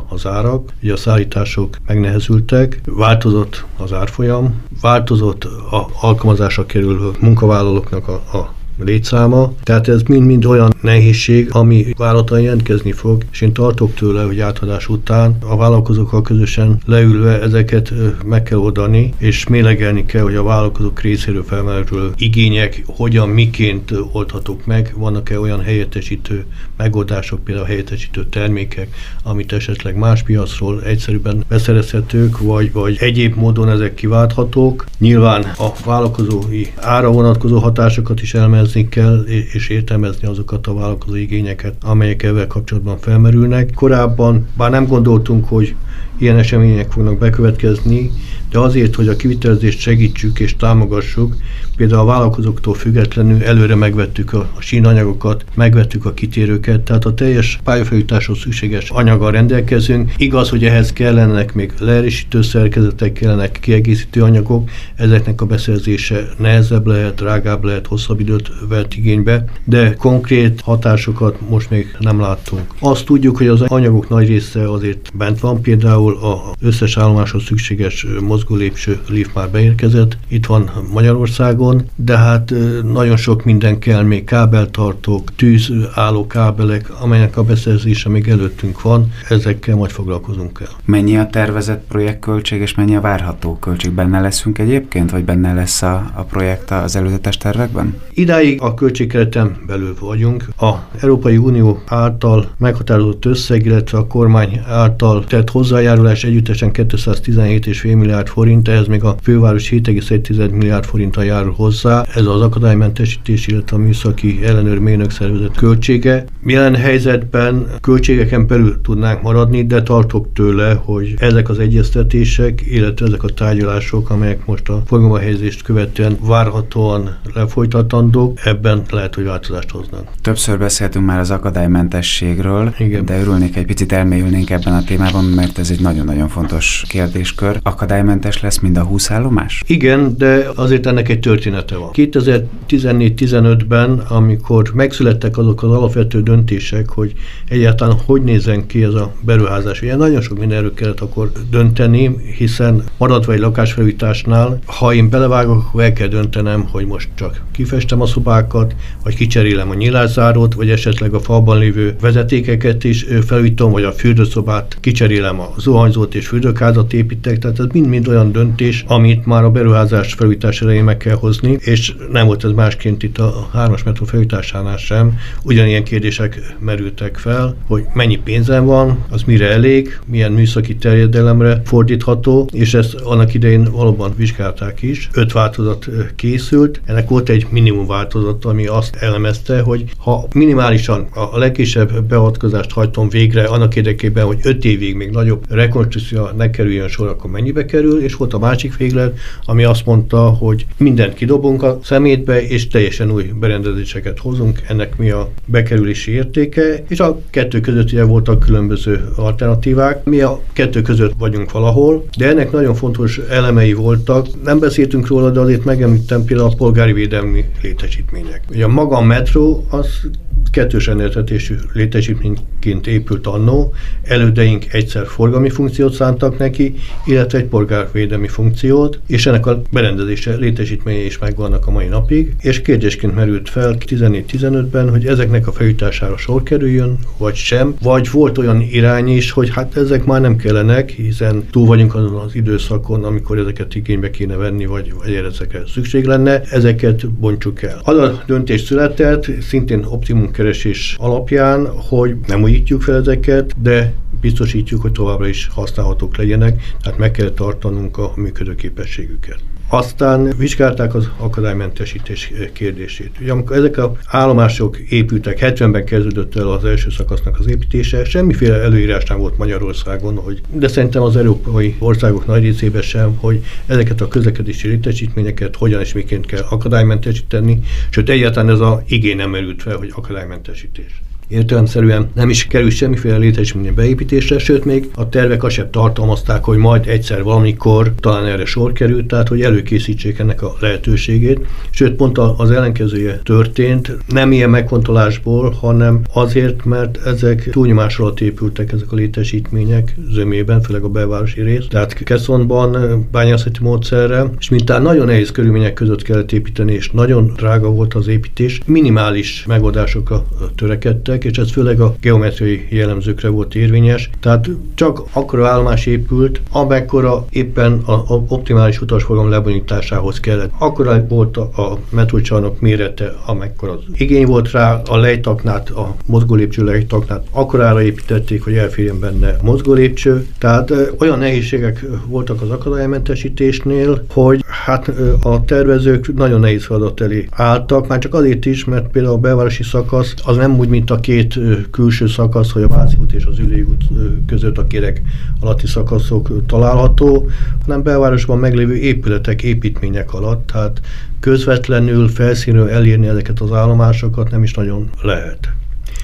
az 0.09 0.25
árak, 0.25 0.69
ugye 0.83 0.93
a 0.93 0.97
szállítások 0.97 1.77
megnehezültek, 1.87 2.81
változott 2.85 3.65
az 3.77 3.93
árfolyam, 3.93 4.61
változott 4.81 5.43
a 5.43 5.89
alkalmazásra 6.01 6.65
kerülő 6.65 7.09
munkavállalóknak 7.19 8.07
a, 8.07 8.13
a 8.13 8.53
létszáma. 8.83 9.53
Tehát 9.63 9.87
ez 9.87 10.01
mind-mind 10.01 10.45
olyan 10.45 10.73
nehézség, 10.81 11.47
ami 11.51 11.85
vállalaton 11.97 12.41
jelentkezni 12.41 12.91
fog, 12.91 13.23
és 13.31 13.41
én 13.41 13.53
tartok 13.53 13.93
tőle, 13.93 14.23
hogy 14.23 14.39
átadás 14.39 14.87
után 14.89 15.37
a 15.39 15.57
vállalkozókkal 15.57 16.21
közösen 16.21 16.79
leülve 16.85 17.41
ezeket 17.41 17.93
meg 18.25 18.43
kell 18.43 18.57
oldani, 18.57 19.13
és 19.17 19.47
mélegelni 19.47 20.05
kell, 20.05 20.21
hogy 20.21 20.35
a 20.35 20.43
vállalkozók 20.43 21.01
részéről 21.01 21.43
felmerülő 21.43 22.11
igények 22.17 22.83
hogyan, 22.85 23.29
miként 23.29 23.91
oldhatók 24.11 24.65
meg, 24.65 24.93
vannak-e 24.97 25.39
olyan 25.39 25.61
helyettesítő 25.61 26.45
megoldások, 26.77 27.43
például 27.43 27.67
helyettesítő 27.67 28.25
termékek, 28.25 28.95
amit 29.23 29.53
esetleg 29.53 29.95
más 29.95 30.23
piacról 30.23 30.83
egyszerűen 30.83 31.43
beszerezhetők, 31.47 32.39
vagy, 32.39 32.71
vagy 32.71 32.97
egyéb 32.99 33.35
módon 33.35 33.69
ezek 33.69 33.93
kiválthatók. 33.93 34.85
Nyilván 34.97 35.43
a 35.57 35.67
vállalkozói 35.85 36.65
ára 36.75 37.11
vonatkozó 37.11 37.59
hatásokat 37.59 38.21
is 38.21 38.33
elmez 38.33 38.70
elemezni 38.75 38.89
kell, 38.89 39.23
és 39.53 39.69
értelmezni 39.69 40.27
azokat 40.27 40.67
a 40.67 40.73
vállalkozó 40.73 41.15
igényeket, 41.15 41.75
amelyek 41.83 42.23
ezzel 42.23 42.47
kapcsolatban 42.47 42.97
felmerülnek. 42.97 43.71
Korábban, 43.73 44.47
bár 44.57 44.71
nem 44.71 44.87
gondoltunk, 44.87 45.45
hogy 45.47 45.75
ilyen 46.21 46.37
események 46.37 46.91
fognak 46.91 47.17
bekövetkezni, 47.17 48.11
de 48.51 48.59
azért, 48.59 48.95
hogy 48.95 49.07
a 49.07 49.15
kivitelezést 49.15 49.79
segítsük 49.79 50.39
és 50.39 50.55
támogassuk, 50.55 51.35
például 51.75 52.01
a 52.01 52.05
vállalkozóktól 52.05 52.73
függetlenül 52.73 53.43
előre 53.43 53.75
megvettük 53.75 54.33
a, 54.33 54.49
sínanyagokat, 54.59 55.45
megvettük 55.55 56.05
a 56.05 56.13
kitérőket, 56.13 56.81
tehát 56.81 57.05
a 57.05 57.13
teljes 57.13 57.59
pályafelújításhoz 57.63 58.39
szükséges 58.39 58.89
anyaggal 58.89 59.31
rendelkezünk. 59.31 60.13
Igaz, 60.17 60.49
hogy 60.49 60.65
ehhez 60.65 60.93
kellenek 60.93 61.53
még 61.53 61.73
leerősítő 61.79 62.41
szerkezetek, 62.41 63.13
kellenek 63.13 63.57
kiegészítő 63.61 64.21
anyagok, 64.21 64.69
ezeknek 64.95 65.41
a 65.41 65.45
beszerzése 65.45 66.29
nehezebb 66.37 66.87
lehet, 66.87 67.15
drágább 67.15 67.63
lehet, 67.63 67.87
hosszabb 67.87 68.19
időt 68.19 68.51
vett 68.69 68.93
igénybe, 68.93 69.45
de 69.63 69.93
konkrét 69.93 70.61
hatásokat 70.61 71.49
most 71.49 71.69
még 71.69 71.95
nem 71.99 72.19
láttunk. 72.19 72.73
Azt 72.79 73.05
tudjuk, 73.05 73.37
hogy 73.37 73.47
az 73.47 73.61
anyagok 73.61 74.09
nagy 74.09 74.27
része 74.27 74.71
azért 74.71 75.11
bent 75.17 75.39
van, 75.39 75.61
például 75.61 76.10
az 76.21 76.55
összes 76.61 76.97
állomáshoz 76.97 77.43
szükséges 77.43 78.05
mozgólépső 78.21 78.99
lift 79.09 79.33
már 79.33 79.49
beérkezett, 79.49 80.17
itt 80.27 80.45
van 80.45 80.71
Magyarországon, 80.93 81.89
de 81.95 82.17
hát 82.17 82.53
nagyon 82.93 83.17
sok 83.17 83.43
minden 83.43 83.79
kell, 83.79 84.03
még 84.03 84.23
kábeltartók, 84.23 85.35
tűzálló 85.35 86.27
kábelek, 86.27 87.01
amelynek 87.01 87.37
a 87.37 87.43
beszerzése 87.43 88.09
még 88.09 88.27
előttünk 88.27 88.81
van, 88.81 89.11
ezekkel 89.29 89.75
majd 89.75 89.91
foglalkozunk 89.91 90.59
el. 90.61 90.69
Mennyi 90.85 91.17
a 91.17 91.27
tervezett 91.27 91.83
projektköltség, 91.87 92.61
és 92.61 92.75
mennyi 92.75 92.95
a 92.95 93.01
várható 93.01 93.57
költség? 93.59 93.91
Benne 93.91 94.19
leszünk 94.19 94.57
egyébként, 94.57 95.11
vagy 95.11 95.23
benne 95.23 95.53
lesz 95.53 95.81
a, 95.81 96.11
a 96.15 96.21
projekt 96.21 96.71
az 96.71 96.95
előzetes 96.95 97.37
tervekben? 97.37 97.95
Idáig 98.13 98.61
a 98.61 98.73
költségkereten 98.73 99.57
belül 99.67 99.95
vagyunk. 99.99 100.45
A 100.57 100.73
Európai 100.99 101.37
Unió 101.37 101.81
által 101.85 102.49
meghatározott 102.57 103.25
összeg, 103.25 103.65
illetve 103.65 103.97
a 103.97 104.07
kormány 104.07 104.61
által 104.67 105.23
tett 105.25 105.49
hozzájárulás 105.49 106.00
együttesen 106.09 106.71
217,5 106.73 107.97
milliárd 107.97 108.27
forint, 108.27 108.67
ehhez 108.67 108.87
még 108.87 109.03
a 109.03 109.15
főváros 109.21 109.69
7,1 109.69 110.51
milliárd 110.51 110.85
forinttal 110.85 111.25
járul 111.25 111.53
hozzá. 111.53 112.05
Ez 112.15 112.25
az 112.25 112.41
akadálymentesítés, 112.41 113.47
illetve 113.47 113.75
a 113.75 113.79
műszaki 113.79 114.39
ellenőr 114.45 114.77
mérnök 114.77 115.11
szervezet 115.11 115.55
költsége. 115.55 116.25
Jelen 116.45 116.75
helyzetben 116.75 117.67
költségeken 117.81 118.47
belül 118.47 118.81
tudnánk 118.81 119.21
maradni, 119.21 119.65
de 119.65 119.83
tartok 119.83 120.33
tőle, 120.33 120.73
hogy 120.73 121.13
ezek 121.17 121.49
az 121.49 121.59
egyeztetések, 121.59 122.61
illetve 122.65 123.05
ezek 123.05 123.23
a 123.23 123.29
tárgyalások, 123.29 124.09
amelyek 124.09 124.45
most 124.45 124.69
a 124.69 124.83
helyezést 125.17 125.61
követően 125.61 126.17
várhatóan 126.21 127.17
lefolytatandók, 127.33 128.45
ebben 128.45 128.81
lehet, 128.89 129.15
hogy 129.15 129.23
változást 129.23 129.69
hoznak. 129.71 130.07
Többször 130.21 130.57
beszéltünk 130.59 131.05
már 131.05 131.19
az 131.19 131.31
akadálymentességről, 131.31 132.73
Igen. 132.77 133.05
de 133.05 133.19
örülnék 133.19 133.55
egy 133.55 133.65
picit 133.65 133.91
elmélyülnénk 133.91 134.49
ebben 134.49 134.73
a 134.73 134.83
témában, 134.83 135.23
mert 135.23 135.57
ez 135.57 135.69
egy 135.69 135.81
nagyon-nagyon 135.91 136.27
fontos 136.27 136.83
kérdéskör. 136.87 137.59
Akadálymentes 137.63 138.41
lesz 138.41 138.59
mind 138.59 138.77
a 138.77 138.83
20 138.83 139.11
állomás? 139.11 139.63
Igen, 139.67 140.15
de 140.17 140.49
azért 140.55 140.85
ennek 140.85 141.09
egy 141.09 141.19
története 141.19 141.75
van. 141.75 141.89
2014-15-ben, 141.93 143.99
amikor 143.99 144.71
megszülettek 144.73 145.37
azok 145.37 145.63
az 145.63 145.71
alapvető 145.71 146.21
döntések, 146.21 146.89
hogy 146.89 147.13
egyáltalán 147.47 147.95
hogy 148.05 148.23
nézen 148.23 148.67
ki 148.67 148.83
ez 148.83 148.93
a 148.93 149.11
beruházás. 149.21 149.81
Ugye 149.81 149.95
nagyon 149.95 150.21
sok 150.21 150.39
mindenről 150.39 150.73
kellett 150.73 150.99
akkor 150.99 151.31
dönteni, 151.49 152.15
hiszen 152.37 152.83
maradva 152.97 153.33
egy 153.33 153.39
lakásfelújításnál, 153.39 154.59
ha 154.65 154.93
én 154.93 155.09
belevágok, 155.09 155.65
akkor 155.67 155.83
el 155.83 155.93
kell 155.93 156.07
döntenem, 156.07 156.67
hogy 156.71 156.85
most 156.85 157.09
csak 157.15 157.41
kifestem 157.51 158.01
a 158.01 158.05
szobákat, 158.05 158.75
vagy 159.03 159.15
kicserélem 159.15 159.69
a 159.69 159.73
nyilászárót, 159.73 160.53
vagy 160.53 160.69
esetleg 160.69 161.13
a 161.13 161.19
falban 161.19 161.57
lévő 161.57 161.95
vezetékeket 162.01 162.83
is 162.83 163.05
felújítom, 163.25 163.71
vagy 163.71 163.83
a 163.83 163.91
fürdőszobát 163.91 164.77
kicserélem 164.79 165.39
a 165.39 165.49
zuhanyzót 165.71 166.15
és 166.15 166.27
fürdőkázat 166.27 166.93
építek, 166.93 167.39
tehát 167.39 167.59
ez 167.59 167.65
mind-mind 167.73 168.07
olyan 168.07 168.31
döntés, 168.31 168.83
amit 168.87 169.25
már 169.25 169.43
a 169.43 169.51
beruházás 169.51 170.13
felújítás 170.13 170.61
elején 170.61 170.83
meg 170.83 170.97
kell 170.97 171.15
hozni, 171.15 171.57
és 171.59 171.93
nem 172.11 172.25
volt 172.25 172.43
ez 172.43 172.51
másként 172.51 173.03
itt 173.03 173.17
a 173.17 173.49
hármas 173.53 173.83
metró 173.83 174.05
felújításánál 174.05 174.77
sem. 174.77 175.17
Ugyanilyen 175.43 175.83
kérdések 175.83 176.55
merültek 176.59 177.17
fel, 177.17 177.55
hogy 177.67 177.83
mennyi 177.93 178.17
pénzem 178.17 178.65
van, 178.65 179.05
az 179.09 179.23
mire 179.23 179.49
elég, 179.49 179.99
milyen 180.05 180.31
műszaki 180.31 180.75
terjedelemre 180.75 181.61
fordítható, 181.65 182.49
és 182.53 182.73
ezt 182.73 182.93
annak 182.93 183.33
idején 183.33 183.67
valóban 183.71 184.13
vizsgálták 184.17 184.81
is. 184.81 185.09
Öt 185.13 185.31
változat 185.31 185.89
készült, 186.15 186.81
ennek 186.85 187.09
volt 187.09 187.29
egy 187.29 187.47
minimum 187.49 187.87
változat, 187.87 188.45
ami 188.45 188.65
azt 188.65 188.95
elemezte, 188.95 189.61
hogy 189.61 189.83
ha 189.97 190.27
minimálisan 190.33 191.07
a 191.13 191.37
legkisebb 191.37 192.03
beavatkozást 192.03 192.71
hajtom 192.71 193.09
végre 193.09 193.43
annak 193.43 193.75
érdekében, 193.75 194.25
hogy 194.25 194.39
öt 194.43 194.65
évig 194.65 194.95
még 194.95 195.09
nagyobb 195.09 195.43
rekonstrukció 195.61 196.27
ne 196.37 196.49
kerüljön 196.49 196.87
sor, 196.87 197.07
akkor 197.07 197.31
mennyibe 197.31 197.65
kerül, 197.65 198.01
és 198.01 198.15
volt 198.15 198.33
a 198.33 198.39
másik 198.39 198.77
véglet, 198.77 199.17
ami 199.45 199.63
azt 199.63 199.85
mondta, 199.85 200.19
hogy 200.19 200.65
mindent 200.77 201.13
kidobunk 201.13 201.63
a 201.63 201.79
szemétbe, 201.83 202.47
és 202.47 202.67
teljesen 202.67 203.11
új 203.11 203.23
berendezéseket 203.39 204.19
hozunk, 204.19 204.61
ennek 204.67 204.97
mi 204.97 205.09
a 205.09 205.29
bekerülési 205.45 206.11
értéke, 206.11 206.83
és 206.87 206.99
a 206.99 207.19
kettő 207.29 207.59
között 207.59 207.91
ugye 207.91 208.03
voltak 208.03 208.39
különböző 208.39 209.09
alternatívák. 209.15 210.03
Mi 210.03 210.21
a 210.21 210.39
kettő 210.53 210.81
között 210.81 211.13
vagyunk 211.17 211.51
valahol, 211.51 212.05
de 212.17 212.27
ennek 212.27 212.51
nagyon 212.51 212.75
fontos 212.75 213.17
elemei 213.29 213.73
voltak. 213.73 214.27
Nem 214.43 214.59
beszéltünk 214.59 215.07
róla, 215.07 215.29
de 215.29 215.39
azért 215.39 215.65
megemlítem 215.65 216.25
például 216.25 216.49
a 216.49 216.55
polgári 216.55 216.93
védelmi 216.93 217.45
létesítmények. 217.61 218.41
Ugye 218.49 218.67
maga 218.67 218.97
a 218.97 219.01
metró 219.01 219.65
az 219.69 220.09
kettős 220.51 220.85
rendeltetésű 220.85 221.55
létesítményként 221.73 222.87
épült 222.87 223.27
annó, 223.27 223.73
elődeink 224.03 224.73
egyszer 224.73 225.07
forgalmi 225.07 225.49
funkciót 225.49 225.93
szántak 225.93 226.37
neki, 226.37 226.75
illetve 227.05 227.37
egy 227.37 227.45
polgárvédelmi 227.45 228.27
funkciót, 228.27 228.99
és 229.07 229.25
ennek 229.25 229.45
a 229.45 229.61
berendezése, 229.71 230.35
létesítménye 230.35 231.05
is 231.05 231.17
megvannak 231.17 231.67
a 231.67 231.71
mai 231.71 231.87
napig, 231.87 232.35
és 232.41 232.61
kérdésként 232.61 233.15
merült 233.15 233.49
fel 233.49 233.75
14-15-ben, 233.79 234.89
hogy 234.89 235.05
ezeknek 235.05 235.47
a 235.47 235.51
felújítására 235.51 236.17
sor 236.17 236.43
kerüljön, 236.43 236.97
vagy 237.17 237.35
sem, 237.35 237.75
vagy 237.81 238.11
volt 238.11 238.37
olyan 238.37 238.61
irány 238.61 239.07
is, 239.07 239.31
hogy 239.31 239.49
hát 239.49 239.77
ezek 239.77 240.05
már 240.05 240.21
nem 240.21 240.35
kellenek, 240.35 240.89
hiszen 240.89 241.47
túl 241.51 241.65
vagyunk 241.65 241.95
azon 241.95 242.15
az 242.15 242.35
időszakon, 242.35 243.03
amikor 243.03 243.37
ezeket 243.37 243.75
igénybe 243.75 244.09
kéne 244.09 244.35
venni, 244.35 244.65
vagy, 244.65 244.93
vagy 244.93 245.13
ezekre 245.13 245.63
szükség 245.73 246.05
lenne, 246.05 246.41
ezeket 246.41 247.09
bontsuk 247.11 247.61
el. 247.61 247.79
Az 247.83 247.97
a 247.97 248.23
döntés 248.27 248.61
született, 248.61 249.27
szintén 249.41 249.83
optimum 249.83 250.30
keresés 250.31 250.95
alapján, 250.99 251.67
hogy 251.67 252.15
nem 252.27 252.41
újítjuk 252.41 252.81
fel 252.81 252.95
ezeket, 252.95 253.61
de 253.61 253.93
biztosítjuk, 254.21 254.81
hogy 254.81 254.91
továbbra 254.91 255.27
is 255.27 255.47
használhatók 255.47 256.17
legyenek, 256.17 256.73
tehát 256.81 256.99
meg 256.99 257.11
kell 257.11 257.29
tartanunk 257.29 257.97
a 257.97 258.11
működőképességüket. 258.15 259.39
Aztán 259.73 260.33
vizsgálták 260.37 260.95
az 260.95 261.09
akadálymentesítés 261.17 262.31
kérdését. 262.53 263.11
Ugye 263.21 263.31
amikor 263.31 263.55
ezek 263.55 263.77
az 263.77 263.89
állomások 264.07 264.77
épültek, 264.77 265.39
70-ben 265.41 265.85
kezdődött 265.85 266.35
el 266.35 266.47
az 266.47 266.65
első 266.65 266.89
szakasznak 266.89 267.39
az 267.39 267.47
építése, 267.47 268.05
semmiféle 268.05 268.55
előírás 268.55 269.03
nem 269.03 269.17
volt 269.17 269.37
Magyarországon, 269.37 270.15
hogy, 270.17 270.41
de 270.49 270.67
szerintem 270.67 271.01
az 271.01 271.15
európai 271.15 271.75
országok 271.79 272.25
nagy 272.25 272.41
részében 272.41 272.81
sem, 272.81 273.15
hogy 273.17 273.43
ezeket 273.65 274.01
a 274.01 274.07
közlekedési 274.07 274.67
létesítményeket 274.67 275.55
hogyan 275.55 275.81
és 275.81 275.93
miként 275.93 276.25
kell 276.25 276.43
akadálymentesíteni, 276.49 277.59
sőt 277.89 278.09
egyáltalán 278.09 278.53
ez 278.53 278.59
a 278.59 278.83
igény 278.87 279.15
nem 279.15 279.29
merült 279.29 279.61
fel, 279.61 279.75
hogy 279.75 279.91
akadálymentesítés. 279.95 281.01
Értelemszerűen 281.31 282.09
nem 282.13 282.29
is 282.29 282.47
kerül 282.47 282.69
semmiféle 282.69 283.17
létesítmény 283.17 283.73
beépítésre, 283.73 284.39
sőt 284.39 284.65
még 284.65 284.89
a 284.95 285.09
tervek 285.09 285.43
azt 285.43 285.55
sem 285.55 285.69
tartalmazták, 285.71 286.43
hogy 286.43 286.57
majd 286.57 286.87
egyszer 286.87 287.23
valamikor 287.23 287.93
talán 287.99 288.25
erre 288.25 288.45
sor 288.45 288.71
került, 288.71 289.07
tehát 289.07 289.27
hogy 289.27 289.41
előkészítsék 289.41 290.19
ennek 290.19 290.41
a 290.41 290.55
lehetőségét. 290.59 291.39
Sőt, 291.69 291.93
pont 291.93 292.17
az 292.17 292.51
ellenkezője 292.51 293.19
történt, 293.23 293.97
nem 294.07 294.31
ilyen 294.31 294.49
megfontolásból, 294.49 295.49
hanem 295.49 296.01
azért, 296.13 296.65
mert 296.65 297.05
ezek 297.05 297.49
túlnyomás 297.51 297.99
alatt 297.99 298.19
épültek 298.19 298.71
ezek 298.71 298.91
a 298.91 298.95
létesítmények 298.95 299.95
zömében, 300.09 300.61
főleg 300.61 300.83
a 300.83 300.89
belvárosi 300.89 301.41
rész. 301.41 301.65
Tehát 301.69 301.93
Keszonban 301.93 303.07
bányászati 303.11 303.59
módszerre, 303.61 304.25
és 304.39 304.49
mintán 304.49 304.81
nagyon 304.81 305.05
nehéz 305.05 305.31
körülmények 305.31 305.73
között 305.73 306.01
kellett 306.01 306.31
építeni, 306.31 306.73
és 306.73 306.91
nagyon 306.91 307.33
drága 307.35 307.69
volt 307.69 307.93
az 307.93 308.07
építés, 308.07 308.59
minimális 308.65 309.45
megoldásokra 309.47 310.25
törekedtek, 310.55 311.20
és 311.23 311.37
ez 311.37 311.51
főleg 311.51 311.79
a 311.79 311.95
geometriai 312.01 312.67
jellemzőkre 312.69 313.29
volt 313.29 313.55
érvényes. 313.55 314.09
Tehát 314.19 314.49
csak 314.75 315.03
akkora 315.13 315.47
állomás 315.47 315.85
épült, 315.85 316.41
amekkora 316.51 317.25
éppen 317.29 317.81
a, 317.85 318.03
optimális 318.27 318.81
utasforgalom 318.81 319.31
lebonyításához 319.31 320.19
kellett. 320.19 320.51
Akkora 320.57 321.05
volt 321.07 321.37
a, 321.37 321.41
a 321.41 321.77
metrócsarnok 321.89 322.59
mérete, 322.59 323.13
amekkora 323.25 323.71
az 323.71 323.79
igény 323.93 324.25
volt 324.25 324.51
rá, 324.51 324.81
a 324.85 324.97
lejtaknát, 324.97 325.69
a 325.69 325.95
mozgólépcső 326.05 326.63
lejtaknát 326.63 327.25
akkorára 327.31 327.81
építették, 327.81 328.43
hogy 328.43 328.55
elférjen 328.55 328.99
benne 328.99 329.37
mozgólépcső. 329.41 330.27
Tehát 330.37 330.73
olyan 330.99 331.19
nehézségek 331.19 331.85
voltak 332.05 332.41
az 332.41 332.49
akadálymentesítésnél, 332.49 334.03
hogy 334.13 334.43
hát 334.65 334.91
a 335.23 335.45
tervezők 335.45 336.13
nagyon 336.13 336.39
nehéz 336.39 336.65
feladat 336.65 337.01
elé 337.01 337.27
álltak, 337.31 337.87
már 337.87 337.99
csak 337.99 338.13
azért 338.13 338.45
is, 338.45 338.65
mert 338.65 338.87
például 338.87 339.13
a 339.15 339.17
belvárosi 339.17 339.63
szakasz 339.63 340.13
az 340.25 340.35
nem 340.35 340.57
úgy, 340.57 340.67
mint 340.67 340.91
a 340.91 340.99
két 341.11 341.39
külső 341.71 342.07
szakasz, 342.07 342.51
hogy 342.51 342.63
a 342.63 342.67
Váci 342.67 342.95
út 342.99 343.13
és 343.13 343.25
az 343.25 343.39
Üli 343.39 343.61
út 343.61 343.83
között 344.27 344.57
a 344.57 344.67
kérek 344.67 345.01
alatti 345.39 345.67
szakaszok 345.67 346.45
található, 346.45 347.29
hanem 347.61 347.83
belvárosban 347.83 348.39
meglévő 348.39 348.75
épületek, 348.75 349.43
építmények 349.43 350.13
alatt, 350.13 350.47
tehát 350.47 350.81
közvetlenül 351.19 352.07
felszínről 352.07 352.69
elérni 352.69 353.07
ezeket 353.07 353.39
az 353.39 353.51
állomásokat 353.51 354.31
nem 354.31 354.43
is 354.43 354.53
nagyon 354.53 354.89
lehet. 355.01 355.53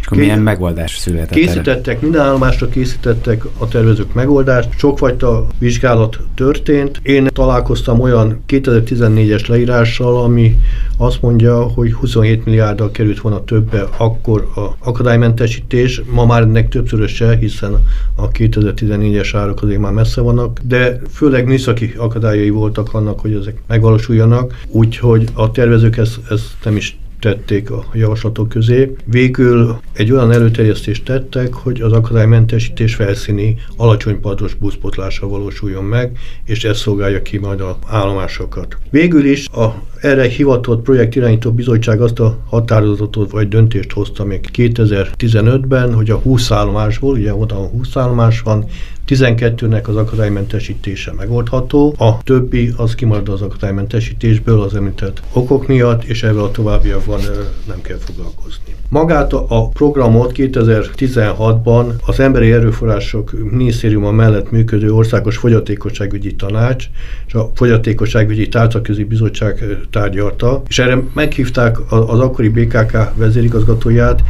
Akkor 0.06 0.18
milyen 0.18 0.40
megoldás 0.40 0.98
született? 0.98 1.30
Készítettek, 1.30 1.88
erre? 1.96 1.98
minden 2.02 2.22
állomásra 2.22 2.70
készítettek 2.70 3.44
a 3.58 3.68
tervezők 3.68 4.14
megoldást, 4.14 4.70
sokfajta 4.78 5.48
vizsgálat 5.58 6.20
történt. 6.36 7.00
Én 7.04 7.28
találkoztam 7.34 8.00
olyan 8.00 8.44
2014-es 8.48 9.48
leírással, 9.48 10.24
ami 10.24 10.60
azt 10.98 11.22
mondja, 11.22 11.62
hogy 11.62 11.94
27 11.94 12.46
milliárddal 12.46 12.92
került 12.92 13.20
volna 13.20 13.44
többe 13.44 13.88
akkor 13.98 14.48
a 14.56 14.90
akadálymentesítés, 14.90 16.02
ma 16.12 16.26
már 16.26 16.42
ennek 16.42 16.70
többszöröse, 16.70 17.38
hiszen 17.38 17.74
a 18.16 18.28
2014-es 18.28 19.30
árak 19.34 19.64
azért 19.64 19.80
már 19.80 19.92
messze 19.92 20.22
vannak, 20.22 20.60
de 20.64 21.02
főleg 21.12 21.46
műszaki 21.46 21.94
akadályai 21.98 22.50
voltak 22.50 22.94
annak, 22.94 23.20
hogy 23.20 23.34
ezek 23.34 23.62
megvalósuljanak, 23.68 24.62
úgyhogy 24.68 25.28
a 25.34 25.52
tervezők 25.52 25.98
ezt, 25.98 26.20
ezt 26.30 26.46
nem 26.64 26.76
is 26.76 26.98
tették 27.20 27.72
a 27.72 27.86
javaslatok 27.94 28.50
közé. 28.50 28.96
Végül 29.06 29.80
egy 29.94 30.12
olyan 30.12 30.32
előterjesztést 30.32 31.06
tettek, 31.06 31.54
hogy 31.54 31.82
az 31.82 31.92
akadálymentesítés 31.92 32.96
felszíni 32.96 33.56
alacsony 33.78 34.20
partos 34.20 34.54
buszpotlása 34.54 35.28
valósuljon 35.28 35.84
meg, 35.84 36.18
és 36.46 36.64
ez 36.64 36.78
szolgálja 36.78 37.22
ki 37.22 37.38
majd 37.38 37.62
a 37.62 37.78
állomásokat. 37.88 38.78
Végül 38.90 39.26
is 39.26 39.48
a 39.48 39.84
erre 40.02 40.28
hivatott 40.28 40.82
projektirányító 40.82 41.52
bizottság 41.52 42.02
azt 42.02 42.20
a 42.20 42.38
határozatot 42.50 43.32
vagy 43.32 43.48
döntést 43.48 43.92
hozta 43.92 44.24
még 44.24 44.50
2015-ben, 44.54 45.94
hogy 45.94 46.10
a 46.10 46.16
20 46.16 46.52
állomásból, 46.52 47.14
ugye 47.14 47.34
oda 47.34 47.56
20 47.56 47.96
állomás 47.96 48.42
van, 48.42 48.66
12-nek 49.08 49.88
az 49.88 49.96
akadálymentesítése 49.96 51.14
megoldható, 51.14 51.96
a 51.98 52.24
többi 52.24 52.74
az 52.78 52.96
kimarad 52.96 53.30
az 53.30 53.42
akadálymentesítésből 53.42 54.62
az 54.62 54.76
említett 54.76 55.22
okok 55.34 55.68
miatt, 55.68 56.04
és 56.04 56.24
ebben 56.24 56.44
a 56.44 56.52
továbbiakban 56.52 57.20
nem 57.68 57.82
kell 57.82 57.98
foglalkozni. 57.98 58.76
Magát 58.90 59.34
a 59.34 59.70
programot 59.70 60.32
2016-ban 60.36 61.86
az 62.06 62.20
Emberi 62.20 62.52
Erőforrások 62.52 63.32
Minisztériuma 63.52 64.12
mellett 64.12 64.52
működő 64.52 64.92
Országos 64.92 65.38
Fogyatékosságügyi 65.38 66.36
Tanács 66.36 66.86
és 67.28 67.34
a 67.34 67.52
Fogyatékosságügyi 67.54 68.48
Tárcaközi 68.48 69.04
Bizottság 69.04 69.66
tárgyalta, 69.90 70.62
és 70.68 70.80
erre 70.80 71.04
meghívták 71.14 71.78
az 71.90 72.20
akkori 72.20 72.50
BKK 72.50 72.98
vezérigazgatóját, 73.16 74.24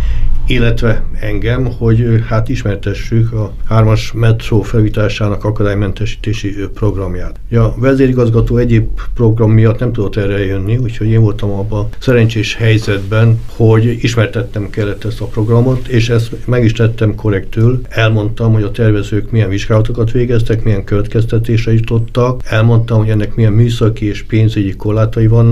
illetve 0.47 1.03
engem, 1.19 1.65
hogy 1.77 2.23
hát 2.27 2.49
ismertessük 2.49 3.34
a 3.34 3.53
hármas 3.65 4.11
metró 4.11 4.61
felújításának 4.61 5.43
akadálymentesítési 5.43 6.55
programját. 6.73 7.39
A 7.51 7.79
vezérigazgató 7.79 8.57
egyéb 8.57 8.88
program 9.13 9.51
miatt 9.51 9.79
nem 9.79 9.91
tudott 9.91 10.15
erre 10.15 10.45
jönni, 10.45 10.77
úgyhogy 10.77 11.07
én 11.07 11.21
voltam 11.21 11.51
abban 11.51 11.88
szerencsés 11.99 12.55
helyzetben, 12.55 13.39
hogy 13.55 14.03
ismertettem 14.03 14.69
kellett 14.69 15.03
ezt 15.03 15.21
a 15.21 15.25
programot, 15.25 15.88
és 15.88 16.09
ezt 16.09 16.31
meg 16.45 16.63
is 16.63 16.71
tettem 16.71 17.15
korrektül. 17.15 17.81
Elmondtam, 17.89 18.53
hogy 18.53 18.63
a 18.63 18.71
tervezők 18.71 19.31
milyen 19.31 19.49
vizsgálatokat 19.49 20.11
végeztek, 20.11 20.63
milyen 20.63 20.84
következtetésre 20.84 21.73
jutottak, 21.73 22.41
elmondtam, 22.45 22.97
hogy 22.97 23.09
ennek 23.09 23.35
milyen 23.35 23.53
műszaki 23.53 24.05
és 24.05 24.23
pénzügyi 24.23 24.75
korlátai 24.75 25.27
vannak, 25.27 25.47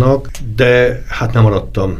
de 0.55 1.03
hát 1.07 1.33
nem 1.33 1.43
maradtam 1.43 1.97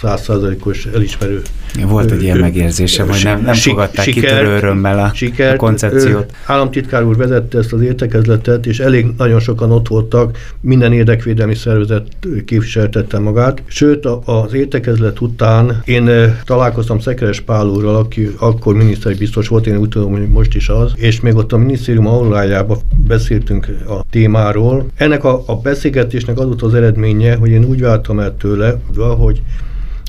százszázalékos 0.00 0.86
elismerő 0.86 1.42
volt 1.84 2.10
egy 2.10 2.22
ilyen 2.22 2.38
megérzése, 2.38 3.02
hogy 3.02 3.20
nem, 3.24 3.40
nem 3.40 3.54
fogadták 3.54 4.04
sikert, 4.04 4.26
kitörő 4.26 4.56
örömmel 4.56 4.98
a, 4.98 5.10
sikert, 5.14 5.54
a 5.54 5.56
koncepciót. 5.56 6.32
Államtitkár 6.44 7.04
úr 7.04 7.16
vezette 7.16 7.58
ezt 7.58 7.72
az 7.72 7.80
értekezletet, 7.80 8.66
és 8.66 8.78
elég 8.78 9.06
nagyon 9.16 9.40
sokan 9.40 9.72
ott 9.72 9.88
voltak, 9.88 10.38
minden 10.60 10.92
érdekvédelmi 10.92 11.54
szervezet 11.54 12.06
képviseltette 12.44 13.18
magát. 13.18 13.62
Sőt, 13.66 14.06
az 14.24 14.54
értekezlet 14.54 15.20
után 15.20 15.82
én 15.84 16.10
találkoztam 16.44 16.98
Szekeres 16.98 17.40
Pál 17.40 17.66
úrral, 17.66 17.96
aki 17.96 18.30
akkor 18.38 18.74
miniszteri 18.74 19.14
biztos 19.14 19.48
volt, 19.48 19.66
én 19.66 19.76
úgy 19.76 19.88
tudom, 19.88 20.12
hogy 20.12 20.28
most 20.28 20.54
is 20.54 20.68
az, 20.68 20.92
és 20.96 21.20
még 21.20 21.34
ott 21.34 21.52
a 21.52 21.56
minisztérium 21.56 22.06
aulájában 22.06 22.78
beszéltünk 23.06 23.68
a 23.88 24.04
témáról. 24.10 24.86
Ennek 24.94 25.24
a, 25.24 25.42
a 25.46 25.56
beszélgetésnek 25.56 26.38
az 26.38 26.44
volt 26.44 26.62
az 26.62 26.74
eredménye, 26.74 27.34
hogy 27.34 27.50
én 27.50 27.64
úgy 27.64 27.80
váltam 27.80 28.18
el 28.18 28.36
tőle, 28.36 28.80
hogy 29.18 29.42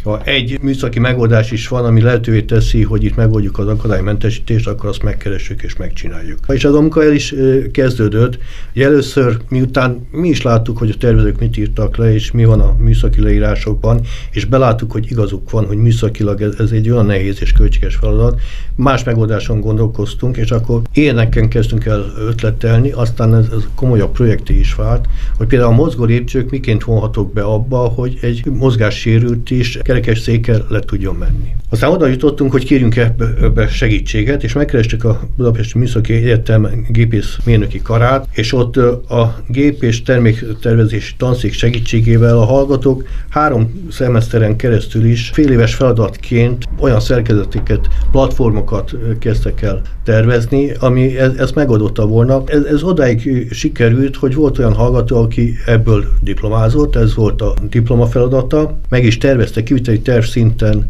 ha 0.08 0.22
egy 0.24 0.58
műszaki 0.62 1.00
megoldás 1.00 1.52
is 1.52 1.68
van, 1.68 1.86
ami 1.86 2.02
lehetővé 2.02 2.42
teszi, 2.42 2.84
hogy 2.84 3.04
itt 3.04 3.16
megoldjuk 3.16 3.60
az 3.60 3.68
akadálymentesítést, 3.68 4.68
akkor 4.68 4.90
azt 4.90 5.04
megkeressük 5.04 5.64
és 5.64 5.76
megcsináljuk. 5.76 6.40
És 6.48 6.66
az 6.66 6.74
a 6.74 6.80
munka 6.80 7.04
el 7.04 7.14
is 7.14 7.34
kezdődött, 7.72 8.38
először, 8.76 9.38
miután 9.50 10.08
mi 10.12 10.28
is 10.28 10.42
láttuk, 10.42 10.78
hogy 10.78 10.90
a 10.90 10.98
tervezők 10.98 11.40
mit 11.40 11.58
írtak 11.58 11.98
le, 11.98 12.14
és 12.14 12.32
mi 12.32 12.46
van 12.46 12.60
a 12.60 12.76
műszaki 12.80 13.22
leírásokban, 13.22 14.02
és 14.32 14.46
beláttuk, 14.46 14.92
hogy 14.92 15.12
igazuk 15.12 15.52
van, 15.52 15.66
hogy 15.66 15.78
műszakilag 15.78 16.42
ez, 16.42 16.56
ez 16.60 16.72
egy 16.72 16.90
olyan 16.90 17.06
nehéz 17.06 17.42
és 17.42 17.52
költséges 17.52 17.96
feladat, 17.96 18.40
más 18.76 19.04
megoldáson 19.04 19.60
gondolkoztunk, 19.60 20.38
és 20.38 20.52
akkor 20.52 20.82
ilyeneken 20.94 21.50
kezdtünk 21.50 21.86
el 21.86 22.06
ötletelni, 22.28 22.92
aztán 22.92 23.36
ez, 23.36 23.46
ez 23.52 23.68
komolyabb 23.76 24.12
projekté 24.12 24.60
is 24.60 24.76
vált, 24.76 25.06
hogy 25.38 25.48
például 25.48 25.72
a 25.72 25.76
mozgó 25.76 26.04
lépcsők 26.04 26.50
miként 26.50 26.84
vonhatók 26.84 27.34
be 27.34 27.42
abba, 27.42 27.78
hogy 27.78 28.18
egy 28.22 28.46
mozgássérült 28.46 29.50
is 29.52 29.80
kerekes 30.00 30.20
székkel 30.20 30.66
le 30.70 30.80
tudjon 30.80 31.16
menni. 31.16 31.56
Aztán 31.70 31.90
oda 31.90 32.08
jutottunk, 32.08 32.52
hogy 32.52 32.66
kérjünk 32.66 32.96
ebbe, 32.96 33.68
segítséget, 33.68 34.44
és 34.44 34.54
megkerestük 34.54 35.04
a 35.04 35.20
Budapesti 35.36 35.78
Műszaki 35.78 36.14
Egyetem 36.14 36.86
gépész 36.90 37.38
mérnöki 37.46 37.82
karát, 37.82 38.28
és 38.34 38.54
ott 38.54 38.78
a 39.10 39.36
gép 39.48 39.84
és 39.84 40.02
terméktervezési 40.02 41.14
tanszék 41.18 41.54
segítségével 41.54 42.38
a 42.38 42.46
hallgatók 42.46 43.04
három 43.30 43.88
szemeszteren 43.92 44.56
keresztül 44.56 45.06
is 45.06 45.30
fél 45.34 45.52
éves 45.52 45.76
feladatként 45.76 46.66
olyan 46.80 47.00
szerkezeteket, 47.00 47.88
platformokat 48.12 48.96
kezdtek 49.20 49.62
el 49.62 49.82
tervezni, 50.04 50.72
ami 50.80 51.18
ez, 51.18 51.34
ezt 51.38 51.56
megoldotta 51.56 52.06
volna. 52.06 52.44
Ez, 52.46 52.64
ez 52.64 52.84
odáig 52.84 53.48
sikerült, 53.52 54.16
hogy 54.16 54.36
volt 54.36 54.60
olyan 54.60 54.74
hallgató, 54.74 55.22
aki 55.22 55.54
ebből 55.66 56.06
diplomázott, 56.22 56.96
ez 56.96 57.16
volt 57.16 57.42
a 57.42 57.54
diploma 57.70 58.06
feladata, 58.06 58.80
meg 58.90 59.04
is 59.04 59.18
tervezte 59.18 59.64
kiviteli 59.88 60.00
terv 60.00 60.24
szinten 60.24 60.90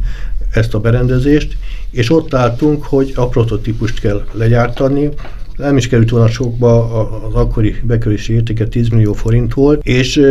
ezt 0.51 0.73
a 0.73 0.79
berendezést, 0.79 1.57
és 1.91 2.11
ott 2.11 2.33
álltunk, 2.33 2.83
hogy 2.83 3.11
a 3.15 3.27
prototípust 3.27 3.99
kell 3.99 4.25
legyártani, 4.31 5.09
nem 5.55 5.77
is 5.77 5.87
került 5.87 6.09
volna 6.09 6.27
sokba, 6.27 7.01
az 7.27 7.33
akkori 7.33 7.75
bekerülési 7.83 8.33
értéke 8.33 8.67
10 8.67 8.89
millió 8.89 9.13
forint 9.13 9.53
volt, 9.53 9.81
és 9.83 10.21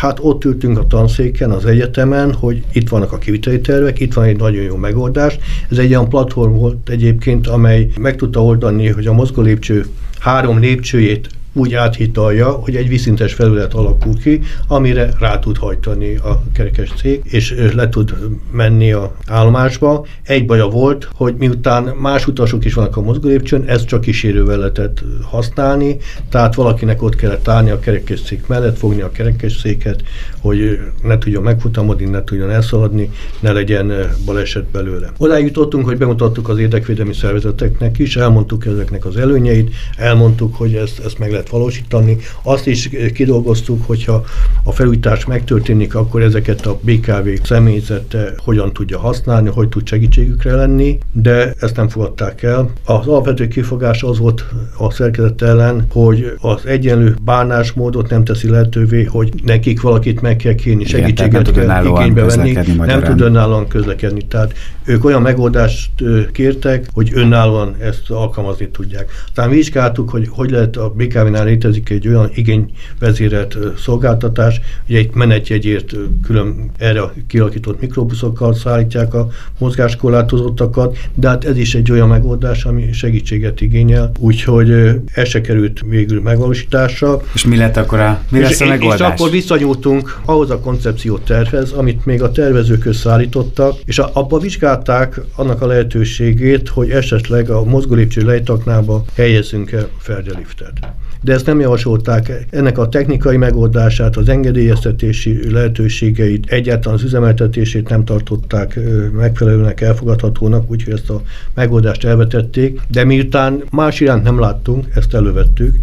hát 0.00 0.18
ott 0.20 0.44
ültünk 0.44 0.78
a 0.78 0.86
tanszéken, 0.86 1.50
az 1.50 1.64
egyetemen, 1.64 2.32
hogy 2.32 2.62
itt 2.72 2.88
vannak 2.88 3.12
a 3.12 3.18
kiviteli 3.18 3.60
tervek, 3.60 4.00
itt 4.00 4.14
van 4.14 4.24
egy 4.24 4.36
nagyon 4.36 4.62
jó 4.62 4.76
megoldás. 4.76 5.38
Ez 5.70 5.78
egy 5.78 5.90
olyan 5.90 6.08
platform 6.08 6.54
volt 6.54 6.88
egyébként, 6.88 7.46
amely 7.46 7.88
meg 8.00 8.16
tudta 8.16 8.44
oldani, 8.44 8.88
hogy 8.88 9.06
a 9.06 9.12
mozgó 9.12 9.42
lépcső 9.42 9.86
három 10.18 10.60
lépcsőjét 10.60 11.28
úgy 11.56 11.74
áthitalja, 11.74 12.50
hogy 12.50 12.76
egy 12.76 12.88
viszintes 12.88 13.34
felület 13.34 13.74
alakul 13.74 14.18
ki, 14.18 14.40
amire 14.68 15.10
rá 15.18 15.38
tud 15.38 15.56
hajtani 15.56 16.16
a 16.16 16.42
kerekes 16.54 16.92
cég, 16.96 17.20
és 17.24 17.54
le 17.74 17.88
tud 17.88 18.14
menni 18.52 18.92
a 18.92 19.16
állomásba. 19.26 20.06
Egy 20.22 20.46
baja 20.46 20.66
volt, 20.66 21.08
hogy 21.14 21.34
miután 21.38 21.84
más 22.00 22.26
utasok 22.26 22.64
is 22.64 22.74
vannak 22.74 22.96
a 22.96 23.00
mozgólépcsőn, 23.00 23.64
ezt 23.66 23.86
csak 23.86 24.00
kísérővel 24.00 24.58
lehetett 24.58 25.02
használni, 25.22 25.96
tehát 26.30 26.54
valakinek 26.54 27.02
ott 27.02 27.16
kellett 27.16 27.48
állni 27.48 27.70
a 27.70 27.78
kerekesszék 27.78 28.46
mellett, 28.46 28.78
fogni 28.78 29.00
a 29.00 29.10
kerekesszéket, 29.10 30.02
hogy 30.40 30.78
ne 31.02 31.18
tudjon 31.18 31.42
megfutamodni, 31.42 32.04
ne 32.04 32.24
tudjon 32.24 32.50
elszaladni, 32.50 33.10
ne 33.40 33.52
legyen 33.52 33.92
baleset 34.24 34.64
belőle. 34.64 35.12
Odáig 35.18 35.44
jutottunk, 35.44 35.84
hogy 35.84 35.98
bemutattuk 35.98 36.48
az 36.48 36.58
érdekvédelmi 36.58 37.14
szervezeteknek 37.14 37.98
is, 37.98 38.16
elmondtuk 38.16 38.66
ezeknek 38.66 39.04
az 39.04 39.16
előnyeit, 39.16 39.74
elmondtuk, 39.96 40.54
hogy 40.54 40.74
ezt, 40.74 40.98
ezt 41.04 41.18
meg 41.18 41.30
lehet 41.30 41.45
valósítani. 41.48 42.16
Azt 42.42 42.66
is 42.66 42.90
kidolgoztuk, 43.14 43.86
hogyha 43.86 44.24
a 44.62 44.72
felújítás 44.72 45.24
megtörténik, 45.24 45.94
akkor 45.94 46.22
ezeket 46.22 46.66
a 46.66 46.78
BKV 46.80 47.28
személyzete 47.42 48.32
hogyan 48.44 48.72
tudja 48.72 48.98
használni, 48.98 49.48
hogy 49.48 49.68
tud 49.68 49.88
segítségükre 49.88 50.54
lenni, 50.54 50.98
de 51.12 51.54
ezt 51.60 51.76
nem 51.76 51.88
fogadták 51.88 52.42
el. 52.42 52.70
Az 52.84 53.06
alapvető 53.06 53.48
kifogás 53.48 54.02
az 54.02 54.18
volt 54.18 54.44
a 54.78 54.90
szerkezet 54.90 55.42
ellen, 55.42 55.86
hogy 55.92 56.32
az 56.40 56.66
egyenlő 56.66 57.16
bánásmódot 57.24 58.10
nem 58.10 58.24
teszi 58.24 58.48
lehetővé, 58.48 59.04
hogy 59.04 59.32
nekik 59.44 59.80
valakit 59.80 60.20
meg 60.20 60.36
kell 60.36 60.54
kérni, 60.54 60.84
segítséget 60.84 61.48
Igen, 61.48 61.66
kell 61.66 61.84
igénybe 61.84 62.22
venni, 62.24 62.52
nem 62.86 63.02
tud 63.02 63.20
önállóan 63.20 63.68
közlekedni. 63.68 64.26
Tehát 64.26 64.54
ők 64.84 65.04
olyan 65.04 65.22
megoldást 65.22 65.90
kértek, 66.32 66.86
hogy 66.92 67.10
önállóan 67.14 67.76
ezt 67.80 68.10
alkalmazni 68.10 68.68
tudják. 68.68 69.10
Aztán 69.26 69.50
vizsgáltuk, 69.50 70.10
hogy 70.10 70.28
hogy 70.30 70.50
lehet 70.50 70.76
a 70.76 70.92
BKV-nál 71.36 71.44
létezik 71.44 71.90
egy 71.90 72.08
olyan 72.08 72.30
igényvezérelt 72.34 73.56
szolgáltatás, 73.78 74.60
hogy 74.86 74.94
egy 74.94 75.10
menetjegyért 75.14 75.92
külön 76.22 76.70
erre 76.78 77.00
kialakított 77.26 77.80
mikrobuszokkal 77.80 78.54
szállítják 78.54 79.14
a 79.14 79.28
mozgáskorlátozottakat, 79.58 80.96
de 81.14 81.28
hát 81.28 81.44
ez 81.44 81.56
is 81.56 81.74
egy 81.74 81.90
olyan 81.90 82.08
megoldás, 82.08 82.64
ami 82.64 82.92
segítséget 82.92 83.60
igényel, 83.60 84.10
úgyhogy 84.18 84.70
ez 85.12 85.28
se 85.28 85.40
került 85.40 85.80
végül 85.88 86.20
megvalósításra. 86.20 87.20
És 87.34 87.44
mi 87.44 87.56
lett 87.56 87.76
akkor 87.76 88.00
a, 88.00 88.20
mi 88.30 88.40
lesz 88.40 88.50
és, 88.50 88.60
a 88.60 88.66
megoldás? 88.66 88.98
És 88.98 89.06
akkor 89.06 89.30
visszanyúltunk 89.30 90.18
ahhoz 90.24 90.50
a 90.50 90.58
koncepció 90.58 91.18
tervez, 91.18 91.72
amit 91.72 92.04
még 92.04 92.22
a 92.22 92.30
tervezők 92.30 92.84
összeállítottak, 92.84 93.74
és 93.84 93.98
abba 93.98 94.38
vizsgálták 94.38 95.20
annak 95.36 95.62
a 95.62 95.66
lehetőségét, 95.66 96.68
hogy 96.68 96.90
esetleg 96.90 97.50
a 97.50 97.64
mozgólépcső 97.64 98.24
lejtaknába 98.24 99.04
helyezzünk 99.14 99.72
el 99.72 99.88
ferdeliftet 99.98 100.96
de 101.26 101.32
ezt 101.32 101.46
nem 101.46 101.60
javasolták. 101.60 102.46
Ennek 102.50 102.78
a 102.78 102.88
technikai 102.88 103.36
megoldását, 103.36 104.16
az 104.16 104.28
engedélyeztetési 104.28 105.50
lehetőségeit, 105.50 106.50
egyáltalán 106.50 106.98
az 106.98 107.04
üzemeltetését 107.04 107.88
nem 107.88 108.04
tartották 108.04 108.78
megfelelőnek, 109.12 109.80
elfogadhatónak, 109.80 110.70
úgyhogy 110.70 110.92
ezt 110.92 111.10
a 111.10 111.22
megoldást 111.54 112.04
elvetették, 112.04 112.80
de 112.88 113.04
miután 113.04 113.62
más 113.70 114.00
iránt 114.00 114.22
nem 114.22 114.40
láttunk, 114.40 114.86
ezt 114.94 115.14
elővettük, 115.14 115.76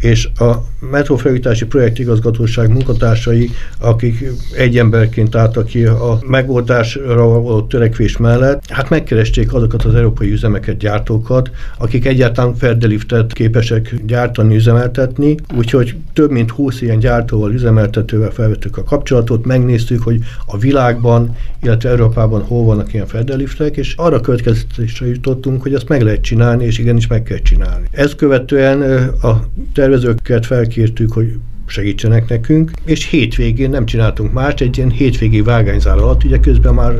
és 0.00 0.28
a 0.38 0.64
metrófelújítási 0.90 1.64
projektigazgatóság 1.64 2.72
munkatársai, 2.72 3.50
akik 3.78 4.24
egy 4.56 4.78
emberként 4.78 5.34
álltak 5.34 5.66
ki 5.66 5.84
a 5.84 6.18
megoldásra 6.26 7.26
való 7.26 7.62
törekvés 7.62 8.16
mellett, 8.16 8.62
hát 8.68 8.90
megkeresték 8.90 9.54
azokat 9.54 9.84
az 9.84 9.94
európai 9.94 10.32
üzemeket, 10.32 10.76
gyártókat, 10.76 11.50
akik 11.78 12.06
egyáltalán 12.06 12.54
ferdeliftet 12.54 13.32
képesek 13.32 13.94
gyártani, 14.06 14.54
üzemeltetni, 14.54 15.34
úgyhogy 15.56 15.96
több 16.12 16.30
mint 16.30 16.50
20 16.50 16.80
ilyen 16.80 16.98
gyártóval, 16.98 17.52
üzemeltetővel 17.52 18.30
felvettük 18.30 18.76
a 18.76 18.84
kapcsolatot, 18.84 19.44
megnéztük, 19.46 20.02
hogy 20.02 20.18
a 20.46 20.58
világban, 20.58 21.36
illetve 21.62 21.90
Európában 21.90 22.42
hol 22.42 22.64
vannak 22.64 22.94
ilyen 22.94 23.06
ferdeliftek, 23.06 23.76
és 23.76 23.94
arra 23.96 24.20
következtetésre 24.20 25.06
jutottunk, 25.06 25.62
hogy 25.62 25.74
ezt 25.74 25.88
meg 25.88 26.02
lehet 26.02 26.20
csinálni, 26.20 26.64
és 26.64 26.78
igenis 26.78 27.06
meg 27.06 27.22
kell 27.22 27.38
csinálni. 27.38 27.86
Ezt 27.90 28.16
követően 28.16 29.08
a 29.22 29.44
ter 29.74 29.89
tervezőket 29.90 30.46
felkértük, 30.46 31.12
hogy 31.12 31.38
segítsenek 31.66 32.28
nekünk, 32.28 32.70
és 32.84 33.08
hétvégén 33.08 33.70
nem 33.70 33.86
csináltunk 33.86 34.32
más, 34.32 34.54
egy 34.54 34.76
ilyen 34.76 34.90
hétvégi 34.90 35.42
vágányzár 35.42 35.98
alatt, 35.98 36.24
ugye 36.24 36.40
közben 36.40 36.74
már 36.74 36.94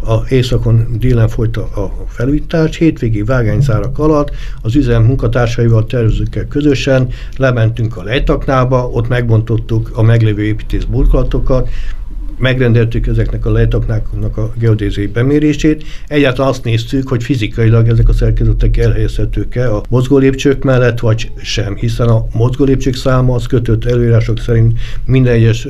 a 0.00 0.28
éjszakon 0.28 0.86
délen 0.98 1.28
folyt 1.28 1.56
a 1.56 2.06
felújítás, 2.08 2.76
hétvégi 2.76 3.22
vágányzárak 3.22 3.98
alatt 3.98 4.30
az 4.62 4.74
üzem 4.74 5.02
munkatársaival, 5.02 5.86
tervezőkkel 5.86 6.46
közösen 6.46 7.08
lementünk 7.36 7.96
a 7.96 8.02
lejtaknába, 8.02 8.88
ott 8.88 9.08
megbontottuk 9.08 9.90
a 9.94 10.02
meglévő 10.02 10.42
építész 10.42 10.84
burkolatokat, 10.84 11.68
megrendeltük 12.38 13.06
ezeknek 13.06 13.46
a 13.46 13.50
lejtaknáknak 13.50 14.36
a 14.36 14.52
geodéziai 14.58 15.06
bemérését. 15.06 15.84
Egyáltalán 16.06 16.50
azt 16.50 16.64
néztük, 16.64 17.08
hogy 17.08 17.22
fizikailag 17.22 17.88
ezek 17.88 18.08
a 18.08 18.12
szerkezetek 18.12 18.76
elhelyezhetők-e 18.76 19.74
a 19.74 19.82
mozgólépcsők 19.88 20.64
mellett, 20.64 21.00
vagy 21.00 21.30
sem, 21.42 21.76
hiszen 21.76 22.08
a 22.08 22.26
mozgólépcsők 22.32 22.94
száma 22.94 23.34
az 23.34 23.46
kötött 23.46 23.84
előírások 23.84 24.38
szerint 24.38 24.78
minden 25.04 25.32
egyes 25.32 25.66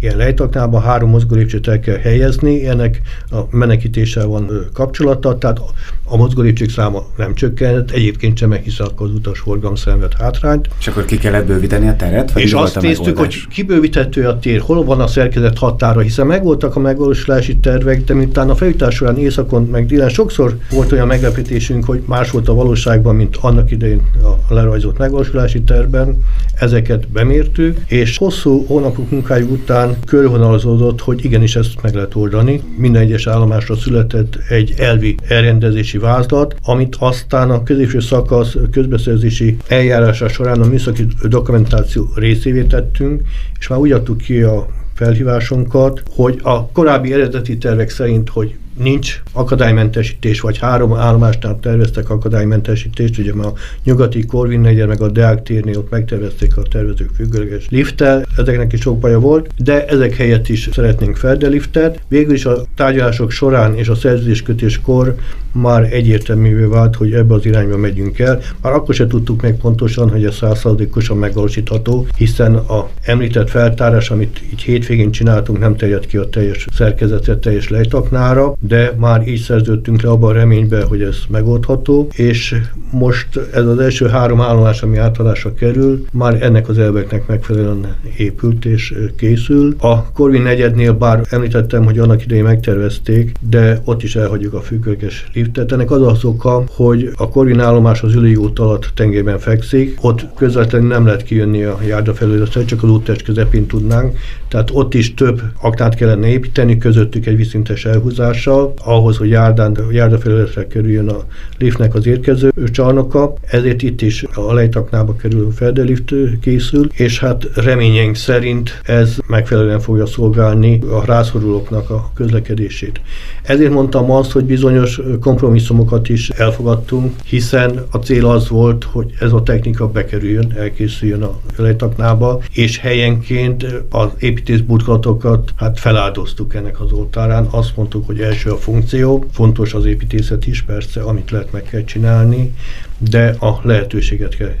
ilyen 0.00 0.16
lejtaknában 0.16 0.82
három 0.82 1.10
mozgólépcsőt 1.10 1.68
el 1.68 1.80
kell 1.80 1.96
helyezni, 1.96 2.66
ennek 2.66 3.00
a 3.30 3.38
menekítéssel 3.50 4.26
van 4.26 4.50
kapcsolata, 4.72 5.38
tehát 5.38 5.60
a 6.04 6.16
mozgólépcsők 6.16 6.70
száma 6.70 7.06
nem 7.16 7.34
csökkent, 7.34 7.90
egyébként 7.90 8.38
sem, 8.38 8.52
hiszen 8.52 8.86
akkor 8.86 9.06
az 9.06 9.14
utas 9.14 9.38
forgalom 9.38 9.74
szenved 9.74 10.12
hátrányt. 10.18 10.68
És 10.78 10.86
akkor 10.86 11.04
ki 11.04 11.18
kellett 11.18 11.46
bővíteni 11.46 11.88
a 11.88 11.96
teret? 11.96 12.32
Vagy 12.32 12.42
és 12.42 12.52
azt 12.52 12.80
néztük, 12.80 13.18
hogy 13.18 13.48
kibővíthető 13.48 14.26
a 14.26 14.38
tér, 14.38 14.60
hol 14.60 14.84
van 14.84 15.00
a 15.00 15.06
szerkezet 15.06 15.58
határa, 15.58 16.00
hiszen 16.08 16.26
megvoltak 16.26 16.76
a 16.76 16.80
megvalósulási 16.80 17.56
tervek, 17.56 18.04
de 18.04 18.14
miután 18.14 18.50
a 18.50 18.54
felütás 18.54 18.94
során 18.94 19.18
éjszakon 19.18 19.62
meg 19.64 19.86
délen 19.86 20.08
sokszor 20.08 20.56
volt 20.70 20.92
olyan 20.92 21.06
meglepetésünk, 21.06 21.84
hogy 21.84 22.02
más 22.06 22.30
volt 22.30 22.48
a 22.48 22.54
valóságban, 22.54 23.16
mint 23.16 23.36
annak 23.40 23.70
idején 23.70 24.00
a 24.48 24.54
lerajzolt 24.54 24.98
megvalósulási 24.98 25.62
tervben, 25.62 26.24
ezeket 26.54 27.08
bemértük, 27.08 27.78
és 27.86 28.18
hosszú 28.18 28.64
hónapok 28.66 29.10
munkája 29.10 29.44
után 29.44 29.96
körvonalazódott, 30.06 31.00
hogy 31.00 31.24
igenis 31.24 31.56
ezt 31.56 31.82
meg 31.82 31.94
lehet 31.94 32.14
oldani. 32.14 32.62
Minden 32.76 33.02
egyes 33.02 33.26
állomásra 33.26 33.76
született 33.76 34.38
egy 34.48 34.74
elvi 34.78 35.14
elrendezési 35.28 35.98
vázlat, 35.98 36.54
amit 36.64 36.96
aztán 36.98 37.50
a 37.50 37.62
középső 37.62 38.00
szakasz 38.00 38.56
közbeszerzési 38.70 39.56
eljárása 39.66 40.28
során 40.28 40.60
a 40.60 40.66
műszaki 40.66 41.06
dokumentáció 41.22 42.08
részévé 42.14 42.62
tettünk, 42.62 43.22
és 43.58 43.68
már 43.68 43.78
úgy 43.78 43.92
adtuk 43.92 44.16
ki 44.16 44.42
a 44.42 44.66
felhívásunkat, 44.98 46.02
hogy 46.14 46.40
a 46.42 46.66
korábbi 46.66 47.12
eredeti 47.12 47.58
tervek 47.58 47.90
szerint, 47.90 48.28
hogy 48.28 48.56
nincs 48.78 49.22
akadálymentesítés, 49.32 50.40
vagy 50.40 50.58
három 50.58 50.94
állomásnál 50.94 51.58
terveztek 51.60 52.10
akadálymentesítést, 52.10 53.18
ugye 53.18 53.32
a 53.32 53.52
nyugati 53.84 54.26
Corvin 54.26 54.60
negyen, 54.60 54.88
meg 54.88 55.00
a 55.00 55.08
Deák 55.08 55.42
térnél 55.42 55.78
ott 55.78 55.90
megtervezték 55.90 56.56
a 56.56 56.62
tervezők 56.62 57.10
függőleges 57.14 57.66
lifttel, 57.70 58.26
ezeknek 58.36 58.72
is 58.72 58.80
sok 58.80 58.98
baja 58.98 59.20
volt, 59.20 59.50
de 59.56 59.86
ezek 59.86 60.14
helyett 60.14 60.48
is 60.48 60.68
szeretnénk 60.72 61.16
feldeliftet. 61.16 62.00
Végül 62.08 62.34
is 62.34 62.44
a 62.44 62.64
tárgyalások 62.76 63.30
során 63.30 63.74
és 63.74 63.88
a 63.88 63.94
szerződéskötéskor 63.94 65.14
már 65.52 65.92
egyértelművé 65.92 66.64
vált, 66.64 66.96
hogy 66.96 67.12
ebbe 67.12 67.34
az 67.34 67.46
irányba 67.46 67.76
megyünk 67.76 68.18
el. 68.18 68.40
Már 68.62 68.72
akkor 68.72 68.94
se 68.94 69.06
tudtuk 69.06 69.42
meg 69.42 69.56
pontosan, 69.56 70.10
hogy 70.10 70.24
ez 70.24 70.34
százszázalékosan 70.34 71.16
megvalósítható, 71.16 72.06
hiszen 72.16 72.54
a 72.54 72.88
említett 73.02 73.50
feltárás, 73.50 74.10
amit 74.10 74.40
így 74.52 74.60
hétvégén 74.60 75.10
csináltunk, 75.10 75.58
nem 75.58 75.76
terjed 75.76 76.06
ki 76.06 76.16
a 76.16 76.28
teljes 76.28 76.66
szerkezetre, 76.72 77.36
teljes 77.36 77.68
lejtaknára, 77.68 78.56
de 78.68 78.94
már 78.96 79.28
így 79.28 79.40
szerződtünk 79.40 80.02
le 80.02 80.10
abban 80.10 80.30
a 80.30 80.32
reményben, 80.32 80.86
hogy 80.86 81.02
ez 81.02 81.16
megoldható, 81.28 82.08
és 82.14 82.54
most 82.90 83.26
ez 83.52 83.66
az 83.66 83.78
első 83.78 84.06
három 84.06 84.40
állomás, 84.40 84.82
ami 84.82 84.96
átadásra 84.96 85.54
kerül, 85.54 86.04
már 86.12 86.42
ennek 86.42 86.68
az 86.68 86.78
elveknek 86.78 87.26
megfelelően 87.26 87.96
épült 88.16 88.64
és 88.64 88.94
készül. 89.16 89.74
A 89.78 90.12
Corvin 90.12 90.42
negyednél 90.42 90.92
bár 90.92 91.20
említettem, 91.30 91.84
hogy 91.84 91.98
annak 91.98 92.24
idején 92.24 92.44
megtervezték, 92.44 93.32
de 93.48 93.80
ott 93.84 94.02
is 94.02 94.16
elhagyjuk 94.16 94.54
a 94.54 94.60
függőleges 94.60 95.26
liftet. 95.32 95.72
Ennek 95.72 95.90
az 95.90 96.02
az 96.02 96.24
oka, 96.24 96.64
hogy 96.70 97.10
a 97.16 97.28
Corvin 97.28 97.60
állomás 97.60 98.02
az 98.02 98.14
ülői 98.14 98.36
út 98.36 98.58
alatt 98.58 98.90
tengelyben 98.94 99.38
fekszik, 99.38 99.98
ott 100.00 100.26
közvetlenül 100.36 100.88
nem 100.88 101.04
lehet 101.04 101.22
kijönni 101.22 101.62
a 101.62 101.78
járda 101.86 102.14
felületre, 102.14 102.64
csak 102.64 102.82
az 102.82 102.90
úttest 102.90 103.22
közepén 103.22 103.66
tudnánk, 103.66 104.16
tehát 104.48 104.70
ott 104.72 104.94
is 104.94 105.14
több 105.14 105.42
aknát 105.60 105.94
kellene 105.94 106.28
építeni, 106.28 106.78
közöttük 106.78 107.26
egy 107.26 107.36
viszintes 107.36 107.84
elhúzással, 107.84 108.57
csarnokkal, 108.58 108.72
ahhoz, 108.84 109.16
hogy 109.16 109.28
járdán, 109.28 109.76
járdafelületre 109.90 110.66
kerüljön 110.66 111.08
a 111.08 111.24
liftnek 111.58 111.94
az 111.94 112.06
érkező 112.06 112.52
csarnoka, 112.72 113.32
ezért 113.46 113.82
itt 113.82 114.02
is 114.02 114.24
a 114.34 114.52
lejtaknába 114.52 115.16
kerül 115.16 115.50
fedelift 115.50 116.14
készül, 116.40 116.88
és 116.92 117.18
hát 117.18 117.44
reményeink 117.54 118.16
szerint 118.16 118.80
ez 118.84 119.16
megfelelően 119.26 119.80
fogja 119.80 120.06
szolgálni 120.06 120.80
a 120.90 121.04
rászorulóknak 121.04 121.90
a 121.90 122.10
közlekedését. 122.14 123.00
Ezért 123.42 123.72
mondtam 123.72 124.10
azt, 124.10 124.32
hogy 124.32 124.44
bizonyos 124.44 125.00
kompromisszumokat 125.20 126.08
is 126.08 126.28
elfogadtunk, 126.30 127.12
hiszen 127.24 127.86
a 127.90 127.96
cél 127.96 128.26
az 128.26 128.48
volt, 128.48 128.84
hogy 128.84 129.12
ez 129.20 129.32
a 129.32 129.42
technika 129.42 129.88
bekerüljön, 129.88 130.52
elkészüljön 130.56 131.22
a 131.22 131.40
lejtaknába, 131.56 132.40
és 132.52 132.78
helyenként 132.78 133.66
az 133.90 134.08
építészburkolatokat 134.18 135.52
hát 135.56 135.78
feláldoztuk 135.78 136.54
ennek 136.54 136.80
az 136.80 136.92
oltárán. 136.92 137.46
Azt 137.50 137.76
mondtuk, 137.76 138.06
hogy 138.06 138.20
első 138.20 138.47
a 138.48 138.56
funkció, 138.56 139.26
fontos 139.32 139.74
az 139.74 139.84
építészet 139.84 140.46
is, 140.46 140.62
persze, 140.62 141.02
amit 141.02 141.30
lehet 141.30 141.52
meg 141.52 141.62
kell 141.62 141.84
csinálni, 141.84 142.54
de 142.98 143.34
a 143.38 143.60
lehetőséget 143.62 144.36
kell 144.36 144.54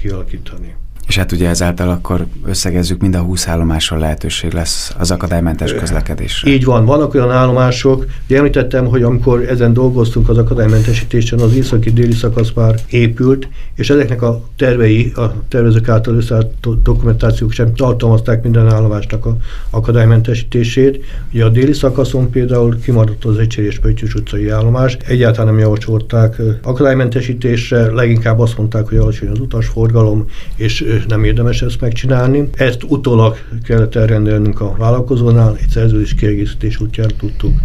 kialakítani. 0.00 0.74
És 1.06 1.16
hát 1.16 1.32
ugye 1.32 1.48
ezáltal 1.48 1.88
akkor 1.88 2.26
összegezzük, 2.44 3.00
mind 3.00 3.14
a 3.14 3.20
20 3.20 3.48
állomáson 3.48 3.98
lehetőség 3.98 4.52
lesz 4.52 4.94
az 4.98 5.10
akadálymentes 5.10 5.74
közlekedésre. 5.74 6.50
Így 6.50 6.64
van, 6.64 6.84
vannak 6.84 7.14
olyan 7.14 7.30
állomások, 7.30 8.06
ugye 8.26 8.36
említettem, 8.36 8.86
hogy 8.86 9.02
amikor 9.02 9.42
ezen 9.48 9.72
dolgoztunk 9.72 10.28
az 10.28 10.38
akadálymentesítésen, 10.38 11.38
az 11.38 11.54
északi 11.54 11.90
déli 11.90 12.12
szakasz 12.12 12.52
már 12.54 12.74
épült, 12.88 13.48
és 13.74 13.90
ezeknek 13.90 14.22
a 14.22 14.42
tervei, 14.56 15.12
a 15.16 15.32
tervezők 15.48 15.88
által 15.88 16.14
összeállt 16.14 16.82
dokumentációk 16.82 17.52
sem 17.52 17.74
tartalmazták 17.74 18.42
minden 18.42 18.68
állomásnak 18.68 19.26
a 19.26 19.36
akadálymentesítését. 19.70 21.04
Ugye 21.32 21.44
a 21.44 21.48
déli 21.48 21.72
szakaszon 21.72 22.30
például 22.30 22.80
kimaradt 22.80 23.24
az 23.24 23.38
Egység 23.38 23.64
és 23.64 23.78
Pöttyös 23.78 24.14
utcai 24.14 24.48
állomás, 24.48 24.96
egyáltalán 25.06 25.46
nem 25.54 25.62
javasolták 25.62 26.36
akadálymentesítésre, 26.62 27.92
leginkább 27.92 28.38
azt 28.38 28.58
mondták, 28.58 28.88
hogy 28.88 28.98
alacsony 28.98 29.28
az 29.28 29.40
utasforgalom, 29.40 30.24
és 30.56 30.84
nem 31.08 31.24
érdemes 31.24 31.62
ezt 31.62 31.80
megcsinálni. 31.80 32.48
Ezt 32.52 32.82
utólag 32.82 33.36
kellett 33.62 33.94
elrendelnünk 33.94 34.60
a 34.60 34.74
vállalkozónál, 34.78 35.56
egy 35.60 35.68
szerződés 35.68 36.14
kiegészítés 36.14 36.80
útján 36.80 37.10
tudtuk 37.18 37.60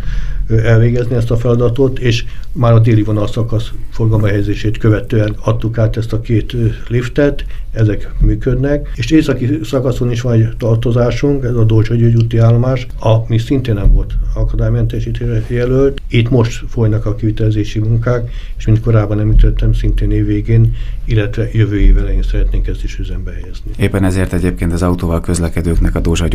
elvégezni 0.47 1.15
ezt 1.15 1.31
a 1.31 1.37
feladatot, 1.37 1.99
és 1.99 2.25
már 2.53 2.73
a 2.73 2.79
déli 2.79 3.03
vonalszakasz 3.03 3.71
forgalomhelyezését 3.89 4.77
követően 4.77 5.35
adtuk 5.43 5.77
át 5.77 5.97
ezt 5.97 6.13
a 6.13 6.21
két 6.21 6.55
liftet, 6.87 7.45
ezek 7.71 8.11
működnek, 8.19 8.91
és 8.95 9.11
északi 9.11 9.59
szakaszon 9.63 10.11
is 10.11 10.21
van 10.21 10.33
egy 10.33 10.47
tartozásunk, 10.57 11.43
ez 11.43 11.55
a 11.55 11.63
Dolcsa 11.63 11.95
úti 12.15 12.37
állomás, 12.37 12.87
ami 12.99 13.37
szintén 13.37 13.73
nem 13.73 13.91
volt 13.91 14.13
akadálymentesítésre 14.33 15.43
jelölt. 15.47 16.01
Itt 16.07 16.29
most 16.29 16.63
folynak 16.67 17.05
a 17.05 17.15
kivitelezési 17.15 17.79
munkák, 17.79 18.31
és 18.57 18.65
mint 18.65 18.81
korábban 18.81 19.19
említettem, 19.19 19.73
szintén 19.73 20.11
évvégén, 20.11 20.75
illetve 21.05 21.49
jövő 21.53 21.79
év 21.79 21.97
elején 21.97 22.21
szeretnénk 22.21 22.67
ezt 22.67 22.83
is 22.83 22.99
üzembe 22.99 23.31
helyezni. 23.31 23.71
Éppen 23.77 24.03
ezért 24.03 24.33
egyébként 24.33 24.73
az 24.73 24.83
autóval 24.83 25.21
közlekedőknek 25.21 25.95
a 25.95 25.99
Dózsa 25.99 26.27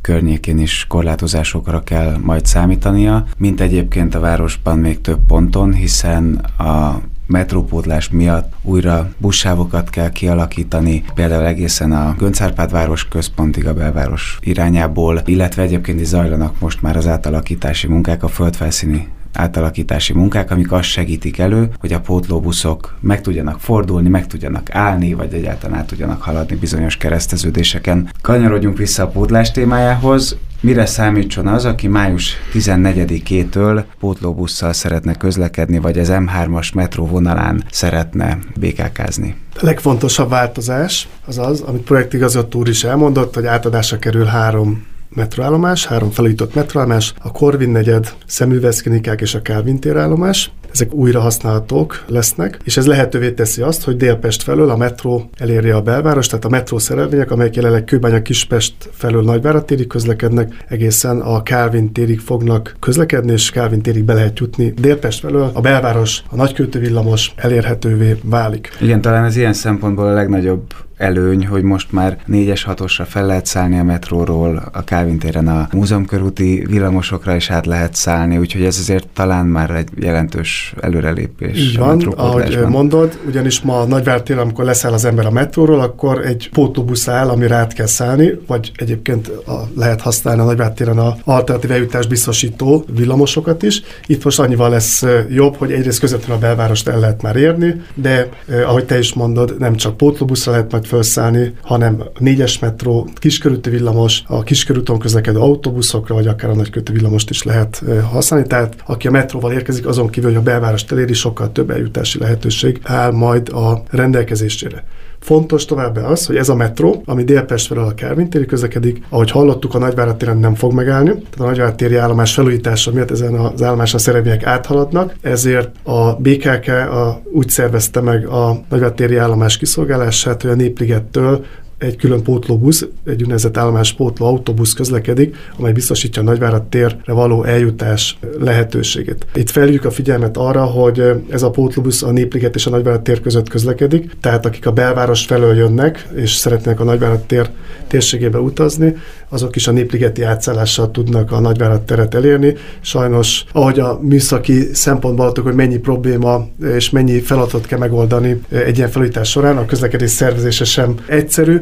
környékén 0.00 0.58
is 0.58 0.84
korlátozásokra 0.88 1.82
kell 1.82 2.16
majd 2.16 2.46
számítania, 2.46 3.26
mint 3.38 3.60
egyébként 3.60 4.14
a 4.14 4.20
városban 4.20 4.78
még 4.78 5.00
több 5.00 5.18
ponton, 5.26 5.61
hiszen 5.70 6.34
a 6.58 7.00
metrópótlás 7.26 8.08
miatt 8.10 8.52
újra 8.62 9.10
buszsávokat 9.18 9.90
kell 9.90 10.10
kialakítani, 10.10 11.04
például 11.14 11.46
egészen 11.46 11.92
a 11.92 12.14
Göncárpád 12.18 12.70
város 12.70 13.08
központig 13.08 13.66
a 13.66 13.74
belváros 13.74 14.38
irányából, 14.40 15.22
illetve 15.24 15.62
egyébként 15.62 16.00
is 16.00 16.06
zajlanak 16.06 16.60
most 16.60 16.82
már 16.82 16.96
az 16.96 17.06
átalakítási 17.06 17.86
munkák 17.86 18.22
a 18.22 18.28
földfelszíni 18.28 19.08
átalakítási 19.32 20.12
munkák, 20.12 20.50
amik 20.50 20.72
azt 20.72 20.88
segítik 20.88 21.38
elő, 21.38 21.70
hogy 21.78 21.92
a 21.92 22.00
pótlóbuszok 22.00 22.94
meg 23.00 23.20
tudjanak 23.20 23.60
fordulni, 23.60 24.08
meg 24.08 24.26
tudjanak 24.26 24.74
állni, 24.74 25.14
vagy 25.14 25.34
egyáltalán 25.34 25.78
át 25.78 25.86
tudjanak 25.86 26.22
haladni 26.22 26.56
bizonyos 26.56 26.96
kereszteződéseken. 26.96 28.10
Kanyarodjunk 28.20 28.76
vissza 28.76 29.02
a 29.02 29.08
pótlás 29.08 29.50
témájához. 29.50 30.36
Mire 30.62 30.86
számítson 30.86 31.46
az, 31.46 31.64
aki 31.64 31.88
május 31.88 32.36
14-től 32.52 33.84
pótlóbusszal 34.00 34.72
szeretne 34.72 35.14
közlekedni, 35.14 35.78
vagy 35.78 35.98
az 35.98 36.08
M3-as 36.12 36.74
metró 36.74 37.06
vonalán 37.06 37.64
szeretne 37.70 38.38
békákázni? 38.58 39.36
A 39.54 39.64
legfontosabb 39.64 40.28
változás 40.28 41.08
az 41.26 41.38
az, 41.38 41.60
amit 41.60 41.82
projektigazgató 41.82 42.58
úr 42.58 42.68
is 42.68 42.84
elmondott, 42.84 43.34
hogy 43.34 43.46
átadásra 43.46 43.98
kerül 43.98 44.24
három 44.24 44.84
metroállomás, 45.14 45.86
három 45.86 46.10
felújított 46.10 46.54
metroállomás, 46.54 47.14
a 47.22 47.32
Korvin 47.32 47.70
negyed, 47.70 48.12
szemüveszklinikák 48.26 49.20
és 49.20 49.34
a 49.34 49.42
Kálvin 49.42 49.78
térállomás. 49.78 50.50
Ezek 50.72 50.94
újra 50.94 51.20
használhatók 51.20 52.04
lesznek, 52.06 52.58
és 52.64 52.76
ez 52.76 52.86
lehetővé 52.86 53.30
teszi 53.30 53.62
azt, 53.62 53.84
hogy 53.84 53.96
Délpest 53.96 54.42
felől 54.42 54.70
a 54.70 54.76
metró 54.76 55.30
elérje 55.38 55.74
a 55.76 55.82
belváros, 55.82 56.26
tehát 56.26 56.44
a 56.44 56.48
metró 56.48 56.78
szerelvények, 56.78 57.30
amelyek 57.30 57.56
jelenleg 57.56 57.84
Kőbánya 57.84 58.22
Kispest 58.22 58.74
felől 58.92 59.22
Nagyvárad 59.22 59.64
térig 59.64 59.86
közlekednek, 59.86 60.64
egészen 60.68 61.20
a 61.20 61.42
Kálvin 61.42 61.92
térig 61.92 62.20
fognak 62.20 62.76
közlekedni, 62.80 63.32
és 63.32 63.50
Kálvin 63.50 63.82
térig 63.82 64.04
be 64.04 64.14
lehet 64.14 64.38
jutni. 64.38 64.74
Délpest 64.80 65.20
felől 65.20 65.50
a 65.52 65.60
belváros, 65.60 66.22
a 66.30 66.36
nagyköltő 66.36 66.78
villamos 66.78 67.32
elérhetővé 67.36 68.16
válik. 68.22 68.70
Igen, 68.80 69.00
talán 69.00 69.24
ez 69.24 69.36
ilyen 69.36 69.52
szempontból 69.52 70.06
a 70.06 70.12
legnagyobb 70.12 70.62
előny, 71.02 71.46
hogy 71.46 71.62
most 71.62 71.92
már 71.92 72.18
4-es 72.28 72.62
6-osra 72.66 73.04
fel 73.08 73.26
lehet 73.26 73.46
szállni 73.46 73.78
a 73.78 73.82
metróról, 73.82 74.62
a 74.72 74.84
Kávin 74.84 75.18
téren 75.18 75.48
a 75.48 75.68
múzeumkörúti 75.72 76.64
villamosokra 76.68 77.34
is 77.34 77.50
át 77.50 77.66
lehet 77.66 77.94
szállni, 77.94 78.36
úgyhogy 78.38 78.64
ez 78.64 78.78
azért 78.78 79.08
talán 79.08 79.46
már 79.46 79.70
egy 79.70 79.88
jelentős 79.96 80.74
előrelépés. 80.80 81.58
Így 81.58 81.78
van, 81.78 82.02
ahogy 82.02 82.58
mondod, 82.68 83.18
ugyanis 83.26 83.60
ma 83.60 83.80
a 83.80 83.84
Nagyvár 83.84 84.22
téren, 84.22 84.42
amikor 84.42 84.64
leszáll 84.64 84.92
az 84.92 85.04
ember 85.04 85.26
a 85.26 85.30
metróról, 85.30 85.80
akkor 85.80 86.26
egy 86.26 86.48
pótóbusz 86.52 87.08
áll, 87.08 87.28
amire 87.28 87.54
át 87.54 87.72
kell 87.72 87.86
szállni, 87.86 88.38
vagy 88.46 88.72
egyébként 88.76 89.28
a, 89.28 89.68
lehet 89.76 90.00
használni 90.00 90.40
a 90.40 90.44
Nagyvár 90.44 90.72
téren 90.72 90.98
a 90.98 91.16
alternatív 91.24 91.70
eljutás 91.70 92.06
biztosító 92.06 92.84
villamosokat 92.96 93.62
is. 93.62 93.82
Itt 94.06 94.24
most 94.24 94.40
annyival 94.40 94.70
lesz 94.70 95.04
jobb, 95.28 95.56
hogy 95.56 95.72
egyrészt 95.72 96.00
közvetlenül 96.00 96.36
a 96.36 96.46
belvárost 96.46 96.88
el 96.88 96.98
lehet 96.98 97.22
már 97.22 97.36
érni, 97.36 97.82
de 97.94 98.28
eh, 98.48 98.68
ahogy 98.68 98.84
te 98.84 98.98
is 98.98 99.12
mondod, 99.12 99.58
nem 99.58 99.74
csak 99.74 99.96
pótlóbuszra 99.96 100.52
lehet 100.52 100.70
majd 100.72 100.86
felszállni, 100.92 101.54
hanem 101.62 102.00
a 102.14 102.18
négyes 102.18 102.58
metró, 102.58 103.08
kiskörúti 103.14 103.70
villamos, 103.70 104.22
a 104.26 104.42
kiskörúton 104.42 104.98
közlekedő 104.98 105.38
autóbuszokra, 105.38 106.14
vagy 106.14 106.26
akár 106.26 106.50
a 106.50 106.54
nagykörúti 106.54 106.92
villamost 106.92 107.30
is 107.30 107.42
lehet 107.42 107.82
használni. 108.10 108.46
Tehát 108.46 108.76
aki 108.86 109.06
a 109.06 109.10
metróval 109.10 109.52
érkezik, 109.52 109.86
azon 109.86 110.10
kívül, 110.10 110.30
hogy 110.30 110.38
a 110.38 110.42
belvárost 110.42 110.92
eléri, 110.92 111.12
sokkal 111.12 111.52
több 111.52 111.70
eljutási 111.70 112.18
lehetőség 112.18 112.80
áll 112.82 113.10
majd 113.12 113.48
a 113.48 113.82
rendelkezésére. 113.90 114.84
Fontos 115.22 115.64
továbbá 115.64 116.02
az, 116.02 116.26
hogy 116.26 116.36
ez 116.36 116.48
a 116.48 116.54
metró, 116.54 117.02
ami 117.04 117.24
Délpest 117.24 117.66
felől 117.66 117.84
a 117.84 117.94
Kálvin 117.94 118.30
téri 118.30 118.46
közlekedik, 118.46 119.02
ahogy 119.08 119.30
hallottuk, 119.30 119.74
a 119.74 119.78
Nagyvárad 119.78 120.38
nem 120.38 120.54
fog 120.54 120.72
megállni, 120.72 121.10
tehát 121.10 121.38
a 121.38 121.44
Nagyvárad 121.44 121.74
téri 121.74 121.96
állomás 121.96 122.34
felújítása 122.34 122.92
miatt 122.92 123.10
ezen 123.10 123.34
az 123.34 123.62
állomáson 123.62 124.00
szerelvények 124.00 124.44
áthaladnak, 124.44 125.14
ezért 125.20 125.70
a 125.82 126.12
BKK 126.12 126.68
a, 126.68 127.22
úgy 127.32 127.48
szervezte 127.48 128.00
meg 128.00 128.26
a 128.26 128.60
Nagyvárad 128.68 128.94
téri 128.94 129.16
állomás 129.16 129.56
kiszolgálását, 129.56 130.42
hogy 130.42 130.50
a 130.50 130.54
Népligettől 130.54 131.44
egy 131.82 131.96
külön 131.96 132.22
pótlóbusz, 132.22 132.86
egy 133.06 133.22
úgynevezett 133.22 133.56
állomás 133.56 133.92
pótló 133.92 134.26
autóbusz 134.26 134.72
közlekedik, 134.72 135.36
amely 135.58 135.72
biztosítja 135.72 136.22
a 136.22 136.24
Nagyvárad 136.24 136.62
térre 136.62 137.12
való 137.12 137.44
eljutás 137.44 138.18
lehetőségét. 138.38 139.26
Itt 139.34 139.50
felhívjuk 139.50 139.84
a 139.84 139.90
figyelmet 139.90 140.36
arra, 140.36 140.64
hogy 140.64 141.02
ez 141.30 141.42
a 141.42 141.50
pótlóbusz 141.50 142.02
a 142.02 142.10
Népliget 142.10 142.54
és 142.54 142.66
a 142.66 142.70
Nagyvárad 142.70 143.02
tér 143.02 143.20
között 143.20 143.48
közlekedik, 143.48 144.10
tehát 144.20 144.46
akik 144.46 144.66
a 144.66 144.72
belváros 144.72 145.24
felől 145.24 145.56
jönnek, 145.56 146.08
és 146.14 146.32
szeretnének 146.32 146.80
a 146.80 146.84
Nagyvárad 146.84 147.20
tér 147.20 147.50
térségébe 147.86 148.38
utazni, 148.38 148.94
azok 149.28 149.56
is 149.56 149.66
a 149.66 149.72
Népligeti 149.72 150.22
átszállással 150.22 150.90
tudnak 150.90 151.32
a 151.32 151.40
Nagyvárad 151.40 151.82
teret 151.82 152.14
elérni. 152.14 152.54
Sajnos, 152.80 153.44
ahogy 153.52 153.78
a 153.78 153.98
műszaki 154.02 154.74
szempontból 154.74 155.26
adtuk, 155.26 155.44
hogy 155.44 155.54
mennyi 155.54 155.78
probléma 155.78 156.48
és 156.76 156.90
mennyi 156.90 157.20
feladatot 157.20 157.66
kell 157.66 157.78
megoldani 157.78 158.40
egy 158.48 158.76
ilyen 158.76 158.90
felújítás 158.90 159.30
során, 159.30 159.56
a 159.56 159.64
közlekedés 159.64 160.10
szervezése 160.10 160.64
sem 160.64 160.94
egyszerű, 161.06 161.60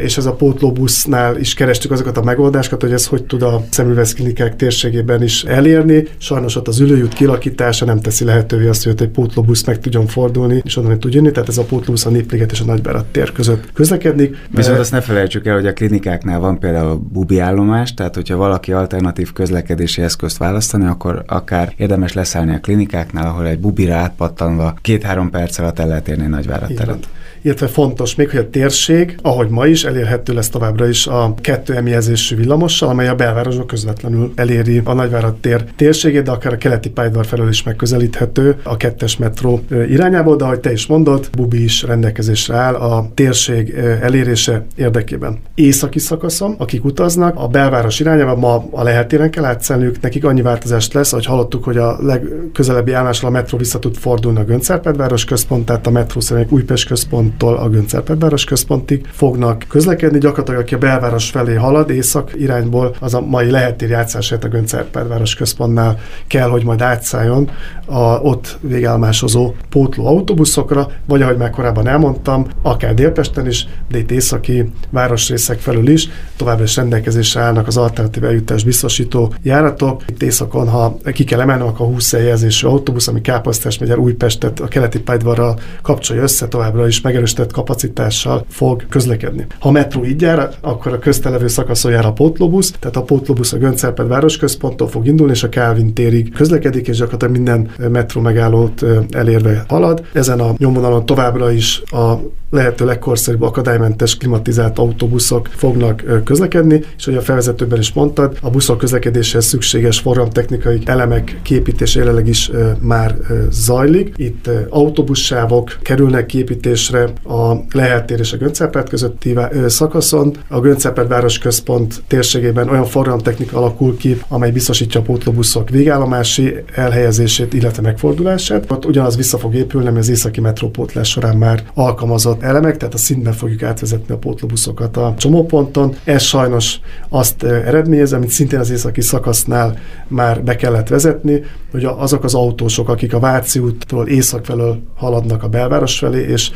és 0.00 0.16
ez 0.16 0.26
a 0.26 0.32
pótlóbusznál 0.32 1.36
is 1.36 1.54
kerestük 1.54 1.90
azokat 1.90 2.16
a 2.16 2.22
megoldásokat, 2.22 2.82
hogy 2.82 2.92
ez 2.92 3.06
hogy 3.06 3.24
tud 3.24 3.42
a 3.42 3.64
szemüveszklinikák 3.70 4.56
térségében 4.56 5.22
is 5.22 5.44
elérni. 5.44 6.04
Sajnos 6.18 6.56
ott 6.56 6.68
az 6.68 6.80
ülőjút 6.80 7.14
kilakítása 7.14 7.84
nem 7.84 8.00
teszi 8.00 8.24
lehetővé 8.24 8.68
azt, 8.68 8.82
hogy 8.82 8.92
ott 8.92 9.00
egy 9.00 9.08
pótlóbusz 9.08 9.64
meg 9.64 9.80
tudjon 9.80 10.06
fordulni, 10.06 10.62
és 10.64 10.76
onnan 10.76 10.98
tud 10.98 11.14
jönni, 11.14 11.30
tehát 11.30 11.48
ez 11.48 11.58
a 11.58 11.64
pótlóbusz 11.64 12.06
a 12.06 12.10
Népliget 12.10 12.52
és 12.52 12.60
a 12.60 12.64
Nagyvárad 12.64 13.04
tér 13.04 13.32
között 13.32 13.72
közlekedik. 13.72 14.36
Viszont 14.50 14.78
azt 14.78 14.92
ne 14.92 15.00
felejtsük 15.00 15.46
el, 15.46 15.54
hogy 15.54 15.66
a 15.66 15.72
klinikáknál 15.72 16.40
van 16.40 16.58
például 16.58 16.96
bubi 17.12 17.38
állomás, 17.38 17.94
tehát 17.94 18.14
hogyha 18.14 18.36
valaki 18.36 18.72
alternatív 18.72 19.32
közlekedési 19.32 20.02
eszközt 20.02 20.36
választani, 20.36 20.86
akkor 20.86 21.22
akár 21.26 21.72
érdemes 21.76 22.12
leszállni 22.12 22.54
a 22.54 22.60
klinikáknál, 22.60 23.26
ahol 23.26 23.46
egy 23.46 23.58
bubira 23.58 23.94
átpattanva 23.94 24.74
két-három 24.80 25.30
perc 25.30 25.58
alatt 25.58 25.78
el 25.78 25.86
lehet 25.86 26.08
érni 26.08 26.26
Nagyvárad 26.26 26.74
teret 26.74 27.08
illetve 27.42 27.66
fontos 27.66 28.14
még, 28.14 28.30
hogy 28.30 28.38
a 28.38 28.50
térség 28.50 29.18
ahogy 29.22 29.48
ma 29.48 29.66
is, 29.66 29.84
elérhető 29.84 30.32
lesz 30.34 30.48
továbbra 30.48 30.88
is 30.88 31.06
a 31.06 31.34
kettő 31.40 31.74
emjelzésű 31.74 32.36
villamossal, 32.36 32.88
amely 32.88 33.08
a 33.08 33.14
belvárosba 33.14 33.66
közvetlenül 33.66 34.32
eléri 34.34 34.80
a 34.84 34.92
Nagyvárad 34.92 35.34
tér 35.34 35.64
térségét, 35.76 36.22
de 36.22 36.30
akár 36.30 36.52
a 36.52 36.56
keleti 36.56 36.90
pályadvar 36.90 37.26
felől 37.26 37.48
is 37.48 37.62
megközelíthető 37.62 38.56
a 38.62 38.76
kettes 38.76 39.16
metró 39.16 39.60
irányából, 39.88 40.36
de 40.36 40.44
ahogy 40.44 40.60
te 40.60 40.72
is 40.72 40.86
mondod, 40.86 41.28
Bubi 41.36 41.62
is 41.62 41.82
rendelkezésre 41.82 42.56
áll 42.56 42.74
a 42.74 43.10
térség 43.14 43.74
elérése 44.00 44.66
érdekében. 44.76 45.38
Északi 45.54 45.98
szakaszon, 45.98 46.54
akik 46.58 46.84
utaznak, 46.84 47.36
a 47.36 47.48
belváros 47.48 48.00
irányába 48.00 48.36
ma 48.36 48.64
a 48.70 48.82
lehetéren 48.82 49.30
kell 49.30 49.44
átszelniük, 49.44 50.00
nekik 50.00 50.24
annyi 50.24 50.42
változást 50.42 50.92
lesz, 50.92 51.12
hogy 51.12 51.26
hallottuk, 51.26 51.64
hogy 51.64 51.76
a 51.76 51.96
legközelebbi 52.00 52.92
állásra 52.92 53.28
a 53.28 53.30
metró 53.30 53.58
vissza 53.58 53.78
tud 53.78 53.96
fordulni 53.96 54.38
a 54.38 54.44
Göncárpedváros 54.44 55.24
központ, 55.24 55.66
tehát 55.66 55.86
a 55.86 55.90
metró 55.90 56.20
szerint 56.20 56.50
Újpest 56.50 56.88
központtól 57.28 57.56
a 57.56 57.68
Göncárpedváros 57.68 58.44
központig 58.44 59.06
fognak 59.12 59.64
közlekedni. 59.68 60.18
Gyakorlatilag, 60.18 60.60
aki 60.60 60.74
a 60.74 60.78
belváros 60.78 61.30
felé 61.30 61.54
halad, 61.54 61.90
észak 61.90 62.30
irányból, 62.34 62.96
az 63.00 63.14
a 63.14 63.20
mai 63.20 63.50
lehetéri 63.50 63.92
átszállását 63.92 64.44
a 64.44 64.48
Göncárpedváros 64.48 65.34
központnál 65.34 65.98
kell, 66.26 66.48
hogy 66.48 66.64
majd 66.64 66.80
átszálljon 66.80 67.50
a 67.86 68.00
ott 68.00 68.58
végállomásozó 68.60 69.54
pótló 69.68 70.06
autóbuszokra, 70.06 70.90
vagy 71.06 71.22
ahogy 71.22 71.36
már 71.36 71.50
korábban 71.50 71.86
elmondtam, 71.86 72.46
akár 72.62 72.94
Délpesten 72.94 73.46
is, 73.46 73.66
de 73.90 73.98
itt 73.98 74.10
északi 74.10 74.72
városrészek 74.90 75.58
felül 75.58 75.88
is, 75.88 76.08
továbbra 76.36 76.64
is 76.64 76.76
rendelkezésre 76.76 77.40
állnak 77.40 77.66
az 77.66 77.76
alternatív 77.76 78.24
eljutás 78.24 78.64
biztosító 78.64 79.32
járatok. 79.42 80.02
Itt 80.06 80.22
északon, 80.22 80.68
ha 80.68 80.96
ki 81.12 81.24
kell 81.24 81.40
emelni, 81.40 81.62
akkor 81.62 81.86
a 81.86 81.90
20 81.90 82.12
jelzésű 82.12 82.66
autóbusz, 82.66 83.08
ami 83.08 83.20
Káposztás 83.20 83.78
megyer 83.78 83.98
Újpestet 83.98 84.60
a 84.60 84.68
keleti 84.68 85.00
pályadvarral 85.00 85.58
kapcsolja 85.82 86.22
össze, 86.22 86.48
továbbra 86.48 86.86
is 86.86 87.00
megerősített 87.18 87.52
kapacitással 87.52 88.44
fog 88.48 88.86
közlekedni. 88.88 89.46
Ha 89.58 89.68
a 89.68 89.72
metró 89.72 90.04
így 90.04 90.20
jár, 90.20 90.50
akkor 90.60 90.92
a 90.92 90.98
köztelevő 90.98 91.46
szakaszon 91.48 91.92
jár 91.92 92.06
a 92.06 92.12
pótlóbusz, 92.12 92.74
tehát 92.80 92.96
a 92.96 93.02
pótlóbusz 93.02 93.52
a 93.52 93.56
Göncárped 93.56 94.08
városközponttól 94.08 94.88
fog 94.88 95.06
indulni, 95.06 95.32
és 95.32 95.42
a 95.42 95.48
Kálvin 95.48 95.94
térig 95.94 96.32
közlekedik, 96.32 96.88
és 96.88 96.96
gyakorlatilag 96.96 97.34
minden 97.34 97.70
metró 97.90 98.20
megállót 98.20 98.84
elérve 99.10 99.64
halad. 99.68 100.04
Ezen 100.12 100.40
a 100.40 100.54
nyomvonalon 100.58 101.06
továbbra 101.06 101.50
is 101.50 101.82
a 101.86 102.14
lehető 102.50 102.84
legkorszerűbb 102.84 103.42
akadálymentes 103.42 104.16
klimatizált 104.16 104.78
autóbuszok 104.78 105.48
fognak 105.56 106.22
közlekedni, 106.24 106.84
és 106.96 107.04
hogy 107.04 107.16
a 107.16 107.20
felvezetőben 107.20 107.78
is 107.78 107.92
mondtad, 107.92 108.38
a 108.42 108.50
buszok 108.50 108.78
közlekedéshez 108.78 109.44
szükséges 109.44 109.98
forramtechnikai 109.98 110.80
elemek 110.84 111.38
képítése 111.42 111.98
jelenleg 111.98 112.28
is 112.28 112.50
már 112.80 113.16
zajlik. 113.50 114.12
Itt 114.16 114.50
autóbussávok 114.68 115.78
kerülnek 115.82 116.26
képítésre 116.26 117.07
a 117.24 117.54
Leheltér 117.72 118.18
és 118.18 118.32
a 118.32 118.36
Göncárpárt 118.36 118.88
közötti 118.88 119.34
szakaszon. 119.66 120.36
A 120.48 120.60
Göncárpárt 120.60 121.08
városközpont 121.08 122.02
térségében 122.06 122.68
olyan 122.68 122.84
forramtechnika 122.84 123.56
alakul 123.56 123.96
ki, 123.96 124.20
amely 124.28 124.50
biztosítja 124.50 125.00
a 125.00 125.02
pótlóbuszok 125.02 125.70
végállomási 125.70 126.54
elhelyezését, 126.74 127.54
illetve 127.54 127.82
megfordulását. 127.82 128.70
Ott 128.70 128.84
ugyanaz 128.84 129.16
vissza 129.16 129.38
fog 129.38 129.54
épülni, 129.54 129.88
ami 129.88 129.98
az 129.98 130.08
északi 130.08 130.40
metrópótlás 130.40 131.08
során 131.08 131.36
már 131.36 131.62
alkalmazott 131.74 132.42
elemek, 132.42 132.76
tehát 132.76 132.94
a 132.94 132.98
szintben 132.98 133.32
fogjuk 133.32 133.62
átvezetni 133.62 134.14
a 134.14 134.18
pótlóbuszokat 134.18 134.96
a 134.96 135.14
csomóponton. 135.18 135.94
Ez 136.04 136.22
sajnos 136.22 136.80
azt 137.08 137.42
eredményez, 137.42 138.12
amit 138.12 138.30
szintén 138.30 138.58
az 138.58 138.70
északi 138.70 139.00
szakasznál 139.00 139.78
már 140.08 140.42
be 140.42 140.56
kellett 140.56 140.88
vezetni, 140.88 141.42
hogy 141.70 141.84
azok 141.84 142.24
az 142.24 142.34
autósok, 142.34 142.88
akik 142.88 143.14
a 143.14 143.18
Váci 143.18 143.58
úttól 143.58 144.06
észak 144.06 144.44
felől 144.44 144.82
haladnak 144.96 145.42
a 145.42 145.48
belváros 145.48 145.98
felé, 145.98 146.26
és 146.28 146.50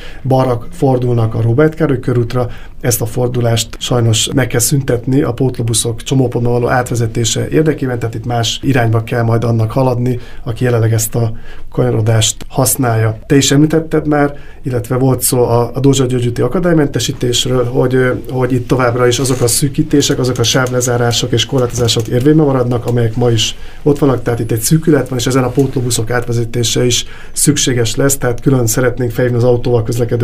balra 0.45 0.67
fordulnak 0.73 1.35
a 1.35 1.41
Robert 1.41 1.75
Károly 1.75 2.01
körútra, 2.01 2.49
ezt 2.83 3.01
a 3.01 3.07
fordulást 3.07 3.69
sajnos 3.79 4.29
meg 4.35 4.47
kell 4.47 4.61
szüntetni 4.61 5.23
a 5.23 5.33
pótlóbuszok 5.33 6.03
csomópontban 6.03 6.53
való 6.53 6.69
átvezetése 6.69 7.49
érdekében, 7.49 7.99
tehát 7.99 8.15
itt 8.15 8.27
más 8.27 8.61
irányba 8.63 9.03
kell 9.03 9.23
majd 9.23 9.45
annak 9.45 9.71
haladni, 9.71 10.19
aki 10.45 10.65
jelenleg 10.65 10.93
ezt 10.93 11.15
a 11.15 11.33
kanyarodást 11.71 12.37
használja. 12.49 13.19
Te 13.27 13.37
is 13.37 13.51
említetted 13.51 14.07
már, 14.07 14.37
illetve 14.63 14.97
volt 14.97 15.21
szó 15.21 15.43
a, 15.43 15.71
a 15.75 15.81
Dózsa 15.81 16.07
Györgyüti 16.07 16.41
akadálymentesítésről, 16.41 17.65
hogy, 17.65 18.23
hogy 18.31 18.53
itt 18.53 18.69
továbbra 18.69 19.07
is 19.07 19.19
azok 19.19 19.41
a 19.41 19.47
szűkítések, 19.47 20.19
azok 20.19 20.39
a 20.39 20.43
sávlezárások 20.43 21.33
és 21.33 21.47
korlátozások 21.47 22.09
érvényben 22.09 22.47
maradnak, 22.47 22.87
amelyek 22.87 23.17
ma 23.17 23.31
is 23.31 23.57
ott 23.83 23.99
vannak, 23.99 24.23
tehát 24.23 24.41
itt 24.41 24.53
egy 24.53 24.61
szűkület 24.61 25.09
van, 25.09 25.19
és 25.19 25.27
ezen 25.27 25.45
a 25.45 25.49
pótlóbuszok 25.49 26.11
átvezetése 26.11 26.85
is 26.85 27.07
szükséges 27.33 27.97
lesz, 27.97 28.19
tehát 28.19 28.41
külön 28.41 28.67
szeretnénk 28.67 29.11
felhívni 29.11 29.39
az 29.39 29.45
autóval 29.45 29.83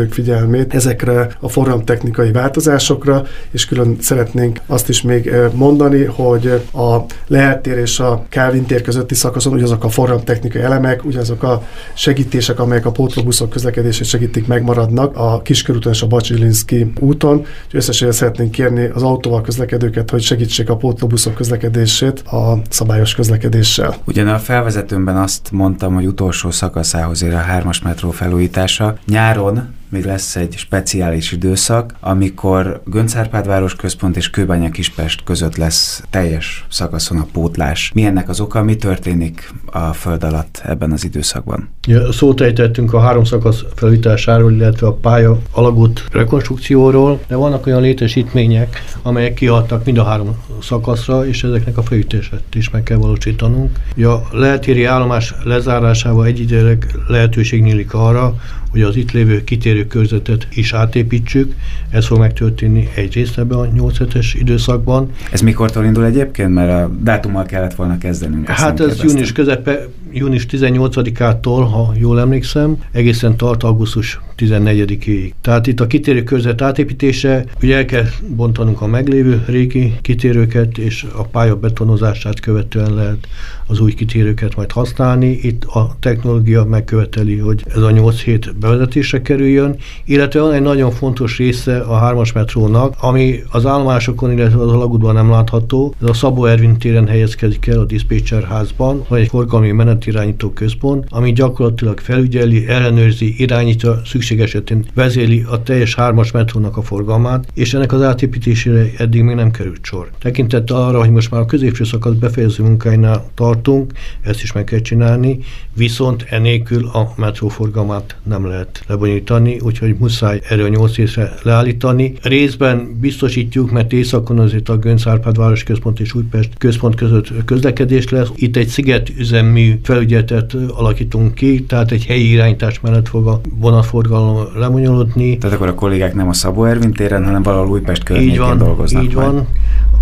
közlekedők 0.09 0.13
figyelmét 0.13 0.73
ezekre 0.73 1.27
a 1.39 1.49
forramtechnikai 1.49 2.31
változásokra, 2.31 3.23
és 3.51 3.65
külön 3.65 3.97
szeretnénk 3.99 4.59
azt 4.67 4.89
is 4.89 5.01
még 5.01 5.31
mondani, 5.53 6.03
hogy 6.03 6.47
a 6.73 6.97
lehetér 7.27 7.77
és 7.77 7.99
a 7.99 8.25
Kávin 8.29 8.65
tér 8.65 8.81
közötti 8.81 9.15
szakaszon 9.15 9.53
ugyanazok 9.53 9.83
a 9.83 9.89
forramtechnikai 9.89 10.61
elemek, 10.61 11.05
ugyanazok 11.05 11.43
a 11.43 11.63
segítések, 11.93 12.59
amelyek 12.59 12.85
a 12.85 12.91
pótlóbuszok 12.91 13.49
közlekedését 13.49 14.07
segítik, 14.07 14.47
megmaradnak 14.47 15.17
a 15.17 15.41
Kiskörúton 15.41 15.91
és 15.91 16.01
a 16.01 16.07
Bacsilinszki 16.07 16.91
úton. 16.99 17.45
Úgyhogy 17.73 18.11
szeretnénk 18.11 18.51
kérni 18.51 18.89
az 18.93 19.03
autóval 19.03 19.41
közlekedőket, 19.41 20.09
hogy 20.09 20.21
segítsék 20.21 20.69
a 20.69 20.75
pótlóbuszok 20.75 21.33
közlekedését 21.33 22.19
a 22.19 22.61
szabályos 22.69 23.15
közlekedéssel. 23.15 23.95
Ugyan 24.05 24.27
a 24.27 24.39
felvezetőmben 24.39 25.17
azt 25.17 25.51
mondtam, 25.51 25.93
hogy 25.93 26.05
utolsó 26.05 26.51
szakaszához 26.51 27.23
ér 27.23 27.33
a 27.33 27.37
hármas 27.37 27.81
metró 27.81 28.11
felújítása. 28.11 28.97
Nyáron 29.07 29.77
még 29.89 30.05
lesz 30.05 30.35
egy 30.35 30.53
speciális 30.57 31.31
időszak, 31.31 31.93
amikor 31.99 32.81
Göncárpád 32.85 33.75
központ 33.75 34.17
és 34.17 34.29
Kőbánya 34.29 34.69
Kispest 34.69 35.23
között 35.23 35.55
lesz 35.55 36.03
teljes 36.09 36.65
szakaszon 36.69 37.17
a 37.17 37.27
pótlás. 37.31 37.91
Mi 37.93 38.05
ennek 38.05 38.29
az 38.29 38.39
oka, 38.39 38.63
mi 38.63 38.75
történik 38.75 39.53
a 39.65 39.93
föld 39.93 40.23
alatt 40.23 40.61
ebben 40.65 40.91
az 40.91 41.03
időszakban? 41.03 41.69
Ja, 41.87 42.11
szót 42.11 42.41
ejtettünk 42.41 42.93
a 42.93 42.99
három 42.99 43.23
szakasz 43.23 43.63
felújításáról, 43.75 44.51
illetve 44.51 44.87
a 44.87 44.93
pálya 44.93 45.39
alagút 45.51 46.05
rekonstrukcióról, 46.11 47.19
de 47.27 47.35
vannak 47.35 47.65
olyan 47.65 47.81
létesítmények, 47.81 48.83
amelyek 49.01 49.33
kiadtak 49.33 49.85
mind 49.85 49.97
a 49.97 50.03
három 50.03 50.37
szakaszra, 50.61 51.27
és 51.27 51.43
ezeknek 51.43 51.77
a 51.77 51.83
felújítását 51.83 52.43
is 52.53 52.69
meg 52.69 52.83
kell 52.83 52.97
valósítanunk. 52.97 53.79
Ja, 53.95 54.27
lehetéri 54.31 54.83
állomás 54.83 55.33
lezárásával 55.43 56.25
egyidejűleg 56.25 56.95
lehetőség 57.07 57.61
nyílik 57.61 57.93
arra, 57.93 58.35
hogy 58.71 58.81
az 58.81 58.95
itt 58.95 59.11
lévő 59.11 59.43
kitérő 59.43 59.87
körzetet 59.87 60.47
is 60.53 60.73
átépítsük. 60.73 61.53
Ez 61.89 62.05
fog 62.05 62.19
megtörténni 62.19 62.89
egyrészt 62.95 63.37
ebben 63.37 63.57
a 63.57 63.65
8 63.65 64.15
es 64.15 64.33
időszakban. 64.33 65.11
Ez 65.31 65.41
mikortól 65.41 65.85
indul 65.85 66.05
egyébként? 66.05 66.53
Mert 66.53 66.71
a 66.71 66.91
dátummal 67.01 67.45
kellett 67.45 67.75
volna 67.75 67.97
kezdenünk. 67.97 68.47
Hát 68.47 68.79
ez 68.79 69.03
június 69.03 69.31
közepe, 69.31 69.87
június 70.11 70.45
18-ától, 70.49 71.67
ha 71.71 71.93
jól 71.97 72.19
emlékszem, 72.19 72.77
egészen 72.91 73.37
tart 73.37 73.63
augusztus 73.63 74.19
14-ig. 74.37 75.31
Tehát 75.41 75.67
itt 75.67 75.79
a 75.79 75.87
kitérő 75.87 76.23
körzet 76.23 76.61
átépítése, 76.61 77.45
ugye 77.61 77.75
el 77.75 77.85
kell 77.85 78.05
bontanunk 78.27 78.81
a 78.81 78.87
meglévő 78.87 79.43
régi 79.47 79.93
kitérőket, 80.01 80.77
és 80.77 81.05
a 81.15 81.23
pálya 81.23 81.55
betonozását 81.55 82.39
követően 82.39 82.93
lehet 82.93 83.27
az 83.67 83.79
új 83.79 83.93
kitérőket 83.93 84.55
majd 84.55 84.71
használni. 84.71 85.39
Itt 85.41 85.63
a 85.63 85.95
technológia 85.99 86.63
megköveteli, 86.63 87.37
hogy 87.37 87.63
ez 87.75 87.81
a 87.81 87.91
8 87.91 88.21
hét 88.21 88.57
bevezetésre 88.57 89.21
kerüljön, 89.21 89.75
illetve 90.05 90.41
van 90.41 90.53
egy 90.53 90.61
nagyon 90.61 90.91
fontos 90.91 91.37
része 91.37 91.79
a 91.79 91.95
hármas 91.95 92.31
metrónak, 92.31 92.95
ami 92.99 93.39
az 93.51 93.65
állomásokon, 93.65 94.31
illetve 94.31 94.61
az 94.61 94.71
alagútban 94.71 95.13
nem 95.13 95.29
látható. 95.29 95.93
Ez 96.01 96.09
a 96.09 96.13
Szabó 96.13 96.45
Ervin 96.45 96.77
téren 96.77 97.07
helyezkedik 97.07 97.67
el 97.67 97.79
a 97.79 97.85
dispatcher 97.85 98.43
házban, 98.43 99.05
vagy 99.07 99.21
egy 99.21 99.27
forgalmi 99.27 99.71
menetirányító 99.99 100.49
központ, 100.49 101.05
ami 101.09 101.33
gyakorlatilag 101.33 101.99
felügyeli, 101.99 102.67
ellenőrzi, 102.67 103.33
irányítja, 103.37 104.01
szükség 104.05 104.39
esetén 104.39 104.85
vezéli 104.93 105.45
a 105.49 105.63
teljes 105.63 105.95
hármas 105.95 106.31
metrónak 106.31 106.77
a 106.77 106.81
forgalmát, 106.81 107.47
és 107.53 107.73
ennek 107.73 107.91
az 107.91 108.01
átépítésére 108.01 108.85
eddig 108.97 109.21
még 109.21 109.35
nem 109.35 109.51
került 109.51 109.85
sor. 109.85 110.09
Tekintettel 110.19 110.77
arra, 110.77 110.99
hogy 110.99 111.09
most 111.09 111.31
már 111.31 111.41
a 111.41 111.45
középső 111.45 111.83
szakasz 111.83 112.13
befejező 112.13 112.63
munkáinál 112.63 113.25
tartunk, 113.33 113.91
ezt 114.21 114.43
is 114.43 114.51
meg 114.51 114.63
kell 114.63 114.79
csinálni, 114.79 115.39
viszont 115.73 116.25
enélkül 116.29 116.87
a 116.87 117.13
metró 117.15 117.47
forgalmát 117.47 118.15
nem 118.23 118.47
lehet 118.47 118.83
lebonyolítani, 118.87 119.59
úgyhogy 119.59 119.95
muszáj 119.99 120.41
erről 120.49 120.69
8 120.69 120.95
részre 120.95 121.33
leállítani. 121.43 122.13
Részben 122.21 122.97
biztosítjuk, 122.99 123.71
mert 123.71 123.93
északon 123.93 124.39
azért 124.39 124.69
a 124.69 124.77
Gönc 124.77 125.07
Árpád 125.07 125.37
városközpont 125.37 125.99
és 125.99 126.13
Újpest 126.13 126.57
központ 126.57 126.95
között 126.95 127.45
közlekedés 127.45 128.09
lesz. 128.09 128.27
Itt 128.35 128.55
egy 128.55 128.67
sziget 128.67 129.09
üzemű 129.17 129.79
felügyeletet 129.89 130.53
alakítunk 130.53 131.33
ki, 131.33 131.63
tehát 131.63 131.91
egy 131.91 132.05
helyi 132.05 132.31
irányítás 132.31 132.79
mellett 132.79 133.07
fog 133.07 133.27
a 133.27 133.41
vonatforgalom 133.59 134.37
lemonyolódni. 134.55 135.37
Tehát 135.37 135.55
akkor 135.55 135.67
a 135.67 135.73
kollégák 135.73 136.13
nem 136.13 136.27
a 136.27 136.33
Szabó 136.33 136.65
Ervin 136.65 136.91
téren, 136.91 137.25
hanem 137.25 137.43
valahol 137.43 137.69
Újpest 137.69 138.03
környékén 138.03 138.31
így 138.31 138.39
van, 138.39 138.57
dolgoznak. 138.57 139.03
Így 139.03 139.13
majd. 139.13 139.31
van, 139.31 139.47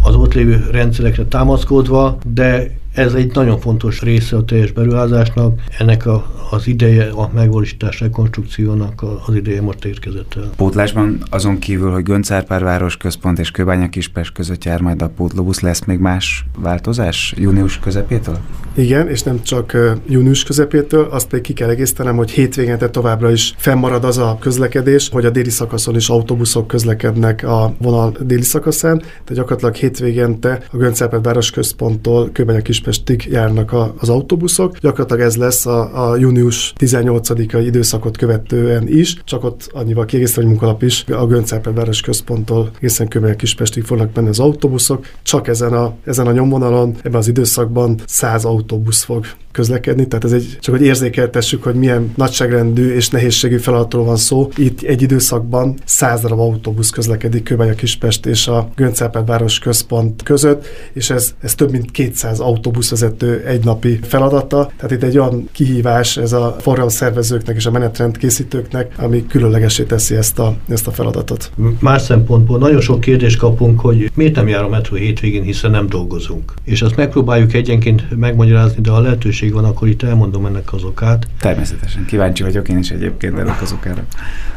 az 0.01 0.15
ott 0.15 0.33
lévő 0.33 0.67
rendszerekre 0.71 1.25
támaszkodva, 1.25 2.17
de 2.33 2.71
Ez 2.97 3.13
egy 3.13 3.31
nagyon 3.33 3.59
fontos 3.59 4.01
része 4.01 4.35
a 4.35 4.43
teljes 4.43 4.71
beruházásnak, 4.71 5.59
ennek 5.77 6.05
a, 6.05 6.31
az 6.49 6.67
ideje, 6.67 7.09
a 7.09 7.29
megvalósítás 7.33 7.99
rekonstrukciónak 7.99 9.03
az 9.25 9.35
ideje 9.35 9.61
most 9.61 9.85
érkezett 9.85 10.33
el. 10.35 10.49
Pótlásban 10.55 11.17
azon 11.29 11.59
kívül, 11.59 11.91
hogy 11.91 12.03
Göncárpár 12.03 12.63
városközpont 12.63 13.39
és 13.39 13.51
Kőbánya 13.51 13.89
Kispest 13.89 14.33
között 14.33 14.63
jár 14.63 14.81
majd 14.81 15.01
a 15.01 15.09
pótlóbusz, 15.09 15.59
lesz 15.59 15.85
még 15.85 15.99
más 15.99 16.45
változás 16.59 17.33
június 17.37 17.79
közepétől? 17.79 18.37
Igen, 18.75 19.09
és 19.09 19.23
nem 19.23 19.43
csak 19.43 19.77
június 20.07 20.43
közepétől, 20.43 21.07
azt 21.11 21.27
pedig 21.27 21.43
ki 21.43 21.53
kell 21.53 21.69
egésztenem, 21.69 22.15
hogy 22.15 22.31
hétvégente 22.31 22.89
továbbra 22.89 23.31
is 23.31 23.53
fennmarad 23.57 24.03
az 24.03 24.17
a 24.17 24.37
közlekedés, 24.39 25.09
hogy 25.09 25.25
a 25.25 25.29
déli 25.29 25.49
szakaszon 25.49 25.95
is 25.95 26.09
autóbuszok 26.09 26.67
közlekednek 26.67 27.43
a 27.43 27.73
vonal 27.77 28.15
déli 28.19 28.41
szakaszán, 28.41 28.97
tehát 28.97 29.33
gyakorlatilag 29.33 29.75
hétvégente 29.75 30.59
a 30.71 30.77
Göncárpát 30.77 31.25
városközponttól 31.25 32.29
Kőbánya 32.33 32.61
Kispestig 32.87 33.31
járnak 33.31 33.71
a, 33.71 33.93
az 33.97 34.09
autóbuszok. 34.09 34.77
Gyakorlatilag 34.77 35.21
ez 35.21 35.35
lesz 35.35 35.65
a, 35.65 36.09
a 36.11 36.15
június 36.15 36.73
18-ai 36.79 37.63
időszakot 37.65 38.17
követően 38.17 38.87
is, 38.87 39.21
csak 39.23 39.43
ott 39.43 39.69
annyival 39.73 40.05
kiegészítve, 40.05 40.41
hogy 40.41 40.51
munkalap 40.51 40.83
is 40.83 41.05
a 41.07 41.25
Göncárpát 41.25 41.73
városközponttól 41.73 42.69
egészen 42.77 43.07
Kőbánya 43.07 43.35
Kispestig 43.35 43.83
fognak 43.83 44.15
menni 44.15 44.27
az 44.27 44.39
autóbuszok. 44.39 45.05
Csak 45.23 45.47
ezen 45.47 45.73
a, 45.73 45.93
ezen 46.05 46.27
a 46.27 46.31
nyomvonalon, 46.31 46.95
ebben 46.97 47.19
az 47.19 47.27
időszakban 47.27 47.99
100 48.05 48.45
autóbusz 48.45 49.03
fog 49.03 49.25
közlekedni, 49.57 50.07
tehát 50.07 50.25
ez 50.25 50.31
egy, 50.31 50.57
csak 50.59 50.75
hogy 50.75 50.83
érzékeltessük, 50.83 51.63
hogy 51.63 51.75
milyen 51.75 52.11
nagyságrendű 52.15 52.93
és 52.93 53.09
nehézségű 53.09 53.57
feladatról 53.57 54.03
van 54.05 54.15
szó. 54.15 54.49
Itt 54.55 54.81
egy 54.81 55.01
időszakban 55.01 55.77
100 55.85 56.21
darab 56.21 56.39
autóbusz 56.39 56.89
közlekedik 56.89 57.43
Kőbánya 57.43 57.73
Kispest 57.73 58.25
és 58.25 58.47
a 58.47 58.69
Göncárpát 58.75 59.27
város 59.27 59.59
központ 59.59 60.23
között, 60.23 60.65
és 60.93 61.09
ez, 61.09 61.33
ez 61.41 61.55
több 61.55 61.71
mint 61.71 61.91
200 61.91 62.39
autóbuszvezető 62.77 63.43
egynapi 63.45 63.99
feladata. 64.03 64.71
Tehát 64.75 64.91
itt 64.91 65.03
egy 65.03 65.17
olyan 65.17 65.49
kihívás 65.51 66.17
ez 66.17 66.33
a 66.33 66.55
forgalomszervezőknek 66.59 67.55
és 67.55 67.65
a 67.65 67.71
menetrend 67.71 68.17
készítőknek, 68.17 68.93
ami 68.97 69.25
különlegesé 69.25 69.83
teszi 69.83 70.15
ezt 70.15 70.39
a, 70.39 70.55
ezt 70.69 70.87
a 70.87 70.91
feladatot. 70.91 71.51
Más 71.79 72.01
szempontból 72.01 72.57
nagyon 72.57 72.81
sok 72.81 72.99
kérdést 72.99 73.37
kapunk, 73.37 73.79
hogy 73.79 74.11
miért 74.13 74.35
nem 74.35 74.47
jár 74.47 74.63
a 74.63 74.69
metró 74.69 74.95
hétvégén, 74.95 75.43
hiszen 75.43 75.71
nem 75.71 75.87
dolgozunk. 75.87 76.53
És 76.63 76.81
azt 76.81 76.95
megpróbáljuk 76.95 77.53
egyenként 77.53 78.17
megmagyarázni, 78.17 78.81
de 78.81 78.91
a 78.91 78.99
lehetőség 78.99 79.53
van, 79.53 79.63
akkor 79.63 79.87
itt 79.87 80.03
elmondom 80.03 80.45
ennek 80.45 80.73
az 80.73 80.83
okát. 80.83 81.27
Természetesen. 81.39 82.05
Kíváncsi 82.05 82.43
vagyok 82.43 82.69
én 82.69 82.77
is 82.77 82.89
egyébként 82.89 83.37
ennek 83.39 83.61
az 83.61 83.71
okára. 83.71 84.05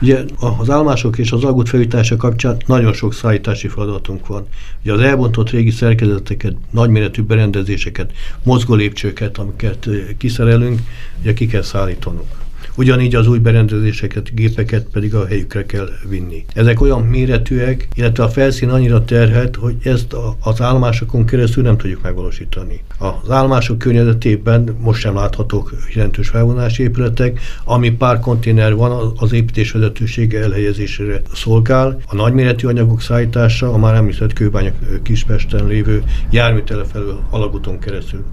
Ugye 0.02 0.18
az 0.58 0.70
állomások 0.70 1.18
és 1.18 1.32
az 1.32 1.44
algút 1.44 1.68
felújítása 1.68 2.16
kapcsán 2.16 2.56
nagyon 2.66 2.92
sok 2.92 3.14
szállítási 3.14 3.68
feladatunk 3.68 4.26
van. 4.26 4.46
Ugye 4.82 4.92
az 4.92 5.00
elbontott 5.00 5.50
régi 5.50 5.70
szerkezeteket, 5.70 6.56
nagyméretű 6.70 7.22
berendezéseket, 7.22 8.12
mozgólépcsőket, 8.42 9.38
amiket 9.38 9.88
kiszerelünk, 10.18 10.80
ugye 11.20 11.32
ki 11.32 11.46
kell 11.46 11.62
szállítanunk. 11.62 12.39
Ugyanígy 12.80 13.14
az 13.14 13.28
új 13.28 13.38
berendezéseket, 13.38 14.34
gépeket 14.34 14.86
pedig 14.92 15.14
a 15.14 15.26
helyükre 15.26 15.66
kell 15.66 15.88
vinni. 16.08 16.44
Ezek 16.54 16.80
olyan 16.80 17.02
méretűek, 17.02 17.88
illetve 17.94 18.24
a 18.24 18.28
felszín 18.28 18.68
annyira 18.68 19.04
terhet, 19.04 19.56
hogy 19.56 19.76
ezt 19.82 20.16
az 20.40 20.60
állomásokon 20.60 21.24
keresztül 21.24 21.62
nem 21.62 21.76
tudjuk 21.76 22.02
megvalósítani. 22.02 22.80
Az 22.98 23.30
állomások 23.30 23.78
környezetében 23.78 24.76
most 24.78 25.00
sem 25.00 25.14
láthatók 25.14 25.74
jelentős 25.94 26.28
felvonási 26.28 26.82
épületek, 26.82 27.40
ami 27.64 27.90
pár 27.90 28.20
konténer 28.20 28.74
van, 28.74 29.12
az 29.16 29.32
építés 29.32 29.70
vezetősége 29.70 30.40
elhelyezésére 30.42 31.22
szolgál. 31.32 32.00
A 32.06 32.14
nagyméretű 32.14 32.66
anyagok 32.66 33.00
szállítása 33.00 33.72
a 33.72 33.78
már 33.78 33.94
említett 33.94 34.32
Kőbánya 34.32 34.72
Kispesten 35.02 35.66
lévő 35.66 36.02
járműtele 36.30 36.84
felől 36.84 37.20
alagúton 37.30 37.78
keresztül 37.78 38.24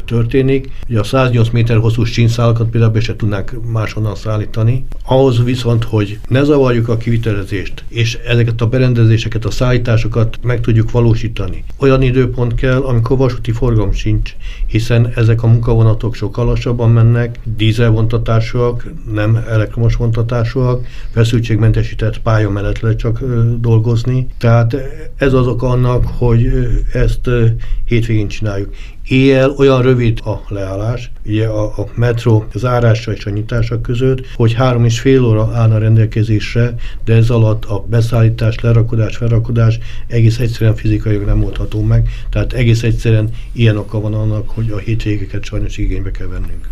történik. 0.00 0.70
Ugye 0.88 0.98
a 0.98 1.04
108 1.04 1.48
méter 1.50 1.76
hosszú 1.76 2.04
sínszálakat 2.04 2.70
például 2.70 2.92
be 2.92 3.00
se 3.00 3.16
tudnánk 3.16 3.72
máshonnan 3.72 4.14
szállítani. 4.14 4.84
Ahhoz 5.04 5.44
viszont, 5.44 5.84
hogy 5.84 6.18
ne 6.28 6.42
zavarjuk 6.42 6.88
a 6.88 6.96
kivitelezést, 6.96 7.84
és 7.88 8.18
ezeket 8.26 8.60
a 8.60 8.66
berendezéseket, 8.66 9.44
a 9.44 9.50
szállításokat 9.50 10.38
meg 10.42 10.60
tudjuk 10.60 10.90
valósítani. 10.90 11.64
Olyan 11.78 12.02
időpont 12.02 12.54
kell, 12.54 12.80
amikor 12.80 13.16
vasúti 13.16 13.52
forgalom 13.52 13.92
sincs, 13.92 14.34
hiszen 14.66 15.12
ezek 15.14 15.42
a 15.42 15.46
munkavonatok 15.46 16.14
sokkal 16.14 16.44
lassabban 16.44 16.90
mennek, 16.90 17.38
dízelvontatásúak, 17.56 18.92
nem 19.12 19.44
elektromos 19.48 19.94
vontatásúak, 19.94 20.86
feszültségmentesített 21.10 22.20
pálya 22.20 22.50
mellett 22.50 22.80
lehet 22.80 22.98
csak 22.98 23.22
dolgozni. 23.58 24.26
Tehát 24.38 24.76
ez 25.16 25.32
azok 25.32 25.62
annak, 25.62 26.04
hogy 26.06 26.50
ezt 26.92 27.26
ö, 27.26 27.46
hétvégén 27.84 28.28
csináljuk. 28.28 28.74
Éjjel 29.08 29.50
olyan 29.50 29.82
rövid 29.82 30.20
a 30.24 30.40
leállás, 30.48 31.10
ugye 31.26 31.46
a, 31.46 31.64
a 31.64 31.88
metró 31.94 32.46
zárása 32.54 33.12
és 33.12 33.26
a 33.26 33.30
nyitása 33.30 33.80
között, 33.80 34.26
hogy 34.34 34.52
három 34.52 34.84
és 34.84 35.00
fél 35.00 35.24
óra 35.24 35.50
állna 35.54 35.78
rendelkezésre, 35.78 36.74
de 37.04 37.14
ez 37.14 37.30
alatt 37.30 37.64
a 37.64 37.84
beszállítás, 37.88 38.60
lerakodás, 38.60 39.16
felrakodás 39.16 39.78
egész 40.06 40.38
egyszerűen 40.38 40.74
fizikailag 40.74 41.24
nem 41.24 41.44
oldható 41.44 41.82
meg, 41.82 42.08
tehát 42.30 42.52
egész 42.52 42.82
egyszerűen 42.82 43.30
ilyen 43.52 43.76
oka 43.76 44.00
van 44.00 44.14
annak, 44.14 44.48
hogy 44.48 44.70
a 44.70 44.78
hétvégeket 44.78 45.44
sajnos 45.44 45.78
igénybe 45.78 46.10
kell 46.10 46.26
vennünk. 46.26 46.68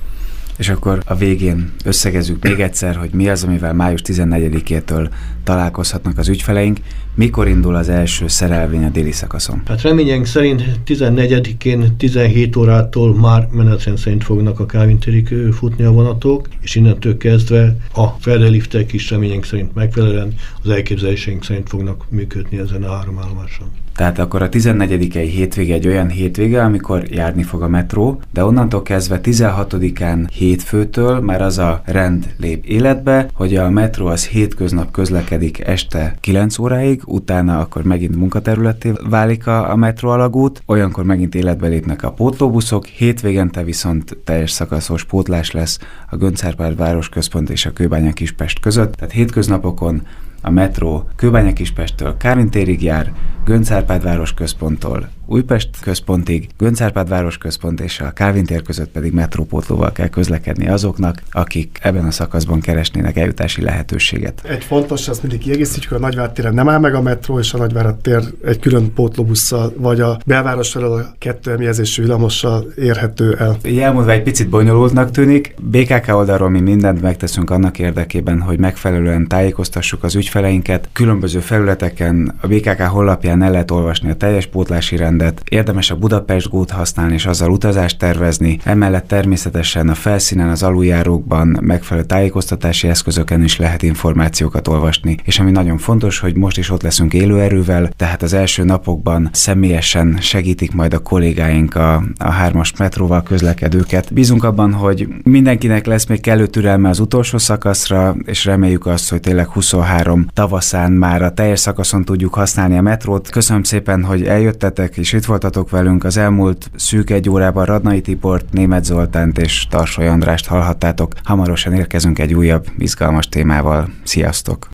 És 0.61 0.69
akkor 0.69 1.03
a 1.07 1.15
végén 1.15 1.73
összegezzük 1.85 2.43
még 2.43 2.61
egyszer, 2.61 2.97
hogy 2.97 3.11
mi 3.13 3.29
az, 3.29 3.45
amivel 3.45 3.73
május 3.73 4.01
14-től 4.05 5.11
találkozhatnak 5.45 6.19
az 6.19 6.29
ügyfeleink, 6.29 6.79
mikor 7.15 7.49
indul 7.49 7.75
az 7.75 7.89
első 7.89 8.29
szerelvény 8.29 8.85
a 8.85 8.89
déli 8.89 9.13
szakaszon? 9.13 9.63
Hát 9.67 9.83
reményeink 9.83 10.27
szerint 10.27 10.63
14-én 10.87 11.97
17 11.97 12.57
órától 12.57 13.15
már 13.15 13.49
menetrend 13.53 13.99
szerint 13.99 14.25
fognak 14.25 14.61
a 14.61 14.67
Kávin 14.67 14.99
térig 14.99 15.35
futni 15.53 15.85
a 15.85 15.91
vonatok, 15.91 16.49
és 16.61 16.75
innentől 16.75 17.17
kezdve 17.17 17.77
a 17.95 18.07
feleliftek 18.07 18.93
is 18.93 19.11
reményeink 19.11 19.45
szerint 19.45 19.75
megfelelően 19.75 20.35
az 20.63 20.71
elképzeléseink 20.71 21.45
szerint 21.45 21.69
fognak 21.69 22.05
működni 22.09 22.59
ezen 22.59 22.83
a 22.83 22.93
három 22.97 23.19
állomáson. 23.19 23.69
Tehát 24.01 24.19
akkor 24.19 24.43
a 24.43 24.49
14 24.49 25.15
i 25.15 25.19
hétvége 25.19 25.75
egy 25.75 25.87
olyan 25.87 26.09
hétvége, 26.09 26.63
amikor 26.63 27.05
járni 27.11 27.43
fog 27.43 27.63
a 27.63 27.69
metró, 27.69 28.21
de 28.33 28.45
onnantól 28.45 28.83
kezdve 28.83 29.21
16-án 29.23 30.29
hétfőtől 30.33 31.21
már 31.21 31.43
az 31.43 31.59
a 31.59 31.83
rend 31.85 32.35
lép 32.39 32.65
életbe, 32.65 33.29
hogy 33.35 33.57
a 33.57 33.71
metró 33.71 34.07
az 34.07 34.27
hétköznap 34.27 34.91
közlekedik 34.91 35.61
este 35.61 36.15
9 36.21 36.59
óráig, 36.59 37.00
utána 37.05 37.59
akkor 37.59 37.83
megint 37.83 38.17
munkaterületé 38.17 38.93
válik 39.09 39.47
a, 39.47 39.71
a 39.71 39.77
metró 39.77 40.09
alagút, 40.09 40.63
olyankor 40.67 41.05
megint 41.05 41.35
életbe 41.35 41.67
lépnek 41.67 42.03
a 42.03 42.13
pótlóbuszok, 42.13 42.87
hétvégente 42.87 43.63
viszont 43.63 44.17
teljes 44.25 44.51
szakaszos 44.51 45.05
pótlás 45.05 45.51
lesz 45.51 45.79
a 46.11 46.17
Göncárpád 46.17 46.77
városközpont 46.77 47.51
és 47.51 47.67
a 47.67 47.73
Kőbánya 47.73 48.13
Kispest 48.13 48.61
között, 48.61 48.95
tehát 48.95 49.15
hétköznapokon 49.15 50.03
a 50.43 50.51
metró 50.51 51.09
Kőbánya 51.17 51.53
Kispesttől 51.53 52.17
Kárintérig 52.17 52.83
jár, 52.83 53.13
Göncárpád 53.45 54.03
város 54.03 54.35
központtól 54.35 55.09
Újpest 55.33 55.69
központig, 55.81 56.49
Göncárpád 56.59 57.09
város 57.09 57.39
központ 57.39 57.81
és 57.81 58.01
a 58.01 58.11
Kálvin 58.11 58.45
tér 58.45 58.63
között 58.63 58.91
pedig 58.91 59.13
metrópótlóval 59.13 59.93
kell 59.93 60.09
közlekedni 60.09 60.69
azoknak, 60.69 61.23
akik 61.31 61.79
ebben 61.83 62.05
a 62.05 62.11
szakaszban 62.11 62.61
keresnének 62.61 63.17
eljutási 63.17 63.63
lehetőséget. 63.63 64.43
Egy 64.49 64.65
fontos, 64.65 65.09
azt 65.09 65.23
mindig 65.23 65.41
kiegészítjük, 65.41 65.93
hogy 65.93 65.99
a 66.03 66.07
Nagyvárad 66.07 66.33
téren 66.33 66.55
nem 66.55 66.69
áll 66.69 66.79
meg 66.79 66.95
a 66.95 67.03
metró, 67.03 67.39
és 67.39 67.53
a 67.53 67.59
Nagyvárad 67.59 67.97
tér 67.97 68.23
egy 68.45 68.59
külön 68.59 68.93
pótlóbusszal, 68.93 69.73
vagy 69.77 70.01
a 70.01 70.19
belváros 70.27 70.71
felől 70.71 70.93
a 70.93 71.15
kettő 71.19 71.51
emjelzésű 71.51 72.03
villamossal 72.03 72.65
érhető 72.77 73.37
el. 73.39 73.57
Elmondva 73.81 74.13
egy 74.13 74.23
picit 74.23 74.49
bonyolultnak 74.49 75.11
tűnik, 75.11 75.55
BKK 75.63 76.15
oldalról 76.15 76.49
mi 76.49 76.61
mindent 76.61 77.03
megteszünk 77.03 77.51
annak 77.51 77.79
érdekében, 77.79 78.41
hogy 78.41 78.59
megfelelően 78.59 79.29
tájékoztassuk 79.29 80.03
az 80.05 80.15
ügyfeleinket. 80.15 80.89
Különböző 80.93 81.41
felületeken 81.41 82.35
a 82.41 82.47
BKK 82.47 82.81
honlapján 82.81 83.30
el 83.31 83.51
lehet 83.51 83.71
olvasni 83.71 84.11
a 84.11 84.15
teljes 84.15 84.47
pótlási 84.47 84.97
rend 84.97 85.09
rendet, 85.11 85.43
érdemes 85.49 85.91
a 85.91 85.97
Budapest 85.97 86.49
Gót 86.49 86.71
használni 86.71 87.15
és 87.15 87.27
azzal 87.27 87.51
utazást 87.51 87.99
tervezni, 87.99 88.59
emellett 88.65 89.07
természetesen 89.07 89.89
a 89.89 89.95
felszínen 89.95 90.49
az 90.49 90.63
aluljárókban 90.63 91.59
megfelelő 91.61 92.07
tájékoztatási 92.07 92.89
eszközöken 92.89 93.43
is 93.43 93.59
lehet 93.59 93.83
információkat 93.83 94.69
olvasni, 94.69 95.17
és 95.25 95.39
ami 95.39 95.51
nagyon 95.51 95.79
fontos, 95.79 96.19
hogy 96.19 96.37
most 96.37 96.59
is 96.59 96.71
ott 96.71 96.83
leszünk 96.83 97.15
élőerővel, 97.15 97.91
tehát 97.97 98.23
az 98.23 98.33
első 98.33 98.65
napokban 98.65 99.29
személyesen 99.33 100.19
segítik 100.21 100.73
majd 100.73 100.95
a 100.95 100.99
kollégáink 100.99 101.75
a, 101.75 102.03
a 102.17 102.31
hármas 102.31 102.73
metróval 102.79 103.23
közlekedőket. 103.23 104.13
Bízunk 104.13 104.45
abban, 104.45 104.73
hogy 104.73 105.09
mindenkinek 105.23 105.87
lesz 105.87 106.07
még 106.07 106.21
kellő 106.21 106.47
türelme 106.47 106.89
az 106.89 106.99
utolsó 106.99 107.39
szakaszra, 107.39 108.17
és 108.25 108.45
reméljük 108.45 108.87
azt, 108.87 109.11
hogy 109.11 109.21
tényleg 109.21 109.47
23 109.47 110.27
tavaszán 110.33 110.93
már 110.93 111.23
a 111.23 111.33
teljes 111.33 111.61
szakaszon 111.61 112.05
tudjuk 112.05 112.35
használni 112.35 112.77
a 112.77 112.83
metrót. 112.83 113.20
Rádiót. 113.21 113.31
Köszönöm 113.31 113.63
szépen, 113.63 114.05
hogy 114.05 114.27
eljöttetek 114.27 114.97
és 114.97 115.13
itt 115.13 115.25
voltatok 115.25 115.71
velünk. 115.71 116.05
Az 116.05 116.17
elmúlt 116.17 116.71
szűk 116.77 117.11
egy 117.11 117.31
órában 117.31 117.65
Radnai 117.65 118.01
Tibort, 118.01 118.53
Németh 118.53 118.85
Zoltánt 118.85 119.39
és 119.39 119.67
Tarsoly 119.71 120.09
Andrást 120.09 120.47
hallhattátok. 120.47 121.13
Hamarosan 121.25 121.73
érkezünk 121.73 122.19
egy 122.19 122.35
újabb, 122.35 122.67
izgalmas 122.79 123.29
témával. 123.29 123.89
Sziasztok! 124.05 124.69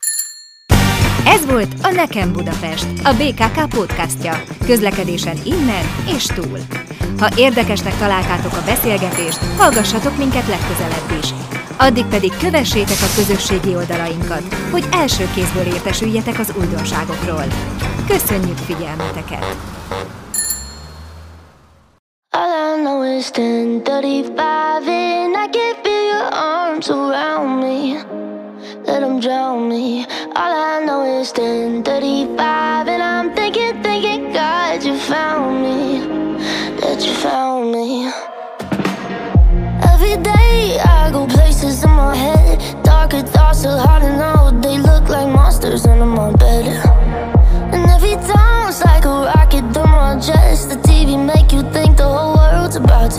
Ez 1.27 1.47
volt 1.47 1.75
a 1.83 1.91
Nekem 1.91 2.33
Budapest, 2.33 2.87
a 3.05 3.13
BKK 3.13 3.69
podcastja. 3.69 4.33
Közlekedésen 4.67 5.37
innen 5.45 5.85
és 6.17 6.25
túl. 6.25 6.59
Ha 7.19 7.29
érdekesnek 7.37 7.99
találtátok 7.99 8.53
a 8.53 8.65
beszélgetést, 8.65 9.39
hallgassatok 9.57 10.19
minket 10.19 10.47
legközelebb 10.47 11.21
is. 11.23 11.29
Addig 11.79 12.05
pedig 12.07 12.33
kövessétek 12.39 12.97
a 13.01 13.15
közösségi 13.15 13.77
oldalainkat, 13.77 14.55
hogy 14.71 14.85
első 14.93 15.29
kézből 15.35 15.67
értesüljetek 15.67 16.39
az 16.39 16.53
újdonságokról. 16.59 17.45
Köszönjük 18.09 18.57
figyelmeteket! 18.57 19.57
All 22.31 22.77
I 22.77 22.81
know 22.81 23.17
is 23.19 23.31
10:35 23.31 24.39
and 24.39 25.37
I 25.37 25.49
can 25.51 25.75
feel 25.83 26.05
your 26.13 26.29
arms 26.33 26.89
around 26.89 27.61
me. 27.63 28.05
Let 28.87 29.01
them 29.01 29.19
drown 29.21 29.67
me. 29.69 30.05
All 30.35 30.53
I 30.53 30.85
know 30.85 31.21
is 31.21 31.31
10:35 31.33 32.89
and 32.89 33.03
I'm 33.03 33.35
thinking, 33.35 33.83
thinking, 33.83 34.33
God, 34.33 34.85
you 34.85 34.95
found 34.95 35.61
me. 35.61 36.01
That 36.81 37.05
you 37.07 37.13
found 37.15 37.73
me. 37.73 38.11
Every 39.93 40.17
day 40.23 40.79
I 40.79 41.11
go 41.11 41.26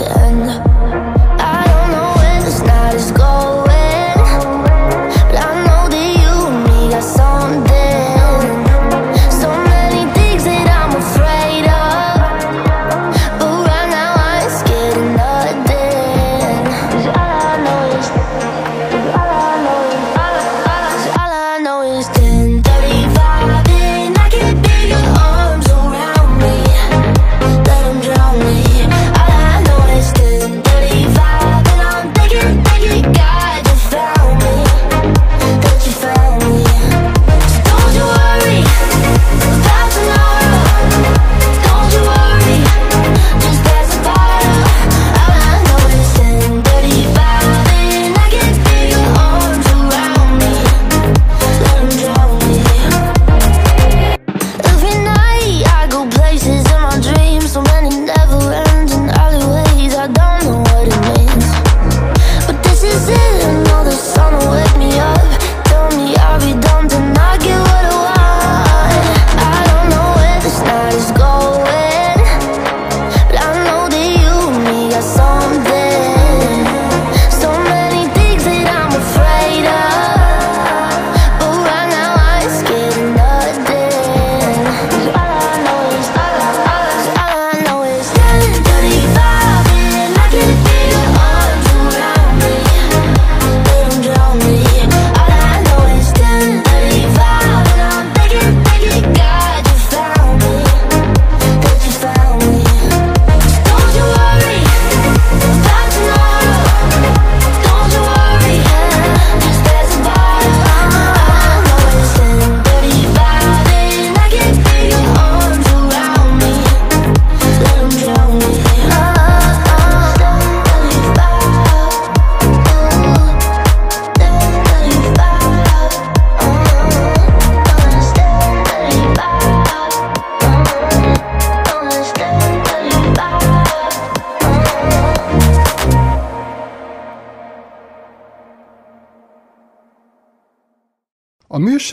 And. 0.09 0.56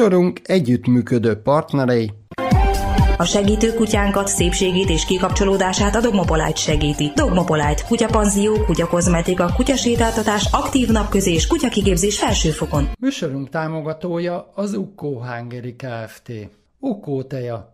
műsorunk 0.05 0.40
együttműködő 0.44 1.35
partnerei 1.35 2.12
a 3.16 3.24
segítő 3.24 3.74
kutyánkat, 3.74 4.28
szépségét 4.28 4.89
és 4.89 5.05
kikapcsolódását 5.05 5.94
a 5.94 6.01
Dogmopolite 6.01 6.55
segíti. 6.55 7.12
Dogmopolite, 7.14 7.82
kutyapanzió, 7.89 8.64
kutyakozmetika, 8.64 9.52
kutyasétáltatás, 9.56 10.48
aktív 10.52 10.89
napközi 10.89 11.32
és 11.32 11.47
kutyakigépzés 11.47 12.18
felsőfokon. 12.18 12.89
Műsorunk 13.01 13.48
támogatója 13.48 14.51
az 14.55 14.74
Ukkó 14.74 15.22
Hungary 15.22 15.76
Kft. 15.76 16.32
Ukkó 16.78 17.22
teja, 17.22 17.74